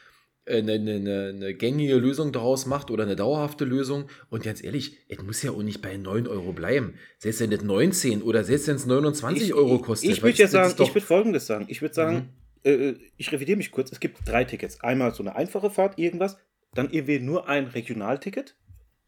eine, 0.49 0.73
eine, 0.73 1.33
eine, 1.35 1.55
gängige 1.55 1.97
Lösung 1.97 2.33
daraus 2.33 2.67
macht 2.67 2.91
oder 2.91 3.05
eine 3.05 3.17
dauerhafte 3.17 3.65
Lösung. 3.65 4.09
Und 4.31 4.43
ganz 4.43 4.63
ehrlich, 4.63 4.97
es 5.09 5.23
muss 5.23 5.43
ja 5.43 5.51
auch 5.51 5.63
nicht 5.63 5.83
bei 5.83 5.97
9 5.97 6.27
Euro 6.27 6.53
bleiben. 6.53 6.95
Selbst 7.19 7.41
wenn 7.41 7.51
das 7.51 7.63
19 7.63 8.23
oder 8.23 8.45
selbst 8.45 8.69
wenn 8.69 8.77
es 8.77 8.87
29 8.87 9.55
Euro 9.55 9.79
kostet. 9.79 10.11
Ich, 10.11 10.19
ich 10.19 10.23
würde 10.23 10.39
ja 10.39 10.49
sagen, 10.49 10.75
ich 10.83 10.95
würde 10.95 11.07
folgendes 11.07 11.47
sagen. 11.47 11.67
Ich 11.69 11.83
würde 11.83 11.95
sagen, 11.95 12.31
äh, 12.65 12.95
ich 13.17 13.33
revidiere 13.33 13.57
mich 13.57 13.71
kurz. 13.71 13.93
Es 13.93 14.01
gibt 14.01 14.27
drei 14.27 14.45
Tickets. 14.45 14.81
Einmal 14.81 15.15
so 15.15 15.23
eine 15.23 15.37
einfache 15.37 15.71
Fahrt, 15.71 15.99
irgendwas. 15.99 16.39
Dann 16.75 16.91
irgendwie 16.91 17.21
nur 17.21 17.49
ein 17.49 17.67
Regionalticket. 17.67 18.57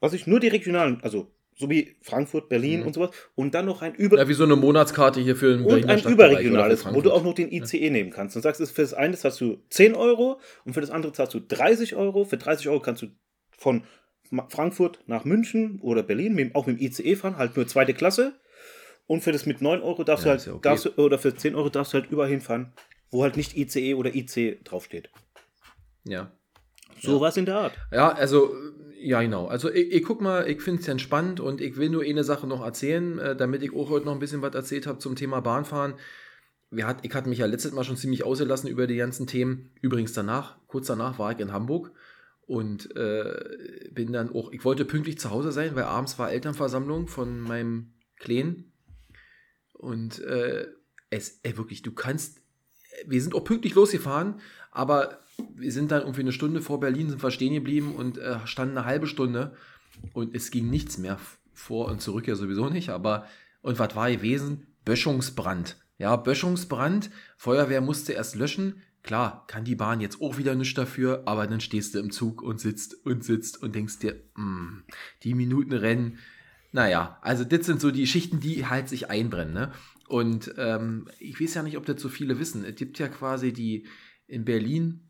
Was 0.00 0.12
ich 0.12 0.26
nur 0.26 0.40
die 0.40 0.48
regionalen, 0.48 1.00
also 1.02 1.30
so 1.60 1.68
wie 1.70 1.94
Frankfurt, 2.00 2.48
Berlin 2.48 2.80
Mhm. 2.80 2.86
und 2.86 2.94
sowas. 2.94 3.10
Und 3.34 3.54
dann 3.54 3.66
noch 3.66 3.82
ein 3.82 3.94
über 3.94 4.16
ja, 4.18 4.26
wie 4.28 4.32
so 4.32 4.44
eine 4.44 4.56
Monatskarte 4.56 5.20
hier 5.20 5.36
für 5.36 5.54
einen 5.54 5.64
und 5.64 5.84
ein 5.88 6.00
oder 6.00 6.08
überregionales, 6.10 6.84
wo 6.92 7.00
du 7.02 7.12
auch 7.12 7.22
noch 7.22 7.34
den 7.34 7.52
ICE 7.52 7.90
nehmen 7.90 8.10
kannst. 8.10 8.34
Dann 8.34 8.42
sagst 8.42 8.60
du, 8.60 8.66
für 8.66 8.82
das 8.82 8.94
eine 8.94 9.16
zahlst 9.16 9.40
du 9.40 9.58
10 9.68 9.94
Euro 9.94 10.40
und 10.64 10.72
für 10.74 10.80
das 10.80 10.90
andere 10.90 11.12
zahlst 11.12 11.34
du 11.34 11.40
30 11.40 11.94
Euro. 11.96 12.24
Für 12.24 12.38
30 12.38 12.68
Euro 12.68 12.80
kannst 12.80 13.02
du 13.02 13.08
von 13.58 13.82
Frankfurt 14.48 15.00
nach 15.06 15.24
München 15.24 15.80
oder 15.82 16.02
Berlin 16.02 16.50
auch 16.54 16.66
mit 16.66 16.80
dem 16.80 16.86
ICE 16.86 17.16
fahren, 17.16 17.36
halt 17.36 17.56
nur 17.56 17.66
zweite 17.66 17.94
Klasse. 17.94 18.34
Und 19.06 19.22
für 19.22 19.32
das 19.32 19.44
mit 19.44 19.60
9 19.60 19.82
Euro 19.82 20.04
darfst 20.04 20.24
Ja, 20.24 20.32
du 20.34 20.38
halt, 20.38 20.46
ja 20.46 20.52
okay. 20.54 20.60
darfst 20.62 20.84
du, 20.86 20.90
oder 21.02 21.18
für 21.18 21.34
10 21.34 21.54
Euro 21.56 21.68
darfst 21.68 21.92
du 21.92 21.98
halt 21.98 22.10
überall 22.10 22.28
hinfahren, 22.30 22.72
wo 23.10 23.22
halt 23.24 23.36
nicht 23.36 23.56
ICE 23.56 23.94
oder 23.94 24.14
IC 24.14 24.60
draufsteht. 24.64 25.10
Ja. 26.04 26.30
So 27.02 27.20
was 27.20 27.36
in 27.36 27.44
der 27.46 27.56
Art. 27.56 27.72
Ja, 27.92 28.10
also, 28.12 28.54
ja, 29.02 29.22
genau. 29.22 29.46
Also, 29.46 29.70
ich, 29.70 29.92
ich 29.92 30.04
guck 30.04 30.20
mal, 30.20 30.48
ich 30.48 30.60
finde 30.60 30.82
es 30.82 30.88
entspannt 30.88 31.40
und 31.40 31.60
ich 31.60 31.76
will 31.76 31.88
nur 31.88 32.02
eine 32.02 32.22
Sache 32.22 32.46
noch 32.46 32.62
erzählen, 32.62 33.18
äh, 33.18 33.34
damit 33.34 33.62
ich 33.62 33.74
auch 33.74 33.88
heute 33.88 34.04
noch 34.04 34.12
ein 34.12 34.18
bisschen 34.18 34.42
was 34.42 34.54
erzählt 34.54 34.86
habe 34.86 34.98
zum 34.98 35.16
Thema 35.16 35.40
Bahnfahren. 35.40 35.94
Wir 36.70 36.86
hat, 36.86 37.04
ich 37.04 37.14
hatte 37.14 37.28
mich 37.28 37.38
ja 37.38 37.46
letztes 37.46 37.72
Mal 37.72 37.84
schon 37.84 37.96
ziemlich 37.96 38.24
ausgelassen 38.24 38.68
über 38.68 38.86
die 38.86 38.96
ganzen 38.96 39.26
Themen. 39.26 39.70
Übrigens 39.80 40.12
danach, 40.12 40.58
kurz 40.66 40.86
danach 40.86 41.18
war 41.18 41.32
ich 41.32 41.38
in 41.38 41.52
Hamburg 41.52 41.92
und 42.46 42.94
äh, 42.94 43.88
bin 43.90 44.12
dann 44.12 44.30
auch, 44.30 44.52
ich 44.52 44.64
wollte 44.64 44.84
pünktlich 44.84 45.18
zu 45.18 45.30
Hause 45.30 45.50
sein, 45.50 45.74
weil 45.74 45.84
abends 45.84 46.18
war 46.18 46.30
Elternversammlung 46.30 47.08
von 47.08 47.40
meinem 47.40 47.94
Kleen. 48.16 48.72
Und 49.72 50.20
äh, 50.20 50.66
es, 51.08 51.40
ey, 51.42 51.56
wirklich, 51.56 51.82
du 51.82 51.92
kannst, 51.92 52.42
wir 53.06 53.22
sind 53.22 53.34
auch 53.34 53.44
pünktlich 53.44 53.74
losgefahren, 53.74 54.40
aber 54.70 55.20
wir 55.54 55.72
sind 55.72 55.90
dann 55.90 56.02
irgendwie 56.02 56.20
eine 56.20 56.32
Stunde 56.32 56.60
vor 56.60 56.80
Berlin, 56.80 57.10
sind 57.10 57.22
wir 57.22 57.30
stehen 57.30 57.54
geblieben 57.54 57.94
und 57.94 58.18
äh, 58.18 58.46
standen 58.46 58.78
eine 58.78 58.86
halbe 58.86 59.06
Stunde 59.06 59.54
und 60.12 60.34
es 60.34 60.50
ging 60.50 60.70
nichts 60.70 60.98
mehr 60.98 61.18
vor 61.52 61.88
und 61.88 62.00
zurück 62.00 62.26
ja 62.26 62.34
sowieso 62.34 62.68
nicht, 62.68 62.90
aber 62.90 63.26
und 63.62 63.78
was 63.78 63.94
war 63.94 64.10
gewesen? 64.10 64.66
Böschungsbrand. 64.84 65.76
Ja, 65.98 66.16
Böschungsbrand, 66.16 67.10
Feuerwehr 67.36 67.82
musste 67.82 68.14
erst 68.14 68.34
löschen. 68.34 68.82
Klar, 69.02 69.44
kann 69.46 69.64
die 69.64 69.74
Bahn 69.74 70.00
jetzt 70.00 70.20
auch 70.20 70.38
wieder 70.38 70.54
nichts 70.54 70.74
dafür, 70.74 71.22
aber 71.26 71.46
dann 71.46 71.60
stehst 71.60 71.94
du 71.94 71.98
im 71.98 72.10
Zug 72.10 72.42
und 72.42 72.60
sitzt 72.60 73.04
und 73.04 73.24
sitzt 73.24 73.62
und 73.62 73.74
denkst 73.74 73.98
dir, 73.98 74.22
mm, 74.34 74.84
die 75.22 75.34
Minuten 75.34 75.72
rennen. 75.72 76.18
Naja, 76.72 77.18
also 77.22 77.44
das 77.44 77.66
sind 77.66 77.80
so 77.80 77.90
die 77.90 78.06
Schichten, 78.06 78.40
die 78.40 78.66
halt 78.66 78.88
sich 78.88 79.10
einbrennen. 79.10 79.52
Ne? 79.52 79.72
Und 80.08 80.54
ähm, 80.56 81.08
ich 81.18 81.40
weiß 81.40 81.54
ja 81.54 81.62
nicht, 81.62 81.76
ob 81.76 81.86
das 81.86 82.00
so 82.00 82.08
viele 82.08 82.38
wissen. 82.38 82.64
Es 82.64 82.76
gibt 82.76 82.98
ja 82.98 83.08
quasi 83.08 83.52
die 83.52 83.86
in 84.26 84.44
Berlin, 84.44 85.09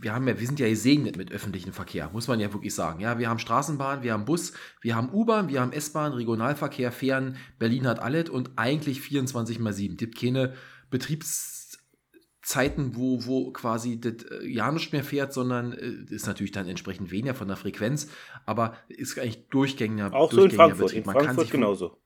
wir 0.00 0.14
haben 0.14 0.26
ja, 0.26 0.38
wir 0.40 0.46
sind 0.46 0.58
ja 0.58 0.68
gesegnet 0.68 1.16
mit 1.16 1.30
öffentlichem 1.30 1.72
Verkehr, 1.72 2.10
muss 2.12 2.26
man 2.28 2.40
ja 2.40 2.52
wirklich 2.52 2.74
sagen. 2.74 3.00
Ja, 3.00 3.18
wir 3.18 3.28
haben 3.28 3.38
Straßenbahn, 3.38 4.02
wir 4.02 4.12
haben 4.14 4.24
Bus, 4.24 4.52
wir 4.80 4.96
haben 4.96 5.10
U-Bahn, 5.12 5.48
wir 5.48 5.60
haben 5.60 5.72
S-Bahn, 5.72 6.12
Regionalverkehr, 6.12 6.90
Fähren. 6.92 7.36
Berlin 7.58 7.86
hat 7.86 8.00
alles 8.00 8.30
und 8.30 8.52
eigentlich 8.56 9.00
24 9.00 9.58
mal 9.58 9.72
7. 9.74 9.94
Es 9.94 9.98
gibt 9.98 10.18
keine 10.18 10.54
Betriebszeiten, 10.90 12.96
wo, 12.96 13.24
wo 13.26 13.52
quasi 13.52 14.00
das 14.00 14.14
äh, 14.30 14.46
ja 14.48 14.70
nicht 14.72 14.92
mehr 14.92 15.04
fährt, 15.04 15.32
sondern 15.32 15.72
äh, 15.72 16.14
ist 16.14 16.26
natürlich 16.26 16.52
dann 16.52 16.68
entsprechend 16.68 17.10
weniger 17.10 17.34
von 17.34 17.48
der 17.48 17.56
Frequenz, 17.56 18.08
aber 18.46 18.76
ist 18.88 19.18
eigentlich 19.18 19.48
durchgängiger. 19.48 20.12
Auch 20.14 20.30
so 20.32 20.44
in 20.44 20.48
durchgängiger 20.48 20.76
Frankfurt. 20.76 20.92
In 20.92 21.04
Man 21.06 21.14
kann 21.14 21.24
Frankfurt 21.24 21.44
sich- 21.46 21.52
genauso. 21.52 22.00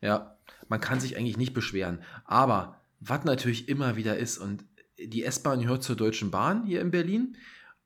ja, 0.00 0.36
man 0.68 0.80
kann 0.80 1.00
sich 1.00 1.16
eigentlich 1.16 1.36
nicht 1.36 1.54
beschweren. 1.54 2.02
Aber 2.24 2.80
was 3.00 3.24
natürlich 3.24 3.68
immer 3.68 3.96
wieder 3.96 4.16
ist, 4.18 4.38
und 4.38 4.64
die 5.06 5.24
S-Bahn 5.24 5.60
gehört 5.60 5.82
zur 5.82 5.96
Deutschen 5.96 6.30
Bahn 6.30 6.64
hier 6.64 6.80
in 6.80 6.90
Berlin. 6.90 7.36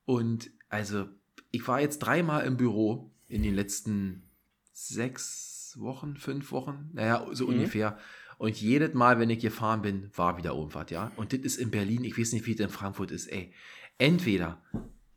Und 0.05 0.51
also, 0.69 1.07
ich 1.51 1.67
war 1.69 1.81
jetzt 1.81 1.99
dreimal 2.01 2.45
im 2.47 2.57
Büro 2.57 3.13
in 3.29 3.43
den 3.43 3.55
letzten 3.55 4.29
sechs 4.73 5.75
Wochen, 5.79 6.17
fünf 6.17 6.53
Wochen, 6.53 6.91
naja, 6.93 7.27
so 7.33 7.45
Mhm. 7.47 7.55
ungefähr. 7.55 7.99
Und 8.39 8.61
jedes 8.61 8.95
Mal, 8.95 9.19
wenn 9.21 9.31
ich 9.31 9.39
gefahren 9.39 9.83
bin, 9.83 10.11
war 10.17 10.37
wieder 10.37 10.53
irgendwas, 10.53 10.91
ja. 10.91 11.13
Und 11.17 11.33
das 11.33 11.41
ist 11.41 11.57
in 11.57 11.71
Berlin, 11.71 12.05
ich 12.05 12.19
weiß 12.19 12.33
nicht, 12.33 12.47
wie 12.47 12.53
es 12.55 12.61
in 12.61 12.69
Frankfurt 12.69 13.11
ist, 13.13 13.27
ey. 13.29 13.53
Entweder 13.99 14.61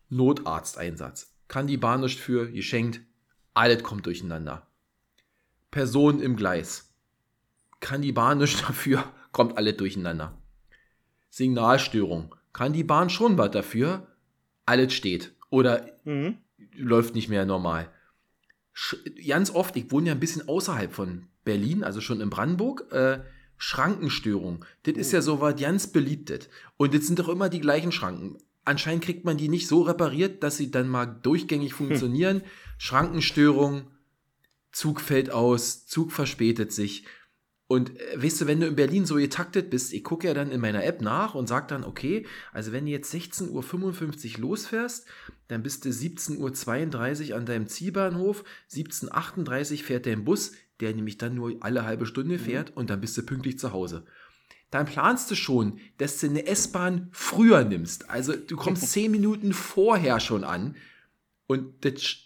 Notarzteinsatz, 0.10 1.34
kann 1.48 1.68
die 1.68 1.78
Bahn 1.78 2.02
nicht 2.02 2.20
für, 2.20 2.52
geschenkt, 2.52 3.02
alles 3.54 3.84
kommt 3.84 4.06
durcheinander. 4.06 4.68
Person 5.72 6.20
im 6.22 6.36
Gleis, 6.36 6.94
kann 7.80 8.02
die 8.02 8.12
Bahn 8.12 8.38
nicht 8.38 8.62
dafür, 8.68 9.04
kommt 9.32 9.58
alles 9.58 9.78
durcheinander. 9.78 10.38
Signalstörung, 11.30 12.36
kann 12.54 12.74
die 12.74 12.84
Bahn 12.84 13.10
schon 13.10 13.38
was 13.38 13.52
dafür, 13.52 14.08
alles 14.66 14.94
steht. 14.94 15.34
Oder 15.50 15.86
Mhm. 16.04 16.38
läuft 16.76 17.16
nicht 17.16 17.30
mehr 17.30 17.46
normal. 17.46 17.90
Sch 18.74 18.96
ganz 19.28 19.50
oft, 19.52 19.76
ich 19.76 19.92
wohne 19.92 20.08
ja 20.08 20.14
ein 20.14 20.20
bisschen 20.20 20.48
außerhalb 20.48 20.94
von 20.94 21.28
Berlin, 21.44 21.84
also 21.84 22.02
schon 22.02 22.22
in 22.22 22.30
Brandenburg, 22.30 22.92
äh, 22.92 23.20
Schrankenstörung. 23.58 24.66
Das 24.84 24.96
ist 24.96 25.12
ja 25.14 25.22
so 25.22 25.42
was 25.42 25.60
ganz 25.60 25.88
beliebtes. 25.88 26.50
Und 26.78 26.94
das 26.94 27.08
sind 27.08 27.20
doch 27.20 27.30
immer 27.30 27.50
die 27.50 27.60
gleichen 27.60 27.92
Schranken. 27.92 28.38
Anscheinend 28.66 29.04
kriegt 29.04 29.24
man 29.26 29.38
die 29.38 29.50
nicht 29.50 29.68
so 29.68 29.82
repariert, 29.84 30.44
dass 30.44 30.58
sie 30.58 30.70
dann 30.70 30.90
mal 30.90 31.06
durchgängig 31.06 31.74
funktionieren. 31.74 32.42
Schrankenstörung, 32.78 33.88
Zug 34.72 35.02
fällt 35.02 35.32
aus, 35.32 35.88
Zug 35.88 36.12
verspätet 36.12 36.72
sich. 36.72 37.06
Und 37.68 38.00
äh, 38.00 38.24
weißt 38.24 38.42
du, 38.42 38.48
wenn 38.48 38.62
du 38.62 38.68
in 38.68 38.76
Berlin 38.76 39.06
so 39.06 39.16
getaktet 39.16 39.70
bist, 39.70 39.94
ich 39.94 40.04
gucke 40.04 40.28
ja 40.28 40.34
dann 40.34 40.52
in 40.52 40.62
meiner 40.62 40.84
App 40.86 41.02
nach 41.02 41.36
und 41.36 41.48
sage 41.48 41.68
dann, 41.68 41.84
okay, 41.84 42.26
also 42.54 42.72
wenn 42.72 42.86
du 42.86 42.92
jetzt 42.92 43.14
16.55 43.14 44.36
Uhr 44.36 44.42
losfährst, 44.42 45.06
dann 45.50 45.64
bist 45.64 45.86
du 45.86 45.90
17.32 45.90 47.30
Uhr 47.30 47.38
an 47.38 47.46
deinem 47.46 47.68
Zielbahnhof, 47.68 48.44
17.38 48.72 49.72
Uhr 49.72 49.78
fährt 49.80 50.06
dein 50.06 50.24
Bus, 50.24 50.54
der 50.80 50.94
nämlich 50.94 51.18
dann 51.18 51.36
nur 51.36 51.56
alle 51.60 51.84
halbe 51.84 52.06
Stunde 52.06 52.40
fährt 52.40 52.76
und 52.76 52.90
dann 52.90 53.02
bist 53.02 53.18
du 53.18 53.24
pünktlich 53.24 53.60
zu 53.60 53.74
Hause. 53.74 54.06
Dann 54.70 54.86
planst 54.86 55.32
du 55.32 55.36
schon, 55.36 55.80
dass 55.98 56.20
du 56.20 56.28
eine 56.28 56.46
S-Bahn 56.46 57.08
früher 57.12 57.64
nimmst. 57.64 58.10
Also 58.10 58.34
du 58.36 58.56
kommst 58.56 58.92
zehn 58.92 59.12
Minuten 59.12 59.54
vorher 59.54 60.20
schon 60.20 60.44
an 60.44 60.76
und, 61.48 61.86
das, 61.86 62.18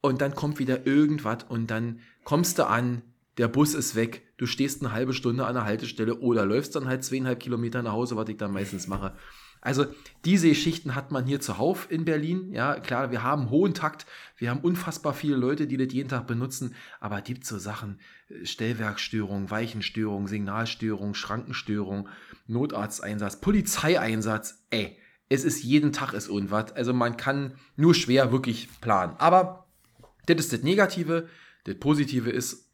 und 0.00 0.20
dann 0.20 0.34
kommt 0.34 0.58
wieder 0.58 0.86
irgendwas 0.86 1.44
und 1.48 1.70
dann 1.70 2.00
kommst 2.24 2.58
du 2.58 2.66
an, 2.66 3.02
der 3.38 3.48
Bus 3.48 3.74
ist 3.74 3.94
weg, 3.94 4.22
du 4.38 4.46
stehst 4.46 4.82
eine 4.82 4.92
halbe 4.92 5.12
Stunde 5.12 5.46
an 5.46 5.54
der 5.54 5.64
Haltestelle 5.64 6.16
oder 6.16 6.46
läufst 6.46 6.74
dann 6.74 6.86
halt 6.86 7.04
zweieinhalb 7.04 7.40
Kilometer 7.40 7.82
nach 7.82 7.92
Hause, 7.92 8.16
was 8.16 8.28
ich 8.28 8.36
dann 8.36 8.52
meistens 8.52 8.86
mache. 8.86 9.14
Also 9.60 9.86
diese 10.24 10.48
Geschichten 10.48 10.94
hat 10.94 11.10
man 11.10 11.26
hier 11.26 11.40
zuhauf 11.40 11.90
in 11.90 12.04
Berlin. 12.04 12.52
Ja, 12.52 12.78
klar, 12.78 13.10
wir 13.10 13.22
haben 13.22 13.50
hohen 13.50 13.74
Takt, 13.74 14.06
wir 14.36 14.50
haben 14.50 14.60
unfassbar 14.60 15.12
viele 15.12 15.36
Leute, 15.36 15.66
die 15.66 15.76
das 15.76 15.92
jeden 15.92 16.08
Tag 16.08 16.26
benutzen, 16.26 16.74
aber 17.00 17.18
es 17.18 17.24
gibt 17.24 17.44
so 17.44 17.58
Sachen, 17.58 17.98
äh, 18.28 18.46
Stellwerkstörung, 18.46 19.50
Weichenstörung, 19.50 20.28
Signalstörung, 20.28 21.14
Schrankenstörung, 21.14 22.08
Notarzteinsatz, 22.46 23.40
Polizeieinsatz, 23.40 24.64
ey, 24.70 24.98
es 25.28 25.44
ist 25.44 25.64
jeden 25.64 25.92
Tag 25.92 26.12
ist 26.12 26.28
irgendwas. 26.28 26.72
Also 26.72 26.92
man 26.92 27.16
kann 27.16 27.56
nur 27.76 27.94
schwer 27.94 28.30
wirklich 28.30 28.68
planen. 28.80 29.16
Aber 29.18 29.66
das 30.26 30.38
ist 30.38 30.52
das 30.52 30.62
Negative. 30.62 31.28
Das 31.64 31.74
Positive 31.76 32.30
ist, 32.30 32.65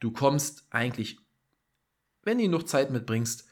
du 0.00 0.10
kommst 0.10 0.66
eigentlich, 0.70 1.18
wenn 2.22 2.38
du 2.38 2.48
noch 2.48 2.62
Zeit 2.62 2.90
mitbringst, 2.90 3.48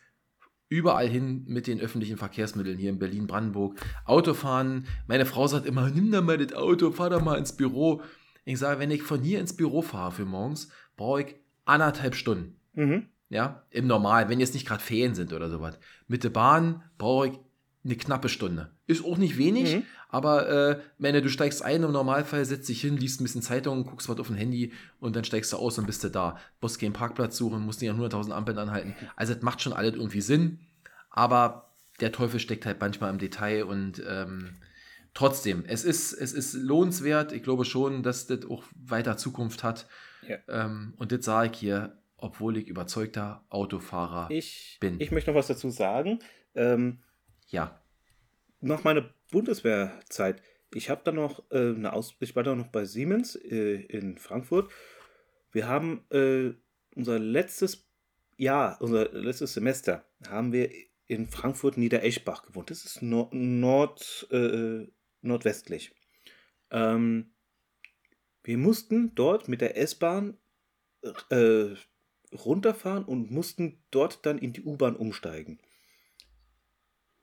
überall 0.69 1.09
hin 1.09 1.45
mit 1.47 1.67
den 1.67 1.81
öffentlichen 1.81 2.17
Verkehrsmitteln 2.17 2.79
hier 2.79 2.91
in 2.91 2.99
Berlin-Brandenburg. 2.99 3.81
Autofahren, 4.05 4.87
meine 5.07 5.27
Frau 5.27 5.47
sagt 5.47 5.67
immer, 5.67 5.89
nimm 5.91 6.11
da 6.11 6.21
mal 6.21 6.39
das 6.39 6.57
Auto, 6.57 6.91
fahr 6.91 7.11
da 7.11 7.21
mal 7.21 7.39
ins 7.39 7.57
Büro. 7.57 8.03
Ich 8.45 8.59
sage, 8.59 8.81
wenn 8.81 8.91
ich 8.91 9.03
von 9.03 9.23
hier 9.23 9.41
ins 9.41 9.57
Büro 9.57 9.83
fahre 9.83 10.13
für 10.13 10.25
morgens, 10.25 10.71
brauche 10.97 11.23
ich 11.23 11.37
anderthalb 11.65 12.15
Stunden. 12.15 12.61
Mhm. 12.75 13.07
Ja, 13.29 13.65
im 13.71 13.87
Normal, 13.87 14.29
wenn 14.29 14.39
jetzt 14.39 14.55
nicht 14.55 14.67
gerade 14.67 14.83
Ferien 14.83 15.15
sind 15.15 15.33
oder 15.33 15.51
sowas. 15.51 15.79
Mit 16.07 16.23
der 16.23 16.31
Bahn 16.31 16.85
brauche 16.97 17.29
ich 17.29 17.39
eine 17.85 17.97
knappe 17.97 18.29
Stunde. 18.29 18.76
Ist 18.87 19.05
auch 19.05 19.17
nicht 19.19 19.37
wenig, 19.37 19.77
Mhm. 19.77 19.83
aber 20.11 20.49
äh, 20.49 20.81
wenn 20.99 21.15
du 21.21 21.29
steigst 21.29 21.63
ein, 21.63 21.83
im 21.83 21.91
Normalfall 21.93 22.45
setzt 22.45 22.69
dich 22.69 22.81
hin, 22.81 22.97
liest 22.97 23.21
ein 23.21 23.25
bisschen 23.25 23.43
Zeitung, 23.43 23.85
guckst 23.85 24.09
was 24.09 24.19
auf 24.21 24.29
dem 24.29 24.37
Handy 24.37 24.73
und 25.01 25.17
dann 25.17 25.25
steigst 25.25 25.53
du 25.53 25.57
aus 25.57 25.79
und 25.79 25.87
bist 25.87 26.05
du 26.05 26.09
da. 26.11 26.39
Musst 26.61 26.81
keinen 26.81 26.93
Parkplatz 26.93 27.37
suchen, 27.37 27.63
musst 27.67 27.81
nicht 27.81 27.91
an 27.91 28.01
100.000 28.01 28.31
Ampeln 28.31 28.59
anhalten. 28.59 28.95
Also 29.17 29.35
das 29.35 29.43
macht 29.43 29.61
schon 29.61 29.73
alles 29.73 29.95
irgendwie 29.95 30.21
Sinn, 30.21 30.61
aber 31.11 31.71
der 32.01 32.13
Teufel 32.13 32.39
steckt 32.41 32.65
halt 32.67 32.81
manchmal 32.81 33.11
im 33.11 33.19
Detail 33.19 33.65
und 33.65 34.03
ähm, 34.07 34.57
trotzdem, 35.15 35.65
es 35.67 35.83
ist, 35.85 36.13
es 36.13 36.33
ist 36.33 36.55
lohnenswert. 36.55 37.33
Ich 37.33 37.43
glaube 37.43 37.65
schon, 37.65 38.03
dass 38.03 38.27
das 38.27 38.45
auch 38.45 38.63
weiter 38.77 39.17
Zukunft 39.17 39.65
hat. 39.65 39.87
Ja. 40.29 40.37
Ähm, 40.49 40.95
und 40.99 41.11
das 41.13 41.25
sage 41.25 41.51
ich 41.53 41.59
hier, 41.59 41.97
obwohl 42.19 42.57
ich 42.59 42.69
überzeugter 42.69 43.45
Autofahrer 43.49 44.31
Ich, 44.31 44.77
bin. 44.81 45.01
ich 45.01 45.11
möchte 45.11 45.31
noch 45.31 45.39
was 45.39 45.47
dazu 45.49 45.71
sagen. 45.71 46.19
Ähm, 46.55 46.99
ja. 47.49 47.81
Nach 48.61 48.85
meiner 48.85 49.09
Bundeswehrzeit, 49.31 50.43
ich 50.75 50.91
habe 50.91 51.03
dann 51.05 51.17
noch 51.17 51.51
äh, 51.51 51.75
eine 51.75 51.93
Aus 51.93 52.17
ich 52.21 52.37
war 52.37 52.43
dann 52.43 52.59
noch 52.59 52.69
bei 52.69 52.85
Siemens 52.85 53.37
äh, 53.37 53.83
in 53.83 54.19
Frankfurt. 54.19 54.71
Wir 55.53 55.69
haben 55.69 56.05
äh, 56.11 56.53
unser 56.95 57.19
letztes 57.19 57.87
Jahr, 58.37 58.81
unser 58.81 59.11
letztes 59.13 59.55
Semester, 59.55 60.05
haben 60.29 60.53
wir 60.53 60.71
in 61.07 61.29
Frankfurt 61.29 61.77
Niedereschbach 61.77 62.43
gewohnt. 62.43 62.71
Das 62.71 62.85
ist 62.85 63.01
nor 63.01 63.31
nord, 63.33 64.27
äh, 64.31 64.87
nordwestlich. 65.23 65.95
Ähm, 66.71 67.31
wir 68.43 68.59
mussten 68.59 69.15
dort 69.15 69.49
mit 69.49 69.61
der 69.61 69.77
S-Bahn 69.77 70.37
äh, 71.31 71.75
runterfahren 72.33 73.05
und 73.05 73.31
mussten 73.31 73.83
dort 73.91 74.27
dann 74.27 74.39
in 74.39 74.53
die 74.53 74.63
U-Bahn 74.63 74.97
umsteigen 74.97 75.61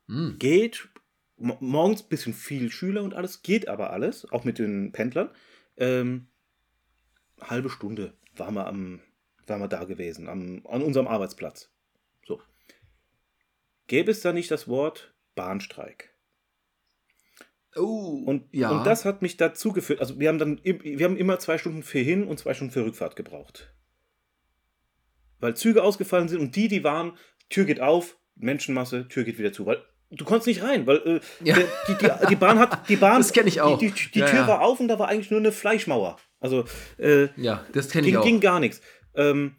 Hm. 0.08 0.38
geht 0.38 0.90
morgens 1.44 2.04
ein 2.04 2.10
bisschen 2.10 2.34
viel 2.34 2.72
Schüler 2.72 3.04
und 3.04 3.14
alles, 3.14 3.42
geht 3.42 3.68
aber 3.68 3.92
alles, 3.92 4.32
auch 4.32 4.44
mit 4.44 4.60
den 4.60 4.92
Pendlern. 4.92 5.30
Ähm, 5.78 6.28
halbe 7.40 7.70
Stunde 7.70 8.14
waren 8.36 8.56
wir, 8.56 8.68
am, 8.68 9.02
waren 9.48 9.60
wir 9.60 9.68
da 9.68 9.84
gewesen, 9.84 10.30
am, 10.30 10.66
an 10.66 10.82
unserem 10.82 11.08
Arbeitsplatz. 11.08 11.70
So. 12.26 12.42
Gäbe 13.88 14.12
es 14.12 14.22
da 14.22 14.32
nicht 14.32 14.52
das 14.52 14.68
Wort 14.68 15.14
Bahnstreik? 15.36 16.14
Oh, 17.76 18.22
Und, 18.26 18.54
ja. 18.54 18.70
und 18.70 18.86
das 18.86 19.04
hat 19.04 19.22
mich 19.22 19.36
dazu 19.36 19.74
geführt, 19.74 20.00
also 20.00 20.20
wir 20.20 20.30
haben 20.30 20.38
dann 20.38 20.64
wir 20.64 21.06
haben 21.06 21.18
immer 21.18 21.40
zwei 21.40 21.58
Stunden 21.58 21.82
für 21.82 22.00
Hin- 22.00 22.28
und 22.28 22.38
zwei 22.38 22.54
Stunden 22.54 22.72
für 22.72 22.86
Rückfahrt 22.86 23.16
gebraucht. 23.16 23.74
Weil 25.40 25.56
Züge 25.58 25.84
ausgefallen 25.84 26.30
sind 26.30 26.40
und 26.40 26.56
die, 26.56 26.68
die 26.68 26.84
waren, 26.84 27.18
Tür 27.50 27.66
geht 27.66 27.82
auf, 27.82 28.18
Menschenmasse, 28.36 29.08
Tür 29.08 29.24
geht 29.24 29.40
wieder 29.40 29.52
zu. 29.52 29.66
Weil 29.66 29.84
du 30.16 30.26
konntest 30.26 30.48
nicht 30.48 30.62
rein, 30.64 30.86
weil 30.88 30.98
äh, 30.98 31.20
Ja. 31.44 31.56
der, 31.56 31.68
die, 31.88 31.96
die, 31.96 32.28
die 32.30 32.36
Bahn 32.36 32.60
hat, 32.60 32.88
die 32.90 32.96
Bahn, 32.96 33.18
Das 33.20 33.34
kenn 33.34 33.48
ich 33.48 33.62
auch. 33.62 33.78
Die, 33.80 33.92
die, 33.92 34.12
die 34.12 34.20
Ja, 34.20 34.26
Tür 34.28 34.40
ja. 34.40 34.48
war 34.48 34.62
auf 34.62 34.80
und 34.80 34.88
da 34.88 34.98
war 35.00 35.08
eigentlich 35.10 35.32
nur 35.32 35.40
eine 35.40 35.52
Fleischmauer. 35.52 36.18
Also 36.40 36.66
äh, 36.98 37.30
ja, 37.42 37.66
das 37.74 37.90
kenne 37.90 38.08
ich 38.08 38.14
ging, 38.14 38.20
auch. 38.20 38.24
ging 38.26 38.40
gar 38.40 38.60
nichts. 38.60 38.82
Ähm, 39.16 39.56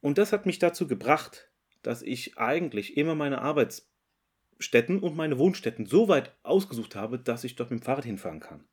und 0.00 0.18
das 0.18 0.32
hat 0.32 0.46
mich 0.46 0.58
dazu 0.58 0.86
gebracht, 0.86 1.50
dass 1.82 2.02
ich 2.02 2.38
eigentlich 2.38 2.96
immer 2.96 3.14
meine 3.14 3.40
Arbeitsstätten 3.42 4.98
und 5.00 5.16
meine 5.16 5.38
Wohnstätten 5.38 5.86
so 5.86 6.08
weit 6.08 6.36
ausgesucht 6.42 6.94
habe, 6.96 7.18
dass 7.18 7.44
ich 7.44 7.56
dort 7.56 7.70
mit 7.70 7.80
dem 7.80 7.84
Fahrrad 7.84 8.04
hinfahren 8.04 8.40
kann. 8.40 8.64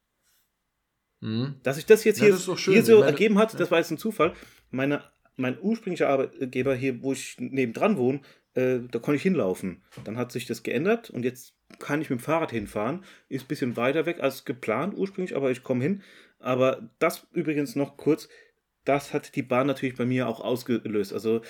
Hm. 1.21 1.55
Dass 1.63 1.75
sich 1.77 1.85
das 1.85 2.03
jetzt 2.03 2.19
hier, 2.19 2.31
das 2.31 2.45
hier 2.45 2.83
so 2.83 2.93
Ich 2.95 2.99
meine- 2.99 3.05
ergeben 3.11 3.37
hat, 3.37 3.59
das 3.59 3.71
war 3.71 3.77
jetzt 3.79 3.91
ein 3.91 3.97
Zufall. 3.97 4.33
Meine, 4.69 5.03
mein 5.35 5.57
ursprünglicher 5.59 6.09
Arbeitgeber 6.09 6.75
hier, 6.75 7.01
wo 7.01 7.13
ich 7.13 7.35
nebendran 7.39 7.97
wohne, 7.97 8.21
äh, 8.55 8.79
da 8.89 8.99
konnte 8.99 9.17
ich 9.17 9.21
hinlaufen. 9.21 9.83
Dann 10.03 10.17
hat 10.17 10.31
sich 10.31 10.45
das 10.45 10.63
geändert 10.63 11.09
und 11.09 11.23
jetzt 11.23 11.53
kann 11.79 12.01
ich 12.01 12.09
mit 12.09 12.19
dem 12.19 12.23
Fahrrad 12.23 12.51
hinfahren. 12.51 13.03
Ist 13.29 13.45
ein 13.45 13.47
bisschen 13.47 13.77
weiter 13.77 14.05
weg 14.05 14.21
als 14.21 14.45
geplant 14.45 14.95
ursprünglich, 14.97 15.35
aber 15.35 15.51
ich 15.51 15.63
komme 15.63 15.83
hin. 15.83 16.01
Aber 16.39 16.89
das 16.99 17.27
übrigens 17.33 17.75
noch 17.75 17.97
kurz, 17.97 18.29
das 18.85 19.13
hat 19.13 19.35
die 19.35 19.41
Bahn 19.41 19.67
natürlich 19.67 19.95
bei 19.95 20.05
mir 20.05 20.27
auch 20.27 20.41
ausgelöst. 20.41 21.13
Also, 21.13 21.41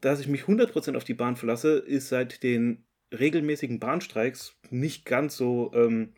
dass 0.00 0.20
ich 0.20 0.28
mich 0.28 0.42
100% 0.42 0.96
auf 0.96 1.04
die 1.04 1.14
Bahn 1.14 1.36
verlasse, 1.36 1.78
ist 1.78 2.08
seit 2.08 2.42
den 2.42 2.84
regelmäßigen 3.12 3.78
Bahnstreiks 3.80 4.56
nicht 4.70 5.04
ganz 5.04 5.36
so 5.36 5.72
ähm, 5.74 6.12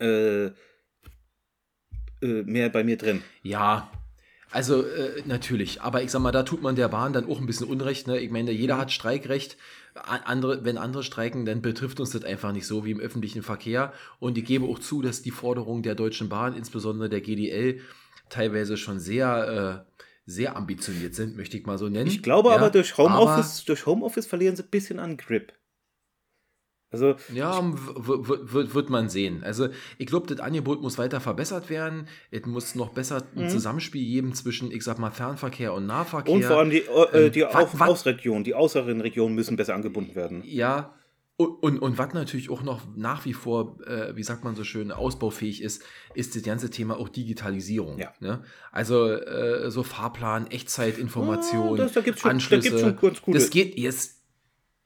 äh, 0.00 0.46
äh, 0.46 0.52
mehr 2.22 2.70
bei 2.70 2.82
mir 2.82 2.96
drin. 2.96 3.22
Ja, 3.42 3.90
also 4.50 4.82
äh, 4.82 5.22
natürlich, 5.26 5.82
aber 5.82 6.02
ich 6.02 6.10
sag 6.10 6.20
mal, 6.20 6.32
da 6.32 6.42
tut 6.42 6.62
man 6.62 6.76
der 6.76 6.88
Bahn 6.88 7.12
dann 7.12 7.28
auch 7.28 7.40
ein 7.40 7.46
bisschen 7.46 7.66
Unrecht. 7.66 8.06
Ne? 8.06 8.18
Ich 8.20 8.30
meine, 8.30 8.52
jeder 8.52 8.78
hat 8.78 8.92
Streikrecht. 8.92 9.56
Andere, 9.94 10.64
wenn 10.64 10.76
andere 10.76 11.02
streiken, 11.02 11.46
dann 11.46 11.62
betrifft 11.62 12.00
uns 12.00 12.10
das 12.10 12.22
einfach 12.22 12.52
nicht 12.52 12.66
so 12.66 12.84
wie 12.84 12.90
im 12.90 13.00
öffentlichen 13.00 13.42
Verkehr. 13.42 13.92
Und 14.18 14.36
ich 14.36 14.44
gebe 14.44 14.66
auch 14.66 14.78
zu, 14.78 15.00
dass 15.00 15.22
die 15.22 15.30
Forderungen 15.30 15.82
der 15.82 15.94
Deutschen 15.94 16.28
Bahn, 16.28 16.54
insbesondere 16.54 17.08
der 17.08 17.22
GDL, 17.22 17.80
teilweise 18.28 18.76
schon 18.76 19.00
sehr, 19.00 19.84
äh, 19.86 20.00
sehr 20.26 20.56
ambitioniert 20.56 21.14
sind, 21.14 21.36
möchte 21.36 21.56
ich 21.56 21.64
mal 21.64 21.78
so 21.78 21.88
nennen. 21.88 22.08
Ich 22.08 22.22
glaube 22.22 22.50
Ja, 22.50 22.56
aber, 22.56 22.70
durch 22.70 22.98
Homeoffice, 22.98 23.64
durch 23.64 23.86
Homeoffice 23.86 24.26
verlieren 24.26 24.54
sie 24.54 24.64
ein 24.64 24.70
bisschen 24.70 24.98
an 24.98 25.16
Grip. 25.16 25.52
Also, 26.96 27.16
Ja, 27.32 27.60
wird, 27.62 28.90
man 28.90 29.08
sehen. 29.08 29.42
Also 29.44 29.68
ich 29.98 30.06
glaube, 30.06 30.26
das 30.26 30.40
Angebot 30.40 30.80
muss 30.82 30.98
weiter 30.98 31.20
verbessert 31.20 31.68
werden. 31.70 32.08
Es 32.30 32.46
muss 32.46 32.74
noch 32.74 32.90
besser 32.90 33.22
ein 33.36 33.50
Zusammenspiel 33.50 34.04
geben 34.04 34.32
zwischen, 34.34 34.70
ich 34.70 34.82
sag 34.82 34.98
mal, 34.98 35.10
Fernverkehr 35.10 35.72
und 35.74 35.86
Nahverkehr. 35.86 36.34
Mhm. 36.34 36.40
und 36.42 36.46
vor 36.46 36.58
allem 36.58 36.70
die, 36.70 36.78
äh, 36.78 37.26
Ähm, 37.26 37.32
die 37.32 37.42
wat- 37.42 37.80
Ausregionen, 37.80 38.44
die 38.44 38.54
äußeren 38.54 39.00
Regionen 39.00 39.34
müssen 39.34 39.56
besser 39.56 39.74
angebunden 39.74 40.14
werden. 40.14 40.42
Ja, 40.44 40.94
und, 41.38 41.48
und, 41.62 41.78
und 41.80 41.98
was 41.98 42.14
natürlich 42.14 42.48
auch 42.48 42.62
noch 42.62 42.80
nach 42.96 43.26
wie 43.26 43.34
vor, 43.34 43.76
äh, 43.86 44.16
wie 44.16 44.22
sagt 44.22 44.42
man 44.42 44.56
so 44.56 44.64
schön, 44.64 44.90
ausbaufähig 44.90 45.60
ist, 45.62 45.82
ist 46.14 46.34
das 46.34 46.42
ganze 46.42 46.70
Thema 46.70 46.98
auch 46.98 47.10
Digitalisierung. 47.10 47.98
Ja. 47.98 48.12
Ne? 48.20 48.42
Also 48.72 49.06
äh, 49.10 49.70
so 49.70 49.82
Fahrplan, 49.82 50.46
Echtzeitinformation, 50.50 51.74
Ah, 51.78 51.82
das- 51.84 51.92
da 51.92 52.00
gibt's 52.00 52.22
schon- 52.22 52.28
da 52.30 52.34
Anschlüsse. 52.34 52.68
gibt's 52.70 52.80
schon 52.80 52.96
gute- 52.96 53.38
Das 53.38 53.50
geht 53.50 53.78
jetzt. 53.78 54.16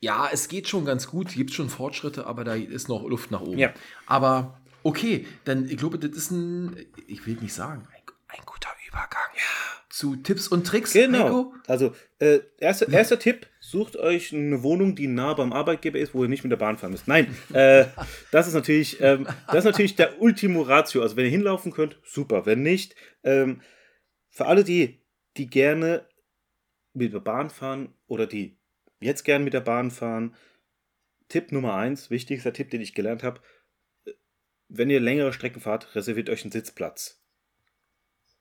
Ja, 0.00 0.28
es 0.32 0.48
geht 0.48 0.68
schon 0.68 0.84
ganz 0.84 1.08
gut, 1.08 1.32
gibt 1.32 1.52
schon 1.52 1.68
Fortschritte, 1.68 2.26
aber 2.26 2.44
da 2.44 2.54
ist 2.54 2.88
noch 2.88 3.06
Luft 3.06 3.30
nach 3.30 3.42
oben. 3.42 3.58
Ja. 3.58 3.72
Aber 4.06 4.58
okay, 4.82 5.26
dann 5.44 5.68
ich 5.68 5.76
glaube, 5.76 5.98
das 5.98 6.10
ist 6.10 6.30
ein, 6.30 6.74
ich 7.06 7.26
will 7.26 7.34
nicht 7.34 7.52
sagen, 7.52 7.86
ein, 7.94 8.02
ein 8.28 8.44
guter 8.46 8.70
Übergang 8.88 9.30
zu 10.00 10.16
Tipps 10.16 10.48
und 10.48 10.66
Tricks. 10.66 10.94
Genau. 10.94 11.18
Heiko. 11.18 11.54
Also, 11.66 11.94
äh, 12.18 12.40
erster, 12.58 12.88
erster 12.88 13.18
Tipp: 13.18 13.46
Sucht 13.60 13.96
euch 13.96 14.32
eine 14.32 14.62
Wohnung, 14.62 14.94
die 14.94 15.06
nah 15.06 15.34
beim 15.34 15.52
Arbeitgeber 15.52 15.98
ist, 15.98 16.14
wo 16.14 16.22
ihr 16.22 16.28
nicht 16.28 16.42
mit 16.42 16.50
der 16.50 16.56
Bahn 16.56 16.78
fahren 16.78 16.92
müsst. 16.92 17.06
Nein, 17.06 17.36
äh, 17.52 17.84
das 18.32 18.48
ist 18.48 18.54
natürlich, 18.54 19.00
ähm, 19.00 19.26
das 19.48 19.58
ist 19.58 19.64
natürlich 19.64 19.96
der 19.96 20.20
Ultimo 20.22 20.62
Ratio. 20.62 21.02
Also, 21.02 21.16
wenn 21.16 21.26
ihr 21.26 21.30
hinlaufen 21.30 21.72
könnt, 21.72 21.98
super. 22.04 22.46
Wenn 22.46 22.62
nicht, 22.62 22.94
ähm, 23.22 23.60
für 24.30 24.46
alle 24.46 24.64
die, 24.64 25.02
die 25.36 25.48
gerne 25.48 26.06
mit 26.94 27.12
der 27.12 27.20
Bahn 27.20 27.50
fahren 27.50 27.92
oder 28.06 28.26
die 28.26 28.59
jetzt 29.00 29.24
gern 29.24 29.44
mit 29.44 29.54
der 29.54 29.60
Bahn 29.60 29.90
fahren, 29.90 30.34
Tipp 31.28 31.52
Nummer 31.52 31.74
eins, 31.74 32.10
wichtigster 32.10 32.52
Tipp, 32.52 32.70
den 32.70 32.80
ich 32.80 32.94
gelernt 32.94 33.22
habe, 33.22 33.40
wenn 34.68 34.90
ihr 34.90 35.00
längere 35.00 35.32
Strecken 35.32 35.60
fahrt, 35.60 35.94
reserviert 35.94 36.30
euch 36.30 36.42
einen 36.42 36.52
Sitzplatz. 36.52 37.20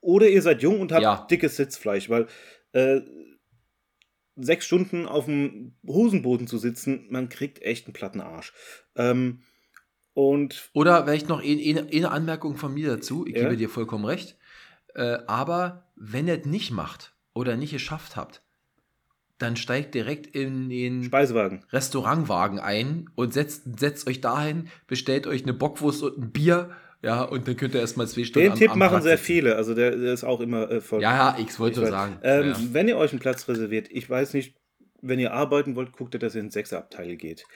Oder 0.00 0.28
ihr 0.28 0.42
seid 0.42 0.62
jung 0.62 0.80
und 0.80 0.92
habt 0.92 1.02
Ja. 1.02 1.26
dickes 1.30 1.56
Sitzfleisch, 1.56 2.08
weil 2.08 2.26
äh, 2.72 3.00
sechs 4.36 4.64
Stunden 4.64 5.06
auf 5.06 5.26
dem 5.26 5.74
Hosenboden 5.86 6.46
zu 6.46 6.58
sitzen, 6.58 7.06
man 7.10 7.28
kriegt 7.28 7.60
echt 7.62 7.86
einen 7.86 7.92
platten 7.92 8.20
Arsch. 8.20 8.52
Ähm, 8.96 9.42
und 10.14 10.70
Oder 10.72 11.04
vielleicht 11.04 11.28
noch 11.28 11.42
eine, 11.42 11.60
eine, 11.62 11.88
eine 11.90 12.10
Anmerkung 12.10 12.56
von 12.56 12.72
mir 12.74 12.88
dazu. 12.88 13.26
Ich 13.26 13.36
Ja. 13.36 13.42
gebe 13.42 13.56
dir 13.56 13.68
vollkommen 13.68 14.04
recht. 14.04 14.38
Äh, 14.94 15.18
aber 15.26 15.92
wenn 15.96 16.26
ihr 16.28 16.40
es 16.40 16.46
nicht 16.46 16.70
macht 16.70 17.14
oder 17.34 17.56
nicht 17.56 17.72
geschafft 17.72 18.16
habt, 18.16 18.42
dann 19.40 19.56
steigt 19.56 19.94
direkt 19.94 20.26
in 20.26 20.68
den 20.68 21.02
Speisewagen. 21.02 21.64
Restaurantwagen 21.72 22.58
ein 22.60 23.10
und 23.14 23.32
setzt, 23.32 23.80
setzt 23.80 24.06
euch 24.06 24.20
dahin, 24.20 24.68
bestellt 24.86 25.26
euch 25.26 25.42
eine 25.42 25.54
Bockwurst 25.54 26.02
und 26.02 26.18
ein 26.18 26.30
Bier, 26.30 26.70
ja, 27.02 27.22
und 27.22 27.48
dann 27.48 27.56
könnt 27.56 27.74
ihr 27.74 27.80
erstmal 27.80 28.06
zwei 28.06 28.24
Stunden 28.24 28.44
Den 28.44 28.52
am- 28.52 28.58
Tipp 28.58 28.70
am 28.72 28.78
machen 28.78 28.90
Platz 28.90 29.04
sehr 29.04 29.18
viele, 29.18 29.56
also 29.56 29.74
der, 29.74 29.96
der 29.96 30.12
ist 30.12 30.22
auch 30.24 30.40
immer 30.40 30.70
äh, 30.70 30.80
voll. 30.82 31.00
Ja, 31.00 31.16
ja, 31.16 31.38
ich 31.40 31.58
wollte 31.58 31.82
Ich 31.82 31.88
sagen. 31.88 32.18
Ähm, 32.22 32.48
ja. 32.48 32.56
Wenn 32.72 32.88
ihr 32.88 32.98
euch 32.98 33.12
einen 33.12 33.20
Platz 33.20 33.48
reserviert, 33.48 33.88
ich 33.90 34.08
weiß 34.08 34.34
nicht, 34.34 34.54
wenn 35.00 35.18
ihr 35.18 35.32
arbeiten 35.32 35.76
wollt, 35.76 35.92
guckt 35.92 36.14
ihr, 36.14 36.20
dass 36.20 36.34
ihr 36.34 36.42
in 36.42 36.50
Sechserabteil 36.50 37.16
geht. 37.16 37.46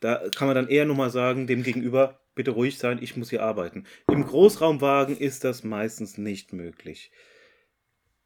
Da 0.00 0.22
kann 0.34 0.48
man 0.48 0.56
dann 0.56 0.68
eher 0.68 0.84
nochmal 0.84 1.10
sagen, 1.10 1.46
dem 1.46 1.62
Gegenüber, 1.62 2.18
bitte 2.34 2.50
ruhig 2.50 2.78
sein, 2.78 2.98
ich 3.00 3.16
muss 3.16 3.30
hier 3.30 3.44
arbeiten. 3.44 3.84
Im 4.10 4.24
Großraumwagen 4.24 5.16
ist 5.16 5.44
das 5.44 5.62
meistens 5.62 6.18
nicht 6.18 6.52
möglich. 6.52 7.12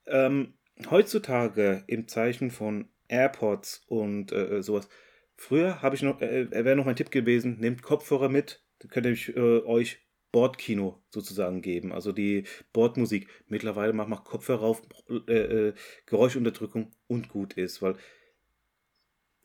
Ähm, 0.06 0.54
heutzutage 0.90 1.84
im 1.86 2.08
Zeichen 2.08 2.50
von 2.50 2.88
AirPods 3.12 3.82
und 3.86 4.32
äh, 4.32 4.62
sowas, 4.62 4.88
früher 5.36 5.82
habe 5.82 5.94
ich 5.94 6.02
noch, 6.02 6.20
äh, 6.20 6.50
wäre 6.50 6.76
noch 6.76 6.86
mein 6.86 6.96
Tipp 6.96 7.10
gewesen, 7.10 7.58
nehmt 7.60 7.82
Kopfhörer 7.82 8.28
mit, 8.28 8.64
dann 8.78 8.90
könnt 8.90 9.06
ihr 9.06 9.36
äh, 9.36 9.64
euch 9.64 9.98
Bordkino 10.32 11.02
sozusagen 11.10 11.60
geben, 11.60 11.92
also 11.92 12.10
die 12.10 12.44
Bordmusik. 12.72 13.28
Mittlerweile 13.48 13.92
macht 13.92 14.08
man 14.08 14.24
Kopfhörer 14.24 14.62
auf, 14.62 14.82
äh, 15.28 15.32
äh, 15.32 15.74
Geräuschunterdrückung 16.06 16.90
und 17.06 17.28
gut 17.28 17.52
ist, 17.52 17.82
weil 17.82 17.96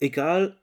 egal 0.00 0.58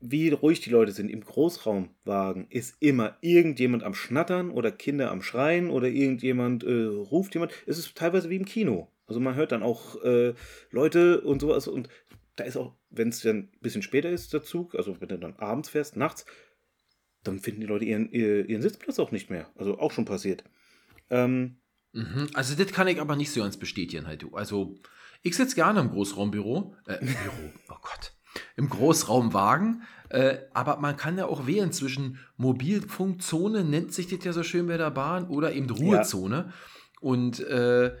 wie 0.00 0.30
ruhig 0.30 0.60
die 0.60 0.70
Leute 0.70 0.92
sind, 0.92 1.10
im 1.10 1.22
Großraumwagen 1.22 2.46
ist 2.50 2.76
immer 2.80 3.18
irgendjemand 3.20 3.82
am 3.82 3.94
Schnattern 3.94 4.50
oder 4.50 4.70
Kinder 4.70 5.10
am 5.10 5.22
Schreien 5.22 5.70
oder 5.70 5.88
irgendjemand 5.88 6.64
äh, 6.64 6.84
ruft 6.84 7.34
jemand. 7.34 7.52
Es 7.66 7.78
ist 7.78 7.96
teilweise 7.96 8.30
wie 8.30 8.36
im 8.36 8.44
Kino. 8.44 8.88
Also 9.06 9.20
man 9.20 9.34
hört 9.34 9.52
dann 9.52 9.62
auch 9.62 10.00
äh, 10.02 10.34
Leute 10.70 11.22
und 11.22 11.40
sowas 11.40 11.66
und 11.66 11.88
da 12.38 12.44
ist 12.44 12.56
auch, 12.56 12.76
wenn 12.90 13.08
es 13.08 13.20
dann 13.22 13.36
ein 13.36 13.50
bisschen 13.60 13.82
später 13.82 14.08
ist, 14.10 14.32
der 14.32 14.42
Zug, 14.42 14.74
also 14.74 15.00
wenn 15.00 15.08
du 15.08 15.18
dann 15.18 15.36
abends 15.36 15.68
fährst, 15.68 15.96
nachts, 15.96 16.24
dann 17.24 17.38
finden 17.40 17.60
die 17.62 17.66
Leute 17.66 17.84
ihren, 17.84 18.10
ihr- 18.12 18.48
ihren 18.48 18.62
Sitzplatz 18.62 18.98
auch 18.98 19.10
nicht 19.10 19.28
mehr. 19.30 19.50
Also 19.56 19.78
auch 19.78 19.92
schon 19.92 20.04
passiert. 20.04 20.44
Ähm, 21.10 21.60
Mhm. 21.94 22.28
Also 22.34 22.54
das 22.54 22.70
kann 22.72 22.86
ich 22.86 23.00
aber 23.00 23.16
nicht 23.16 23.30
so 23.32 23.40
ganz 23.40 23.56
bestätigen 23.56 24.06
halt. 24.06 24.22
du. 24.22 24.34
Also 24.36 24.76
ich 25.22 25.34
sitze 25.34 25.54
gerne 25.54 25.80
im 25.80 25.88
Großraumbüro, 25.90 26.76
äh, 26.86 26.98
Büro, 26.98 27.50
oh 27.70 27.78
Gott, 27.80 28.12
im 28.56 28.68
Großraumwagen, 28.68 29.82
äh, 30.10 30.36
aber 30.52 30.76
man 30.80 30.98
kann 30.98 31.16
ja 31.16 31.24
auch 31.26 31.46
wählen 31.46 31.72
zwischen 31.72 32.18
Mobilfunkzone, 32.36 33.64
nennt 33.64 33.94
sich 33.94 34.06
das 34.08 34.22
ja 34.22 34.32
so 34.34 34.42
schön 34.42 34.66
bei 34.66 34.76
der 34.76 34.90
Bahn, 34.90 35.28
oder 35.28 35.52
eben 35.54 35.70
Ruhezone. 35.70 36.52
Und 37.00 37.40
äh, 37.40 37.86
äh, 37.86 37.96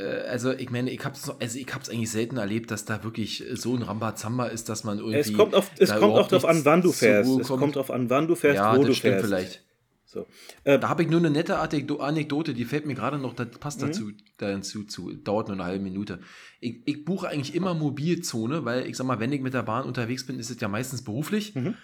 also 0.00 0.52
ich 0.52 0.70
meine, 0.70 0.90
ich 0.90 1.04
habe 1.04 1.14
es 1.14 1.28
also 1.30 1.58
ich 1.58 1.72
hab's 1.74 1.88
eigentlich 1.88 2.10
selten 2.10 2.36
erlebt, 2.36 2.70
dass 2.70 2.84
da 2.84 3.04
wirklich 3.04 3.44
so 3.52 3.74
ein 3.76 3.82
Rambazamba 3.82 4.46
ist, 4.46 4.68
dass 4.68 4.84
man 4.84 4.98
irgendwie... 4.98 5.18
es 5.18 5.32
kommt, 5.32 5.54
auf, 5.54 5.70
es 5.78 5.88
da 5.90 5.98
kommt 5.98 6.14
auch 6.14 6.28
darauf 6.28 6.44
an, 6.44 6.64
wann 6.64 6.82
du 6.82 6.92
fährst. 6.92 7.30
Es 7.40 7.48
kommt 7.48 7.76
darauf 7.76 7.90
an, 7.90 8.10
wann 8.10 8.26
du 8.26 8.34
fährst, 8.34 8.56
ja, 8.56 8.72
wo 8.74 8.78
das 8.80 8.86
du 8.88 8.94
stimmt 8.94 9.14
fährst. 9.14 9.26
vielleicht. 9.26 9.64
So. 10.06 10.26
Äh, 10.64 10.78
Da 10.78 10.88
habe 10.88 11.02
ich 11.02 11.08
nur 11.10 11.18
eine 11.20 11.30
nette 11.30 11.58
Anekdo- 11.58 11.98
Anekdote, 12.00 12.54
die 12.54 12.64
fällt 12.64 12.86
mir 12.86 12.94
gerade 12.94 13.18
noch, 13.18 13.34
das 13.34 13.48
passt 13.58 13.80
Mhm. 13.82 13.86
dazu, 13.86 14.10
dazu 14.38 14.84
zu, 14.84 15.12
dauert 15.12 15.48
nur 15.48 15.56
eine 15.56 15.64
halbe 15.64 15.82
Minute. 15.82 16.20
Ich, 16.60 16.82
ich 16.86 17.04
buche 17.04 17.28
eigentlich 17.28 17.54
immer 17.54 17.74
Mobilzone, 17.74 18.64
weil 18.64 18.86
ich 18.88 18.96
sag 18.96 19.06
mal, 19.06 19.18
wenn 19.20 19.32
ich 19.32 19.40
mit 19.40 19.54
der 19.54 19.62
Bahn 19.64 19.84
unterwegs 19.86 20.24
bin, 20.26 20.38
ist 20.38 20.50
es 20.50 20.60
ja 20.60 20.68
meistens 20.68 21.02
beruflich. 21.02 21.54
Mhm. 21.54 21.74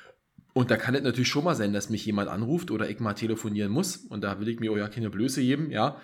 Und 0.52 0.70
da 0.70 0.76
kann 0.76 0.94
es 0.96 1.02
natürlich 1.02 1.28
schon 1.28 1.44
mal 1.44 1.54
sein, 1.54 1.72
dass 1.72 1.90
mich 1.90 2.04
jemand 2.04 2.28
anruft 2.28 2.70
oder 2.72 2.88
ich 2.90 2.98
mal 2.98 3.14
telefonieren 3.14 3.70
muss. 3.72 3.96
Und 3.96 4.22
da 4.22 4.40
will 4.40 4.48
ich 4.48 4.58
mir 4.58 4.72
auch 4.72 4.76
ja 4.76 4.88
keine 4.88 5.10
Blöße 5.10 5.40
geben, 5.42 5.70
ja. 5.70 5.96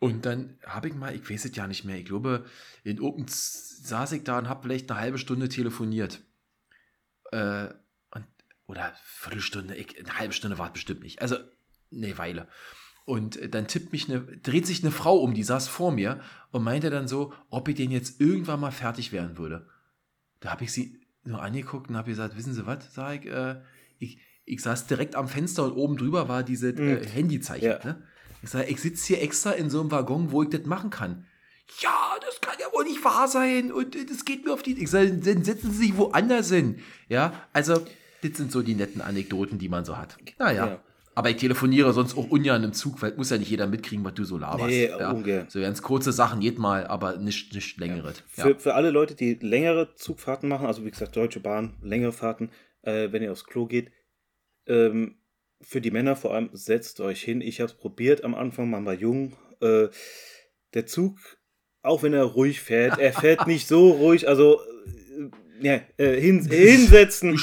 Und 0.00 0.24
dann 0.24 0.58
habe 0.64 0.88
ich 0.88 0.94
mal, 0.94 1.14
ich 1.14 1.28
weiß 1.28 1.44
es 1.44 1.54
ja 1.54 1.66
nicht 1.66 1.84
mehr, 1.84 1.98
ich 1.98 2.06
glaube, 2.06 2.46
in 2.84 2.96
irgendeinem 2.96 3.28
saß 3.28 4.12
ich 4.12 4.24
da 4.24 4.38
und 4.38 4.48
habe 4.48 4.62
vielleicht 4.62 4.90
eine 4.90 4.98
halbe 4.98 5.18
Stunde 5.18 5.50
telefoniert. 5.50 6.22
Äh, 7.32 7.68
und, 8.10 8.24
oder 8.66 8.94
Viertelstunde, 9.04 9.76
ich, 9.76 9.98
eine 9.98 10.18
halbe 10.18 10.32
Stunde 10.32 10.56
war 10.56 10.68
es 10.68 10.72
bestimmt 10.72 11.02
nicht. 11.02 11.20
Also 11.20 11.36
eine 11.92 12.16
Weile. 12.16 12.48
Und 13.04 13.54
dann 13.54 13.66
tippt 13.66 13.92
mich 13.92 14.08
eine, 14.08 14.20
dreht 14.20 14.66
sich 14.66 14.82
eine 14.82 14.90
Frau 14.90 15.18
um, 15.18 15.34
die 15.34 15.42
saß 15.42 15.68
vor 15.68 15.92
mir 15.92 16.20
und 16.50 16.64
meinte 16.64 16.88
dann 16.88 17.06
so, 17.06 17.34
ob 17.50 17.68
ich 17.68 17.74
den 17.74 17.90
jetzt 17.90 18.22
irgendwann 18.22 18.60
mal 18.60 18.70
fertig 18.70 19.12
werden 19.12 19.36
würde. 19.36 19.68
Da 20.40 20.50
habe 20.50 20.64
ich 20.64 20.72
sie 20.72 20.98
nur 21.24 21.42
angeguckt 21.42 21.90
und 21.90 21.96
habe 21.96 22.10
gesagt, 22.10 22.38
wissen 22.38 22.54
Sie 22.54 22.66
was, 22.66 22.94
sag 22.94 23.24
ich, 23.24 23.30
äh, 23.30 23.60
ich, 23.98 24.18
ich 24.46 24.62
saß 24.62 24.86
direkt 24.86 25.14
am 25.14 25.28
Fenster 25.28 25.64
und 25.64 25.72
oben 25.72 25.98
drüber 25.98 26.28
war 26.28 26.42
diese 26.42 26.70
äh, 26.70 27.06
Handyzeichen. 27.06 27.68
Ja. 27.68 27.84
Ne? 27.84 28.02
Ich 28.42 28.50
sage, 28.50 28.68
ich 28.68 28.80
sitze 28.80 29.08
hier 29.08 29.22
extra 29.22 29.52
in 29.52 29.70
so 29.70 29.80
einem 29.80 29.90
Waggon, 29.90 30.32
wo 30.32 30.42
ich 30.42 30.50
das 30.50 30.64
machen 30.64 30.90
kann. 30.90 31.26
Ja, 31.78 32.16
das 32.24 32.40
kann 32.40 32.54
ja 32.58 32.66
wohl 32.72 32.84
nicht 32.84 33.04
wahr 33.04 33.28
sein 33.28 33.70
und 33.70 33.94
äh, 33.94 34.04
das 34.04 34.24
geht 34.24 34.44
mir 34.44 34.52
auf 34.52 34.62
die. 34.62 34.80
Ich 34.82 34.90
sage, 34.90 35.12
dann 35.12 35.44
setzen 35.44 35.70
Sie 35.70 35.86
sich 35.86 35.96
woanders 35.96 36.50
hin. 36.50 36.80
Ja, 37.08 37.32
also, 37.52 37.74
das 38.22 38.36
sind 38.36 38.50
so 38.50 38.62
die 38.62 38.74
netten 38.74 39.00
Anekdoten, 39.00 39.58
die 39.58 39.68
man 39.68 39.84
so 39.84 39.96
hat. 39.96 40.16
Naja. 40.38 40.66
Ja. 40.66 40.80
Aber 41.14 41.30
ich 41.30 41.36
telefoniere 41.36 41.92
sonst 41.92 42.16
auch 42.16 42.30
ungern 42.30 42.62
im 42.64 42.72
Zug, 42.72 43.02
weil 43.02 43.14
muss 43.16 43.30
ja 43.30 43.36
nicht 43.36 43.50
jeder 43.50 43.66
mitkriegen, 43.66 44.04
was 44.04 44.14
du 44.14 44.24
so 44.24 44.38
laberst. 44.38 44.68
Nee, 44.68 44.88
ja. 44.88 45.10
ungern. 45.10 45.46
So 45.48 45.60
ganz 45.60 45.82
kurze 45.82 46.12
Sachen, 46.12 46.40
geht 46.40 46.58
mal, 46.58 46.86
aber 46.86 47.16
nicht, 47.16 47.52
nicht 47.52 47.78
längeres. 47.78 48.22
Ja. 48.36 48.44
Für, 48.44 48.58
für 48.58 48.74
alle 48.74 48.90
Leute, 48.90 49.14
die 49.14 49.34
längere 49.34 49.94
Zugfahrten 49.96 50.48
machen, 50.48 50.66
also 50.66 50.84
wie 50.84 50.90
gesagt, 50.90 51.16
Deutsche 51.16 51.40
Bahn, 51.40 51.74
längere 51.82 52.12
Fahrten, 52.12 52.50
äh, 52.82 53.12
wenn 53.12 53.22
ihr 53.22 53.32
aufs 53.32 53.44
Klo 53.44 53.66
geht, 53.66 53.90
ähm, 54.66 55.16
für 55.60 55.80
die 55.80 55.90
Männer 55.90 56.16
vor 56.16 56.34
allem, 56.34 56.50
setzt 56.52 57.00
euch 57.00 57.22
hin. 57.22 57.40
Ich 57.40 57.60
habe 57.60 57.70
es 57.70 57.76
probiert 57.76 58.24
am 58.24 58.34
Anfang, 58.34 58.70
man 58.70 58.84
war 58.86 58.94
jung. 58.94 59.36
Äh, 59.60 59.88
der 60.74 60.86
Zug, 60.86 61.18
auch 61.82 62.02
wenn 62.02 62.14
er 62.14 62.24
ruhig 62.24 62.60
fährt, 62.60 62.98
er 62.98 63.12
fährt 63.12 63.46
nicht 63.46 63.66
so 63.66 63.90
ruhig, 63.90 64.28
also 64.28 64.60
äh, 65.60 65.66
ja, 65.66 65.80
äh, 65.96 66.20
hin, 66.20 66.44
hinsetzen. 66.44 67.38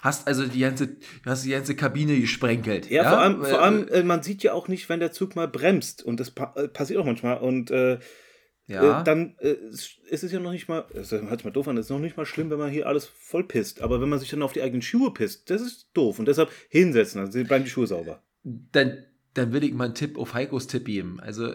Hast 0.00 0.28
also 0.28 0.46
die 0.46 0.60
ganze, 0.60 0.96
hast 1.24 1.44
die 1.44 1.50
ganze 1.50 1.74
Kabine 1.74 2.20
gesprenkelt. 2.20 2.88
Ja, 2.88 3.08
vor 3.08 3.18
allem, 3.18 3.44
vor 3.44 3.60
allem 3.60 3.88
äh, 3.88 4.02
man 4.02 4.22
sieht 4.22 4.42
ja 4.42 4.52
auch 4.52 4.68
nicht, 4.68 4.88
wenn 4.88 5.00
der 5.00 5.12
Zug 5.12 5.34
mal 5.34 5.48
bremst. 5.48 6.04
Und 6.04 6.20
das 6.20 6.30
pa 6.30 6.54
äh, 6.56 6.68
passiert 6.68 7.00
auch 7.00 7.04
manchmal. 7.04 7.38
Und 7.38 7.70
äh, 7.70 7.98
ja. 8.68 9.00
Äh, 9.00 9.04
dann 9.04 9.34
äh, 9.40 9.52
ist 9.70 9.98
ist 10.08 10.22
es 10.22 10.30
ja 10.32 10.38
noch 10.38 10.52
nicht 10.52 10.68
mal, 10.68 10.84
das 10.94 11.10
hört 11.10 11.28
sich 11.30 11.44
mal 11.44 11.50
doof 11.50 11.66
an, 11.68 11.76
es 11.76 11.86
ist 11.86 11.90
noch 11.90 11.98
nicht 11.98 12.16
mal 12.16 12.24
schlimm, 12.26 12.50
wenn 12.50 12.58
man 12.58 12.70
hier 12.70 12.86
alles 12.86 13.06
voll 13.06 13.44
pisst. 13.44 13.80
Aber 13.82 14.00
wenn 14.00 14.08
man 14.08 14.18
sich 14.20 14.30
dann 14.30 14.42
auf 14.42 14.52
die 14.52 14.62
eigenen 14.62 14.82
Schuhe 14.82 15.12
pisst, 15.12 15.50
das 15.50 15.60
ist 15.62 15.88
doof. 15.94 16.18
Und 16.20 16.28
deshalb 16.28 16.50
hinsetzen, 16.68 17.28
dann 17.30 17.44
bleiben 17.46 17.64
die 17.64 17.70
Schuhe 17.70 17.86
sauber. 17.86 18.22
dann, 18.44 19.04
dann 19.34 19.52
will 19.52 19.64
ich 19.64 19.72
mal 19.74 19.86
einen 19.86 19.94
Tipp 19.94 20.16
auf 20.18 20.34
Heikos 20.34 20.66
Tipp 20.68 20.84
geben. 20.86 21.18
Also 21.20 21.54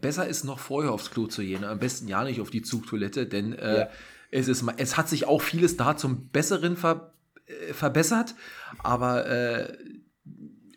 besser 0.00 0.26
ist 0.26 0.44
noch 0.44 0.58
vorher 0.58 0.92
aufs 0.92 1.10
Klo 1.10 1.26
zu 1.26 1.42
gehen. 1.42 1.64
Am 1.64 1.78
besten 1.78 2.08
ja 2.08 2.24
nicht 2.24 2.40
auf 2.40 2.50
die 2.50 2.62
Zugtoilette, 2.62 3.26
denn 3.26 3.52
äh, 3.52 3.80
Ja. 3.80 3.90
es, 4.30 4.48
ist, 4.48 4.64
es 4.78 4.96
hat 4.96 5.08
sich 5.08 5.26
auch 5.26 5.42
vieles 5.42 5.76
da 5.76 5.96
zum 5.96 6.28
Besseren 6.30 6.76
ver, 6.76 7.12
äh, 7.46 7.72
verbessert, 7.74 8.34
aber 8.82 9.26
äh, 9.26 9.76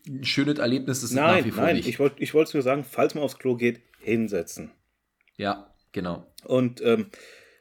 ein 0.08 0.24
schönes 0.24 0.60
Erlebnis 0.60 0.98
ist 1.00 1.04
es 1.06 1.12
nach 1.12 1.28
Nein, 1.34 1.46
wie 1.46 1.52
vor 1.52 1.64
nein, 1.64 1.78
nicht. 1.78 1.88
ich 1.88 2.00
wollte 2.00 2.22
wollte 2.34 2.58
nur 2.58 2.64
sagen, 2.64 2.84
falls 2.84 3.16
man 3.16 3.24
aufs 3.24 3.38
Klo 3.40 3.56
geht, 3.56 3.80
hinsetzen. 4.00 4.72
Ja, 5.38 5.74
genau. 5.92 6.26
Und 6.46 6.82
ähm, 6.82 7.10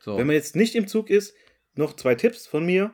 So. 0.01 0.17
wenn 0.19 0.27
man 0.27 0.37
jetzt 0.37 0.57
nicht 0.57 0.75
im 0.75 0.87
Zug 0.87 1.11
ist, 1.11 1.35
noch 1.75 1.95
zwei 1.97 2.15
Tipps 2.15 2.47
von 2.47 2.65
mir. 2.65 2.93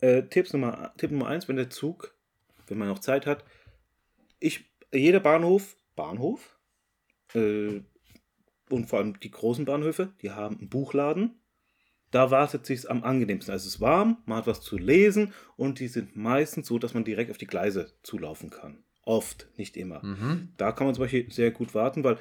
Äh, 0.00 0.24
Tipps 0.24 0.52
Nummer, 0.52 0.92
Tipp 0.98 1.10
Nummer 1.10 1.28
eins, 1.28 1.48
wenn 1.48 1.56
der 1.56 1.70
Zug, 1.70 2.14
wenn 2.66 2.78
man 2.78 2.88
noch 2.88 2.98
Zeit 2.98 3.24
hat, 3.26 3.44
ich, 4.40 4.70
jeder 4.92 5.20
Bahnhof, 5.20 5.76
Bahnhof, 5.94 6.58
äh, 7.34 7.80
und 8.68 8.88
vor 8.88 8.98
allem 8.98 9.18
die 9.20 9.30
großen 9.30 9.64
Bahnhöfe, 9.64 10.12
die 10.22 10.32
haben 10.32 10.58
einen 10.58 10.68
Buchladen. 10.68 11.40
Da 12.10 12.30
wartet 12.30 12.66
sich 12.66 12.88
am 12.90 13.04
angenehmsten. 13.04 13.54
Es 13.54 13.66
ist 13.66 13.80
warm, 13.80 14.22
man 14.26 14.38
hat 14.38 14.46
was 14.46 14.60
zu 14.60 14.76
lesen 14.76 15.32
und 15.56 15.80
die 15.80 15.88
sind 15.88 16.16
meistens 16.16 16.66
so, 16.66 16.78
dass 16.78 16.94
man 16.94 17.04
direkt 17.04 17.30
auf 17.30 17.38
die 17.38 17.46
Gleise 17.46 17.92
zulaufen 18.02 18.50
kann. 18.50 18.84
Oft, 19.02 19.48
nicht 19.56 19.76
immer. 19.76 20.04
mhm. 20.04 20.52
Da 20.56 20.72
kann 20.72 20.86
man 20.86 20.94
zum 20.94 21.04
Beispiel 21.04 21.30
sehr 21.30 21.52
gut 21.52 21.74
warten, 21.74 22.04
weil 22.04 22.18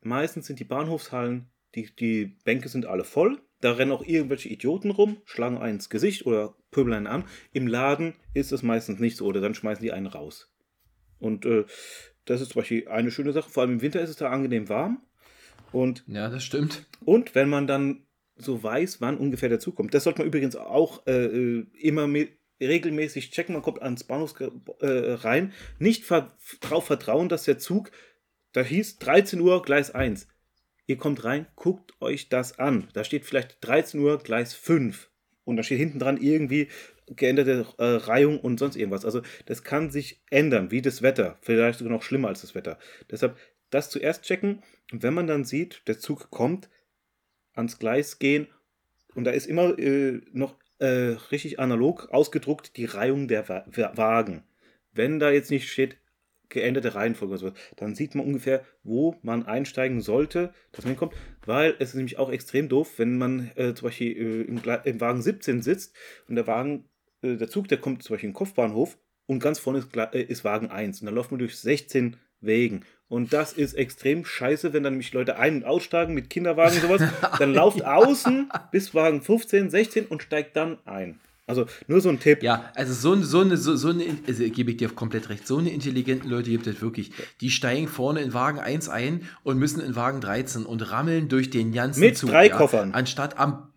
meistens 0.00 0.46
sind 0.46 0.58
die 0.60 0.64
Bahnhofshallen, 0.64 1.50
die, 1.74 1.94
die 1.94 2.36
Bänke 2.44 2.68
sind 2.68 2.86
alle 2.86 3.04
voll. 3.04 3.40
Da 3.60 3.72
rennen 3.72 3.92
auch 3.92 4.04
irgendwelche 4.04 4.48
Idioten 4.48 4.90
rum, 4.90 5.18
schlagen 5.24 5.58
einen 5.58 5.74
ins 5.74 5.90
Gesicht 5.90 6.26
oder 6.26 6.54
pöbeln 6.70 6.94
einen 6.94 7.06
an. 7.06 7.24
Im 7.52 7.66
Laden 7.66 8.14
ist 8.32 8.52
es 8.52 8.62
meistens 8.62 9.00
nicht 9.00 9.16
so 9.16 9.26
oder 9.26 9.40
dann 9.40 9.54
schmeißen 9.54 9.82
die 9.82 9.92
einen 9.92 10.06
raus. 10.06 10.52
Und 11.18 11.44
äh, 11.44 11.64
das 12.24 12.40
ist 12.40 12.52
zum 12.52 12.60
Beispiel 12.60 12.86
eine 12.88 13.10
schöne 13.10 13.32
Sache. 13.32 13.50
Vor 13.50 13.62
allem 13.62 13.72
im 13.72 13.82
Winter 13.82 14.00
ist 14.00 14.10
es 14.10 14.16
da 14.16 14.30
angenehm 14.30 14.68
warm. 14.68 15.02
Und, 15.72 16.04
ja, 16.06 16.28
das 16.30 16.44
stimmt. 16.44 16.86
Und 17.04 17.34
wenn 17.34 17.48
man 17.48 17.66
dann 17.66 18.06
so 18.36 18.62
weiß, 18.62 19.00
wann 19.00 19.18
ungefähr 19.18 19.48
der 19.48 19.58
Zug 19.58 19.74
kommt, 19.74 19.92
das 19.92 20.04
sollte 20.04 20.20
man 20.20 20.28
übrigens 20.28 20.54
auch 20.54 21.06
äh, 21.06 21.26
äh 21.26 21.66
immer 21.80 22.06
mit, 22.06 22.38
regelmäßig 22.60 23.30
checken, 23.30 23.52
man 23.52 23.62
kommt 23.62 23.82
ans 23.82 24.04
Bahnhof 24.04 24.34
äh, 24.40 24.86
rein, 24.86 25.52
nicht 25.78 26.04
ver 26.04 26.36
darauf 26.60 26.86
vertrauen, 26.86 27.28
dass 27.28 27.44
der 27.44 27.58
Zug, 27.58 27.90
da 28.52 28.62
hieß 28.62 28.98
13 28.98 29.40
Uhr 29.40 29.62
Gleis 29.62 29.90
1. 29.90 30.28
Ihr 30.86 30.96
kommt 30.96 31.24
rein, 31.24 31.46
guckt 31.54 31.92
euch 32.00 32.28
das 32.28 32.58
an. 32.58 32.88
Da 32.94 33.04
steht 33.04 33.24
vielleicht 33.24 33.58
13 33.60 34.00
Uhr 34.00 34.18
Gleis 34.18 34.54
5. 34.54 35.10
Und 35.44 35.56
da 35.56 35.62
steht 35.62 35.78
hinten 35.78 35.98
dran 35.98 36.16
irgendwie 36.16 36.68
geänderte 37.06 37.66
äh, 37.78 37.84
Reihung 37.84 38.40
und 38.40 38.58
sonst 38.58 38.76
irgendwas. 38.76 39.04
Also 39.04 39.22
das 39.46 39.64
kann 39.64 39.90
sich 39.90 40.22
ändern, 40.30 40.70
wie 40.70 40.82
das 40.82 41.02
Wetter. 41.02 41.38
Vielleicht 41.40 41.78
sogar 41.78 41.92
noch 41.92 42.02
schlimmer 42.02 42.28
als 42.28 42.42
das 42.42 42.54
Wetter. 42.54 42.78
Deshalb 43.10 43.36
das 43.70 43.90
zuerst 43.90 44.24
checken. 44.24 44.62
Und 44.92 45.02
wenn 45.02 45.14
man 45.14 45.26
dann 45.26 45.44
sieht, 45.44 45.82
der 45.86 45.98
Zug 45.98 46.30
kommt, 46.30 46.68
ans 47.54 47.78
Gleis 47.78 48.18
gehen 48.18 48.46
und 49.14 49.24
da 49.24 49.32
ist 49.32 49.46
immer 49.46 49.78
äh, 49.78 50.20
noch 50.32 50.56
äh, 50.78 51.16
richtig 51.32 51.58
analog 51.58 52.08
ausgedruckt 52.10 52.76
die 52.76 52.84
Reihung 52.84 53.28
der 53.28 53.48
Wa 53.48 53.64
Wagen. 53.96 54.44
Wenn 54.92 55.18
da 55.18 55.30
jetzt 55.30 55.50
nicht 55.50 55.70
steht, 55.70 55.98
geänderte 56.48 56.94
Reihenfolge 56.94 57.34
oder 57.34 57.40
so, 57.40 57.52
dann 57.76 57.94
sieht 57.94 58.14
man 58.14 58.26
ungefähr, 58.26 58.64
wo 58.82 59.16
man 59.22 59.46
einsteigen 59.46 60.00
sollte, 60.00 60.52
dass 60.72 60.84
man 60.84 60.92
hinkommt, 60.92 61.14
weil 61.44 61.74
es 61.78 61.90
ist 61.90 61.94
nämlich 61.94 62.18
auch 62.18 62.30
extrem 62.30 62.68
doof, 62.68 62.94
wenn 62.96 63.18
man 63.18 63.50
äh, 63.56 63.74
zum 63.74 63.88
Beispiel 63.88 64.16
äh, 64.16 64.42
im, 64.42 64.60
im, 64.84 65.00
Wagen 65.00 65.22
17 65.22 65.62
sitzt 65.62 65.94
und 66.28 66.36
der 66.36 66.46
Wagen, 66.46 66.84
äh, 67.22 67.36
der 67.36 67.48
Zug, 67.48 67.68
der 67.68 67.78
kommt 67.78 68.02
zum 68.02 68.14
Beispiel 68.14 68.28
in 68.28 68.32
den 68.32 68.38
Kopfbahnhof 68.38 68.98
und 69.26 69.40
ganz 69.40 69.58
vorne 69.58 69.80
ist, 69.80 69.94
äh, 69.96 70.22
ist 70.22 70.44
Wagen 70.44 70.70
1 70.70 71.00
und 71.00 71.06
dann 71.06 71.14
läuft 71.14 71.30
man 71.30 71.38
durch 71.38 71.56
16 71.58 72.16
Wegen. 72.40 72.84
Und 73.08 73.32
das 73.32 73.52
ist 73.52 73.74
extrem 73.74 74.24
scheiße, 74.24 74.72
wenn 74.72 74.82
dann 74.82 74.92
nämlich 74.92 75.12
Leute 75.12 75.38
ein- 75.38 75.56
und 75.56 75.64
aussteigen 75.64 76.14
mit 76.14 76.30
Kinderwagen 76.30 76.76
und 76.76 76.82
sowas. 76.82 77.02
Dann 77.38 77.54
lauft 77.54 77.84
außen 77.84 78.50
bis 78.70 78.94
Wagen 78.94 79.22
15, 79.22 79.70
16 79.70 80.06
und 80.06 80.22
steigt 80.22 80.56
dann 80.56 80.78
ein. 80.84 81.18
Also 81.48 81.66
nur 81.86 82.00
so 82.00 82.10
ein 82.10 82.20
Tipp. 82.20 82.42
Ja, 82.42 82.70
also 82.74 82.92
so, 82.92 83.20
so 83.22 83.40
eine, 83.40 83.56
so, 83.56 83.74
so 83.74 83.88
eine, 83.88 84.04
also 84.26 84.44
gebe 84.50 84.72
ich 84.72 84.76
dir 84.76 84.90
komplett 84.90 85.30
recht, 85.30 85.46
so 85.46 85.56
eine 85.56 85.70
intelligenten 85.70 86.28
Leute 86.28 86.50
gibt 86.50 86.66
es 86.66 86.82
wirklich. 86.82 87.10
Die 87.40 87.50
steigen 87.50 87.88
vorne 87.88 88.20
in 88.20 88.34
Wagen 88.34 88.58
1 88.58 88.88
ein 88.88 89.22
und 89.44 89.58
müssen 89.58 89.80
in 89.80 89.96
Wagen 89.96 90.20
13 90.20 90.66
und 90.66 90.90
rammeln 90.90 91.28
durch 91.28 91.48
den 91.48 91.72
ganzen 91.72 92.00
Mit 92.00 92.18
Zug. 92.18 92.30
drei 92.30 92.48
ja, 92.48 92.56
Koffern. 92.56 92.92
Anstatt 92.92 93.38
am 93.38 93.68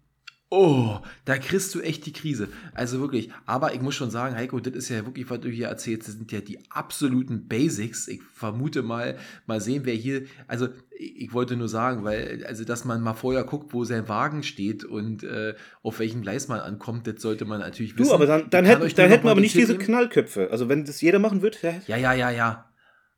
Oh, 0.54 1.00
da 1.24 1.38
kriegst 1.38 1.74
du 1.74 1.80
echt 1.80 2.06
die 2.06 2.12
Krise. 2.12 2.50
Also 2.74 3.00
wirklich. 3.00 3.30
Aber 3.46 3.74
ich 3.74 3.82
muss 3.82 3.96
schon 3.96 4.12
sagen, 4.12 4.36
Heiko, 4.36 4.60
das 4.60 4.74
ist 4.74 4.90
ja 4.90 5.06
wirklich, 5.06 5.30
was 5.30 5.40
du 5.40 5.48
hier 5.48 5.70
erzählst, 5.70 6.10
das 6.10 6.16
sind 6.16 6.30
ja 6.34 6.42
die 6.42 6.60
absoluten 6.70 7.48
Basics. 7.48 8.10
Ich 8.10 8.22
vermute 8.22 8.84
mal, 8.84 9.18
mal 9.48 9.62
sehen, 9.62 9.86
wer 9.86 9.94
hier, 9.94 10.24
also 10.48 10.68
ich 10.92 11.32
wollte 11.32 11.56
nur 11.56 11.70
sagen, 11.70 12.04
weil, 12.04 12.46
also 12.46 12.66
dass 12.66 12.84
man 12.84 13.02
mal 13.02 13.14
vorher 13.14 13.46
guckt, 13.46 13.74
wo 13.74 13.86
sein 13.86 14.10
Wagen 14.10 14.44
steht 14.44 14.84
und 14.84 15.24
äh, 15.24 15.56
auf 15.84 16.00
welchem 16.00 16.22
Gleis 16.22 16.50
man 16.50 16.60
ankommt, 16.60 17.08
das 17.08 17.22
sollte 17.22 17.46
man 17.46 17.62
natürlich 17.62 17.98
wissen. 17.98 18.10
Du, 18.10 18.14
aber 18.14 18.26
dann, 18.26 18.50
dann, 18.50 18.66
hätten, 18.66 18.94
dann 18.94 19.10
hätten 19.10 19.24
wir 19.24 19.32
aber 19.32 19.40
nicht 19.40 19.56
diese 19.56 19.78
Knallköpfe. 19.78 20.50
Also 20.52 20.68
wenn 20.68 20.84
das 20.84 21.00
jeder 21.00 21.20
machen 21.20 21.42
würde. 21.42 21.60
Ja, 21.88 21.96
ja, 21.96 22.14
ja, 22.14 22.30
ja. 22.30 22.71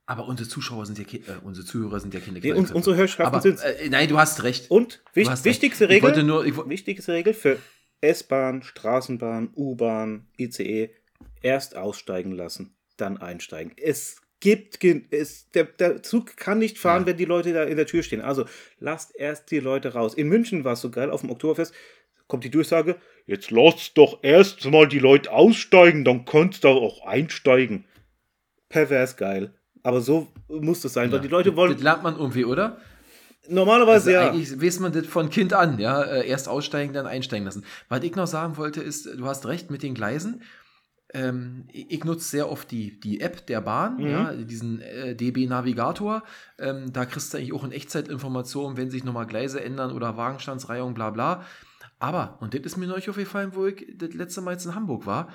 Aber 0.05 0.27
unsere 0.27 0.49
Zuschauer 0.49 0.85
sind 0.85 0.99
ja, 0.99 1.05
äh, 1.05 1.37
unsere 1.43 1.65
Zuhörer 1.65 1.99
sind 1.99 2.13
ja 2.13 2.19
keine 2.19 2.39
nee, 2.39 2.51
uns, 2.51 2.71
Unsere 2.71 2.95
Hörschaften 2.97 3.41
sind 3.41 3.61
äh, 3.61 3.89
Nein, 3.89 4.09
du 4.09 4.17
hast 4.17 4.43
recht. 4.43 4.69
Und 4.69 5.01
wich, 5.13 5.29
hast 5.29 5.45
wichtigste 5.45 5.87
recht. 5.87 6.03
Regel, 6.03 6.23
nur, 6.23 6.45
ich, 6.45 6.57
wichtigste 6.67 7.13
Regel 7.13 7.33
für 7.33 7.57
S-Bahn, 8.01 8.63
Straßenbahn, 8.63 9.51
U-Bahn, 9.55 10.27
ICE, 10.37 10.89
erst 11.41 11.77
aussteigen 11.77 12.33
lassen, 12.33 12.75
dann 12.97 13.17
einsteigen. 13.17 13.71
Es 13.77 14.17
gibt, 14.41 14.83
es, 14.83 15.49
der, 15.51 15.63
der 15.63 16.03
Zug 16.03 16.35
kann 16.35 16.59
nicht 16.59 16.77
fahren, 16.77 17.03
ja. 17.03 17.07
wenn 17.07 17.17
die 17.17 17.25
Leute 17.25 17.53
da 17.53 17.63
in 17.63 17.77
der 17.77 17.85
Tür 17.85 18.03
stehen. 18.03 18.19
Also 18.19 18.43
lasst 18.79 19.15
erst 19.15 19.51
die 19.51 19.59
Leute 19.59 19.93
raus. 19.93 20.15
In 20.15 20.27
München 20.27 20.65
war 20.65 20.73
es 20.73 20.81
so 20.81 20.91
geil, 20.91 21.11
auf 21.11 21.21
dem 21.21 21.29
Oktoberfest 21.29 21.73
kommt 22.27 22.43
die 22.43 22.49
Durchsage, 22.49 22.95
jetzt 23.25 23.51
lasst 23.51 23.97
doch 23.97 24.23
erst 24.23 24.65
mal 24.65 24.87
die 24.87 24.99
Leute 24.99 25.31
aussteigen, 25.31 26.03
dann 26.03 26.25
könnt 26.25 26.63
ihr 26.63 26.69
auch 26.69 27.05
einsteigen. 27.05 27.85
Pervers 28.69 29.17
geil. 29.17 29.53
Aber 29.83 30.01
so 30.01 30.29
muss 30.47 30.81
das 30.81 30.93
sein, 30.93 31.09
ja. 31.09 31.13
weil 31.13 31.21
die 31.21 31.27
Leute 31.27 31.55
wollen. 31.55 31.73
Das 31.73 31.81
lernt 31.81 32.03
man 32.03 32.17
irgendwie, 32.17 32.45
oder? 32.45 32.77
Normalerweise 33.49 34.09
also 34.09 34.11
ja. 34.11 34.29
Eigentlich 34.29 34.61
weiß 34.61 34.79
man 34.79 34.93
das 34.93 35.05
von 35.05 35.29
Kind 35.29 35.53
an, 35.53 35.77
ja. 35.77 36.01
Äh, 36.01 36.27
erst 36.27 36.47
aussteigen, 36.47 36.93
dann 36.93 37.05
einsteigen 37.05 37.45
lassen. 37.45 37.65
Was 37.89 38.03
ich 38.03 38.15
noch 38.15 38.27
sagen 38.27 38.57
wollte, 38.57 38.81
ist, 38.81 39.05
du 39.05 39.25
hast 39.25 39.45
recht 39.45 39.69
mit 39.69 39.83
den 39.83 39.93
Gleisen. 39.93 40.41
Ähm, 41.13 41.67
ich 41.71 42.03
nutze 42.05 42.27
sehr 42.27 42.49
oft 42.49 42.71
die, 42.71 42.99
die 42.99 43.19
App 43.19 43.45
der 43.45 43.61
Bahn, 43.61 43.97
mhm. 43.97 44.07
ja, 44.07 44.33
diesen 44.33 44.81
äh, 44.81 45.15
DB 45.15 45.45
Navigator. 45.45 46.23
Ähm, 46.57 46.91
da 46.91 47.05
kriegst 47.05 47.33
du 47.33 47.37
eigentlich 47.37 47.53
auch 47.53 47.65
in 47.65 47.71
Echtzeitinformationen, 47.71 48.77
wenn 48.77 48.89
sich 48.89 49.03
nochmal 49.03 49.27
Gleise 49.27 49.61
ändern 49.61 49.91
oder 49.91 50.17
Wagenstandsreihung, 50.17 50.93
bla 50.93 51.11
bla. 51.11 51.43
Aber, 51.99 52.37
und 52.41 52.53
das 52.53 52.61
ist 52.61 52.77
mir 52.77 52.87
neulich 52.87 53.09
aufgefallen, 53.09 53.51
wo 53.53 53.67
ich 53.67 53.85
das 53.95 54.13
letzte 54.13 54.41
Mal 54.41 54.53
jetzt 54.53 54.65
in 54.65 54.75
Hamburg 54.75 55.05
war, 55.05 55.29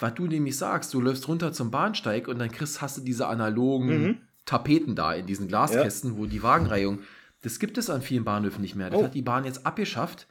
was 0.00 0.14
du 0.14 0.26
nämlich 0.26 0.56
sagst, 0.56 0.92
du 0.94 1.00
läufst 1.00 1.28
runter 1.28 1.52
zum 1.52 1.70
Bahnsteig 1.70 2.26
und 2.26 2.38
dann 2.38 2.50
kriegst, 2.50 2.80
hast 2.80 2.96
du 2.96 3.02
diese 3.02 3.26
analogen 3.26 4.02
mhm. 4.02 4.18
Tapeten 4.46 4.96
da 4.96 5.12
in 5.14 5.26
diesen 5.26 5.46
Glaskästen, 5.46 6.12
ja. 6.12 6.18
wo 6.18 6.26
die 6.26 6.42
Wagenreihung, 6.42 7.00
das 7.42 7.58
gibt 7.58 7.78
es 7.78 7.90
an 7.90 8.02
vielen 8.02 8.24
Bahnhöfen 8.24 8.62
nicht 8.62 8.74
mehr. 8.74 8.90
Das 8.90 9.00
oh. 9.00 9.04
hat 9.04 9.14
die 9.14 9.22
Bahn 9.22 9.44
jetzt 9.44 9.64
abgeschafft 9.66 10.26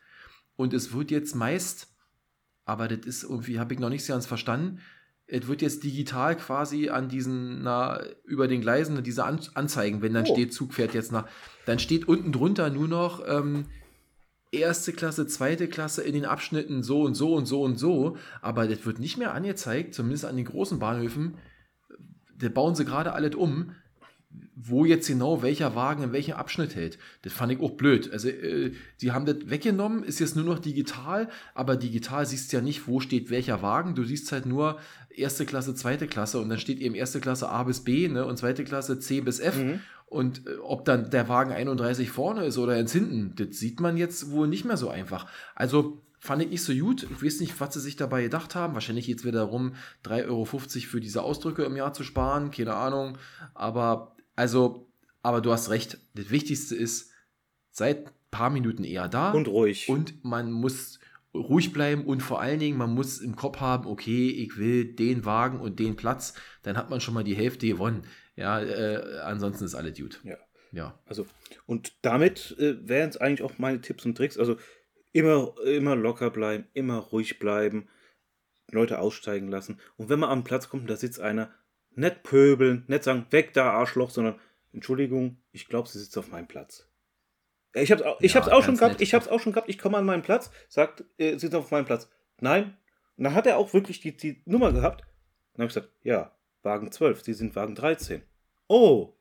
und 0.55 0.73
es 0.73 0.93
wird 0.93 1.11
jetzt 1.11 1.35
meist, 1.35 1.87
aber 2.65 2.87
das 2.87 3.05
ist 3.05 3.23
irgendwie, 3.23 3.59
habe 3.59 3.73
ich 3.73 3.79
noch 3.79 3.89
nicht 3.89 4.05
so 4.05 4.13
ganz 4.13 4.25
verstanden, 4.25 4.79
es 5.31 5.47
wird 5.47 5.61
jetzt 5.61 5.83
digital 5.83 6.35
quasi 6.35 6.89
an 6.89 7.07
diesen, 7.07 7.61
na, 7.61 8.01
über 8.25 8.47
den 8.47 8.61
Gleisen 8.61 9.01
diese 9.03 9.23
an 9.23 9.39
Anzeigen, 9.53 10.01
wenn 10.01 10.13
dann 10.13 10.25
oh. 10.25 10.33
steht, 10.33 10.53
Zug 10.53 10.73
fährt 10.73 10.95
jetzt 10.95 11.11
nach, 11.11 11.27
dann 11.65 11.77
steht 11.77 12.07
unten 12.07 12.31
drunter 12.31 12.71
nur 12.71 12.87
noch, 12.87 13.23
ähm, 13.27 13.65
erste 14.51 14.93
Klasse, 14.93 15.27
zweite 15.27 15.67
Klasse 15.67 16.01
in 16.01 16.13
den 16.13 16.25
Abschnitten 16.25 16.83
so 16.83 17.01
und 17.01 17.15
so 17.15 17.33
und 17.33 17.45
so 17.45 17.61
und 17.61 17.77
so, 17.77 18.17
aber 18.41 18.67
das 18.67 18.85
wird 18.85 18.99
nicht 18.99 19.17
mehr 19.17 19.33
angezeigt, 19.33 19.93
zumindest 19.93 20.25
an 20.25 20.37
den 20.37 20.45
großen 20.45 20.79
Bahnhöfen. 20.79 21.35
Da 22.37 22.49
bauen 22.49 22.75
sie 22.75 22.85
gerade 22.85 23.13
alles 23.13 23.35
um, 23.35 23.71
wo 24.55 24.85
jetzt 24.85 25.07
genau 25.07 25.41
welcher 25.41 25.75
Wagen 25.75 26.03
in 26.03 26.13
welchem 26.13 26.35
Abschnitt 26.35 26.75
hält. 26.75 26.99
Das 27.23 27.33
fand 27.33 27.51
ich 27.51 27.59
auch 27.59 27.71
blöd. 27.71 28.11
Also, 28.11 28.29
äh, 28.29 28.73
die 29.01 29.11
haben 29.11 29.25
das 29.25 29.49
weggenommen, 29.49 30.03
ist 30.03 30.19
jetzt 30.19 30.35
nur 30.35 30.45
noch 30.45 30.59
digital, 30.59 31.29
aber 31.55 31.75
digital 31.75 32.25
siehst 32.25 32.51
du 32.51 32.57
ja 32.57 32.63
nicht, 32.63 32.87
wo 32.87 32.99
steht 32.99 33.29
welcher 33.29 33.61
Wagen. 33.61 33.95
Du 33.95 34.03
siehst 34.03 34.31
halt 34.31 34.45
nur 34.45 34.79
erste 35.09 35.45
Klasse, 35.45 35.75
zweite 35.75 36.07
Klasse 36.07 36.39
und 36.39 36.49
dann 36.49 36.59
steht 36.59 36.79
eben 36.79 36.95
erste 36.95 37.19
Klasse 37.19 37.49
A 37.49 37.63
bis 37.63 37.81
B 37.81 38.07
ne, 38.07 38.25
und 38.25 38.37
zweite 38.37 38.63
Klasse 38.63 38.99
C 38.99 39.21
bis 39.21 39.39
F. 39.39 39.57
Mhm. 39.57 39.79
Und 40.09 40.47
äh, 40.47 40.57
ob 40.57 40.85
dann 40.85 41.09
der 41.11 41.29
Wagen 41.29 41.51
31 41.51 42.09
vorne 42.09 42.45
ist 42.45 42.57
oder 42.57 42.77
ins 42.77 42.91
hinten, 42.91 43.35
das 43.35 43.57
sieht 43.57 43.79
man 43.79 43.95
jetzt 43.95 44.31
wohl 44.31 44.47
nicht 44.47 44.65
mehr 44.65 44.77
so 44.77 44.89
einfach. 44.89 45.27
Also 45.55 46.01
fand 46.19 46.41
ich 46.41 46.49
nicht 46.49 46.63
so 46.63 46.73
gut. 46.73 47.03
Ich 47.03 47.23
weiß 47.23 47.39
nicht, 47.39 47.59
was 47.59 47.73
sie 47.73 47.79
sich 47.79 47.95
dabei 47.95 48.23
gedacht 48.23 48.55
haben. 48.55 48.73
Wahrscheinlich 48.73 49.05
geht 49.05 49.19
es 49.19 49.25
wieder 49.25 49.39
darum, 49.39 49.75
3,50 50.05 50.27
Euro 50.27 50.45
für 50.45 50.99
diese 50.99 51.23
Ausdrücke 51.23 51.63
im 51.63 51.75
Jahr 51.75 51.93
zu 51.93 52.03
sparen. 52.03 52.51
Keine 52.51 52.73
Ahnung. 52.73 53.17
Aber, 53.53 54.15
also, 54.35 54.89
aber 55.21 55.41
du 55.41 55.51
hast 55.51 55.69
recht. 55.69 55.99
Das 56.15 56.29
Wichtigste 56.29 56.75
ist, 56.75 57.11
seit 57.71 58.07
ein 58.07 58.13
paar 58.31 58.49
Minuten 58.49 58.83
eher 58.83 59.07
da. 59.07 59.31
Und 59.31 59.47
ruhig. 59.47 59.87
Und 59.89 60.23
man 60.25 60.51
muss 60.51 60.98
ruhig 61.33 61.71
bleiben 61.73 62.05
und 62.05 62.21
vor 62.21 62.41
allen 62.41 62.59
Dingen, 62.59 62.77
man 62.77 62.93
muss 62.93 63.19
im 63.19 63.35
Kopf 63.35 63.59
haben, 63.59 63.87
okay, 63.87 64.29
ich 64.29 64.57
will 64.57 64.95
den 64.95 65.25
Wagen 65.25 65.59
und 65.59 65.79
den 65.79 65.95
Platz, 65.95 66.33
dann 66.63 66.77
hat 66.77 66.89
man 66.89 67.01
schon 67.01 67.13
mal 67.13 67.23
die 67.23 67.35
Hälfte 67.35 67.67
gewonnen. 67.67 68.03
Ja, 68.35 68.61
äh, 68.61 69.19
ansonsten 69.19 69.65
ist 69.65 69.75
alles 69.75 69.97
gut. 69.97 70.19
Ja. 70.23 70.37
Ja. 70.71 70.99
Also, 71.05 71.25
und 71.65 71.93
damit 72.03 72.55
äh, 72.59 72.87
wären 72.87 73.09
es 73.09 73.17
eigentlich 73.17 73.41
auch 73.41 73.57
meine 73.57 73.81
Tipps 73.81 74.05
und 74.05 74.15
Tricks. 74.15 74.37
Also 74.37 74.57
immer, 75.11 75.55
immer 75.65 75.95
locker 75.95 76.29
bleiben, 76.29 76.67
immer 76.73 76.97
ruhig 76.97 77.39
bleiben, 77.39 77.89
Leute 78.71 78.99
aussteigen 78.99 79.47
lassen. 79.47 79.79
Und 79.97 80.09
wenn 80.09 80.19
man 80.19 80.29
am 80.29 80.43
Platz 80.43 80.69
kommt 80.69 80.89
da 80.89 80.95
sitzt 80.95 81.19
einer, 81.19 81.53
nicht 81.95 82.23
pöbeln, 82.23 82.85
nicht 82.87 83.03
sagen, 83.03 83.25
weg 83.31 83.53
da, 83.53 83.71
Arschloch, 83.71 84.11
sondern 84.11 84.39
Entschuldigung, 84.71 85.37
ich 85.51 85.67
glaube, 85.67 85.89
sie 85.89 85.99
sitzt 85.99 86.17
auf 86.17 86.29
meinem 86.29 86.47
Platz. 86.47 86.88
Ich 87.73 87.91
habe 87.91 88.17
es 88.19 88.33
ja, 88.33 88.51
auch 88.51 88.63
schon 88.63 88.77
gehabt, 88.77 89.01
ich 89.01 89.13
habe 89.13 89.23
es 89.23 89.29
auch 89.29 89.39
schon 89.39 89.53
gehabt, 89.53 89.69
ich 89.69 89.77
komme 89.77 89.97
an 89.97 90.05
meinen 90.05 90.23
Platz, 90.23 90.49
sagt, 90.69 91.03
äh, 91.17 91.37
sitzt 91.37 91.55
auf 91.55 91.71
meinem 91.71 91.85
Platz. 91.85 92.09
Nein. 92.39 92.77
Und 93.17 93.25
dann 93.25 93.35
hat 93.35 93.45
er 93.45 93.57
auch 93.57 93.73
wirklich 93.73 93.99
die, 93.99 94.15
die 94.15 94.41
Nummer 94.45 94.71
gehabt. 94.71 95.01
Dann 95.53 95.63
habe 95.63 95.67
ich 95.67 95.75
gesagt, 95.75 95.89
ja, 96.03 96.31
Wagen 96.63 96.91
12, 96.91 97.23
Sie 97.23 97.33
sind 97.33 97.55
Wagen 97.55 97.75
13. 97.75 98.23
Oh, 98.67 99.13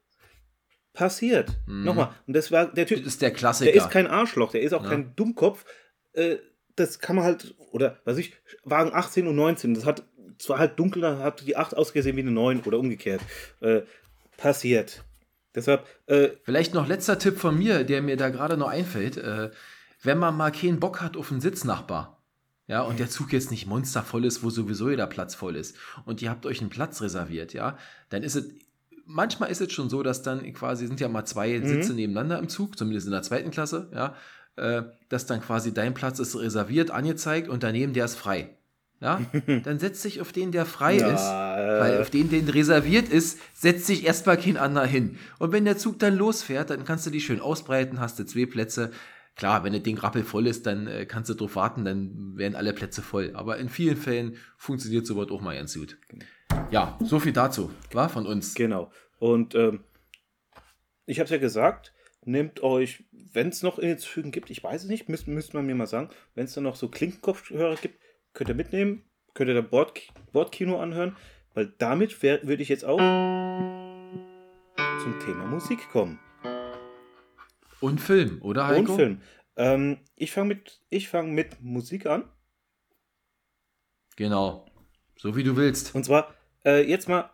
passiert. 0.92 1.58
Mhm. 1.66 1.84
Nochmal. 1.84 2.14
Und 2.26 2.34
das 2.34 2.50
war 2.50 2.66
der 2.66 2.86
Typ. 2.86 2.98
Das 2.98 3.14
ist 3.14 3.22
der 3.22 3.32
Klassiker. 3.32 3.72
Der 3.72 3.82
ist 3.82 3.90
kein 3.90 4.06
Arschloch, 4.06 4.52
der 4.52 4.62
ist 4.62 4.72
auch 4.72 4.82
ja. 4.82 4.90
kein 4.90 5.14
Dummkopf. 5.14 5.64
Äh, 6.12 6.36
das 6.76 7.00
kann 7.00 7.16
man 7.16 7.24
halt, 7.24 7.54
oder 7.72 7.98
weiß 8.04 8.18
ich, 8.18 8.34
Wagen 8.64 8.92
18 8.94 9.26
und 9.26 9.36
19, 9.36 9.74
das 9.74 9.84
hat 9.84 10.04
zwar 10.38 10.58
halt 10.58 10.78
dunkel, 10.78 11.02
da 11.02 11.18
hat 11.18 11.46
die 11.46 11.56
8 11.56 11.76
ausgesehen 11.76 12.16
wie 12.16 12.20
eine 12.20 12.30
9 12.30 12.62
oder 12.62 12.78
umgekehrt. 12.78 13.20
Äh, 13.60 13.82
passiert. 14.36 15.04
Deshalb. 15.54 15.86
Äh, 16.06 16.30
Vielleicht 16.42 16.74
noch 16.74 16.86
letzter 16.86 17.18
Tipp 17.18 17.38
von 17.38 17.56
mir, 17.58 17.84
der 17.84 18.02
mir 18.02 18.16
da 18.16 18.28
gerade 18.28 18.56
noch 18.56 18.68
einfällt. 18.68 19.16
Äh, 19.16 19.50
wenn 20.02 20.18
man 20.18 20.36
mal 20.36 20.52
keinen 20.52 20.80
Bock 20.80 21.00
hat 21.00 21.16
auf 21.16 21.30
einen 21.30 21.40
Sitznachbar, 21.40 22.22
ja, 22.66 22.82
und 22.82 22.98
der 22.98 23.08
Zug 23.08 23.32
jetzt 23.32 23.50
nicht 23.50 23.66
monstervoll 23.66 24.26
ist, 24.26 24.42
wo 24.42 24.50
sowieso 24.50 24.90
jeder 24.90 25.06
Platz 25.06 25.34
voll 25.34 25.56
ist, 25.56 25.76
und 26.04 26.20
ihr 26.22 26.30
habt 26.30 26.44
euch 26.46 26.60
einen 26.60 26.70
Platz 26.70 27.00
reserviert, 27.00 27.54
ja, 27.54 27.78
dann 28.10 28.22
ist 28.22 28.36
es 28.36 28.52
manchmal 29.08 29.50
ist 29.50 29.60
es 29.60 29.72
schon 29.72 29.88
so, 29.88 30.02
dass 30.02 30.22
dann 30.22 30.52
quasi 30.52 30.86
sind 30.86 31.00
ja 31.00 31.08
mal 31.08 31.24
zwei 31.24 31.60
Sitze 31.60 31.94
nebeneinander 31.94 32.38
im 32.38 32.48
Zug, 32.48 32.78
zumindest 32.78 33.06
in 33.06 33.12
der 33.12 33.22
zweiten 33.22 33.50
Klasse, 33.50 33.88
ja, 33.92 34.14
äh, 34.56 34.84
dass 35.08 35.26
dann 35.26 35.40
quasi 35.40 35.74
dein 35.74 35.94
Platz 35.94 36.18
ist 36.20 36.36
reserviert, 36.36 36.90
angezeigt 36.90 37.48
und 37.48 37.62
daneben 37.62 37.94
der 37.94 38.04
ist 38.04 38.16
frei. 38.16 38.57
Ja, 39.00 39.20
dann 39.64 39.78
setz 39.78 40.02
dich 40.02 40.20
auf 40.20 40.32
den, 40.32 40.50
der 40.50 40.66
frei 40.66 40.96
Ja, 40.96 41.08
ist, 41.08 41.80
weil 41.80 42.00
auf 42.00 42.10
den, 42.10 42.30
den 42.30 42.48
reserviert 42.48 43.08
ist, 43.08 43.38
setzt 43.54 43.86
sich 43.86 44.04
erstmal 44.04 44.36
kein 44.36 44.56
anderer 44.56 44.86
hin. 44.86 45.18
Und 45.38 45.52
wenn 45.52 45.64
der 45.64 45.78
Zug 45.78 45.98
dann 46.00 46.16
losfährt, 46.16 46.70
dann 46.70 46.84
kannst 46.84 47.06
du 47.06 47.10
die 47.10 47.20
schön 47.20 47.40
ausbreiten, 47.40 48.00
hast 48.00 48.18
du 48.18 48.24
zwei 48.24 48.46
Plätze. 48.46 48.90
Klar, 49.36 49.62
wenn 49.62 49.72
das 49.72 49.84
Ding 49.84 49.98
rappelvoll 49.98 50.48
ist, 50.48 50.66
dann 50.66 50.88
äh, 50.88 51.06
kannst 51.06 51.30
du 51.30 51.34
drauf 51.34 51.54
warten, 51.54 51.84
dann 51.84 52.36
werden 52.36 52.56
alle 52.56 52.72
Plätze 52.72 53.02
voll. 53.02 53.30
Aber 53.34 53.58
in 53.58 53.68
vielen 53.68 53.96
Fällen 53.96 54.36
funktioniert 54.56 55.06
sowas 55.06 55.30
auch 55.30 55.40
mal 55.40 55.54
ganz 55.54 55.74
gut. 55.74 55.96
Ja, 56.72 56.98
so 57.00 57.20
viel 57.20 57.32
dazu, 57.32 57.70
war 57.92 58.08
von 58.08 58.26
uns. 58.26 58.54
Genau. 58.56 58.90
Und 59.20 59.54
ähm, 59.54 59.84
ich 61.06 61.20
habe 61.20 61.26
es 61.26 61.30
ja 61.30 61.38
gesagt, 61.38 61.94
nehmt 62.24 62.64
euch, 62.64 63.04
wenn 63.12 63.48
es 63.48 63.62
noch 63.62 63.78
in 63.78 63.88
den 63.88 63.98
Zügen 63.98 64.32
gibt, 64.32 64.50
ich 64.50 64.62
weiß 64.62 64.82
es 64.82 64.88
nicht, 64.88 65.08
müsste 65.08 65.30
müsst 65.30 65.54
man 65.54 65.66
mir 65.66 65.76
mal 65.76 65.86
sagen, 65.86 66.10
wenn 66.34 66.46
es 66.46 66.54
da 66.54 66.60
noch 66.60 66.74
so 66.76 66.88
Klinkenkopfhörer 66.88 67.76
gibt, 67.76 68.00
könnt 68.32 68.48
ihr 68.48 68.54
mitnehmen, 68.54 69.02
könnt 69.34 69.48
ihr 69.48 69.54
da 69.54 69.60
Bord, 69.60 70.00
Bordkino 70.32 70.80
anhören, 70.80 71.16
weil 71.54 71.72
damit 71.78 72.22
würde 72.22 72.62
ich 72.62 72.68
jetzt 72.68 72.84
auch 72.84 72.98
zum 75.00 75.18
Thema 75.20 75.46
Musik 75.46 75.88
kommen. 75.90 76.18
Und 77.80 78.00
Film, 78.00 78.42
oder 78.42 78.66
Heiko? 78.66 78.92
Und 78.92 78.96
Film. 78.96 79.22
Ähm, 79.56 79.98
ich 80.16 80.32
fange 80.32 80.48
mit, 80.48 80.80
ich 80.90 81.08
fang 81.08 81.32
mit 81.34 81.60
Musik 81.60 82.06
an. 82.06 82.24
Genau. 84.16 84.66
So 85.16 85.36
wie 85.36 85.44
du 85.44 85.56
willst. 85.56 85.94
Und 85.94 86.04
zwar, 86.04 86.34
äh, 86.64 86.82
jetzt 86.88 87.08
mal 87.08 87.30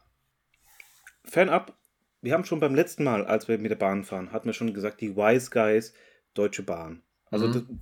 fernab. 1.24 1.76
Wir 2.20 2.32
haben 2.32 2.44
schon 2.44 2.60
beim 2.60 2.74
letzten 2.74 3.04
Mal, 3.04 3.26
als 3.26 3.48
wir 3.48 3.58
mit 3.58 3.70
der 3.70 3.76
Bahn 3.76 4.04
fahren, 4.04 4.32
hatten 4.32 4.46
wir 4.46 4.54
schon 4.54 4.72
gesagt, 4.72 5.00
die 5.00 5.16
Wise 5.16 5.50
Guys 5.50 5.92
Deutsche 6.32 6.62
Bahn. 6.62 7.02
Also, 7.30 7.48
Mhm. 7.48 7.80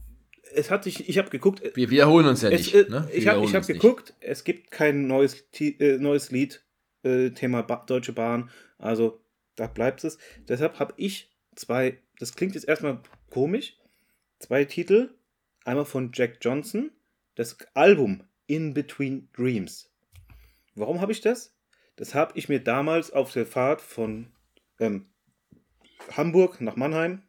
Es 0.55 0.71
hat 0.71 0.85
sich, 0.85 1.09
ich 1.09 1.19
habe 1.19 1.31
geguckt, 1.31 1.63
Wir 1.75 1.91
wiederholen 1.91 2.27
uns 2.27 2.43
ja 2.43 2.51
es, 2.51 2.73
nicht. 2.73 2.75
äh, 2.75 2.91
ne? 2.91 3.09
Ich 3.13 3.27
habe 3.27 3.41
hab 3.41 3.45
uns 3.55 3.69
nicht. 3.69 3.81
geguckt, 3.81 4.15
es 4.21 4.45
gibt 4.45 4.71
kein 4.71 5.07
neues, 5.07 5.45
äh, 5.61 5.99
neues 5.99 6.31
Lied, 6.31 6.65
äh, 7.03 7.31
Thema 7.31 7.63
ba 7.63 7.85
Deutsche 7.87 8.13
Bahn. 8.13 8.51
Also, 8.79 9.21
da 9.57 9.67
bleibt 9.67 10.05
es. 10.05 10.19
Deshalb 10.49 10.79
habe 10.79 10.95
ich 10.97 11.31
zwei, 11.55 11.99
das 12.19 12.35
klingt 12.35 12.55
jetzt 12.55 12.69
erstmal 12.69 13.01
komisch, 13.31 13.77
zwei 14.39 14.65
Titel. 14.65 15.11
Einmal 15.65 15.85
von 15.85 16.11
Jack 16.13 16.39
Johnson, 16.41 16.91
das 17.37 17.57
Album 17.75 18.25
In 18.47 18.75
Between 18.75 19.29
Dreams. 19.33 19.91
Warum 20.75 21.01
habe 21.01 21.13
ich 21.13 21.21
das? 21.21 21.55
Das 21.97 22.15
habe 22.15 22.33
ich 22.37 22.49
mir 22.49 22.59
damals 22.59 23.13
auf 23.13 23.33
der 23.33 23.47
Fahrt 23.47 23.81
von 23.81 24.33
ähm, 24.81 25.07
Hamburg 26.17 26.61
nach 26.61 26.75
Mannheim 26.75 27.23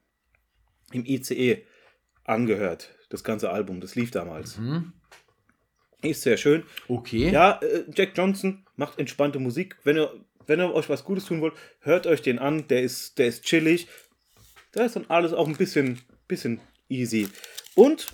im 0.91 1.05
ICE 1.05 1.63
angehört. 2.23 2.95
Das 3.13 3.23
ganze 3.23 3.51
Album, 3.51 3.79
das 3.79 3.93
lief 3.93 4.09
damals. 4.09 4.57
Hm? 4.57 4.91
Ist 6.01 6.23
sehr 6.23 6.35
schön. 6.35 6.63
Okay. 6.87 7.29
Ja, 7.29 7.59
äh, 7.61 7.83
Jack 7.93 8.17
Johnson 8.17 8.65
macht 8.75 8.97
entspannte 8.97 9.37
Musik. 9.37 9.77
Wenn 9.83 9.97
ihr, 9.97 10.11
wenn 10.47 10.59
ihr 10.59 10.73
euch 10.73 10.89
was 10.89 11.03
Gutes 11.03 11.25
tun 11.25 11.39
wollt, 11.39 11.53
hört 11.81 12.07
euch 12.07 12.23
den 12.23 12.39
an. 12.39 12.67
Der 12.69 12.81
ist, 12.81 13.19
der 13.19 13.27
ist 13.27 13.43
chillig. 13.43 13.87
Da 14.71 14.83
ist 14.83 14.95
dann 14.95 15.05
alles 15.09 15.31
auch 15.31 15.47
ein 15.47 15.57
bisschen, 15.57 15.99
bisschen 16.27 16.59
easy. 16.89 17.29
Und, 17.75 18.07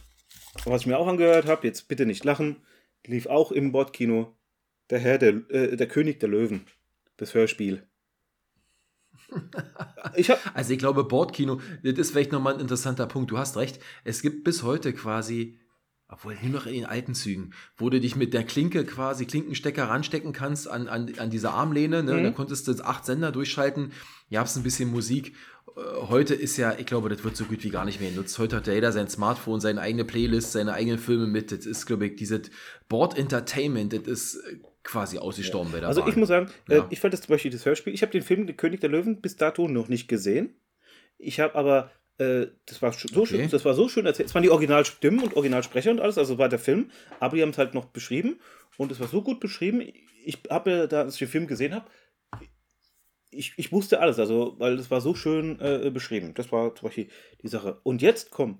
was 0.65 0.81
ich 0.81 0.87
mir 0.87 0.97
auch 0.97 1.07
angehört 1.07 1.45
habe, 1.45 1.65
jetzt 1.65 1.87
bitte 1.87 2.05
nicht 2.05 2.25
lachen, 2.25 2.57
lief 3.07 3.25
auch 3.27 3.53
im 3.53 3.71
Bordkino 3.71 4.35
der 4.89 4.99
Herr, 4.99 5.17
der, 5.17 5.49
äh, 5.49 5.77
der 5.77 5.87
König 5.87 6.19
der 6.19 6.27
Löwen. 6.27 6.67
Das 7.15 7.33
Hörspiel. 7.33 7.87
Ich 10.15 10.31
Also 10.53 10.73
ich 10.73 10.79
glaube, 10.79 11.03
Bordkino, 11.03 11.61
das 11.83 11.97
ist 11.97 12.11
vielleicht 12.11 12.31
nochmal 12.31 12.55
ein 12.55 12.59
interessanter 12.59 13.05
Punkt. 13.05 13.31
Du 13.31 13.37
hast 13.37 13.57
recht. 13.57 13.79
Es 14.03 14.21
gibt 14.21 14.43
bis 14.43 14.63
heute 14.63 14.93
quasi, 14.93 15.59
obwohl 16.07 16.35
nur 16.41 16.51
noch 16.51 16.65
in 16.65 16.73
den 16.73 16.85
alten 16.85 17.13
Zügen, 17.13 17.51
wo 17.77 17.89
du 17.89 17.99
dich 17.99 18.15
mit 18.15 18.33
der 18.33 18.43
Klinke 18.43 18.85
quasi, 18.85 19.25
Klinkenstecker 19.25 19.85
ranstecken 19.85 20.33
kannst 20.33 20.67
an, 20.67 20.87
an, 20.87 21.13
an 21.17 21.29
diese 21.29 21.51
Armlehne. 21.51 22.03
Ne? 22.03 22.13
Mhm. 22.15 22.23
Da 22.23 22.31
konntest 22.31 22.67
du 22.67 22.73
acht 22.83 23.05
Sender 23.05 23.31
durchschalten. 23.31 23.91
Ihr 24.29 24.39
habt 24.39 24.55
ein 24.55 24.63
bisschen 24.63 24.91
Musik. 24.91 25.35
Äh, 25.75 25.81
Heute 26.07 26.33
ist 26.33 26.57
ja, 26.57 26.75
ich 26.77 26.85
glaube, 26.85 27.09
das 27.09 27.23
wird 27.23 27.35
so 27.35 27.45
gut 27.45 27.63
wie 27.63 27.69
gar 27.69 27.85
nicht 27.85 27.99
mehr 27.99 28.09
genutzt. 28.09 28.37
Heute 28.39 28.55
hat 28.57 28.67
ja 28.67 28.73
jeder 28.73 28.91
sein 28.91 29.09
Smartphone, 29.09 29.59
seine 29.59 29.81
eigene 29.81 30.05
Playlist, 30.05 30.53
seine 30.53 30.73
eigenen 30.73 30.99
Filme 30.99 31.27
mit. 31.27 31.51
Das 31.51 31.65
ist, 31.65 31.85
glaube 31.85 32.07
ich, 32.07 32.15
dieses 32.15 32.49
Board 32.87 33.17
Entertainment, 33.17 33.93
das 33.93 34.03
ist 34.03 34.35
äh, 34.35 34.57
quasi 34.89 35.17
ausgestorben 35.19 35.71
der 35.71 35.87
Also 35.87 36.05
ich 36.07 36.15
muss 36.15 36.27
sagen, 36.29 36.49
äh, 36.69 36.77
Ja. 36.77 36.87
ich 36.89 36.99
fand 36.99 37.13
das 37.13 37.21
zum 37.21 37.29
Beispiel 37.33 37.51
das 37.51 37.65
Hörspiel. 37.65 37.93
Ich 37.93 38.01
habe 38.01 38.11
den 38.11 38.23
Film 38.23 38.47
Der 38.47 38.55
König 38.55 38.79
der 38.81 38.89
Löwen 38.89 39.21
bis 39.21 39.35
dato 39.35 39.67
noch 39.67 39.87
nicht 39.87 40.07
gesehen. 40.07 40.55
Ich 41.17 41.39
habe 41.39 41.53
aber, 41.55 41.91
äh, 42.17 42.47
das 42.65 42.81
war 42.81 42.91
so 42.91 43.07
Okay. 43.21 43.25
schön, 43.27 43.49
das 43.49 43.65
war 43.65 43.73
so 43.75 43.87
schön 43.87 44.05
erzählt. 44.05 44.29
Es 44.29 44.35
waren 44.35 44.43
die 44.43 44.49
Originalstimmen 44.49 45.21
und 45.21 45.35
Originalsprecher 45.35 45.91
und 45.91 45.99
alles, 45.99 46.17
also 46.17 46.37
war 46.37 46.49
der 46.49 46.59
Film, 46.59 46.89
aber 47.19 47.35
die 47.35 47.41
haben 47.43 47.49
es 47.49 47.57
halt 47.57 47.73
noch 47.73 47.85
beschrieben 47.85 48.39
und 48.77 48.91
es 48.91 48.99
war 48.99 49.07
so 49.07 49.21
gut 49.21 49.39
beschrieben. 49.39 49.81
Ich 50.25 50.39
habe 50.49 50.87
da, 50.87 51.01
als 51.01 51.13
ich 51.13 51.19
den 51.19 51.27
Film 51.27 51.47
gesehen 51.47 51.73
habe, 51.75 51.85
ich, 53.31 53.53
ich 53.57 53.71
wusste 53.71 53.99
alles, 53.99 54.17
also, 54.17 54.55
weil 54.57 54.73
es 54.79 54.89
war 54.89 55.01
so 55.01 55.13
schön 55.13 55.59
äh, 55.59 55.91
beschrieben. 55.93 56.33
Das 56.33 56.51
war 56.51 56.73
zum 56.73 56.87
Beispiel 56.87 57.09
die 57.43 57.47
Sache. 57.47 57.79
Und 57.83 58.01
jetzt 58.01 58.31
kommen 58.31 58.59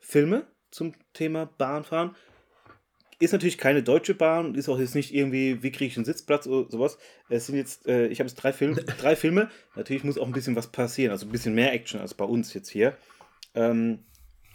Filme 0.00 0.46
zum 0.70 0.94
Thema 1.12 1.46
Bahnfahren. 1.46 2.16
Ist 3.20 3.32
natürlich 3.32 3.58
keine 3.58 3.82
deutsche 3.82 4.14
Bahn, 4.14 4.54
ist 4.54 4.68
auch 4.68 4.78
jetzt 4.78 4.94
nicht 4.94 5.12
irgendwie, 5.12 5.62
wie 5.62 5.72
kriege 5.72 5.86
ich 5.90 5.96
einen 5.96 6.04
Sitzplatz 6.04 6.46
oder 6.46 6.70
sowas. 6.70 6.98
Es 7.28 7.46
sind 7.46 7.56
jetzt, 7.56 7.86
äh, 7.88 8.06
ich 8.06 8.20
habe 8.20 8.28
jetzt 8.28 8.36
drei, 8.36 8.52
Film, 8.52 8.78
drei 9.00 9.16
Filme. 9.16 9.50
Natürlich 9.74 10.04
muss 10.04 10.18
auch 10.18 10.26
ein 10.26 10.32
bisschen 10.32 10.54
was 10.54 10.68
passieren, 10.68 11.10
also 11.10 11.26
ein 11.26 11.32
bisschen 11.32 11.54
mehr 11.54 11.72
Action 11.72 12.00
als 12.00 12.14
bei 12.14 12.24
uns 12.24 12.54
jetzt 12.54 12.68
hier. 12.68 12.96
Ähm, 13.54 14.04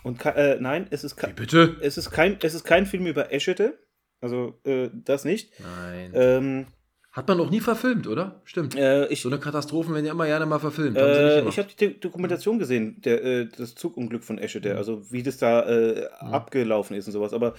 und 0.04 0.26
äh, 0.26 0.58
nein, 0.60 0.88
es 0.92 1.04
ist, 1.04 1.22
Wie 1.22 1.34
bitte? 1.34 1.78
es, 1.82 1.98
ist 1.98 2.12
kein, 2.12 2.38
es 2.42 2.54
ist 2.54 2.64
kein 2.64 2.86
Film 2.86 3.06
über 3.06 3.32
Eschede. 3.34 3.78
Also 4.22 4.60
äh, 4.64 4.90
das 4.94 5.26
nicht. 5.26 5.52
Nein. 5.60 6.12
Ähm, 6.14 6.66
Hat 7.12 7.28
man 7.28 7.38
noch 7.38 7.50
nie 7.50 7.60
verfilmt, 7.60 8.08
oder? 8.08 8.42
Stimmt. 8.46 8.76
äh, 8.76 9.08
ich 9.08 9.22
So 9.22 9.30
eine 9.30 9.40
Katastrophen 9.40 9.94
werden 9.94 10.06
ja 10.06 10.14
immer 10.14 10.26
gerne 10.26 10.46
mal 10.46 10.60
verfilmt. 10.60 10.98
Äh, 10.98 11.48
ich 11.50 11.58
habe 11.58 11.68
die 11.78 12.00
Dokumentation 12.00 12.60
gesehen, 12.60 13.02
der, 13.02 13.24
äh, 13.24 13.48
das 13.58 13.76
Zugunglück 13.76 14.24
von 14.24 14.38
Eschede, 14.38 14.78
also 14.78 15.12
wie 15.12 15.24
das 15.24 15.38
da 15.38 15.68
äh, 15.68 16.08
abgelaufen 16.20 16.96
ist 16.96 17.08
und 17.08 17.12
sowas. 17.12 17.34
Aber 17.34 17.56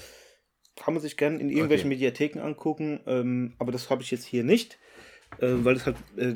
kann 0.76 0.94
man 0.94 1.02
sich 1.02 1.16
gerne 1.16 1.38
in 1.40 1.48
irgendwelchen 1.50 1.86
Okay. 1.86 1.96
Mediatheken 1.96 2.40
angucken. 2.40 3.00
Ähm, 3.06 3.54
aber 3.58 3.72
das 3.72 3.90
habe 3.90 4.02
ich 4.02 4.10
jetzt 4.10 4.24
hier 4.24 4.44
nicht, 4.44 4.78
äh, 5.38 5.48
weil 5.64 5.76
es 5.76 5.86
halt 5.86 5.96
äh, 6.16 6.34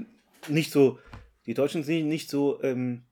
nicht 0.49 0.71
so, 0.73 0.99
die 1.47 1.55
Deutschen 1.55 1.83
sind 1.83 2.09
nicht 2.09 2.31
so, 2.31 2.63
ähm, 2.63 3.03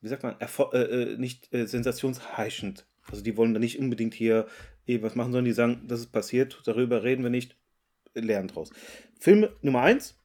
wie 0.00 0.08
sagt 0.08 0.22
man, 0.22 0.34
erfo- 0.36 0.72
äh, 0.72 1.12
äh, 1.14 1.16
nicht 1.18 1.52
äh, 1.52 1.66
sensationsheischend. 1.66 2.86
Also 3.10 3.22
die 3.22 3.36
wollen 3.36 3.54
da 3.54 3.60
nicht 3.60 3.78
unbedingt 3.78 4.14
hier 4.14 4.46
irgendwas 4.84 5.14
machen, 5.14 5.32
sondern 5.32 5.44
die 5.46 5.52
sagen, 5.52 5.82
das 5.88 6.00
ist 6.00 6.12
passiert, 6.12 6.60
darüber 6.64 7.02
reden 7.02 7.22
wir 7.22 7.30
nicht, 7.30 7.56
lernen 8.14 8.48
draus. 8.48 8.70
Film 9.18 9.48
Nummer 9.62 9.82
1, 9.82 10.16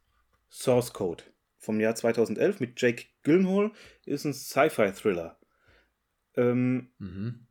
Source 0.49 0.93
Code 0.93 1.23
vom 1.57 1.79
Jahr 1.79 1.95
2011 1.95 2.59
mit 2.59 2.79
Jake 2.81 3.05
Gyllenhaal 3.23 3.71
ist 4.05 4.25
ein 4.25 4.33
Sci-Fi-Thriller. 4.33 5.37
Ähm, 6.35 6.89
Mhm. 6.99 7.47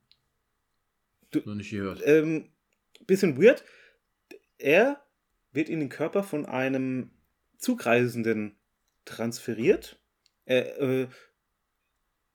Du- 1.30 1.42
Noch 1.44 1.54
nicht 1.54 1.70
gehört. 1.70 2.02
ähm, 2.04 2.48
bisschen 3.10 3.40
weird. 3.40 3.64
Er 4.58 5.02
wird 5.52 5.68
in 5.68 5.80
den 5.80 5.88
Körper 5.88 6.22
von 6.22 6.46
einem 6.46 7.10
Zugreisenden 7.58 8.56
transferiert. 9.04 9.98
Er, 10.44 10.80
äh, 10.80 11.08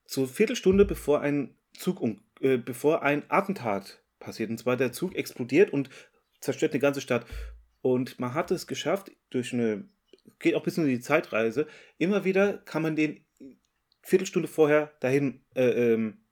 so 0.05 0.27
Viertelstunde 0.27 0.85
bevor 0.85 1.21
ein 1.21 1.55
Zug 1.77 1.99
um, 1.99 2.21
äh, 2.41 2.57
bevor 2.57 3.01
ein 3.01 3.23
Attentat 3.29 4.01
passiert. 4.19 4.49
Und 4.49 4.57
zwar 4.57 4.77
der 4.77 4.91
Zug 4.91 5.15
explodiert 5.15 5.71
und 5.71 5.89
zerstört 6.41 6.73
eine 6.73 6.79
ganze 6.79 7.01
Stadt. 7.01 7.25
Und 7.81 8.19
man 8.19 8.33
hat 8.33 8.51
es 8.51 8.67
geschafft, 8.67 9.11
durch 9.29 9.53
eine, 9.53 9.87
geht 10.39 10.55
auch 10.55 10.61
ein 10.61 10.63
bisschen 10.63 10.85
in 10.85 10.91
die 10.91 10.99
Zeitreise, 10.99 11.67
immer 11.97 12.25
wieder 12.25 12.57
kann 12.59 12.81
man 12.81 12.95
den 12.95 13.25
Viertelstunde 14.01 14.47
vorher 14.47 14.91
dahin 14.99 15.41
äh, 15.55 15.93
ähm, 15.93 16.25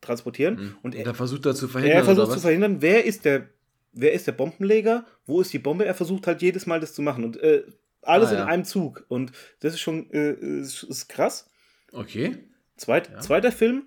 transportieren. 0.00 0.54
Mhm. 0.54 0.78
Und 0.82 0.94
Und 0.94 0.94
er, 0.94 1.06
er 1.06 1.14
versucht 1.14 1.46
da 1.46 1.54
zu 1.54 1.68
verhindern. 1.68 1.98
er 1.98 2.04
versucht 2.04 2.32
zu 2.32 2.40
verhindern, 2.40 2.82
wer 2.82 3.04
ist 3.04 3.24
der, 3.24 3.48
wer 3.96 4.12
ist 4.12 4.26
der 4.26 4.32
Bombenleger, 4.32 5.04
wo 5.26 5.40
ist 5.40 5.52
die 5.52 5.58
Bombe? 5.58 5.84
Er 5.84 5.94
versucht 5.94 6.26
halt 6.26 6.42
jedes 6.42 6.66
Mal 6.66 6.80
das 6.80 6.94
zu 6.94 7.02
machen 7.02 7.24
und 7.24 7.36
äh, 7.38 7.64
alles 8.02 8.30
Ah, 8.30 8.34
ja. 8.34 8.42
in 8.42 8.48
einem 8.48 8.64
Zug 8.64 9.04
und 9.08 9.32
das 9.60 9.74
ist 9.74 9.80
schon 9.80 10.10
äh, 10.12 10.32
ist, 10.60 10.84
ist 10.84 11.08
krass. 11.08 11.50
Okay. 11.92 12.36
Zweit, 12.76 13.10
Ja. 13.10 13.20
Zweiter 13.20 13.50
Film 13.52 13.86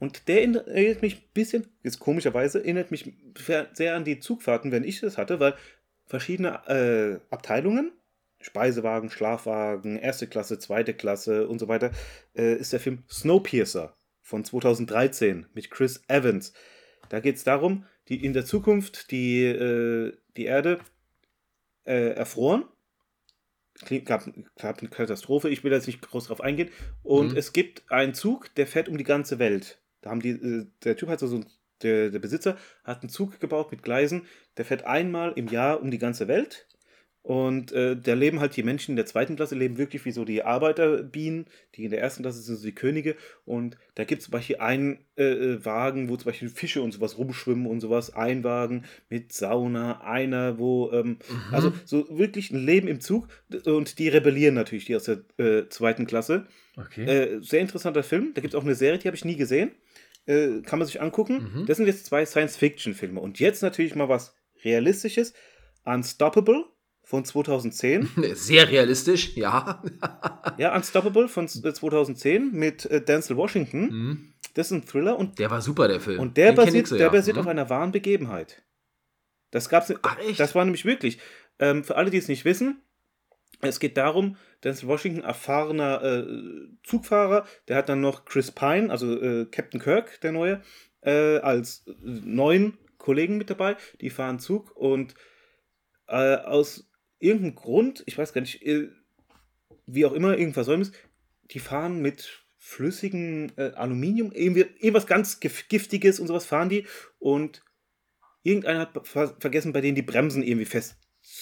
und 0.00 0.28
der 0.28 0.42
erinnert 0.42 1.02
mich 1.02 1.16
ein 1.16 1.22
bisschen, 1.32 1.66
jetzt 1.82 1.98
komischerweise, 2.00 2.58
erinnert 2.58 2.90
mich 2.90 3.10
sehr 3.72 3.94
an 3.94 4.04
die 4.04 4.18
Zugfahrten, 4.18 4.72
wenn 4.72 4.84
ich 4.84 5.00
das 5.00 5.16
hatte, 5.16 5.40
weil 5.40 5.54
verschiedene 6.06 6.60
äh, 6.68 7.20
Abteilungen, 7.34 7.92
Speisewagen, 8.40 9.08
Schlafwagen, 9.08 9.96
erste 9.96 10.26
Klasse, 10.26 10.58
zweite 10.58 10.92
Klasse 10.92 11.48
und 11.48 11.58
so 11.58 11.68
weiter, 11.68 11.92
äh, 12.36 12.54
ist 12.56 12.72
der 12.74 12.80
Film 12.80 13.04
Snowpiercer 13.10 13.96
von 14.20 14.44
2013 14.44 15.46
mit 15.54 15.70
Chris 15.70 16.02
Evans. 16.08 16.52
Da 17.08 17.20
geht 17.20 17.36
es 17.36 17.44
darum, 17.44 17.86
die 18.08 18.24
in 18.24 18.32
der 18.32 18.44
Zukunft 18.44 19.10
die, 19.10 19.44
äh, 19.44 20.12
die 20.36 20.44
Erde 20.44 20.80
äh, 21.84 22.10
erfroren 22.14 22.64
gab, 24.04 24.24
gab 24.56 24.78
eine 24.78 24.88
Katastrophe, 24.88 25.48
ich 25.50 25.64
will 25.64 25.72
jetzt 25.72 25.86
nicht 25.86 26.00
groß 26.00 26.26
drauf 26.28 26.40
eingehen. 26.40 26.70
Und 27.02 27.32
Mhm. 27.32 27.36
es 27.36 27.52
gibt 27.52 27.90
einen 27.90 28.14
Zug, 28.14 28.54
der 28.54 28.66
fährt 28.66 28.88
um 28.88 28.96
die 28.98 29.04
ganze 29.04 29.38
Welt. 29.38 29.80
Da 30.00 30.10
haben 30.10 30.20
die, 30.20 30.30
äh, 30.30 30.66
der 30.84 30.96
Typ 30.96 31.08
hat 31.08 31.18
so, 31.20 31.26
so 31.26 31.36
ein- 31.36 31.46
der, 31.82 32.10
der 32.10 32.18
Besitzer 32.20 32.56
hat 32.84 33.02
einen 33.02 33.10
Zug 33.10 33.40
gebaut 33.40 33.70
mit 33.72 33.82
Gleisen, 33.82 34.26
der 34.56 34.64
fährt 34.64 34.84
einmal 34.84 35.32
im 35.36 35.48
Jahr 35.48 35.82
um 35.82 35.90
die 35.90 35.98
ganze 35.98 36.28
Welt. 36.28 36.68
Und 37.24 37.72
äh, 37.72 37.96
da 37.96 38.12
leben 38.12 38.40
halt 38.40 38.54
die 38.54 38.62
Menschen 38.62 38.90
in 38.92 38.96
der 38.96 39.06
zweiten 39.06 39.36
Klasse, 39.36 39.54
leben 39.54 39.78
wirklich 39.78 40.04
wie 40.04 40.10
so 40.10 40.26
die 40.26 40.42
Arbeiterbienen, 40.42 41.46
die 41.74 41.84
in 41.84 41.90
der 41.90 42.02
ersten 42.02 42.22
Klasse 42.22 42.42
sind 42.42 42.56
so 42.56 42.66
die 42.66 42.74
Könige. 42.74 43.16
Und 43.46 43.78
da 43.94 44.04
gibt 44.04 44.20
es 44.20 44.26
zum 44.26 44.32
Beispiel 44.32 44.56
einen 44.56 44.98
äh, 45.16 45.24
äh, 45.24 45.64
Wagen, 45.64 46.10
wo 46.10 46.18
zum 46.18 46.26
Beispiel 46.26 46.50
Fische 46.50 46.82
und 46.82 46.92
sowas 46.92 47.16
rumschwimmen 47.16 47.64
und 47.66 47.80
sowas. 47.80 48.14
Ein 48.14 48.44
Wagen 48.44 48.84
mit 49.08 49.32
Sauna, 49.32 50.02
einer, 50.02 50.58
wo, 50.58 50.92
ähm, 50.92 51.16
Mhm. 51.30 51.54
also 51.54 51.72
so 51.86 52.06
wirklich 52.10 52.50
ein 52.50 52.62
Leben 52.62 52.88
im 52.88 53.00
Zug. 53.00 53.26
Und 53.64 53.98
die 53.98 54.08
rebellieren 54.08 54.54
natürlich, 54.54 54.84
die 54.84 54.94
aus 54.94 55.04
der 55.04 55.22
äh, 55.38 55.66
zweiten 55.70 56.06
Klasse. 56.06 56.46
Okay. 56.76 57.04
Äh, 57.06 57.40
sehr 57.40 57.60
interessanter 57.60 58.02
Film. 58.02 58.32
Da 58.34 58.42
gibt 58.42 58.52
es 58.52 58.60
auch 58.60 58.64
eine 58.64 58.74
Serie, 58.74 58.98
die 58.98 59.08
habe 59.08 59.16
ich 59.16 59.24
nie 59.24 59.36
gesehen. 59.36 59.70
Äh, 60.26 60.60
kann 60.60 60.78
man 60.78 60.84
sich 60.86 61.00
angucken. 61.00 61.50
Mhm. 61.54 61.64
Das 61.64 61.78
sind 61.78 61.86
jetzt 61.86 62.04
zwei 62.04 62.26
Science-Fiction-Filme. 62.26 63.18
Und 63.18 63.40
jetzt 63.40 63.62
natürlich 63.62 63.94
mal 63.94 64.10
was 64.10 64.36
Realistisches. 64.62 65.32
Unstoppable 65.86 66.64
von 67.04 67.24
2010. 67.24 68.08
Sehr 68.34 68.68
realistisch, 68.68 69.36
ja. 69.36 69.82
ja, 70.58 70.74
Unstoppable 70.74 71.28
von 71.28 71.44
äh, 71.44 71.72
2010 71.72 72.50
mit 72.52 72.86
äh, 72.86 73.00
Denzel 73.02 73.36
Washington. 73.36 73.80
Mhm. 73.82 74.32
Das 74.54 74.66
ist 74.68 74.72
ein 74.72 74.86
Thriller 74.86 75.18
und, 75.18 75.38
Der 75.38 75.50
war 75.50 75.60
super, 75.60 75.86
der 75.88 76.00
Film. 76.00 76.18
und 76.20 76.36
der 76.36 76.52
Den 76.52 76.56
basiert, 76.56 76.86
so, 76.86 76.96
der 76.96 77.06
ja. 77.06 77.12
basiert 77.12 77.36
Mhm. 77.36 77.40
auf 77.42 77.46
einer 77.46 77.70
wahren 77.70 77.92
Begebenheit. 77.92 78.62
Das 79.50 79.68
gab's. 79.68 79.92
Ach, 80.02 80.18
echt? 80.18 80.40
Das 80.40 80.54
war 80.54 80.64
nämlich 80.64 80.84
wirklich. 80.84 81.18
Ähm, 81.58 81.84
für 81.84 81.96
alle, 81.96 82.10
die 82.10 82.18
es 82.18 82.28
nicht 82.28 82.44
wissen, 82.44 82.82
es 83.60 83.78
geht 83.80 83.96
darum, 83.96 84.36
Denzel 84.64 84.88
Washington, 84.88 85.22
erfahrener 85.22 86.02
äh, 86.02 86.26
Zugfahrer, 86.84 87.46
der 87.68 87.76
hat 87.76 87.88
dann 87.88 88.00
noch 88.00 88.24
Chris 88.24 88.50
Pine, 88.50 88.90
also 88.90 89.20
äh, 89.20 89.44
Captain 89.46 89.80
Kirk, 89.80 90.20
der 90.22 90.32
neue, 90.32 90.62
äh, 91.02 91.38
als 91.38 91.84
neuen 92.02 92.78
Kollegen 92.98 93.36
mit 93.36 93.50
dabei. 93.50 93.76
Die 94.00 94.10
fahren 94.10 94.38
Zug 94.38 94.74
und 94.76 95.14
äh, 96.08 96.36
aus 96.36 96.90
irgendeinem 97.24 97.54
Grund, 97.54 98.02
ich 98.06 98.16
weiß 98.16 98.32
gar 98.32 98.40
nicht, 98.40 98.62
äh, 98.62 98.88
wie 99.86 100.06
auch 100.06 100.12
immer, 100.12 100.30
irgendein 100.30 100.54
Versäumnis, 100.54 100.92
die 101.50 101.58
fahren 101.58 102.00
mit 102.00 102.44
flüssigem 102.58 103.52
äh, 103.56 103.72
Aluminium, 103.72 104.32
irgendwas 104.32 105.06
ganz 105.06 105.38
gif- 105.40 105.68
Giftiges 105.68 106.20
und 106.20 106.28
sowas 106.28 106.46
fahren 106.46 106.68
die 106.68 106.86
und 107.18 107.62
irgendeiner 108.42 108.80
hat 108.80 109.06
ver 109.06 109.36
vergessen, 109.38 109.72
bei 109.72 109.80
denen 109.80 109.96
die 109.96 110.02
Bremsen 110.02 110.42
irgendwie 110.42 110.64
fest 110.64 110.96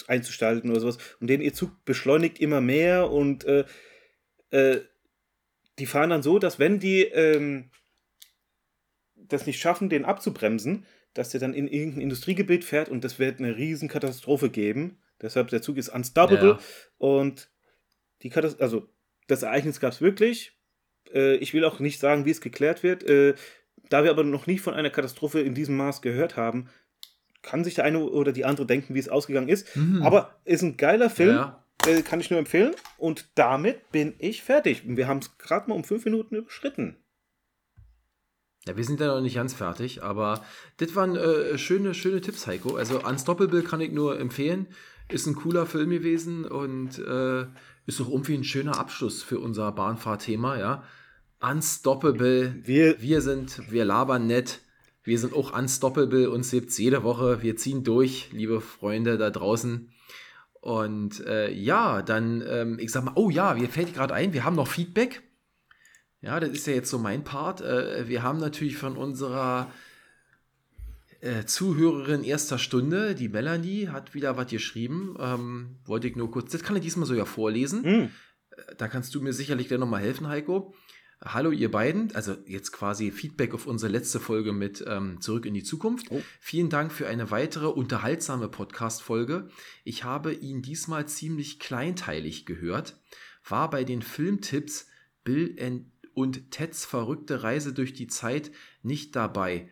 einzustalten 0.06 0.70
oder 0.70 0.80
sowas 0.80 0.98
und 1.20 1.28
denen 1.28 1.42
ihr 1.42 1.54
Zug 1.54 1.84
beschleunigt 1.84 2.40
immer 2.40 2.60
mehr 2.60 3.10
und 3.10 3.44
äh, 3.44 3.64
äh, 4.50 4.80
die 5.78 5.86
fahren 5.86 6.10
dann 6.10 6.22
so, 6.22 6.38
dass 6.38 6.58
wenn 6.58 6.78
die 6.78 7.02
ähm, 7.02 7.70
das 9.16 9.46
nicht 9.46 9.60
schaffen, 9.60 9.88
den 9.88 10.04
abzubremsen, 10.04 10.86
dass 11.14 11.30
der 11.30 11.40
dann 11.40 11.54
in 11.54 11.68
irgendein 11.68 12.02
Industriegebiet 12.02 12.64
fährt 12.64 12.88
und 12.88 13.04
das 13.04 13.18
wird 13.18 13.38
eine 13.38 13.56
riesen 13.56 13.88
Katastrophe 13.88 14.50
geben. 14.50 14.98
Deshalb 15.22 15.48
der 15.48 15.62
Zug 15.62 15.76
ist 15.76 15.88
unstoppable 15.88 16.48
Ja. 16.50 16.58
und 16.98 17.48
die 18.22 18.28
Katast 18.30 18.60
also 18.60 18.88
das 19.28 19.42
Ereignis 19.42 19.80
gab 19.80 19.92
es 19.92 20.00
wirklich. 20.00 20.58
Äh, 21.12 21.36
ich 21.36 21.54
will 21.54 21.64
auch 21.64 21.78
nicht 21.78 22.00
sagen, 22.00 22.24
wie 22.26 22.30
es 22.30 22.40
geklärt 22.40 22.82
wird. 22.82 23.02
Äh, 23.04 23.34
da 23.88 24.04
wir 24.04 24.10
aber 24.10 24.24
noch 24.24 24.46
nie 24.46 24.58
von 24.58 24.74
einer 24.74 24.90
Katastrophe 24.90 25.40
in 25.40 25.54
diesem 25.54 25.76
Maß 25.76 26.02
gehört 26.02 26.36
haben, 26.36 26.68
kann 27.42 27.64
sich 27.64 27.74
der 27.74 27.84
eine 27.84 27.98
oder 28.00 28.32
die 28.32 28.44
andere 28.44 28.66
denken, 28.66 28.94
wie 28.94 28.98
es 28.98 29.08
ausgegangen 29.08 29.48
ist. 29.48 29.74
Mhm. 29.76 30.02
Aber 30.02 30.40
ist 30.44 30.62
ein 30.62 30.76
geiler 30.76 31.10
Film, 31.10 31.34
Ja. 31.36 31.64
äh, 31.86 32.02
kann 32.02 32.20
ich 32.20 32.30
nur 32.30 32.38
empfehlen. 32.38 32.74
Und 32.98 33.26
damit 33.34 33.90
bin 33.90 34.14
ich 34.18 34.42
fertig. 34.42 34.82
Wir 34.84 35.08
haben 35.08 35.18
es 35.18 35.36
gerade 35.38 35.68
mal 35.68 35.74
um 35.74 35.84
fünf 35.84 36.04
Minuten 36.04 36.36
überschritten. 36.36 36.96
Ja, 38.66 38.76
wir 38.76 38.84
sind 38.84 39.00
ja 39.00 39.08
noch 39.08 39.20
nicht 39.20 39.34
ganz 39.34 39.54
fertig, 39.54 40.04
aber 40.04 40.44
das 40.76 40.94
waren 40.94 41.16
äh, 41.16 41.58
schöne, 41.58 41.94
schöne 41.94 42.20
Tipps, 42.20 42.46
Heiko. 42.46 42.76
Also 42.76 43.04
Unstoppable 43.04 43.62
kann 43.64 43.80
ich 43.80 43.90
nur 43.90 44.20
empfehlen. 44.20 44.68
Ist 45.12 45.26
ein 45.26 45.34
cooler 45.34 45.66
Film 45.66 45.90
gewesen 45.90 46.46
und 46.46 46.98
äh, 46.98 47.42
ist 47.84 48.00
auch 48.00 48.08
irgendwie 48.08 48.34
ein 48.34 48.44
schöner 48.44 48.78
Abschluss 48.78 49.22
für 49.22 49.38
unser 49.40 49.70
Bahnfahrthema, 49.70 50.58
ja. 50.58 50.84
Unstoppable. 51.38 52.54
Wir, 52.64 53.02
Wir 53.02 53.20
sind, 53.20 53.70
wir 53.70 53.84
labern 53.84 54.26
nett. 54.26 54.60
Wir 55.04 55.18
sind 55.18 55.34
auch 55.34 55.52
unstoppable. 55.52 56.30
Uns 56.30 56.50
gibt's 56.50 56.78
jede 56.78 57.02
Woche. 57.02 57.42
Wir 57.42 57.56
ziehen 57.56 57.84
durch, 57.84 58.30
liebe 58.32 58.62
Freunde 58.62 59.18
da 59.18 59.28
draußen. 59.28 59.90
Und 60.62 61.20
äh, 61.26 61.52
ja, 61.52 62.00
dann, 62.00 62.42
ähm, 62.48 62.78
ich 62.78 62.90
sag 62.90 63.04
mal, 63.04 63.12
oh 63.16 63.28
ja, 63.28 63.52
mir 63.52 63.68
fällt 63.68 63.92
gerade 63.92 64.14
ein, 64.14 64.32
wir 64.32 64.44
haben 64.44 64.56
noch 64.56 64.68
Feedback. 64.68 65.22
Ja, 66.22 66.40
das 66.40 66.50
ist 66.50 66.66
ja 66.66 66.72
jetzt 66.72 66.88
so 66.88 66.98
mein 66.98 67.22
Part. 67.22 67.60
Äh, 67.60 68.08
wir 68.08 68.22
haben 68.22 68.38
natürlich 68.38 68.78
von 68.78 68.96
unserer 68.96 69.70
äh, 71.22 71.46
Zuhörerin 71.46 72.24
erster 72.24 72.58
Stunde, 72.58 73.14
die 73.14 73.28
Melanie, 73.28 73.88
hat 73.88 74.12
wieder 74.14 74.36
was 74.36 74.50
geschrieben. 74.50 75.16
Ähm, 75.18 75.78
wollte 75.84 76.08
ich 76.08 76.16
nur 76.16 76.30
kurz, 76.30 76.52
das 76.52 76.62
kann 76.62 76.76
ich 76.76 76.82
diesmal 76.82 77.06
sogar 77.06 77.26
vorlesen. 77.26 77.84
Hm, 77.84 78.10
Da 78.76 78.88
kannst 78.88 79.14
du 79.14 79.20
mir 79.22 79.32
sicherlich 79.32 79.68
gleich 79.68 79.80
nochmal 79.80 80.02
helfen, 80.02 80.28
Heiko. 80.28 80.74
Hallo 81.24 81.52
ihr 81.52 81.70
beiden, 81.70 82.12
also 82.16 82.36
jetzt 82.46 82.72
quasi 82.72 83.12
Feedback 83.12 83.54
auf 83.54 83.66
unsere 83.68 83.92
letzte 83.92 84.18
Folge 84.18 84.52
mit 84.52 84.84
ähm, 84.88 85.20
Zurück 85.20 85.46
in 85.46 85.54
die 85.54 85.62
Zukunft. 85.62 86.06
Oh. 86.10 86.20
Vielen 86.40 86.68
Dank 86.68 86.90
für 86.90 87.06
eine 87.06 87.30
weitere 87.30 87.66
unterhaltsame 87.68 88.48
Podcast-Folge. 88.48 89.48
Ich 89.84 90.02
habe 90.02 90.34
ihn 90.34 90.62
diesmal 90.62 91.06
ziemlich 91.06 91.60
kleinteilig 91.60 92.44
gehört, 92.44 92.96
war 93.48 93.70
bei 93.70 93.84
den 93.84 94.02
Filmtipps 94.02 94.88
Bill 95.22 95.56
and- 95.60 95.86
und 96.12 96.50
Teds 96.50 96.84
verrückte 96.84 97.44
Reise 97.44 97.72
durch 97.72 97.94
die 97.94 98.08
Zeit 98.08 98.50
nicht 98.82 99.14
dabei. 99.14 99.70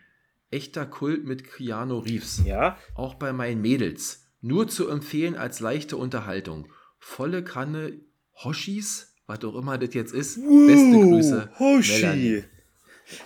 Echter 0.51 0.87
Kult 0.87 1.25
mit 1.25 1.45
Keanu 1.45 1.99
Reeves. 1.99 2.43
ja, 2.45 2.77
Auch 2.95 3.15
bei 3.15 3.33
meinen 3.33 3.61
Mädels. 3.63 4.27
Nur 4.41 4.69
zu 4.69 4.89
empfehlen 4.89 5.37
als 5.37 5.61
leichte 5.61 5.97
Unterhaltung. 5.97 6.69
Volle 6.99 7.45
Kanne 7.45 8.01
Hoshis, 8.43 9.15
was 9.27 9.45
auch 9.45 9.55
immer 9.55 9.79
das 9.79 9.95
jetzt 9.95 10.13
ist. 10.15 10.37
Beste 10.37 10.91
Grüße. 10.93 11.51
Hoshi. 11.59 12.01
Melanie. 12.03 12.45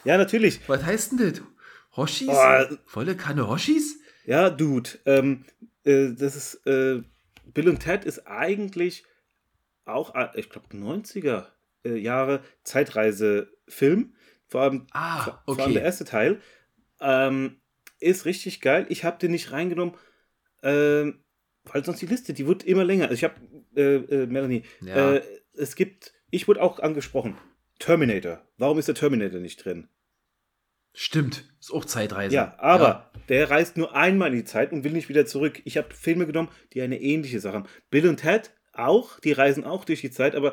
Ja, 0.04 0.18
natürlich. 0.18 0.60
Was 0.68 0.82
heißt 0.84 1.12
denn 1.12 1.18
das? 1.18 1.42
Hoshis? 1.96 2.28
Oh. 2.30 2.76
Volle 2.84 3.16
Kanne 3.16 3.48
Hoshis? 3.48 4.00
Ja, 4.26 4.50
Dude. 4.50 4.90
Ähm, 5.06 5.44
äh, 5.84 6.12
das 6.14 6.34
ist, 6.36 6.66
äh, 6.66 7.02
Bill 7.52 7.68
und 7.68 7.80
Ted 7.80 8.04
ist 8.04 8.26
eigentlich 8.26 9.04
auch, 9.84 10.14
äh, 10.14 10.28
ich 10.34 10.50
glaube, 10.50 10.66
90er 10.74 11.46
äh, 11.84 11.96
Jahre 11.96 12.42
Zeitreise-Film. 12.64 14.14
Vor 14.48 14.60
allem, 14.62 14.86
Ah, 14.92 15.22
vor, 15.22 15.42
vor 15.46 15.58
allem 15.64 15.72
der 15.72 15.82
okay. 15.82 15.86
erste 15.86 16.04
Teil. 16.04 16.40
Ähm, 17.04 17.60
ist 18.00 18.24
richtig 18.24 18.60
geil. 18.60 18.86
Ich 18.88 19.04
habe 19.04 19.18
den 19.18 19.30
nicht 19.30 19.52
reingenommen, 19.52 19.94
ähm, 20.62 21.22
weil 21.64 21.84
sonst 21.84 22.00
die 22.02 22.06
Liste, 22.06 22.32
die 22.34 22.46
wird 22.46 22.64
immer 22.64 22.84
länger. 22.84 23.04
Also 23.04 23.14
ich 23.14 23.24
habe, 23.24 23.34
äh, 23.76 23.96
äh, 23.96 24.26
Melanie, 24.26 24.62
Ja. 24.80 25.14
äh, 25.14 25.22
es 25.54 25.76
gibt, 25.76 26.12
ich 26.30 26.48
wurde 26.48 26.62
auch 26.62 26.80
angesprochen, 26.80 27.36
Terminator. 27.78 28.42
Warum 28.58 28.78
ist 28.78 28.88
der 28.88 28.94
Terminator 28.94 29.40
nicht 29.40 29.64
drin? 29.64 29.88
Stimmt, 30.92 31.44
ist 31.60 31.72
auch 31.72 31.84
Zeitreise. 31.84 32.34
Ja, 32.34 32.56
aber 32.58 33.10
der 33.28 33.50
reist 33.50 33.76
nur 33.76 33.96
einmal 33.96 34.30
in 34.30 34.36
die 34.36 34.44
Zeit 34.44 34.72
und 34.72 34.84
will 34.84 34.92
nicht 34.92 35.08
wieder 35.08 35.26
zurück. 35.26 35.60
Ich 35.64 35.76
habe 35.76 35.92
Filme 35.92 36.26
genommen, 36.26 36.50
die 36.72 36.82
eine 36.82 37.00
ähnliche 37.00 37.40
Sache 37.40 37.54
haben. 37.54 37.68
Bill 37.90 38.08
und 38.08 38.18
Ted 38.18 38.52
auch, 38.72 39.18
die 39.20 39.32
reisen 39.32 39.64
auch 39.64 39.84
durch 39.84 40.00
die 40.02 40.10
Zeit, 40.10 40.34
aber 40.34 40.52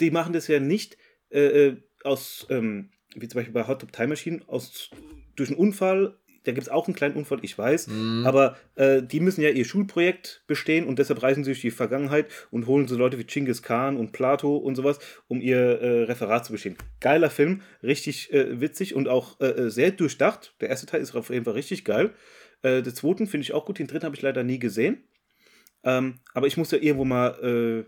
die 0.00 0.10
machen 0.10 0.32
das 0.32 0.46
ja 0.46 0.60
nicht 0.60 0.96
äh, 1.30 1.66
äh, 1.68 1.82
aus, 2.04 2.46
ähm, 2.50 2.90
wie 3.20 3.28
zum 3.28 3.38
Beispiel 3.38 3.54
bei 3.54 3.66
Hot 3.66 3.80
Top 3.80 3.92
Time 3.92 4.08
Machine, 4.08 4.40
aus, 4.46 4.90
durch 5.36 5.50
einen 5.50 5.58
Unfall. 5.58 6.16
Da 6.44 6.52
gibt 6.52 6.66
es 6.66 6.72
auch 6.72 6.86
einen 6.86 6.94
kleinen 6.94 7.16
Unfall, 7.16 7.40
ich 7.42 7.58
weiß. 7.58 7.88
Mhm. 7.88 8.24
Aber 8.26 8.56
äh, 8.76 9.02
die 9.02 9.20
müssen 9.20 9.42
ja 9.42 9.50
ihr 9.50 9.64
Schulprojekt 9.64 10.44
bestehen 10.46 10.86
und 10.86 10.98
deshalb 10.98 11.22
reisen 11.22 11.44
sie 11.44 11.50
durch 11.50 11.60
die 11.60 11.70
Vergangenheit 11.70 12.26
und 12.50 12.66
holen 12.66 12.88
so 12.88 12.96
Leute 12.96 13.18
wie 13.18 13.24
Genghis 13.24 13.62
Khan 13.62 13.96
und 13.96 14.12
Plato 14.12 14.56
und 14.56 14.74
sowas, 14.74 14.98
um 15.26 15.40
ihr 15.40 15.58
äh, 15.58 16.02
Referat 16.04 16.46
zu 16.46 16.52
bestehen. 16.52 16.76
Geiler 17.00 17.28
Film, 17.28 17.62
richtig 17.82 18.32
äh, 18.32 18.60
witzig 18.60 18.94
und 18.94 19.08
auch 19.08 19.38
äh, 19.40 19.46
äh, 19.46 19.70
sehr 19.70 19.90
durchdacht. 19.90 20.54
Der 20.60 20.70
erste 20.70 20.86
Teil 20.86 21.00
ist 21.00 21.14
auf 21.14 21.28
jeden 21.28 21.44
Fall 21.44 21.54
richtig 21.54 21.84
geil. 21.84 22.14
Äh, 22.62 22.82
den 22.82 22.94
zweiten 22.94 23.26
finde 23.26 23.42
ich 23.42 23.52
auch 23.52 23.66
gut, 23.66 23.78
den 23.78 23.86
dritten 23.86 24.06
habe 24.06 24.16
ich 24.16 24.22
leider 24.22 24.42
nie 24.42 24.58
gesehen. 24.58 25.02
Ähm, 25.84 26.20
aber 26.34 26.46
ich 26.46 26.56
muss 26.56 26.70
ja 26.70 26.78
irgendwo 26.78 27.04
mal 27.04 27.84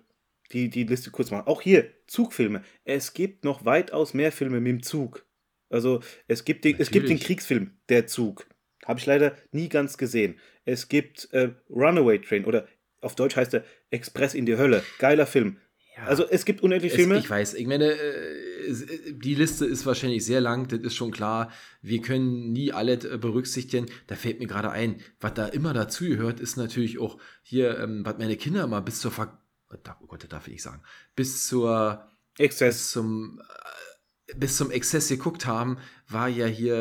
die, 0.52 0.68
die 0.68 0.85
Liste 0.85 1.10
kurz 1.10 1.31
machen. 1.31 1.47
Auch 1.47 1.62
hier, 1.62 1.90
Zugfilme. 2.06 2.62
Es 2.85 3.12
gibt 3.14 3.44
noch 3.44 3.64
weitaus 3.64 4.14
mehr 4.14 4.32
Filme 4.32 4.60
mit 4.60 4.70
dem 4.70 4.82
Zug. 4.82 5.27
Also 5.68 6.01
es 6.27 6.44
gibt 6.44 6.64
den, 6.64 6.77
es 6.78 6.90
gibt 6.90 7.09
den. 7.09 7.18
Kriegsfilm 7.20 7.72
Der 7.89 8.06
Zug. 8.06 8.47
Habe 8.85 8.98
ich 8.98 9.06
leider 9.06 9.36
nie 9.52 9.68
ganz 9.68 9.98
gesehen. 9.98 10.39
Es 10.64 10.89
gibt 10.89 11.32
äh, 11.32 11.51
Runaway 11.68 12.20
Train 12.20 12.44
oder 12.44 12.66
auf 13.01 13.14
Deutsch 13.14 13.36
heißt 13.36 13.55
er 13.55 13.64
Express 13.90 14.35
in 14.35 14.47
die 14.47 14.56
Hölle. 14.56 14.82
Geiler 14.98 15.27
Film. 15.27 15.59
Ja. 15.97 16.05
Also 16.06 16.28
es 16.28 16.44
gibt 16.44 16.62
unendlich 16.62 16.93
Es, 16.93 16.98
Filme. 16.98 17.18
ich 17.18 17.28
weiß, 17.28 17.55
ich 17.55 17.66
meine, 17.66 17.93
äh, 17.93 18.70
äh, 18.70 19.12
die 19.12 19.35
Liste 19.35 19.66
ist 19.66 19.86
wahrscheinlich 19.86 20.24
sehr 20.24 20.40
lang, 20.40 20.68
das 20.68 20.81
ist 20.81 20.94
schon 20.94 21.10
klar. 21.10 21.52
Wir 21.82 22.01
können 22.01 22.52
nie 22.52 22.72
alle 22.72 22.94
äh, 22.94 23.18
berücksichtigen. 23.18 23.86
Da 24.06 24.16
fällt 24.16 24.39
mir 24.40 24.47
gerade 24.47 24.70
ein, 24.70 25.01
was 25.20 25.35
da 25.35 25.47
immer 25.47 25.72
dazugehört, 25.72 26.40
ist 26.40 26.56
natürlich 26.56 26.98
auch 26.98 27.18
hier, 27.43 27.78
ähm, 27.78 28.05
was 28.05 28.18
meine 28.18 28.36
Kinder 28.36 28.64
immer 28.64 28.82
bis 28.82 29.01
zur 29.01 29.10
Ver 29.10 29.36
oh 29.73 30.07
Gott, 30.07 30.23
das 30.23 30.29
darf 30.31 30.47
ich 30.47 30.53
nicht 30.55 30.63
sagen, 30.63 30.83
bis 31.17 31.47
zur 31.47 32.07
Exzess. 32.39 32.77
bis 32.77 32.91
zum 32.91 33.41
äh, 33.41 34.35
bis 34.37 34.57
zum 34.57 34.71
Exzess 34.71 35.09
geguckt 35.09 35.45
haben, 35.47 35.79
war 36.09 36.29
ja 36.29 36.47
hier, 36.47 36.77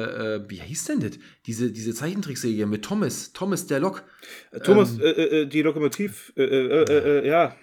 äh, 0.45 0.49
wie 0.51 0.61
hieß 0.61 0.85
denn 0.85 0.99
das? 0.99 1.11
Diese, 1.47 1.71
diese 1.71 1.95
Zeichentrickserie 1.95 2.67
mit 2.67 2.85
Thomas, 2.85 3.33
Thomas 3.33 3.65
der 3.65 3.79
Lok. 3.79 4.03
Thomas, 4.63 4.91
Ähm, 4.93 4.99
äh, 5.01 5.41
äh, 5.41 5.45
die 5.47 5.63
Lokomotiv, 5.63 6.31
äh, 6.37 6.43
äh, 6.43 6.83
äh, 6.83 7.19
äh, 7.21 7.27
ja. 7.27 7.55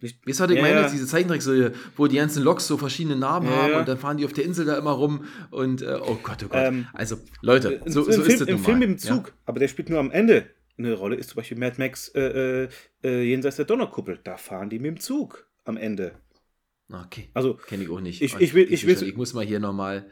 Nicht- 0.00 0.26
Weißt 0.26 0.40
du, 0.40 0.44
was 0.44 0.50
ich 0.50 0.56
Ja, 0.56 0.62
meine? 0.62 0.80
ja. 0.80 0.90
Diese 0.90 1.06
Zeichentrickserie, 1.06 1.72
wo 1.96 2.06
die 2.08 2.16
ganzen 2.16 2.42
Loks 2.42 2.66
so 2.66 2.78
verschiedene 2.78 3.16
Namen 3.16 3.46
Ja, 3.46 3.52
haben 3.52 3.74
und 3.74 3.88
dann 3.88 3.98
fahren 3.98 4.16
die 4.16 4.24
auf 4.24 4.32
der 4.32 4.44
Insel 4.44 4.64
da 4.64 4.76
immer 4.78 4.92
rum 4.92 5.26
und 5.50 5.82
äh, 5.82 5.98
oh 6.02 6.16
Gott, 6.22 6.42
oh 6.44 6.48
Gott. 6.48 6.64
Ähm, 6.64 6.88
also, 6.94 7.18
Leute, 7.42 7.80
Im- 7.84 7.92
so, 7.92 8.06
im 8.06 8.12
so 8.12 8.22
Film, 8.22 8.34
ist 8.34 8.40
es 8.40 8.48
Im 8.48 8.58
Film 8.58 8.80
dem 8.80 8.98
Zug, 8.98 9.34
aber 9.44 9.60
der 9.60 9.68
spielt 9.68 9.90
nur 9.90 9.98
am 10.00 10.10
Ende 10.10 10.50
eine 10.78 10.94
Rolle, 10.94 11.16
ist 11.16 11.30
zum 11.30 11.36
Beispiel 11.36 11.58
Mad 11.58 11.76
Max 11.78 12.08
äh, 12.14 12.64
äh, 12.64 12.68
äh, 13.04 13.22
jenseits 13.22 13.56
der 13.56 13.64
Donnerkuppel. 13.64 14.20
Da 14.24 14.36
fahren 14.36 14.70
die 14.70 14.78
mit 14.78 14.86
dem 14.86 15.00
Zug 15.00 15.48
am 15.64 15.76
Ende. 15.76 16.12
Okay, 16.90 17.28
Also, 17.34 17.54
kenne 17.54 17.82
ich 17.84 17.90
auch 17.90 18.00
nicht. 18.00 18.22
Ich- 18.22 18.34
ich 18.40 18.54
will- 18.54 18.72
ich 18.72 18.86
will- 18.86 19.02
ich 19.02 19.16
muss 19.16 19.34
mal 19.34 19.44
hier 19.44 19.60
nochmal 19.60 20.10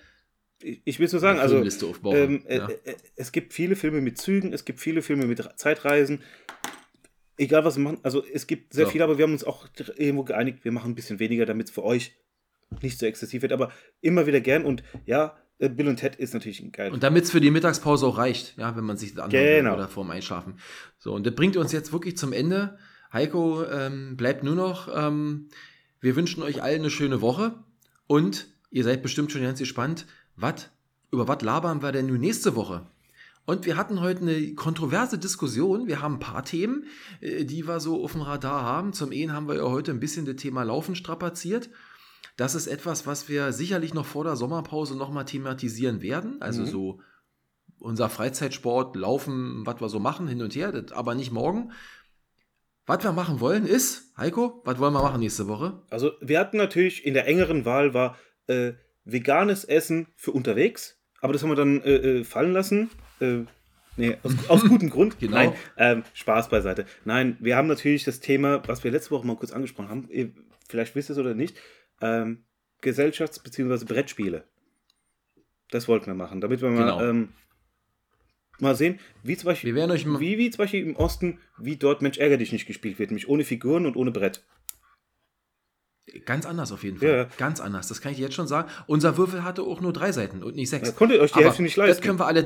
ich, 0.62 0.80
ich 0.84 0.98
will 0.98 1.08
so 1.08 1.18
sagen, 1.18 1.38
also 1.38 1.56
ähm, 1.58 2.42
äh, 2.46 2.56
ja. 2.58 2.68
äh, 2.68 2.94
es 3.14 3.30
gibt 3.32 3.52
viele 3.52 3.76
Filme 3.76 4.00
mit 4.00 4.16
Zügen, 4.18 4.52
es 4.54 4.64
gibt 4.64 4.80
viele 4.80 5.02
Filme 5.02 5.26
mit 5.26 5.44
Re- 5.44 5.54
Zeitreisen. 5.56 6.22
Egal 7.38 7.64
was 7.66 7.76
wir 7.76 7.84
machen, 7.84 7.98
also 8.02 8.24
es 8.24 8.46
gibt 8.46 8.72
sehr 8.72 8.86
So. 8.86 8.92
viele, 8.92 9.04
aber 9.04 9.18
wir 9.18 9.24
haben 9.24 9.32
uns 9.32 9.44
auch 9.44 9.68
irgendwo 9.96 10.24
geeinigt, 10.24 10.64
wir 10.64 10.72
machen 10.72 10.92
ein 10.92 10.94
bisschen 10.94 11.18
weniger, 11.18 11.44
damit 11.44 11.66
es 11.68 11.74
für 11.74 11.84
euch 11.84 12.16
nicht 12.80 12.98
so 12.98 13.04
exzessiv 13.04 13.42
wird, 13.42 13.52
aber 13.52 13.70
immer 14.00 14.26
wieder 14.26 14.40
gern 14.40 14.64
und 14.64 14.82
ja, 15.04 15.36
Bill 15.58 15.88
und 15.88 15.96
Ted 15.96 16.16
ist 16.16 16.34
natürlich 16.34 16.60
ein 16.60 16.72
geil. 16.72 16.92
Und 16.92 17.02
damit 17.02 17.24
es 17.24 17.30
für 17.30 17.40
die 17.40 17.50
Mittagspause 17.50 18.06
auch 18.06 18.18
reicht, 18.18 18.56
ja, 18.58 18.76
wenn 18.76 18.84
man 18.84 18.96
sich 18.98 19.14
das 19.14 19.24
anhört 19.24 19.58
Genau. 19.58 19.74
oder 19.74 19.88
vorm 19.88 20.10
Einschlafen. 20.10 20.58
So, 20.98 21.14
und 21.14 21.26
das 21.26 21.34
bringt 21.34 21.56
uns 21.56 21.72
jetzt 21.72 21.92
wirklich 21.92 22.16
zum 22.16 22.32
Ende. 22.32 22.78
Heiko, 23.12 23.64
ähm, 23.64 24.16
bleibt 24.16 24.44
nur 24.44 24.54
noch, 24.54 24.88
ähm, 24.94 25.48
wir 26.00 26.14
wünschen 26.16 26.42
euch 26.42 26.62
allen 26.62 26.80
eine 26.80 26.90
schöne 26.90 27.20
Woche 27.22 27.54
und 28.06 28.48
ihr 28.70 28.84
seid 28.84 29.02
bestimmt 29.02 29.32
schon 29.32 29.42
ganz 29.42 29.58
gespannt, 29.58 30.06
wat, 30.36 30.70
über 31.10 31.26
was 31.26 31.40
labern 31.40 31.82
wir 31.82 31.92
denn 31.92 32.06
nun 32.06 32.20
nächste 32.20 32.54
Woche? 32.54 32.86
Und 33.46 33.64
wir 33.64 33.76
hatten 33.76 34.00
heute 34.00 34.22
eine 34.22 34.54
kontroverse 34.54 35.18
Diskussion. 35.18 35.86
Wir 35.86 36.02
haben 36.02 36.14
ein 36.16 36.20
paar 36.20 36.44
Themen, 36.44 36.84
äh, 37.20 37.44
die 37.44 37.66
wir 37.66 37.80
so 37.80 38.04
auf 38.04 38.12
dem 38.12 38.22
Radar 38.22 38.62
haben. 38.62 38.92
Zum 38.92 39.12
einen 39.12 39.32
haben 39.32 39.48
wir 39.48 39.54
ja 39.56 39.62
heute 39.62 39.92
ein 39.92 40.00
bisschen 40.00 40.26
das 40.26 40.36
Thema 40.36 40.64
Laufen 40.64 40.96
strapaziert. 40.96 41.70
Das 42.36 42.54
ist 42.54 42.66
etwas, 42.66 43.06
was 43.06 43.28
wir 43.28 43.52
sicherlich 43.52 43.94
noch 43.94 44.06
vor 44.06 44.24
der 44.24 44.36
Sommerpause 44.36 44.96
nochmal 44.96 45.24
thematisieren 45.24 46.02
werden. 46.02 46.36
Also 46.40 46.62
Mhm. 46.62 46.66
so 46.66 47.00
unser 47.78 48.08
Freizeitsport, 48.08 48.96
Laufen, 48.96 49.64
was 49.66 49.80
wir 49.80 49.88
so 49.88 50.00
machen, 50.00 50.28
hin 50.28 50.42
und 50.42 50.54
her, 50.54 50.72
das, 50.72 50.92
aber 50.92 51.14
nicht 51.14 51.32
morgen. 51.32 51.72
Was 52.86 53.02
wir 53.02 53.12
machen 53.12 53.40
wollen 53.40 53.66
ist, 53.66 54.12
Heiko, 54.16 54.62
was 54.64 54.78
wollen 54.78 54.92
wir 54.92 55.02
machen 55.02 55.20
nächste 55.20 55.48
Woche? 55.48 55.82
Also 55.90 56.12
wir 56.20 56.38
hatten 56.38 56.56
natürlich 56.56 57.04
in 57.04 57.14
der 57.14 57.26
engeren 57.26 57.64
Wahl 57.64 57.94
war 57.94 58.16
äh, 58.46 58.74
veganes 59.04 59.64
Essen 59.64 60.06
für 60.16 60.30
unterwegs, 60.30 60.96
aber 61.20 61.32
das 61.32 61.42
haben 61.42 61.50
wir 61.50 61.56
dann 61.56 61.80
äh, 61.82 62.20
äh, 62.20 62.24
fallen 62.24 62.52
lassen. 62.52 62.90
Äh, 63.20 63.40
nee, 63.96 64.16
aus, 64.22 64.32
aus 64.48 64.64
gutem 64.64 64.90
Grund. 64.90 65.18
Genau. 65.18 65.36
Nein, 65.36 65.52
ähm, 65.76 66.04
Spaß 66.14 66.48
beiseite. 66.48 66.86
Nein, 67.04 67.36
wir 67.40 67.56
haben 67.56 67.66
natürlich 67.66 68.04
das 68.04 68.20
Thema, 68.20 68.62
was 68.68 68.84
wir 68.84 68.90
letzte 68.90 69.10
Woche 69.10 69.26
mal 69.26 69.36
kurz 69.36 69.52
angesprochen 69.52 69.88
haben, 69.88 70.08
vielleicht 70.68 70.94
wisst 70.94 71.10
ihr 71.10 71.14
es 71.14 71.18
oder 71.18 71.34
nicht, 71.34 71.56
ähm, 72.00 72.44
Gesellschafts- 72.82 73.42
bzw. 73.42 73.84
Brettspiele. 73.84 74.44
Das 75.70 75.88
wollten 75.88 76.06
wir 76.06 76.14
machen, 76.14 76.40
damit 76.40 76.60
wir 76.62 76.68
mal, 76.70 76.78
Genau. 76.78 77.02
ähm, 77.02 77.28
mal 78.60 78.74
sehen, 78.76 79.00
wie 79.22 79.36
zum 79.36 79.46
Beispiel 79.46 79.74
wie, 79.74 80.38
wie 80.38 80.50
zum 80.50 80.58
Beispiel 80.58 80.86
im 80.86 80.96
Osten, 80.96 81.38
wie 81.58 81.76
dort 81.76 82.02
Mensch 82.02 82.18
ärger 82.18 82.36
dich 82.36 82.52
nicht 82.52 82.66
gespielt 82.66 82.98
wird, 82.98 83.10
nämlich 83.10 83.28
ohne 83.28 83.44
Figuren 83.44 83.84
und 83.86 83.96
ohne 83.96 84.10
Brett. 84.12 84.44
ganz 86.24 86.46
anders 86.46 86.70
auf 86.72 86.84
jeden 86.84 86.98
Fall. 86.98 87.08
Ja. 87.08 87.24
Ganz 87.36 87.60
anders, 87.60 87.88
das 87.88 88.00
kann 88.00 88.12
ich 88.12 88.18
jetzt 88.18 88.34
schon 88.34 88.46
sagen. 88.46 88.70
Unser 88.86 89.16
Würfel 89.18 89.42
hatte 89.44 89.62
auch 89.62 89.80
nur 89.80 89.92
drei 89.92 90.12
Seiten 90.12 90.42
und 90.42 90.54
nicht 90.54 90.70
sechs. 90.70 90.88
Da 90.88 90.94
konntet 90.96 91.18
ihr 91.18 91.22
euch 91.22 91.32
die 91.32 91.38
Aber 91.38 91.46
Hälfte 91.46 91.62
nicht 91.62 91.76
leisten. 91.76 91.96
Das 91.96 92.00
können 92.00 92.18
wir 92.18 92.26
alle. 92.26 92.44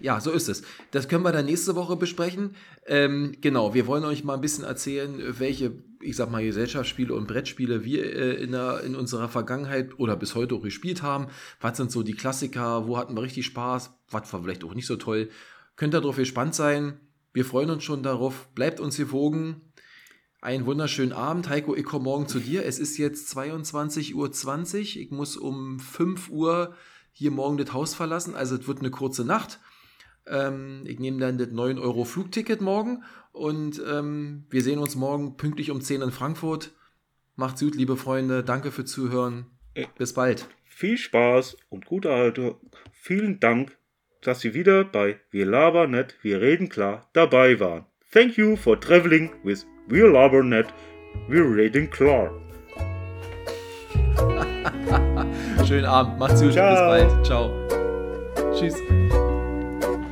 Ja, 0.00 0.20
so 0.20 0.30
ist 0.30 0.48
es. 0.48 0.62
Das 0.90 1.08
können 1.08 1.24
wir 1.24 1.32
dann 1.32 1.46
nächste 1.46 1.74
Woche 1.74 1.96
besprechen. 1.96 2.54
Ähm, 2.86 3.36
genau, 3.40 3.74
wir 3.74 3.86
wollen 3.86 4.04
euch 4.04 4.22
mal 4.22 4.34
ein 4.34 4.40
bisschen 4.40 4.64
erzählen, 4.64 5.20
welche, 5.38 5.72
ich 6.00 6.16
sag 6.16 6.30
mal, 6.30 6.44
Gesellschaftsspiele 6.44 7.12
und 7.14 7.26
Brettspiele 7.26 7.84
wir 7.84 8.04
äh, 8.04 8.42
in, 8.42 8.52
der, 8.52 8.82
in 8.84 8.94
unserer 8.94 9.28
Vergangenheit 9.28 9.98
oder 9.98 10.16
bis 10.16 10.34
heute 10.34 10.54
auch 10.54 10.62
gespielt 10.62 11.02
haben. 11.02 11.26
Was 11.60 11.76
sind 11.76 11.90
so 11.90 12.02
die 12.02 12.14
Klassiker? 12.14 12.86
Wo 12.86 12.96
hatten 12.96 13.16
wir 13.16 13.22
richtig 13.22 13.46
Spaß? 13.46 13.90
Was 14.10 14.32
war 14.32 14.42
vielleicht 14.42 14.64
auch 14.64 14.74
nicht 14.74 14.86
so 14.86 14.96
toll? 14.96 15.30
Könnt 15.74 15.94
ihr 15.94 16.00
darauf 16.00 16.16
gespannt 16.16 16.54
sein. 16.54 17.00
Wir 17.32 17.44
freuen 17.44 17.70
uns 17.70 17.84
schon 17.84 18.02
darauf. 18.02 18.48
Bleibt 18.54 18.80
uns 18.80 18.96
gewogen. 18.96 19.60
Einen 20.40 20.66
wunderschönen 20.66 21.12
Abend. 21.12 21.48
Heiko, 21.48 21.74
ich 21.74 21.84
komme 21.84 22.04
morgen 22.04 22.28
zu 22.28 22.38
dir. 22.38 22.64
Es 22.64 22.78
ist 22.78 22.96
jetzt 22.98 23.36
22.20 23.36 24.14
Uhr. 24.14 25.02
Ich 25.02 25.10
muss 25.10 25.36
um 25.36 25.80
5 25.80 26.30
Uhr 26.30 26.74
hier 27.12 27.32
morgen 27.32 27.58
das 27.58 27.72
Haus 27.72 27.94
verlassen. 27.94 28.36
Also 28.36 28.54
es 28.54 28.68
wird 28.68 28.78
eine 28.78 28.90
kurze 28.90 29.24
Nacht. 29.24 29.58
Ähm, 30.30 30.82
ich 30.84 30.98
nehme 30.98 31.18
dann 31.18 31.38
das 31.38 31.48
9 31.48 31.78
Euro 31.78 32.04
Flugticket 32.04 32.60
morgen 32.60 33.02
und 33.32 33.82
ähm, 33.88 34.44
wir 34.50 34.62
sehen 34.62 34.78
uns 34.78 34.96
morgen 34.96 35.36
pünktlich 35.36 35.70
um 35.70 35.80
10 35.80 36.02
in 36.02 36.10
Frankfurt. 36.10 36.72
Macht's 37.36 37.60
gut, 37.60 37.74
liebe 37.74 37.96
Freunde. 37.96 38.42
Danke 38.42 38.70
für 38.72 38.84
Zuhören. 38.84 39.46
Bis 39.96 40.12
bald. 40.12 40.48
Viel 40.64 40.96
Spaß 40.96 41.56
und 41.68 41.86
gute 41.86 42.10
Haltung. 42.10 42.56
Vielen 42.92 43.40
Dank, 43.40 43.76
dass 44.22 44.40
Sie 44.40 44.54
wieder 44.54 44.84
bei 44.84 45.20
Wir 45.30 45.46
labern 45.46 45.92
nicht, 45.92 46.16
wir 46.22 46.40
reden 46.40 46.68
klar 46.68 47.08
dabei 47.12 47.60
waren. 47.60 47.86
Thank 48.12 48.36
you 48.36 48.56
for 48.56 48.80
traveling 48.80 49.30
with 49.44 49.66
Wir 49.86 50.08
labern 50.08 50.48
nicht, 50.48 50.72
wir 51.28 51.44
reden 51.44 51.90
klar. 51.90 52.32
Schönen 55.66 55.84
Abend. 55.84 56.18
Macht's 56.18 56.40
gut. 56.42 56.52
Ciao. 56.52 56.70
Bis 56.70 56.80
bald. 56.80 57.26
Ciao. 57.26 57.68
Tschüss. 58.54 59.07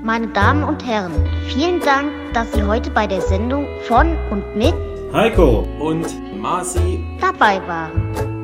Meine 0.07 0.29
Damen 0.29 0.63
und 0.63 0.87
Herren, 0.87 1.11
vielen 1.49 1.81
Dank, 1.81 2.13
dass 2.33 2.53
Sie 2.53 2.63
heute 2.63 2.93
bei 2.93 3.09
der 3.09 3.21
Sendung 3.21 3.67
von 3.89 4.17
und 4.31 4.55
mit 4.55 4.73
Heiko. 5.13 5.67
Und 5.81 6.07
Marci. 6.41 7.05
dabei 7.21 7.61
waren. 7.67 8.36